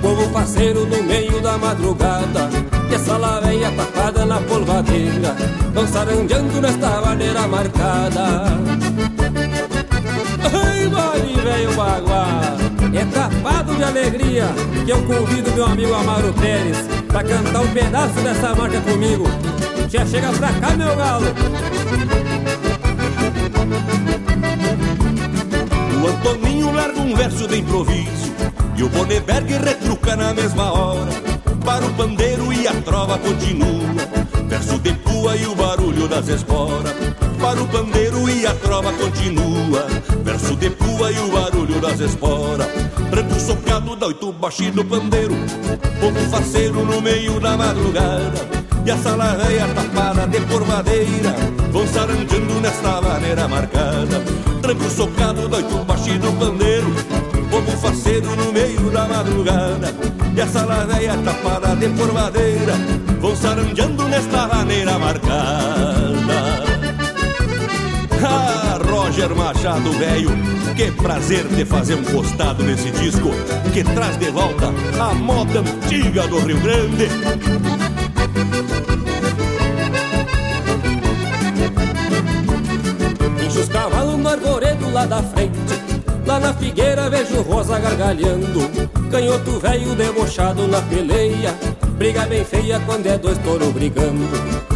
Povo 0.01 0.29
faceiro 0.29 0.85
no 0.85 1.03
meio 1.03 1.41
da 1.41 1.57
madrugada 1.57 2.78
Que 2.89 2.95
essa 2.95 3.17
laveia 3.17 3.71
tapada 3.71 4.25
na 4.25 4.41
polvadeira 4.41 5.35
Vão 5.75 5.87
saranjando 5.87 6.59
nesta 6.59 7.01
maneira 7.01 7.47
marcada. 7.47 8.45
Ai, 10.51 10.87
vale, 10.87 11.33
velho 11.39 11.73
baguá 11.75 12.57
É 12.91 13.05
tapado 13.05 13.75
de 13.75 13.83
alegria 13.83 14.47
Que 14.83 14.91
eu 14.91 15.03
convido 15.03 15.51
meu 15.51 15.65
amigo 15.65 15.93
Amaro 15.93 16.33
Pérez 16.33 16.77
Pra 17.07 17.23
cantar 17.23 17.61
um 17.61 17.67
pedaço 17.67 18.19
dessa 18.21 18.55
marca 18.55 18.81
comigo. 18.81 19.25
Já 19.87 20.05
chega 20.07 20.31
pra 20.33 20.51
cá, 20.53 20.75
meu 20.75 20.95
galo. 20.95 21.27
O 26.01 26.07
Antoninho 26.07 26.71
larga 26.73 26.99
um 26.99 27.15
verso 27.15 27.47
de 27.47 27.59
improviso 27.59 28.33
E 28.75 28.83
o 28.83 28.89
Boneberg 28.89 29.53
retruca 29.53 30.15
na 30.15 30.33
mesma 30.33 30.71
hora 30.71 31.28
Para 31.69 31.85
o 31.85 31.93
pandeiro 31.93 32.51
e 32.51 32.67
a 32.67 32.73
trova 32.81 33.15
continua. 33.19 33.93
Verso 34.47 34.79
de 34.79 34.91
pua 34.91 35.35
e 35.35 35.45
o 35.45 35.53
barulho 35.53 36.07
das 36.07 36.27
esporas 36.27 36.95
Para 37.39 37.61
o 37.61 37.67
pandeiro 37.67 38.27
e 38.27 38.47
a 38.47 38.55
trova 38.55 38.91
continua. 38.91 39.85
Verso 40.23 40.55
de 40.55 40.71
pua 40.71 41.11
e 41.11 41.19
o 41.19 41.27
barulho 41.27 41.79
das 41.79 41.99
esporas 41.99 42.67
Tranco 43.11 43.39
socado 43.39 43.95
da 43.95 44.07
oito 44.07 44.31
baixinho 44.31 44.71
do 44.71 44.83
pandeiro. 44.83 45.35
Povo 45.99 46.19
faceiro 46.31 46.83
no 46.83 46.99
meio 47.03 47.39
da 47.39 47.55
madrugada 47.55 48.49
e 48.83 48.89
a 48.89 48.97
sala 48.97 49.35
velha 49.35 49.67
tapada 49.67 50.25
de 50.25 50.39
porvadeira 50.47 51.35
Vão 51.71 51.85
saranjando 51.85 52.61
nesta 52.61 52.99
maneira 52.99 53.47
marcada. 53.47 54.23
Tranco 54.63 54.89
socado, 54.89 55.47
doito 55.47 55.85
baixinho 55.85 56.17
do 56.17 56.31
pandeiro 56.33 57.28
Povo 57.59 57.77
faceiro 57.77 58.33
no 58.37 58.53
meio 58.53 58.89
da 58.89 59.05
madrugada 59.05 59.93
E 60.33 60.39
a 60.39 60.47
sala 60.47 60.87
tapada 61.25 61.75
de 61.75 61.89
porvadeira 61.89 62.73
Vão 63.19 63.35
saranjando 63.35 64.07
nesta 64.07 64.47
maneira 64.47 64.97
marcada 64.97 66.63
Ah, 68.23 68.79
Roger 68.89 69.35
Machado, 69.35 69.91
velho, 69.91 70.29
que 70.73 70.89
prazer 70.91 71.45
de 71.49 71.65
fazer 71.65 71.95
um 71.95 72.03
costado 72.03 72.63
nesse 72.63 72.91
disco 72.91 73.29
que 73.73 73.83
traz 73.83 74.17
de 74.17 74.31
volta 74.31 74.73
a 74.97 75.13
moda 75.13 75.59
antiga 75.59 76.27
do 76.27 76.39
Rio 76.39 76.59
Grande. 76.61 77.09
Enche 83.45 83.59
os 83.59 83.67
cavalos 83.67 84.17
no 84.17 84.29
arvoredo 84.29 84.91
lá 84.91 85.05
da 85.05 85.21
frente 85.23 85.78
Lá 86.39 86.47
na 86.47 86.53
figueira 86.53 87.09
vejo 87.09 87.41
rosa 87.41 87.77
gargalhando. 87.79 88.61
Canhoto 89.11 89.59
velho 89.59 89.93
debochado 89.95 90.67
na 90.67 90.81
peleia 90.81 91.53
Briga 91.97 92.25
bem 92.27 92.45
feia 92.45 92.79
quando 92.85 93.07
é 93.07 93.17
dois 93.17 93.37
touro 93.39 93.71
brigando. 93.71 94.25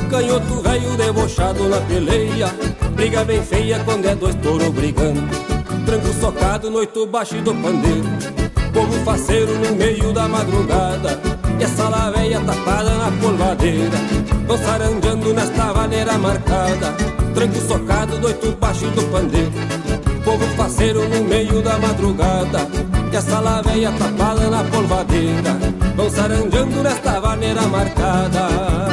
Canhoto 0.09 0.61
velho 0.61 0.97
debochado 0.97 1.69
na 1.69 1.77
peleia 1.81 2.53
Briga 2.95 3.23
bem 3.23 3.41
feia 3.41 3.79
quando 3.85 4.05
é 4.05 4.15
dois 4.15 4.35
touro 4.35 4.71
brigando. 4.71 5.21
Tranco 5.85 6.13
socado, 6.19 6.69
noito 6.69 7.07
baixo 7.07 7.35
do 7.35 7.53
pandeiro 7.55 8.09
Povo 8.73 8.93
faceiro 9.05 9.57
no 9.59 9.75
meio 9.75 10.11
da 10.11 10.27
madrugada. 10.27 11.19
E 11.59 11.63
essa 11.63 11.87
laveia 11.87 12.41
tapada 12.41 12.89
na 12.95 13.11
polvadeira 13.21 13.97
Vão 14.45 14.57
saranjando 14.57 15.33
nesta 15.33 15.73
maneira 15.73 16.17
marcada. 16.17 16.93
Tranco 17.33 17.59
socado, 17.65 18.17
doito 18.17 18.51
baixo 18.57 18.87
do 18.87 19.03
pandeiro 19.03 20.02
Povo 20.23 20.45
faceiro 20.55 21.07
no 21.09 21.23
meio 21.23 21.61
da 21.61 21.77
madrugada 21.77 22.67
E 23.11 23.15
essa 23.15 23.39
laveia 23.39 23.91
tapada 23.91 24.49
na 24.49 24.63
polvadeira 24.63 25.57
Vão 25.95 26.09
saranjando 26.09 26.81
nesta 26.81 27.19
maneira 27.19 27.61
marcada 27.63 28.92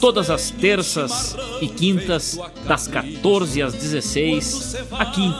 todas 0.00 0.30
as 0.30 0.50
terças 0.50 1.36
e 1.60 1.68
quintas, 1.68 2.38
das 2.66 2.88
14 2.88 3.62
às 3.62 3.74
16, 3.74 4.76
aqui 4.92 5.32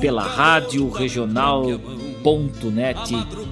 pela 0.00 0.22
Rádio 0.22 0.88
Regional.net, 0.90 1.76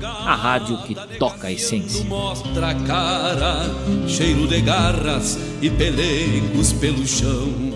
a 0.02 0.34
rádio 0.34 0.78
que 0.82 0.94
toca 1.18 1.48
a 1.48 1.52
essência. 1.52 2.04
Mostra 2.04 2.70
a 2.70 2.74
cara, 2.74 3.62
cheiro 4.06 4.46
de 4.46 4.60
garras 4.60 5.38
e 5.62 5.70
pelegos 5.70 6.72
pelo 6.74 7.06
chão. 7.06 7.74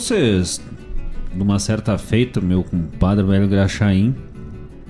Vocês, 0.00 0.62
numa 1.34 1.58
certa 1.58 1.98
feita, 1.98 2.40
meu 2.40 2.64
compadre 2.64 3.22
velho 3.22 3.46
Graxaim, 3.46 4.14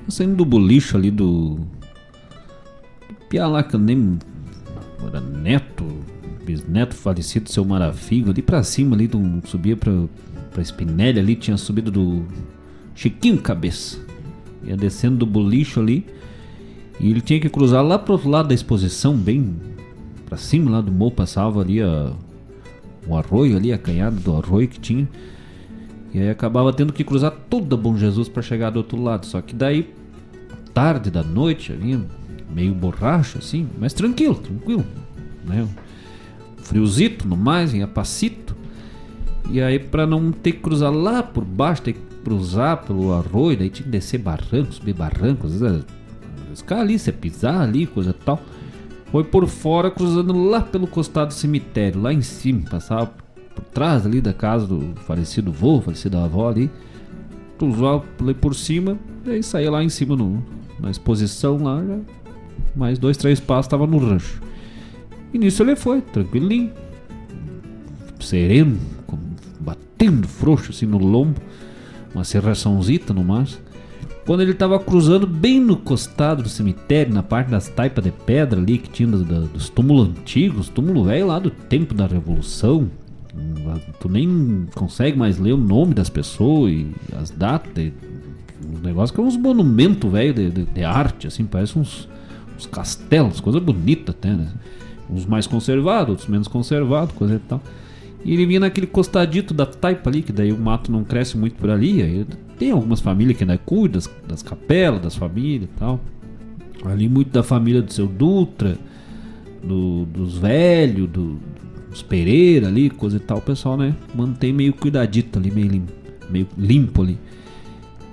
saindo 0.08 0.36
do 0.36 0.44
bolicho 0.44 0.96
ali 0.96 1.10
do. 1.10 1.58
do 3.28 3.74
eu 3.74 3.78
nem. 3.78 4.18
Era 5.04 5.20
neto, 5.20 5.84
bisneto 6.44 6.94
falecido, 6.94 7.50
seu 7.50 7.64
Marafigo, 7.64 8.30
ali 8.30 8.40
pra 8.40 8.62
cima, 8.62 8.94
ali, 8.94 9.08
do, 9.08 9.18
subia 9.46 9.76
pra, 9.76 9.92
pra 10.52 10.62
Spinelli 10.62 11.18
ali, 11.18 11.34
tinha 11.34 11.56
subido 11.56 11.90
do 11.90 12.24
Chiquinho 12.94 13.38
Cabeça. 13.38 13.98
Ia 14.62 14.76
descendo 14.76 15.16
do 15.16 15.26
bolicho 15.26 15.80
ali. 15.80 16.06
E 17.00 17.10
ele 17.10 17.20
tinha 17.20 17.40
que 17.40 17.48
cruzar 17.48 17.82
lá 17.82 17.98
pro 17.98 18.12
outro 18.12 18.28
lado 18.28 18.48
da 18.48 18.54
exposição, 18.54 19.16
bem 19.16 19.56
pra 20.26 20.36
cima 20.36 20.70
lá 20.70 20.80
do 20.80 20.92
morro, 20.92 21.12
passava 21.12 21.60
ali 21.62 21.82
a, 21.82 22.12
o 23.06 23.16
arroio 23.16 23.56
ali, 23.56 23.72
a 23.72 23.78
canhada 23.78 24.16
do 24.16 24.36
arroio 24.36 24.68
que 24.68 24.80
tinha. 24.80 25.08
E 26.12 26.18
aí 26.18 26.28
acabava 26.28 26.72
tendo 26.72 26.92
que 26.92 27.04
cruzar 27.04 27.32
toda 27.48 27.76
Bom 27.76 27.96
Jesus 27.96 28.28
para 28.28 28.42
chegar 28.42 28.70
do 28.70 28.78
outro 28.78 29.00
lado. 29.00 29.26
Só 29.26 29.40
que 29.40 29.54
daí, 29.54 29.94
tarde 30.74 31.10
da 31.10 31.22
noite, 31.22 31.72
ali, 31.72 32.00
meio 32.52 32.74
borracho 32.74 33.38
assim, 33.38 33.68
mas 33.78 33.92
tranquilo, 33.92 34.34
tranquilo. 34.34 34.84
Né? 35.44 35.66
friozito 36.70 37.26
no 37.26 37.36
mais, 37.36 37.74
em 37.74 37.82
apacito. 37.82 38.56
E 39.50 39.60
aí 39.60 39.78
pra 39.78 40.06
não 40.06 40.30
ter 40.30 40.52
que 40.52 40.58
cruzar 40.60 40.92
lá 40.92 41.22
por 41.22 41.44
baixo, 41.44 41.82
ter 41.82 41.94
que 41.94 42.00
cruzar 42.22 42.84
pelo 42.84 43.12
arroio, 43.12 43.56
daí 43.56 43.68
tinha 43.68 43.84
que 43.84 43.90
descer 43.90 44.18
barrancos, 44.18 44.76
subir 44.76 44.94
barrancos, 44.94 45.54
às 45.54 45.60
vezes 45.60 45.84
ficar 46.54 46.80
ali, 46.80 46.98
você 46.98 47.10
pisar 47.10 47.60
ali, 47.60 47.86
coisa 47.86 48.12
tal. 48.12 48.40
Foi 49.10 49.24
por 49.24 49.46
fora, 49.48 49.90
cruzando 49.90 50.32
lá 50.32 50.60
pelo 50.60 50.86
costado 50.86 51.28
do 51.28 51.34
cemitério, 51.34 52.00
lá 52.00 52.12
em 52.12 52.22
cima, 52.22 52.62
passava 52.70 53.12
por 53.54 53.64
trás 53.64 54.06
ali 54.06 54.20
da 54.20 54.32
casa 54.32 54.66
do 54.66 54.94
falecido 55.06 55.50
vô, 55.50 55.80
falecida 55.80 56.22
avó 56.22 56.48
ali. 56.48 56.70
Cruzava 57.58 58.04
ali 58.20 58.34
por 58.34 58.54
cima, 58.54 58.96
e 59.26 59.30
aí 59.30 59.42
saía 59.42 59.70
lá 59.70 59.82
em 59.82 59.88
cima 59.88 60.16
no, 60.16 60.42
na 60.78 60.90
exposição 60.90 61.62
lá, 61.62 61.84
já, 61.84 61.98
mais 62.74 62.98
dois, 62.98 63.16
três 63.16 63.40
passos 63.40 63.68
tava 63.68 63.86
no 63.86 63.98
rancho. 63.98 64.40
E 65.34 65.38
nisso 65.38 65.62
ele 65.62 65.76
foi, 65.76 66.00
tranquilinho, 66.00 66.72
sereno, 68.20 68.78
batendo 69.58 70.26
frouxo 70.26 70.70
assim 70.70 70.86
no 70.86 70.98
lombo, 70.98 71.40
uma 72.14 72.24
serraçãozita 72.24 73.12
no 73.12 73.24
máximo. 73.24 73.69
Quando 74.30 74.42
ele 74.42 74.54
tava 74.54 74.78
cruzando 74.78 75.26
bem 75.26 75.58
no 75.58 75.76
costado 75.76 76.44
do 76.44 76.48
cemitério, 76.48 77.12
na 77.12 77.20
parte 77.20 77.50
das 77.50 77.66
taipas 77.66 78.04
de 78.04 78.12
pedra 78.12 78.60
ali 78.60 78.78
que 78.78 78.88
tinha 78.88 79.08
dos, 79.08 79.24
da- 79.26 79.40
dos 79.40 79.68
túmulos 79.68 80.06
antigos, 80.06 80.68
túmulo 80.68 81.02
velho 81.02 81.26
lá 81.26 81.40
do 81.40 81.50
tempo 81.50 81.92
da 81.92 82.06
Revolução. 82.06 82.88
Hum, 83.36 83.80
Tu 83.98 84.08
nem 84.08 84.68
consegue 84.72 85.18
mais 85.18 85.36
ler 85.36 85.54
o 85.54 85.56
nome 85.56 85.94
das 85.94 86.08
pessoas 86.08 86.70
e 86.70 86.86
as 87.20 87.30
datas. 87.30 87.74
de- 87.74 87.92
Uns 88.72 88.80
negócios 88.80 89.10
que 89.10 89.20
é 89.20 89.24
uns 89.24 89.36
monumentos 89.36 90.08
velho 90.08 90.32
de, 90.32 90.48
de- 90.48 90.64
de 90.64 90.84
arte, 90.84 91.26
assim, 91.26 91.44
parece 91.44 91.76
uns, 91.76 92.08
uns 92.56 92.66
castelos, 92.66 93.40
coisa 93.40 93.58
bonita 93.58 94.12
até, 94.12 94.30
né? 94.30 94.46
Uns 95.10 95.26
mais 95.26 95.48
conservados, 95.48 96.08
outros 96.10 96.28
menos 96.28 96.46
conservados, 96.46 97.12
coisa 97.16 97.34
e 97.34 97.38
tal. 97.40 97.60
E 98.24 98.32
ele 98.32 98.46
vinha 98.46 98.60
naquele 98.60 98.86
costadito 98.86 99.52
da 99.52 99.66
taipa 99.66 100.08
ali, 100.08 100.22
que 100.22 100.30
daí 100.30 100.52
o 100.52 100.56
mato 100.56 100.92
não 100.92 101.02
cresce 101.02 101.36
muito 101.36 101.56
por 101.56 101.68
ali. 101.68 102.00
Aí 102.00 102.24
tem 102.60 102.70
algumas 102.72 103.00
famílias 103.00 103.36
que 103.38 103.42
ainda 103.42 103.56
cuidam 103.58 103.92
das, 103.94 104.10
das 104.28 104.42
capelas, 104.42 105.00
das 105.00 105.16
famílias 105.16 105.64
e 105.64 105.78
tal. 105.78 105.98
Ali 106.84 107.08
muito 107.08 107.30
da 107.32 107.42
família 107.42 107.80
do 107.80 107.90
seu 107.92 108.06
Dutra, 108.06 108.76
do- 109.64 110.04
dos 110.04 110.36
velhos, 110.38 111.08
do- 111.08 111.38
dos 111.90 112.02
Pereira 112.02 112.68
ali, 112.68 112.90
coisa 112.90 113.16
e 113.16 113.20
tal. 113.20 113.38
O 113.38 113.42
pessoal, 113.42 113.76
né, 113.78 113.94
mantém 114.14 114.52
meio 114.52 114.72
cuidadito 114.74 115.38
ali, 115.38 115.50
meio 115.50 115.68
limpo, 115.68 115.92
meio 116.30 116.46
limpo 116.56 117.02
ali. 117.02 117.18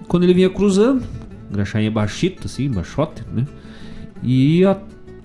Quando 0.07 0.23
ele 0.23 0.33
vinha 0.33 0.49
cruzando, 0.49 1.03
graxainha 1.51 1.91
baixita, 1.91 2.45
assim, 2.45 2.69
baixote, 2.69 3.23
né? 3.33 3.45
E 4.23 4.63
a 4.65 4.77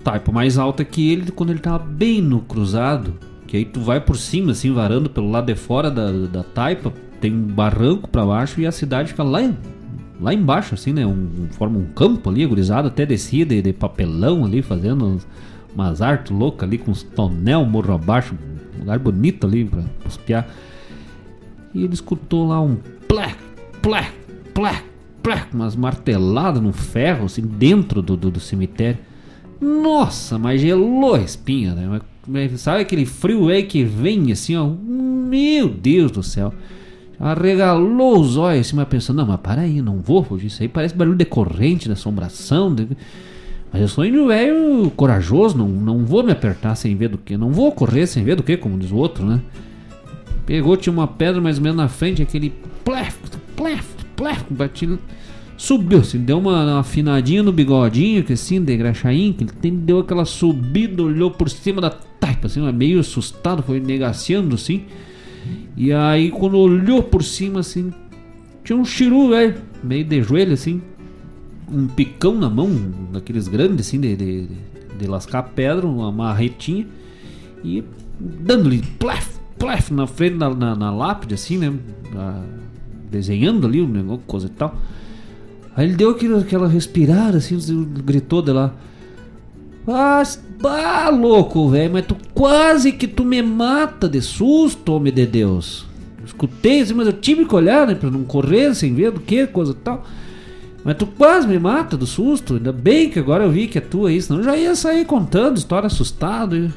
taipa 0.03 0.31
mais 0.33 0.57
alta 0.57 0.83
que 0.83 1.09
ele, 1.11 1.31
quando 1.31 1.49
ele 1.51 1.59
tava 1.59 1.79
bem 1.79 2.21
no 2.21 2.41
cruzado, 2.41 3.13
que 3.47 3.55
aí 3.55 3.63
tu 3.65 3.79
vai 3.79 4.01
por 4.01 4.17
cima, 4.17 4.51
assim, 4.51 4.71
varando 4.71 5.09
pelo 5.09 5.31
lado 5.31 5.45
de 5.45 5.55
fora 5.55 5.89
da, 5.89 6.11
da 6.11 6.43
taipa, 6.43 6.91
tem 7.23 7.33
um 7.33 7.43
barranco 7.43 8.09
pra 8.09 8.25
baixo 8.25 8.59
e 8.59 8.67
a 8.67 8.71
cidade 8.71 9.07
fica 9.07 9.23
lá, 9.23 9.39
lá 10.19 10.33
embaixo, 10.33 10.73
assim, 10.73 10.91
né? 10.91 11.07
Um, 11.07 11.47
forma 11.51 11.79
um 11.79 11.85
campo 11.85 12.29
ali, 12.29 12.45
gurizada, 12.45 12.89
até 12.89 13.05
descia 13.05 13.45
de, 13.45 13.61
de 13.61 13.71
papelão 13.71 14.43
ali, 14.43 14.61
fazendo 14.61 15.21
umas 15.73 16.01
artes 16.01 16.35
loucas 16.35 16.67
ali, 16.67 16.77
com 16.77 16.91
uns 16.91 17.01
tonel 17.01 17.63
morro 17.63 17.93
abaixo, 17.93 18.35
um 18.75 18.79
lugar 18.79 18.99
bonito 18.99 19.47
ali 19.47 19.63
pra 19.63 19.83
espiar. 20.05 20.49
E 21.73 21.85
ele 21.85 21.93
escutou 21.93 22.45
lá 22.45 22.59
um 22.59 22.75
plec, 23.07 23.37
plec, 23.81 24.11
plec, 24.53 24.83
plec, 25.23 25.47
umas 25.53 25.77
marteladas 25.77 26.61
no 26.61 26.73
ferro, 26.73 27.27
assim, 27.27 27.43
dentro 27.43 28.01
do, 28.01 28.17
do, 28.17 28.31
do 28.31 28.39
cemitério. 28.41 28.99
Nossa, 29.61 30.37
mas 30.37 30.59
gelou 30.59 31.15
a 31.15 31.21
espinha, 31.21 31.73
né? 31.73 32.01
Sabe 32.57 32.81
aquele 32.81 33.05
frio 33.05 33.47
aí 33.47 33.63
que 33.63 33.81
vem 33.85 34.29
assim, 34.29 34.57
ó? 34.57 34.67
Meu 34.67 35.69
Deus 35.69 36.11
do 36.11 36.21
céu. 36.21 36.53
Arregalou 37.23 38.19
os 38.19 38.35
olhos 38.35 38.67
assim, 38.67 38.75
mas 38.75 38.87
pensando, 38.87 39.17
não, 39.17 39.25
mas 39.27 39.39
para 39.39 39.61
aí, 39.61 39.81
não 39.81 39.99
vou 39.99 40.23
fugir. 40.23 40.47
Isso 40.47 40.61
aí 40.61 40.67
parece 40.67 40.93
barulho 40.93 41.15
de 41.17 41.23
corrente, 41.25 41.85
de 41.85 41.93
assombração. 41.93 42.73
de- 42.73 42.87
Mas 43.71 43.81
eu 43.81 43.87
sou 43.87 44.03
um 44.03 44.27
velho 44.27 44.91
corajoso, 44.95 45.57
não, 45.57 45.67
não 45.69 46.05
vou 46.05 46.21
me 46.23 46.31
apertar 46.33 46.75
sem 46.75 46.95
ver 46.95 47.07
do 47.09 47.17
que. 47.17 47.37
Não 47.37 47.49
vou 47.51 47.71
correr 47.71 48.07
sem 48.07 48.23
ver 48.23 48.35
do 48.35 48.43
que, 48.43 48.57
como 48.57 48.77
diz 48.77 48.91
o 48.91 48.97
outro, 48.97 49.25
né? 49.25 49.39
Pegou, 50.45 50.75
tinha 50.75 50.91
uma 50.91 51.07
pedra 51.07 51.39
mais 51.41 51.57
ou 51.57 51.63
menos 51.63 51.77
na 51.77 51.87
frente, 51.87 52.21
aquele 52.21 52.53
plef, 52.83 53.17
plef, 53.55 53.85
plef, 54.17 54.43
bati, 54.49 54.99
subiu, 55.55 55.99
assim, 55.99 56.19
deu 56.19 56.37
uma, 56.39 56.63
uma 56.65 56.79
afinadinha 56.81 57.41
no 57.41 57.53
bigodinho, 57.53 58.21
que 58.23 58.33
assim, 58.33 58.61
de 58.61 58.75
graxaim, 58.75 59.31
que 59.31 59.45
ele 59.45 59.51
tem- 59.61 59.73
deu 59.73 59.99
aquela 59.99 60.25
subida, 60.25 61.01
olhou 61.01 61.31
por 61.31 61.49
cima 61.49 61.79
da 61.79 61.89
taipa, 61.89 62.47
assim, 62.47 62.59
meio 62.73 62.99
assustado, 62.99 63.63
foi 63.63 63.79
negaciando, 63.79 64.55
assim. 64.55 64.83
E 65.75 65.91
aí, 65.91 66.29
quando 66.31 66.57
olhou 66.57 67.01
por 67.01 67.23
cima, 67.23 67.59
assim, 67.59 67.91
tinha 68.63 68.77
um 68.77 68.85
chiru, 68.85 69.29
velho, 69.29 69.55
meio 69.83 70.05
de 70.05 70.21
joelho, 70.21 70.53
assim, 70.53 70.81
um 71.71 71.87
picão 71.87 72.35
na 72.35 72.49
mão, 72.49 72.69
daqueles 73.11 73.47
grandes, 73.47 73.87
assim, 73.87 73.99
de, 73.99 74.15
de, 74.15 74.47
de 74.97 75.07
lascar 75.07 75.43
pedra, 75.43 75.85
uma 75.85 76.11
marretinha, 76.11 76.87
e 77.63 77.83
dando-lhe 78.19 78.81
plef, 78.99 79.39
plef 79.57 79.91
na 79.91 80.07
frente 80.07 80.35
na, 80.35 80.53
na, 80.53 80.75
na 80.75 80.91
lápide, 80.91 81.33
assim, 81.33 81.57
né? 81.57 81.73
Ah, 82.15 82.43
desenhando 83.09 83.67
ali 83.67 83.81
o 83.81 83.87
negócio, 83.87 84.23
coisa 84.25 84.47
e 84.47 84.49
tal. 84.49 84.75
Aí 85.75 85.87
ele 85.87 85.95
deu 85.95 86.11
aquilo, 86.11 86.37
aquela 86.37 86.67
respirada, 86.67 87.37
assim, 87.37 87.57
gritou 88.05 88.41
de 88.41 88.51
lá. 88.51 88.73
Ah, 89.87 90.23
bah, 90.61 91.09
louco, 91.09 91.69
velho, 91.69 91.93
mas 91.93 92.05
tu 92.05 92.15
quase 92.33 92.91
que 92.91 93.07
tu 93.07 93.25
me 93.25 93.41
mata 93.41 94.07
de 94.07 94.21
susto, 94.21 94.93
homem 94.93 95.13
de 95.13 95.25
Deus. 95.25 95.85
Eu 96.19 96.25
escutei 96.25 96.81
assim, 96.81 96.93
mas 96.93 97.07
eu 97.07 97.13
tive 97.13 97.45
que 97.45 97.53
olhar, 97.53 97.85
né, 97.85 97.95
pra 97.95 98.09
não 98.09 98.23
correr 98.23 98.73
sem 98.73 98.93
ver 98.93 99.11
do 99.11 99.19
que, 99.19 99.45
coisa 99.45 99.73
tal. 99.73 100.05
Mas 100.83 100.97
tu 100.97 101.05
quase 101.05 101.47
me 101.47 101.57
mata 101.57 101.95
do 101.95 102.05
susto. 102.05 102.55
Ainda 102.55 102.71
bem 102.71 103.09
que 103.09 103.19
agora 103.19 103.43
eu 103.45 103.51
vi 103.51 103.67
que 103.67 103.77
é 103.77 103.81
tua 103.81 104.09
aí, 104.09 104.21
senão 104.21 104.39
eu 104.39 104.43
já 104.43 104.57
ia 104.57 104.75
sair 104.75 105.05
contando 105.05 105.57
história 105.57 105.87
assustado. 105.87 106.55
E... 106.55 106.71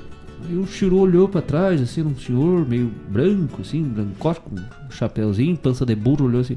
Aí 0.48 0.56
o 0.56 0.66
Chiru 0.66 0.98
olhou 0.98 1.28
pra 1.28 1.42
trás, 1.42 1.80
assim, 1.80 2.02
um 2.02 2.16
senhor 2.16 2.68
meio 2.68 2.90
branco, 3.08 3.62
assim, 3.62 3.82
brancote, 3.82 4.40
com 4.40 4.54
um 4.54 4.90
chapeuzinho, 4.90 5.56
pança 5.56 5.84
de 5.84 5.94
burro, 5.94 6.26
olhou 6.26 6.40
assim. 6.40 6.56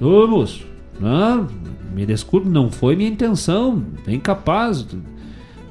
Ô 0.00 0.26
moço, 0.26 0.64
não, 1.00 1.48
me 1.92 2.06
desculpe, 2.06 2.48
não 2.48 2.70
foi 2.70 2.94
minha 2.94 3.10
intenção, 3.10 3.82
bem 4.04 4.20
capaz. 4.20 4.86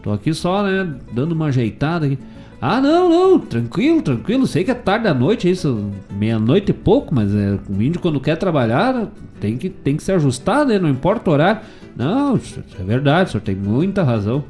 Tô 0.05 0.11
aqui 0.11 0.35
só, 0.35 0.61
né, 0.61 0.87
dando 1.11 1.31
uma 1.31 1.47
ajeitada 1.47 2.05
aqui. 2.05 2.19
Ah, 2.61 2.79
não, 2.79 3.09
não, 3.09 3.39
tranquilo, 3.39 4.03
tranquilo. 4.03 4.45
Sei 4.45 4.63
que 4.63 4.69
é 4.69 4.75
tarde 4.75 5.05
da 5.05 5.15
noite, 5.15 5.49
isso, 5.49 5.89
meia-noite 6.11 6.69
e 6.69 6.73
pouco, 6.75 7.13
mas 7.13 7.33
é, 7.33 7.57
o 7.67 7.81
índio 7.81 7.99
quando 7.99 8.19
quer 8.19 8.35
trabalhar 8.35 9.07
tem 9.39 9.57
que, 9.57 9.67
tem 9.67 9.97
que 9.97 10.03
se 10.03 10.11
ajustar, 10.11 10.63
né? 10.63 10.77
Não 10.77 10.87
importa 10.87 11.27
o 11.27 11.33
horário. 11.33 11.61
Não, 11.95 12.35
é 12.35 12.83
verdade, 12.83 13.29
o 13.29 13.31
senhor 13.31 13.41
tem 13.41 13.55
muita 13.55 14.03
razão. 14.03 14.43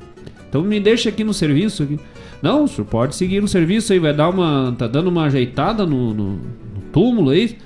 Então 0.49 0.61
me 0.61 0.77
deixa 0.77 1.07
aqui 1.07 1.23
no 1.23 1.33
serviço. 1.33 1.83
Aqui. 1.83 1.97
Não, 2.41 2.65
o 2.65 2.67
senhor 2.67 2.85
pode 2.87 3.15
seguir 3.15 3.39
no 3.39 3.47
serviço 3.47 3.93
aí, 3.93 3.99
vai 3.99 4.13
dar 4.13 4.27
uma. 4.27 4.75
tá 4.77 4.87
dando 4.87 5.07
uma 5.07 5.23
ajeitada 5.23 5.85
no, 5.85 6.13
no, 6.13 6.31
no 6.33 6.81
túmulo 6.91 7.29
aí. 7.29 7.57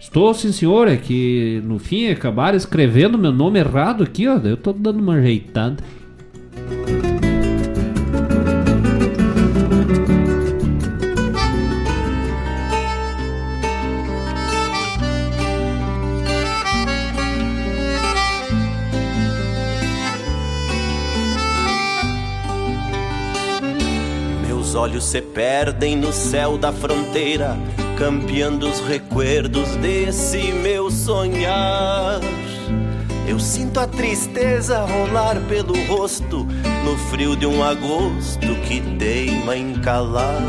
Estou, 0.00 0.32
sim 0.32 0.52
senhor, 0.52 0.86
é 0.86 0.96
que 0.96 1.60
no 1.64 1.80
fim 1.80 2.06
acabaram 2.08 2.56
escrevendo 2.56 3.18
meu 3.18 3.32
nome 3.32 3.58
errado 3.58 4.04
aqui, 4.04 4.28
ó. 4.28 4.38
Eu 4.38 4.56
tô 4.56 4.72
dando 4.72 5.00
uma 5.00 5.14
ajeitada. 5.14 5.82
Meus 24.72 24.84
olhos 24.84 25.04
se 25.04 25.20
perdem 25.20 25.94
no 25.94 26.14
céu 26.14 26.56
da 26.56 26.72
fronteira, 26.72 27.58
campeando 27.98 28.66
os 28.66 28.80
recuerdos 28.80 29.76
desse 29.76 30.50
meu 30.50 30.90
sonhar. 30.90 32.18
Eu 33.28 33.38
sinto 33.38 33.78
a 33.78 33.86
tristeza 33.86 34.80
rolar 34.80 35.38
pelo 35.46 35.74
rosto 35.88 36.46
no 36.86 36.96
frio 37.10 37.36
de 37.36 37.44
um 37.44 37.62
agosto 37.62 38.54
que 38.66 38.80
teima 38.98 39.54
em 39.54 39.74
calar. 39.74 40.40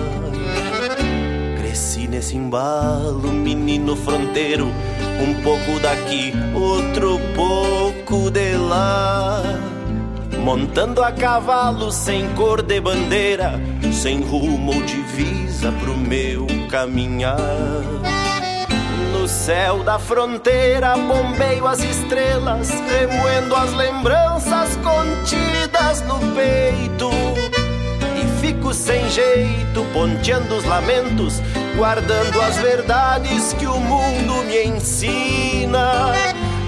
Cresci 1.57 2.07
nesse 2.07 2.37
embalo, 2.37 3.29
menino 3.29 3.93
fronteiro, 3.93 4.67
um 5.21 5.33
pouco 5.43 5.81
daqui, 5.81 6.31
outro 6.55 7.19
pouco 7.35 8.31
de 8.31 8.55
lá. 8.55 9.72
Montando 10.43 11.01
a 11.01 11.11
cavalo 11.11 11.91
sem 11.91 12.27
cor 12.35 12.61
de 12.61 12.81
bandeira, 12.81 13.53
sem 13.93 14.21
rumo 14.21 14.75
ou 14.75 14.81
divisa 14.83 15.71
pro 15.71 15.95
meu 15.95 16.45
caminhar. 16.69 17.37
No 19.13 19.27
céu 19.27 19.83
da 19.83 19.97
fronteira 19.97 20.97
bombeio 20.97 21.65
as 21.65 21.79
estrelas, 21.79 22.69
remoendo 22.69 23.55
as 23.55 23.71
lembranças 23.73 24.75
contidas 24.77 26.01
no 26.01 26.19
peito. 26.35 27.09
E 28.17 28.41
fico 28.41 28.63
fico 28.63 28.73
sem 28.73 29.09
jeito, 29.09 29.85
ponteando 29.93 30.55
os 30.55 30.63
lamentos, 30.63 31.41
guardando 31.75 32.41
as 32.41 32.57
verdades 32.57 33.53
que 33.53 33.65
o 33.65 33.77
mundo 33.77 34.43
me 34.45 34.63
ensina. 34.65 36.13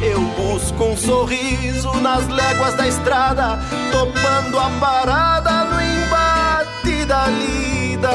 Eu 0.02 0.22
busco 0.22 0.84
um 0.84 0.98
sorriso 0.98 1.94
nas 2.02 2.28
léguas 2.28 2.76
da 2.76 2.88
estrada, 2.88 3.60
topando 3.92 4.60
a 4.60 4.70
parada 4.80 5.66
no 5.66 5.82
embate 5.82 7.06
da 7.06 7.28
lida, 7.28 8.12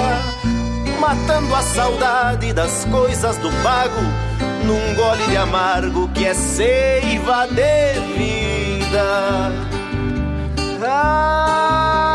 matando 1.01 1.55
a 1.55 1.63
saudade 1.63 2.53
das 2.53 2.85
coisas 2.87 3.37
do 3.39 3.51
pago, 3.63 4.01
num 4.65 4.95
gole 4.95 5.27
de 5.29 5.37
amargo 5.37 6.09
que 6.09 6.27
é 6.27 6.35
seiva 6.35 7.47
de 7.49 8.01
vida. 8.17 9.53
Ah, 10.83 12.10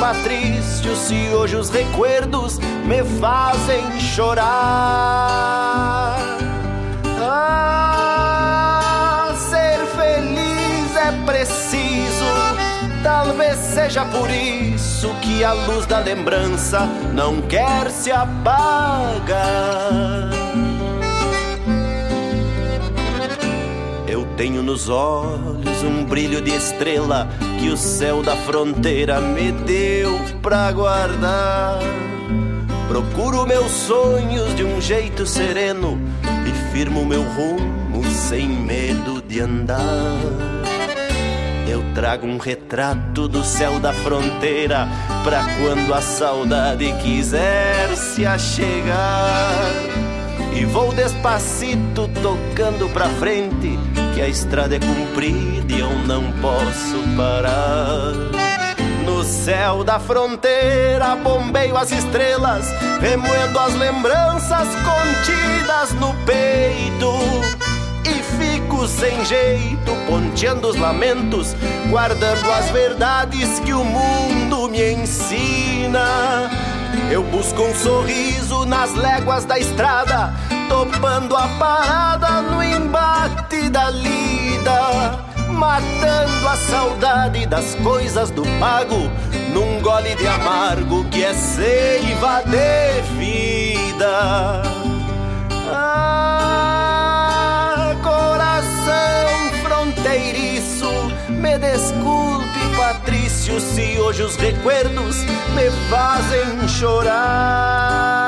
Patrício, 0.00 0.96
se 0.96 1.28
hoje 1.34 1.56
os 1.56 1.68
recuerdos 1.68 2.58
me 2.86 3.04
fazem 3.20 4.00
chorar. 4.00 4.40
Ah, 7.22 8.54
ser 9.36 9.84
feliz 9.94 10.96
é 10.96 11.12
preciso, 11.26 12.24
talvez 13.02 13.58
seja 13.58 14.06
por 14.06 14.30
isso 14.30 15.14
que 15.20 15.44
a 15.44 15.52
luz 15.52 15.84
da 15.84 15.98
lembrança 15.98 16.88
não 17.12 17.42
quer 17.42 17.90
se 17.90 18.10
apagar. 18.10 19.20
Tenho 24.40 24.62
nos 24.62 24.88
olhos 24.88 25.82
um 25.82 26.02
brilho 26.02 26.40
de 26.40 26.54
estrela 26.54 27.28
que 27.60 27.68
o 27.68 27.76
céu 27.76 28.22
da 28.22 28.34
fronteira 28.34 29.20
me 29.20 29.52
deu 29.52 30.18
pra 30.40 30.72
guardar. 30.72 31.78
Procuro 32.88 33.46
meus 33.46 33.70
sonhos 33.70 34.56
de 34.56 34.64
um 34.64 34.80
jeito 34.80 35.26
sereno 35.26 36.00
e 36.48 36.72
firmo 36.72 37.04
meu 37.04 37.22
rumo 37.22 38.02
sem 38.10 38.48
medo 38.48 39.20
de 39.20 39.40
andar. 39.40 40.16
Eu 41.68 41.84
trago 41.94 42.26
um 42.26 42.38
retrato 42.38 43.28
do 43.28 43.44
céu 43.44 43.78
da 43.78 43.92
fronteira 43.92 44.88
pra 45.22 45.44
quando 45.58 45.92
a 45.92 46.00
saudade 46.00 46.90
quiser 47.02 47.94
se 47.94 48.24
achegar. 48.24 49.50
E 50.58 50.64
vou 50.64 50.94
despacito 50.94 52.08
tocando 52.22 52.88
pra 52.92 53.06
frente, 53.06 53.78
que 54.14 54.20
a 54.20 54.28
estrada 54.28 54.76
é 54.76 54.80
comprida 54.80 55.72
e 55.72 55.80
eu 55.80 55.90
não 56.06 56.32
posso 56.40 56.98
parar. 57.16 58.12
No 59.04 59.24
céu 59.24 59.82
da 59.84 59.98
fronteira 59.98 61.16
bombeio 61.16 61.76
as 61.76 61.90
estrelas, 61.90 62.66
remoendo 63.00 63.58
as 63.58 63.74
lembranças 63.74 64.68
contidas 64.68 65.92
no 66.00 66.14
peito. 66.24 67.12
E 68.04 68.22
fico 68.22 68.86
sem 68.86 69.24
jeito, 69.24 69.92
ponteando 70.06 70.68
os 70.68 70.76
lamentos, 70.76 71.54
guardando 71.88 72.50
as 72.50 72.70
verdades 72.70 73.60
que 73.60 73.72
o 73.72 73.84
mundo 73.84 74.68
me 74.68 74.92
ensina. 74.92 76.50
Eu 77.10 77.22
busco 77.24 77.62
um 77.62 77.74
sorriso 77.74 78.64
nas 78.66 78.94
léguas 78.94 79.44
da 79.44 79.58
estrada, 79.58 80.32
topando 80.70 81.36
a 81.36 81.48
parada 81.58 82.40
no 82.42 82.62
embate 82.62 83.68
da 83.68 83.90
lida, 83.90 85.18
matando 85.48 86.48
a 86.48 86.56
saudade 86.56 87.44
das 87.44 87.74
coisas 87.74 88.30
do 88.30 88.44
pago, 88.60 89.10
num 89.52 89.82
gole 89.82 90.14
de 90.14 90.28
amargo 90.28 91.04
que 91.06 91.24
é 91.24 91.34
seiva 91.34 92.44
de 92.44 93.02
vida. 93.18 94.62
Ah, 95.72 96.76
coração 98.00 99.50
fronteiriço, 99.64 100.88
me 101.28 101.58
desculpe, 101.58 102.60
Patrício, 102.76 103.58
se 103.58 103.98
hoje 103.98 104.22
os 104.22 104.36
recuerdos 104.36 105.16
me 105.52 105.68
fazem 105.90 106.68
chorar. 106.68 108.20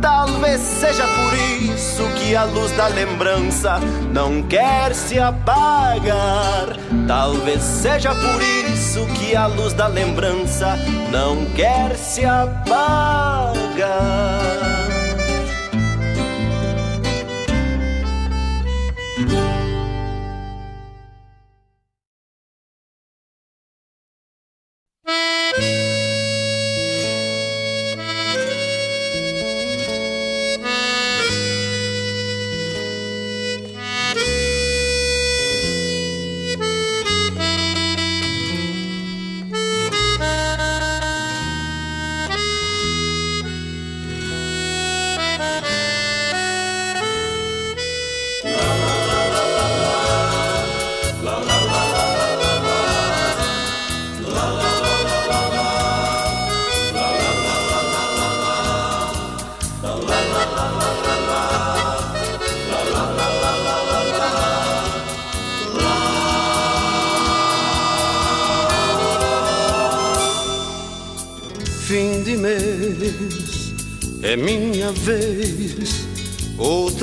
Talvez 0.00 0.60
seja 0.60 1.06
por 1.06 1.34
isso 1.34 2.02
que 2.16 2.34
a 2.34 2.44
luz 2.44 2.72
da 2.72 2.88
lembrança 2.88 3.78
não 4.12 4.42
quer 4.42 4.94
se 4.94 5.18
apagar. 5.18 6.76
Talvez 7.06 7.62
seja 7.62 8.14
por 8.14 8.42
isso 8.72 9.06
que 9.14 9.34
a 9.34 9.46
luz 9.46 9.72
da 9.72 9.86
lembrança 9.86 10.76
não 11.10 11.44
quer 11.54 11.96
se 11.96 12.24
apagar. 12.24 13.78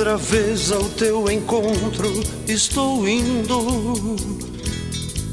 Outra 0.06 0.18
vez 0.18 0.70
ao 0.70 0.84
teu 0.90 1.28
encontro 1.28 2.22
estou 2.46 3.08
indo 3.08 4.14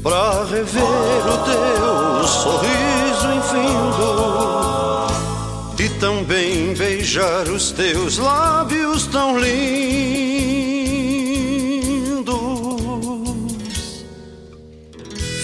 pra 0.02 0.42
rever 0.46 0.82
o 0.82 1.38
teu 1.44 2.26
sorriso 2.26 3.28
infindo 3.36 5.06
e 5.78 5.88
também 6.00 6.74
beijar 6.74 7.48
os 7.48 7.70
teus 7.70 8.18
lábios 8.18 9.06
tão 9.06 9.38
lindos. 9.38 9.54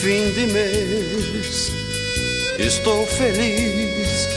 Fim 0.00 0.32
de 0.32 0.46
mês, 0.52 1.70
estou 2.58 3.06
feliz, 3.06 4.28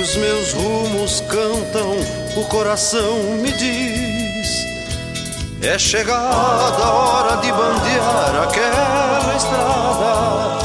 os 0.00 0.16
meus 0.16 0.54
rumos 0.54 1.20
cantam, 1.28 1.94
o 2.38 2.44
coração 2.46 3.18
me 3.42 3.52
diz. 3.52 4.09
É 5.62 5.78
chegada 5.78 6.82
a 6.82 6.90
hora 6.90 7.36
de 7.36 7.52
bandear 7.52 8.48
aquela 8.48 9.36
estrada 9.36 10.64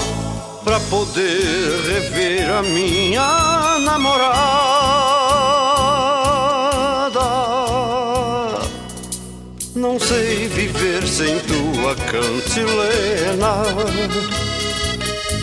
pra 0.63 0.79
poder 0.89 1.81
rever 1.85 2.49
a 2.49 2.63
minha 2.63 3.77
namorada. 3.79 4.39
Não 9.75 9.99
sei 9.99 10.47
viver 10.47 11.05
sem 11.05 11.39
tua 11.39 11.93
cantilena, 11.95 13.65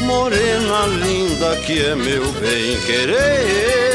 morena 0.00 0.86
linda 0.86 1.56
que 1.56 1.84
é 1.84 1.94
meu 1.94 2.24
bem 2.40 2.80
querer. 2.86 3.92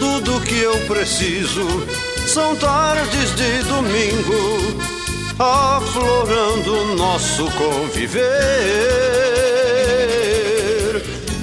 Tudo 0.00 0.40
que 0.40 0.58
eu 0.58 0.76
preciso 0.88 1.86
são 2.26 2.56
tardes 2.56 3.34
de 3.34 3.62
domingo, 3.64 4.78
aflorando 5.38 6.94
nosso 6.96 7.50
conviver. 7.52 8.22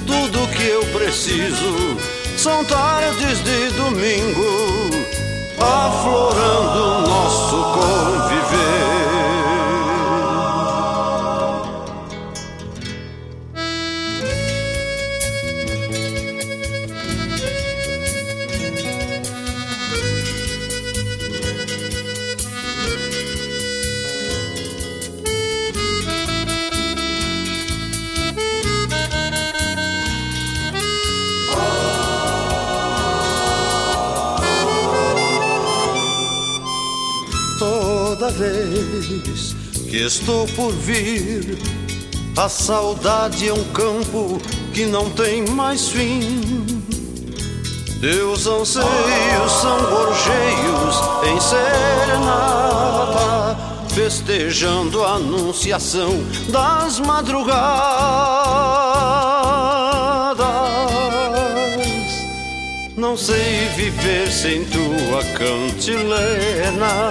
Tudo 0.06 0.48
que 0.48 0.66
eu 0.66 0.84
preciso 0.86 1.96
são 2.36 2.64
tardes 2.64 3.42
de 3.44 3.70
domingo, 3.76 4.90
aflorando 5.58 7.08
nosso 7.08 7.56
conviver. 7.74 9.09
Que 39.00 39.96
estou 39.96 40.46
por 40.48 40.72
vir, 40.72 41.58
a 42.36 42.48
saudade 42.48 43.48
é 43.48 43.52
um 43.52 43.64
campo 43.72 44.40
que 44.72 44.86
não 44.86 45.10
tem 45.10 45.44
mais 45.48 45.88
fim. 45.88 46.80
Teus 48.00 48.46
anseios 48.46 49.52
são 49.60 49.78
gorjeios 49.90 50.96
em 51.28 51.40
serenata, 51.40 52.78
festejando 53.88 55.04
a 55.04 55.16
anunciação 55.16 56.22
das 56.48 56.98
madrugadas. 57.00 57.60
Não 62.96 63.16
sei 63.16 63.68
viver 63.76 64.30
sem 64.30 64.64
tua 64.64 65.22
cantilena, 65.36 67.10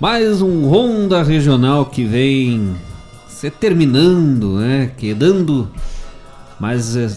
Mais 0.00 0.40
um 0.40 0.68
Ronda 0.68 1.24
Regional 1.24 1.86
que 1.86 2.04
vem 2.04 2.76
se 3.26 3.50
terminando, 3.50 4.58
né? 4.58 4.92
Quedando. 4.96 5.68
Mas 6.60 6.96
é, 6.96 7.10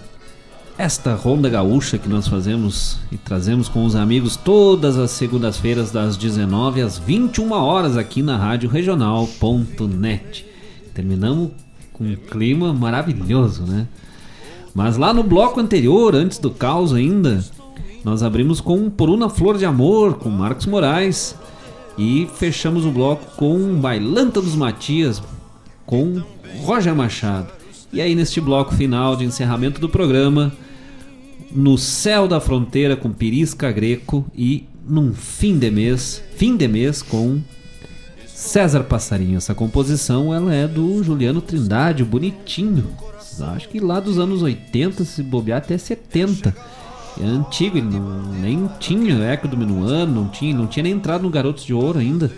esta 0.80 1.14
Ronda 1.14 1.48
Gaúcha 1.48 2.00
que 2.00 2.10
nós 2.10 2.28
fazemos 2.28 2.98
e 3.12 3.18
trazemos 3.18 3.70
com 3.70 3.86
os 3.86 3.96
amigos 3.96 4.36
todas 4.36 4.98
as 4.98 5.12
segundas-feiras 5.12 5.92
das 5.92 6.18
19 6.18 6.82
às 6.82 6.98
21 6.98 7.52
horas 7.52 7.96
aqui 7.96 8.24
na 8.24 8.36
Rádio 8.36 8.68
Regional.net. 8.68 10.44
Terminamos 10.92 11.52
com 11.94 12.04
um 12.04 12.16
clima 12.16 12.74
maravilhoso, 12.74 13.62
né? 13.62 13.88
Mas 14.74 14.98
lá 14.98 15.14
no 15.14 15.22
bloco 15.22 15.60
anterior, 15.60 16.16
antes 16.16 16.40
do 16.40 16.50
caos 16.50 16.94
ainda, 16.94 17.46
nós 18.04 18.24
abrimos 18.24 18.60
com 18.60 18.90
Por 18.90 19.08
Uma 19.08 19.30
Flor 19.30 19.60
de 19.60 19.66
Amor, 19.66 20.16
com 20.16 20.30
Marcos 20.30 20.66
Moraes. 20.66 21.36
E 21.98 22.28
fechamos 22.36 22.86
o 22.86 22.92
bloco 22.92 23.36
com 23.36 23.76
Bailanta 23.76 24.42
dos 24.42 24.56
Matias, 24.56 25.22
com 25.86 26.22
Roger 26.64 26.96
Machado. 26.96 27.52
E 27.94 28.00
aí, 28.00 28.16
neste 28.16 28.40
bloco 28.40 28.74
final 28.74 29.16
de 29.16 29.26
encerramento 29.26 29.82
do 29.82 29.90
programa, 29.90 30.54
No 31.52 31.78
Céu 31.78 32.28
da 32.28 32.40
Fronteira, 32.40 32.96
com 32.96 33.12
Pirisca 33.12 33.72
Greco. 33.72 34.26
E 34.34 34.66
num 34.88 35.14
fim 35.14 35.58
de 35.58 35.70
mês, 35.70 36.24
fim 36.36 36.56
de 36.56 36.68
mês, 36.68 37.02
com 37.02 37.42
César 38.26 38.84
Passarinho. 38.84 39.38
Essa 39.38 39.54
composição 39.54 40.34
ela 40.34 40.54
é 40.54 40.68
do 40.68 41.04
Juliano 41.04 41.42
Trindade, 41.42 42.04
bonitinho. 42.04 42.88
Acho 43.40 43.70
que 43.70 43.80
lá 43.80 44.00
dos 44.00 44.18
anos 44.18 44.42
80, 44.42 45.06
se 45.06 45.22
bobear 45.22 45.60
até 45.60 45.78
70. 45.78 46.56
É 47.22 47.26
antigo, 47.26 47.78
ele 47.78 47.88
não, 47.88 48.24
nem 48.34 48.70
tinha 48.80 49.24
eco 49.26 49.48
do 49.48 49.56
Minuano, 49.56 50.14
não 50.14 50.28
tinha, 50.28 50.56
não 50.56 50.66
tinha 50.66 50.84
nem 50.84 50.94
entrado 50.94 51.22
no 51.22 51.30
Garotos 51.30 51.64
de 51.64 51.74
Ouro 51.74 52.00
ainda. 52.00 52.32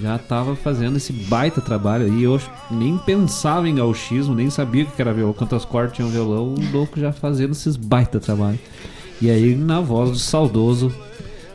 Já 0.00 0.16
tava 0.18 0.54
fazendo 0.54 0.96
esse 0.96 1.12
baita 1.12 1.60
trabalho 1.60 2.06
aí. 2.06 2.22
Eu 2.22 2.40
nem 2.70 2.96
pensava 2.96 3.68
em 3.68 3.74
gauchismo, 3.74 4.34
nem 4.34 4.48
sabia 4.48 4.84
que 4.84 5.02
era 5.02 5.12
violão, 5.12 5.34
quantas 5.34 5.64
cordas 5.64 5.94
tinha 5.94 6.06
um 6.06 6.10
violão. 6.10 6.54
O 6.54 6.72
louco 6.72 7.00
já 7.00 7.12
fazendo 7.12 7.52
esses 7.52 7.76
baita 7.76 8.20
trabalho. 8.20 8.58
E 9.20 9.28
aí, 9.30 9.54
na 9.54 9.80
voz 9.80 10.10
do 10.10 10.18
saudoso 10.18 10.94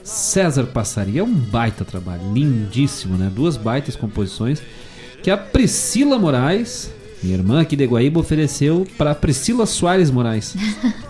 César 0.03 0.65
Passaria, 0.65 1.21
é 1.21 1.23
um 1.23 1.33
baita 1.33 1.83
trabalho, 1.83 2.31
lindíssimo, 2.31 3.17
né? 3.17 3.31
Duas 3.33 3.57
baitas 3.57 3.95
composições 3.95 4.61
que 5.23 5.31
a 5.31 5.37
Priscila 5.37 6.19
Moraes, 6.19 6.91
minha 7.23 7.35
irmã 7.35 7.61
aqui 7.61 7.75
de 7.75 7.85
Guaíba, 7.85 8.19
ofereceu 8.19 8.85
para 8.95 9.15
Priscila 9.15 9.65
Soares 9.65 10.11
Moraes, 10.11 10.55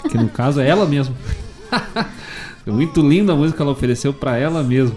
que 0.09 0.17
no 0.17 0.29
caso 0.29 0.61
é 0.61 0.67
ela 0.69 0.85
mesma. 0.85 1.13
Muito 2.65 3.01
linda 3.01 3.33
a 3.33 3.35
música 3.35 3.57
que 3.57 3.61
ela 3.61 3.71
ofereceu 3.71 4.13
para 4.13 4.37
ela 4.37 4.63
mesma. 4.63 4.95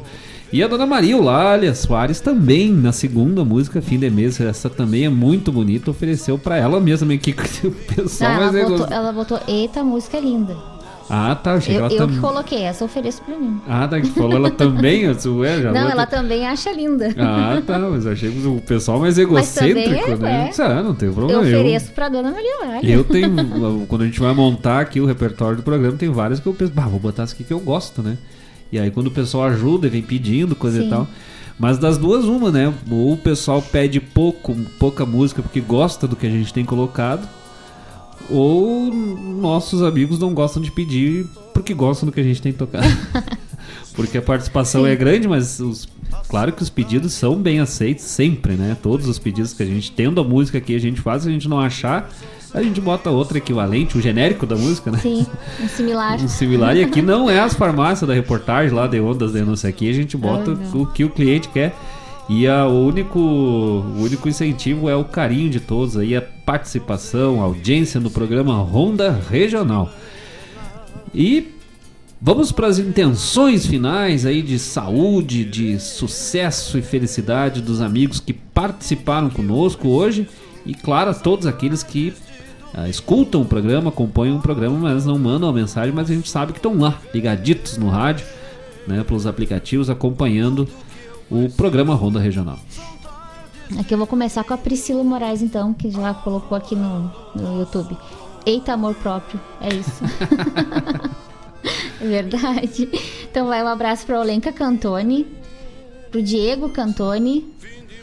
E 0.50 0.62
a 0.62 0.66
Dona 0.66 0.86
Maria 0.86 1.12
Eulália 1.12 1.74
Soares 1.74 2.20
também, 2.20 2.72
na 2.72 2.90
segunda 2.90 3.44
música, 3.44 3.82
Fim 3.82 3.98
de 3.98 4.08
Mês, 4.08 4.40
essa 4.40 4.70
também 4.70 5.04
é 5.04 5.08
muito 5.10 5.52
bonita, 5.52 5.90
ofereceu 5.90 6.38
para 6.38 6.56
ela 6.56 6.80
mesma, 6.80 7.14
que 7.18 7.32
o 7.66 7.70
pessoal 7.94 8.32
Não, 8.32 8.42
ela, 8.42 8.58
é 8.58 8.64
botou, 8.64 8.86
ela 8.90 9.12
botou, 9.12 9.40
eita, 9.46 9.84
música 9.84 10.16
é 10.16 10.20
linda. 10.20 10.77
Ah, 11.10 11.34
tá, 11.34 11.58
que 11.58 11.72
Eu, 11.72 11.78
ela 11.78 11.92
eu 11.92 11.96
tam- 11.96 12.08
que 12.08 12.18
coloquei, 12.18 12.62
essa 12.62 12.84
eu 12.84 12.86
ofereço 12.86 13.22
pra 13.22 13.36
mim. 13.36 13.60
Ah, 13.66 13.88
tá, 13.88 14.00
que 14.00 14.08
falou 14.10 14.36
ela 14.36 14.50
também, 14.50 15.02
eu 15.02 15.36
ué, 15.36 15.62
já 15.62 15.72
Não, 15.72 15.88
ela 15.88 16.06
também 16.06 16.46
acha 16.46 16.70
linda. 16.72 17.14
Ah, 17.18 17.60
tá, 17.66 17.78
mas 17.78 18.04
eu 18.04 18.12
achei 18.12 18.28
o 18.28 18.60
pessoal 18.60 18.98
mais 19.00 19.16
egocêntrico, 19.18 20.10
é, 20.10 20.16
né? 20.16 20.50
é. 20.56 20.62
Ah, 20.62 20.82
não 20.82 20.94
tem 20.94 21.08
Eu 21.08 21.14
problema. 21.14 21.40
ofereço 21.42 21.92
pra 21.92 22.08
Dona 22.08 22.30
Maria. 22.30 22.80
Eu 22.82 23.04
tenho, 23.04 23.34
quando 23.88 24.02
a 24.02 24.04
gente 24.06 24.20
vai 24.20 24.34
montar 24.34 24.80
aqui 24.80 25.00
o 25.00 25.06
repertório 25.06 25.56
do 25.56 25.62
programa, 25.62 25.96
tem 25.96 26.10
várias 26.10 26.40
que 26.40 26.46
eu 26.46 26.52
penso, 26.54 26.72
bah, 26.72 26.86
vou 26.86 27.00
botar 27.00 27.22
essa 27.22 27.34
aqui 27.34 27.44
que 27.44 27.52
eu 27.52 27.60
gosto, 27.60 28.02
né? 28.02 28.18
E 28.70 28.78
aí 28.78 28.90
quando 28.90 29.06
o 29.06 29.10
pessoal 29.10 29.44
ajuda 29.44 29.86
e 29.86 29.90
vem 29.90 30.02
pedindo 30.02 30.54
coisa 30.54 30.80
Sim. 30.80 30.86
e 30.86 30.90
tal. 30.90 31.06
Mas 31.58 31.76
das 31.78 31.98
duas, 31.98 32.24
uma, 32.26 32.52
né? 32.52 32.72
Ou 32.90 33.14
o 33.14 33.16
pessoal 33.16 33.60
pede 33.60 33.98
pouco, 33.98 34.54
pouca 34.78 35.04
música 35.04 35.42
porque 35.42 35.60
gosta 35.60 36.06
do 36.06 36.14
que 36.14 36.26
a 36.26 36.30
gente 36.30 36.52
tem 36.54 36.64
colocado, 36.64 37.26
ou 38.30 38.92
nossos 38.92 39.82
amigos 39.82 40.18
não 40.18 40.34
gostam 40.34 40.62
de 40.62 40.70
pedir 40.70 41.26
porque 41.54 41.74
gostam 41.74 42.06
do 42.06 42.12
que 42.12 42.20
a 42.20 42.24
gente 42.24 42.40
tem 42.42 42.52
que 42.52 42.58
tocar. 42.58 42.82
porque 43.94 44.18
a 44.18 44.22
participação 44.22 44.84
Sim. 44.84 44.90
é 44.90 44.96
grande, 44.96 45.26
mas 45.26 45.58
os- 45.60 45.88
claro 46.28 46.52
que 46.52 46.62
os 46.62 46.70
pedidos 46.70 47.12
são 47.12 47.34
bem 47.36 47.60
aceitos 47.60 48.04
sempre, 48.04 48.54
né? 48.54 48.76
Todos 48.82 49.08
os 49.08 49.18
pedidos 49.18 49.52
que 49.52 49.62
a 49.62 49.66
gente 49.66 49.90
tendo 49.92 50.20
a 50.20 50.24
música 50.24 50.58
aqui 50.58 50.74
a 50.74 50.78
gente 50.80 51.00
faz, 51.00 51.22
se 51.22 51.28
a 51.28 51.32
gente 51.32 51.48
não 51.48 51.58
achar, 51.58 52.10
a 52.54 52.62
gente 52.62 52.80
bota 52.80 53.10
outra 53.10 53.38
equivalente, 53.38 53.98
o 53.98 54.00
genérico 54.00 54.46
da 54.46 54.56
música, 54.56 54.90
né? 54.90 54.98
Sim, 54.98 55.26
um 55.62 55.68
similar. 55.68 56.20
Um 56.22 56.28
similar. 56.28 56.76
E 56.76 56.84
aqui 56.84 57.02
não 57.02 57.28
é 57.28 57.40
as 57.40 57.54
farmácias 57.54 58.06
da 58.08 58.14
reportagem 58.14 58.74
lá 58.74 58.86
de 58.86 59.00
ondas 59.00 59.32
denúncia 59.32 59.68
aqui, 59.68 59.88
a 59.90 59.92
gente 59.92 60.16
bota 60.16 60.54
não. 60.54 60.82
o 60.82 60.86
que 60.86 61.04
o 61.04 61.10
cliente 61.10 61.48
quer. 61.48 61.74
E 62.28 62.46
a, 62.46 62.66
o, 62.66 62.86
único, 62.86 63.18
o 63.18 64.02
único 64.02 64.28
incentivo 64.28 64.88
é 64.88 64.94
o 64.94 65.04
carinho 65.04 65.48
de 65.48 65.60
todos 65.60 65.96
aí, 65.96 66.14
a 66.14 66.20
participação, 66.20 67.40
a 67.40 67.44
audiência 67.44 67.98
no 67.98 68.10
programa 68.10 68.54
Ronda 68.58 69.18
Regional. 69.30 69.90
E 71.14 71.54
vamos 72.20 72.52
para 72.52 72.66
as 72.66 72.78
intenções 72.78 73.66
finais 73.66 74.26
aí 74.26 74.42
de 74.42 74.58
saúde, 74.58 75.42
de 75.42 75.80
sucesso 75.80 76.76
e 76.76 76.82
felicidade 76.82 77.62
dos 77.62 77.80
amigos 77.80 78.20
que 78.20 78.34
participaram 78.34 79.30
conosco 79.30 79.88
hoje. 79.88 80.28
E 80.66 80.74
claro, 80.74 81.10
a 81.10 81.14
todos 81.14 81.46
aqueles 81.46 81.82
que 81.82 82.12
ah, 82.74 82.90
escutam 82.90 83.40
o 83.40 83.46
programa, 83.46 83.88
acompanham 83.88 84.36
o 84.36 84.42
programa, 84.42 84.78
mas 84.78 85.06
não 85.06 85.18
mandam 85.18 85.48
a 85.48 85.52
mensagem, 85.52 85.94
mas 85.94 86.10
a 86.10 86.14
gente 86.14 86.28
sabe 86.28 86.52
que 86.52 86.58
estão 86.58 86.76
lá, 86.78 87.00
ligaditos 87.14 87.78
no 87.78 87.88
rádio, 87.88 88.26
né, 88.86 89.02
pelos 89.02 89.26
aplicativos, 89.26 89.88
acompanhando 89.88 90.68
o 91.30 91.48
programa 91.50 91.94
Ronda 91.94 92.18
Regional. 92.18 92.58
Aqui 93.78 93.92
eu 93.92 93.98
vou 93.98 94.06
começar 94.06 94.44
com 94.44 94.54
a 94.54 94.58
Priscila 94.58 95.04
Moraes, 95.04 95.42
então, 95.42 95.74
que 95.74 95.90
já 95.90 96.14
colocou 96.14 96.56
aqui 96.56 96.74
no, 96.74 97.12
no 97.34 97.60
YouTube. 97.60 97.96
Eita, 98.46 98.72
amor 98.72 98.94
próprio. 98.94 99.38
É 99.60 99.68
isso. 99.74 100.02
é 102.00 102.06
verdade. 102.06 102.88
Então 103.30 103.46
vai 103.46 103.62
um 103.62 103.68
abraço 103.68 104.06
pra 104.06 104.20
Olenka 104.20 104.50
Cantoni, 104.52 105.26
pro 106.10 106.22
Diego 106.22 106.70
Cantoni, 106.70 107.46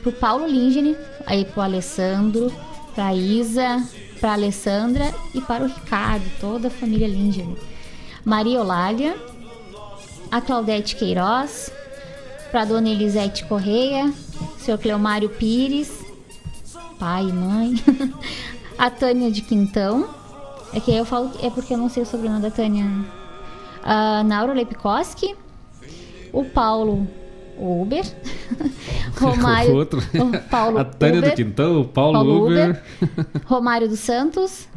pro 0.03 0.11
Paulo 0.11 0.45
Lingene, 0.45 0.95
aí 1.25 1.45
pro 1.45 1.61
Alessandro, 1.61 2.53
pra 2.93 3.15
Isa, 3.15 3.83
pra 4.19 4.33
Alessandra 4.33 5.11
e 5.33 5.41
para 5.41 5.63
o 5.63 5.67
Ricardo, 5.67 6.25
toda 6.39 6.67
a 6.67 6.71
família 6.71 7.07
Lingene. 7.07 7.57
Maria 8.23 8.61
Olália, 8.61 9.15
a 10.31 10.39
Claudete 10.41 10.95
Queiroz, 10.95 11.71
para 12.51 12.65
dona 12.65 12.89
Elisete 12.89 13.45
Correia, 13.45 14.11
seu 14.57 14.77
Cleomário 14.77 15.29
Pires, 15.29 15.91
pai 16.99 17.23
e 17.23 17.33
mãe, 17.33 17.73
a 18.77 18.89
Tânia 18.89 19.31
de 19.31 19.41
Quintão, 19.41 20.07
é 20.73 20.79
que 20.79 20.91
aí 20.91 20.97
eu 20.97 21.05
falo 21.05 21.29
que 21.29 21.45
é 21.45 21.49
porque 21.49 21.73
eu 21.73 21.77
não 21.77 21.89
sei 21.89 22.03
o 22.03 22.05
sobrenome 22.05 22.41
da 22.41 22.51
Tânia, 22.51 22.85
a 23.83 24.23
Naura 24.23 24.53
Lepkoski, 24.53 25.35
o 26.31 26.43
Paulo 26.45 27.07
Uber, 27.57 28.03
Romário, 29.19 29.73
O 29.73 29.75
outro. 29.77 29.99
o 29.99 30.49
Paulo 30.49 30.77
a 30.77 30.83
Tânia 30.85 31.19
Uber, 31.19 31.31
do 31.31 31.35
Quintão, 31.35 31.81
o 31.81 31.85
Paulo, 31.85 32.13
Paulo 32.13 32.45
Uber. 32.45 32.83
Romário 33.45 33.87
dos 33.87 33.99
Santos, 33.99 34.67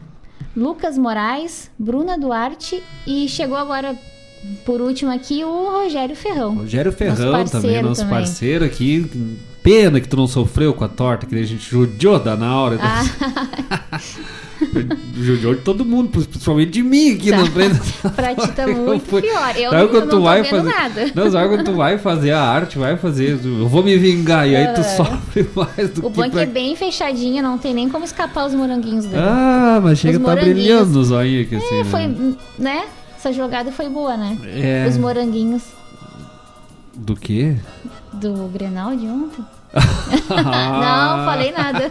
Lucas 0.56 0.96
Moraes, 0.96 1.70
Bruna 1.78 2.18
Duarte 2.18 2.82
e 3.06 3.28
chegou 3.28 3.56
agora 3.56 3.96
por 4.65 4.81
último 4.81 5.10
aqui 5.10 5.44
o 5.44 5.70
Rogério 5.82 6.15
Ferrão. 6.16 6.55
Rogério 6.56 6.93
Ferrão 6.93 7.32
Nosso 7.32 7.52
também, 7.52 7.82
nosso 7.82 8.01
também. 8.02 8.15
parceiro 8.19 8.65
aqui. 8.65 9.06
Pena 9.62 10.01
que 10.01 10.09
tu 10.09 10.16
não 10.16 10.27
sofreu 10.27 10.73
com 10.73 10.85
a 10.85 10.89
torta, 10.89 11.27
que 11.27 11.35
a 11.35 11.43
gente 11.43 11.69
judiou 11.69 12.19
da 12.19 12.36
Naura. 12.36 12.78
Ah, 12.81 14.01
Judiou 15.16 15.55
de 15.55 15.60
todo 15.60 15.85
mundo, 15.85 16.09
principalmente 16.10 16.70
de 16.70 16.82
mim 16.82 17.12
aqui 17.15 17.31
Tá. 17.31 17.36
na 17.43 17.47
frente. 17.47 17.81
pra 18.16 18.35
ti 18.35 18.48
tá 18.52 18.66
muito 18.66 19.05
fui- 19.05 19.23
pior. 19.23 19.55
Eu 19.56 19.70
Sabe 19.70 19.93
não, 19.93 20.01
não 20.01 20.09
tô 20.09 20.20
vai 20.20 20.44
fazer- 20.44 20.62
nada. 20.69 21.10
Não, 21.15 21.31
sabe 21.31 21.48
quando 21.48 21.65
tu 21.65 21.73
vai 21.74 21.98
fazer 21.98 22.31
a 22.32 22.40
arte, 22.43 22.78
vai 22.78 22.97
fazer. 22.97 23.39
Eu 23.44 23.69
vou 23.69 23.82
me 23.85 23.97
vingar, 23.97 24.48
e 24.48 24.56
aí 24.56 24.66
tu 24.74 24.81
Ah. 24.81 24.85
sofre 24.85 25.48
mais 25.55 25.90
do 25.90 26.06
O 26.06 26.10
que. 26.10 26.16
bom 26.16 26.24
é 26.24 26.27
que 26.28 26.32
pra- 26.32 26.43
é 26.43 26.47
bem 26.47 26.74
fechadinho, 26.74 27.43
não 27.43 27.56
tem 27.59 27.73
nem 27.74 27.89
como 27.89 28.05
escapar 28.05 28.47
os 28.47 28.55
moranguinhos 28.55 29.05
dele. 29.05 29.23
Ah, 29.24 29.81
mas 29.82 29.98
chega 29.98 30.19
Os 30.19 30.24
tá 30.24 30.35
brilhando 30.36 30.98
os 30.98 31.10
olhinhos 31.10 31.47
aqui 31.47 31.56
assim. 31.56 31.74
É, 31.74 31.78
né? 31.78 31.85
foi, 31.85 32.36
né? 32.59 32.85
Essa 33.18 33.32
jogada 33.32 33.72
foi 33.72 33.88
boa, 33.88 34.16
né? 34.16 34.38
É. 34.44 34.86
Os 34.88 34.96
moranguinhos 34.96 35.62
Do 36.94 37.16
quê? 37.16 37.56
do 38.12 38.48
Grenal 38.48 38.96
de 38.96 39.06
ontem. 39.06 39.44
Não, 40.30 41.24
falei 41.26 41.52
nada. 41.52 41.88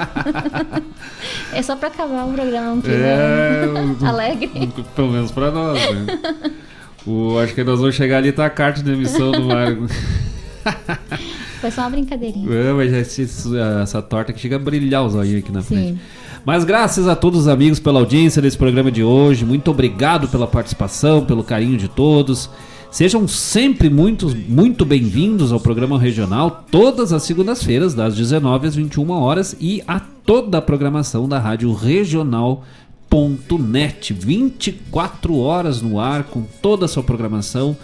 é 1.53 1.61
só 1.61 1.75
pra 1.75 1.89
acabar 1.89 2.25
o 2.25 2.33
programa 2.33 2.71
um 2.71 2.81
clima 2.81 2.97
É, 2.97 3.65
alegre. 4.07 4.49
Pelo 4.95 5.11
menos 5.11 5.31
pra 5.31 5.51
nós, 5.51 5.79
né? 5.93 6.05
O, 7.05 7.37
acho 7.39 7.53
que 7.53 7.63
nós 7.63 7.79
vamos 7.79 7.93
chegar 7.95 8.17
ali 8.17 8.29
e 8.29 8.31
tá 8.31 8.45
a 8.45 8.49
carta 8.49 8.81
de 8.81 8.91
emissão 8.91 9.31
do 9.31 9.43
Mário. 9.43 9.87
Foi 11.61 11.71
só 11.71 11.81
uma 11.81 11.89
brincadeirinha. 11.91 12.49
É, 12.51 12.73
mas 12.73 12.91
esse- 12.93 13.57
essa 13.81 14.01
torta 14.01 14.33
que 14.33 14.39
chega 14.39 14.55
a 14.55 14.59
brilhar 14.59 15.03
os 15.05 15.13
olhinhos 15.15 15.43
aqui 15.43 15.51
na 15.51 15.61
frente. 15.61 15.99
Mas 16.47 16.63
graças 16.63 17.09
a 17.09 17.15
todos 17.15 17.41
os 17.41 17.47
amigos 17.49 17.77
pela 17.77 17.99
audiência 17.99 18.41
desse 18.41 18.57
programa 18.57 18.89
de 18.89 19.03
hoje. 19.03 19.43
Muito 19.43 19.69
obrigado 19.69 20.29
pela 20.29 20.47
participação, 20.47 21.25
pelo 21.25 21.43
carinho 21.43 21.77
de 21.77 21.89
todos. 21.89 22.49
Sejam 22.89 23.27
sempre 23.27 23.89
muito, 23.89 24.33
muito 24.47 24.85
bem-vindos 24.85 25.51
ao 25.51 25.59
programa 25.59 25.99
regional, 25.99 26.63
todas 26.71 27.11
as 27.11 27.23
segundas-feiras, 27.23 27.93
das 27.93 28.15
19 28.15 28.65
às 28.65 28.75
21 28.75 29.09
horas, 29.11 29.57
e 29.59 29.83
a 29.85 29.99
toda 29.99 30.59
a 30.59 30.61
programação 30.61 31.27
da 31.27 31.37
Rádio 31.37 31.73
Regional.net. 31.73 32.63
24 34.13 35.37
horas 35.37 35.81
no 35.81 35.99
ar, 35.99 36.23
com 36.23 36.43
toda 36.61 36.85
a 36.85 36.87
sua 36.87 37.03
programação 37.03 37.75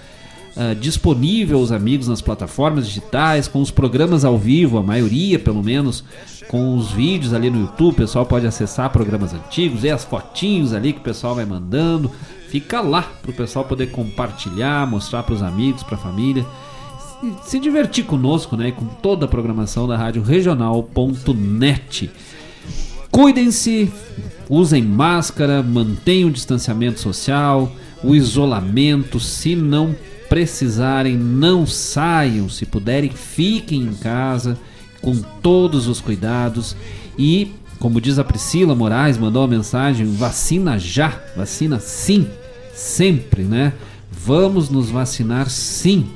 ah, 0.56 0.76
disponível 0.80 1.58
aos 1.58 1.72
amigos 1.72 2.08
nas 2.08 2.22
plataformas 2.22 2.86
digitais, 2.86 3.48
com 3.48 3.60
os 3.60 3.72
programas 3.72 4.24
ao 4.24 4.38
vivo, 4.38 4.78
a 4.78 4.84
maioria 4.84 5.40
pelo 5.40 5.64
menos, 5.64 6.04
com 6.48 6.78
os 6.78 6.92
vídeos 6.92 7.34
ali 7.34 7.50
no 7.50 7.62
YouTube, 7.62 7.94
o 7.94 7.98
pessoal 7.98 8.24
pode 8.24 8.46
acessar 8.46 8.92
programas 8.92 9.34
antigos, 9.34 9.82
ver 9.82 9.90
as 9.90 10.04
fotinhos 10.04 10.72
ali 10.72 10.94
que 10.94 11.00
o 11.00 11.04
pessoal 11.04 11.34
vai 11.34 11.46
mandando, 11.46 12.12
fica 12.50 12.82
lá 12.82 13.02
para 13.02 13.32
o 13.32 13.34
pessoal 13.34 13.66
poder 13.66 13.88
compartilhar, 13.88 14.86
mostrar 14.86 15.24
para 15.24 15.34
os 15.34 15.42
amigos, 15.42 15.82
para 15.82 15.96
a 15.96 16.00
família, 16.00 16.46
se, 17.20 17.50
se 17.50 17.60
divertir 17.60 18.06
conosco, 18.06 18.56
né, 18.56 18.72
com 18.72 18.86
toda 18.86 19.26
a 19.26 19.28
programação 19.28 19.88
da 19.88 19.98
Rádio 19.98 20.22
Regional.net. 20.22 22.12
Cuidem-se, 23.10 23.92
usem 24.48 24.84
máscara, 24.84 25.64
mantenham 25.64 26.30
o 26.30 26.32
distanciamento 26.32 27.00
social, 27.00 27.72
o 28.04 28.16
isolamento. 28.16 29.20
Se 29.20 29.56
não 29.56 29.96
precisarem, 30.34 31.16
não 31.16 31.64
saiam. 31.68 32.50
Se 32.50 32.66
puderem, 32.66 33.12
fiquem 33.12 33.84
em 33.84 33.94
casa 33.94 34.58
com 35.00 35.16
todos 35.44 35.88
os 35.88 36.02
cuidados. 36.02 36.76
E, 37.16 37.54
como 37.78 38.02
diz 38.02 38.18
a 38.18 38.24
Priscila 38.24 38.74
Moraes, 38.74 39.16
mandou 39.16 39.44
uma 39.44 39.48
mensagem: 39.48 40.08
vacina 40.08 40.80
já, 40.80 41.22
vacina 41.38 41.80
sim, 41.80 42.28
sempre, 42.74 43.44
né? 43.44 43.74
Vamos 44.12 44.72
nos 44.72 44.90
vacinar 44.90 45.52
sim. 45.52 46.10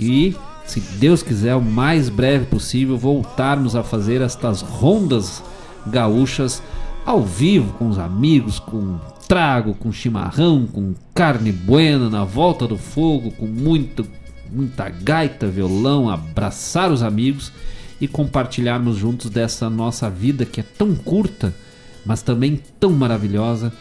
E, 0.00 0.34
se 0.64 0.80
Deus 0.80 1.22
quiser, 1.22 1.54
o 1.54 1.60
mais 1.60 2.08
breve 2.08 2.46
possível, 2.46 2.96
voltarmos 2.96 3.76
a 3.76 3.82
fazer 3.82 4.22
estas 4.22 4.62
rondas 4.62 5.42
gaúchas 5.86 6.62
ao 7.04 7.22
vivo 7.22 7.74
com 7.74 7.90
os 7.90 7.98
amigos, 7.98 8.58
com 8.58 8.98
trago, 9.28 9.74
com 9.74 9.92
chimarrão, 9.92 10.66
com 10.66 10.94
carne 11.14 11.52
buena 11.52 12.08
na 12.08 12.24
volta 12.24 12.66
do 12.66 12.78
fogo, 12.78 13.30
com 13.32 13.46
muito, 13.46 14.04
muita 14.50 14.88
gaita, 14.88 15.46
violão, 15.46 16.08
abraçar 16.08 16.90
os 16.90 17.02
amigos 17.02 17.52
e 18.00 18.08
compartilharmos 18.08 18.96
juntos 18.96 19.30
dessa 19.30 19.68
nossa 19.68 20.08
vida 20.08 20.46
que 20.46 20.60
é 20.60 20.64
tão 20.64 20.94
curta, 20.94 21.54
mas 22.06 22.22
também 22.22 22.60
tão 22.80 22.90
maravilhosa 22.90 23.72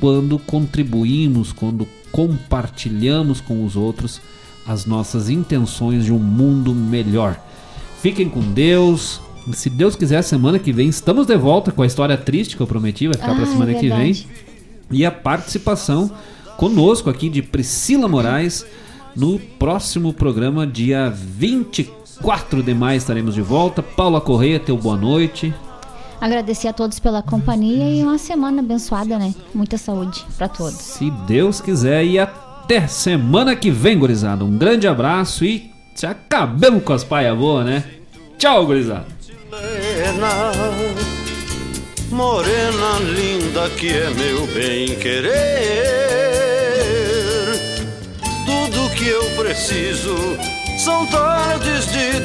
quando 0.00 0.38
contribuímos, 0.38 1.52
quando 1.52 1.86
compartilhamos 2.10 3.40
com 3.40 3.64
os 3.64 3.76
outros 3.76 4.20
as 4.66 4.84
nossas 4.84 5.30
intenções 5.30 6.04
de 6.04 6.12
um 6.12 6.18
mundo 6.18 6.74
melhor. 6.74 7.40
Fiquem 8.02 8.28
com 8.28 8.40
Deus. 8.40 9.20
Se 9.52 9.70
Deus 9.70 9.94
quiser, 9.94 10.22
semana 10.22 10.58
que 10.58 10.72
vem 10.72 10.88
estamos 10.88 11.24
de 11.24 11.36
volta 11.36 11.70
com 11.70 11.82
a 11.82 11.86
história 11.86 12.16
triste 12.16 12.56
que 12.56 12.62
eu 12.62 12.66
prometi, 12.66 13.06
vai 13.06 13.14
ficar 13.16 13.30
Ah, 13.30 13.34
para 13.36 13.44
é 13.44 13.46
semana 13.46 13.74
que 13.74 13.88
vem. 13.88 14.26
E 14.90 15.04
a 15.04 15.10
participação 15.10 16.10
conosco 16.56 17.10
aqui 17.10 17.28
de 17.28 17.42
Priscila 17.42 18.08
Moraes 18.08 18.64
no 19.14 19.38
próximo 19.38 20.12
programa, 20.12 20.66
dia 20.66 21.10
24 21.10 22.62
de 22.62 22.74
maio, 22.74 22.98
estaremos 22.98 23.34
de 23.34 23.42
volta. 23.42 23.82
Paula 23.82 24.20
Correia, 24.20 24.60
teu 24.60 24.76
boa 24.76 24.96
noite. 24.96 25.54
Agradecer 26.20 26.68
a 26.68 26.72
todos 26.72 26.98
pela 26.98 27.22
companhia 27.22 27.90
e 27.90 28.02
uma 28.02 28.18
semana 28.18 28.60
abençoada, 28.60 29.18
né? 29.18 29.34
Muita 29.54 29.76
saúde 29.76 30.24
pra 30.36 30.48
todos. 30.48 30.76
Se 30.76 31.10
Deus 31.26 31.60
quiser, 31.60 32.04
e 32.04 32.18
até 32.18 32.86
semana 32.86 33.54
que 33.54 33.70
vem, 33.70 33.98
gurizada. 33.98 34.44
Um 34.44 34.56
grande 34.56 34.88
abraço 34.88 35.44
e 35.44 35.70
se 35.94 36.06
acabemos 36.06 36.82
com 36.84 36.92
as 36.92 37.04
paia 37.04 37.34
boa, 37.34 37.64
né? 37.64 37.84
Tchau, 38.38 38.66
gurizada. 38.66 39.06
Morena 42.10 42.98
linda 43.00 43.68
que 43.70 43.88
é 43.88 44.10
meu 44.10 44.46
bem 44.48 44.94
querer. 44.96 45.34
Tudo 48.44 48.90
que 48.94 49.08
eu 49.08 49.24
preciso 49.36 50.16
são 50.78 51.06
tardes 51.06 51.90
de 51.90 52.20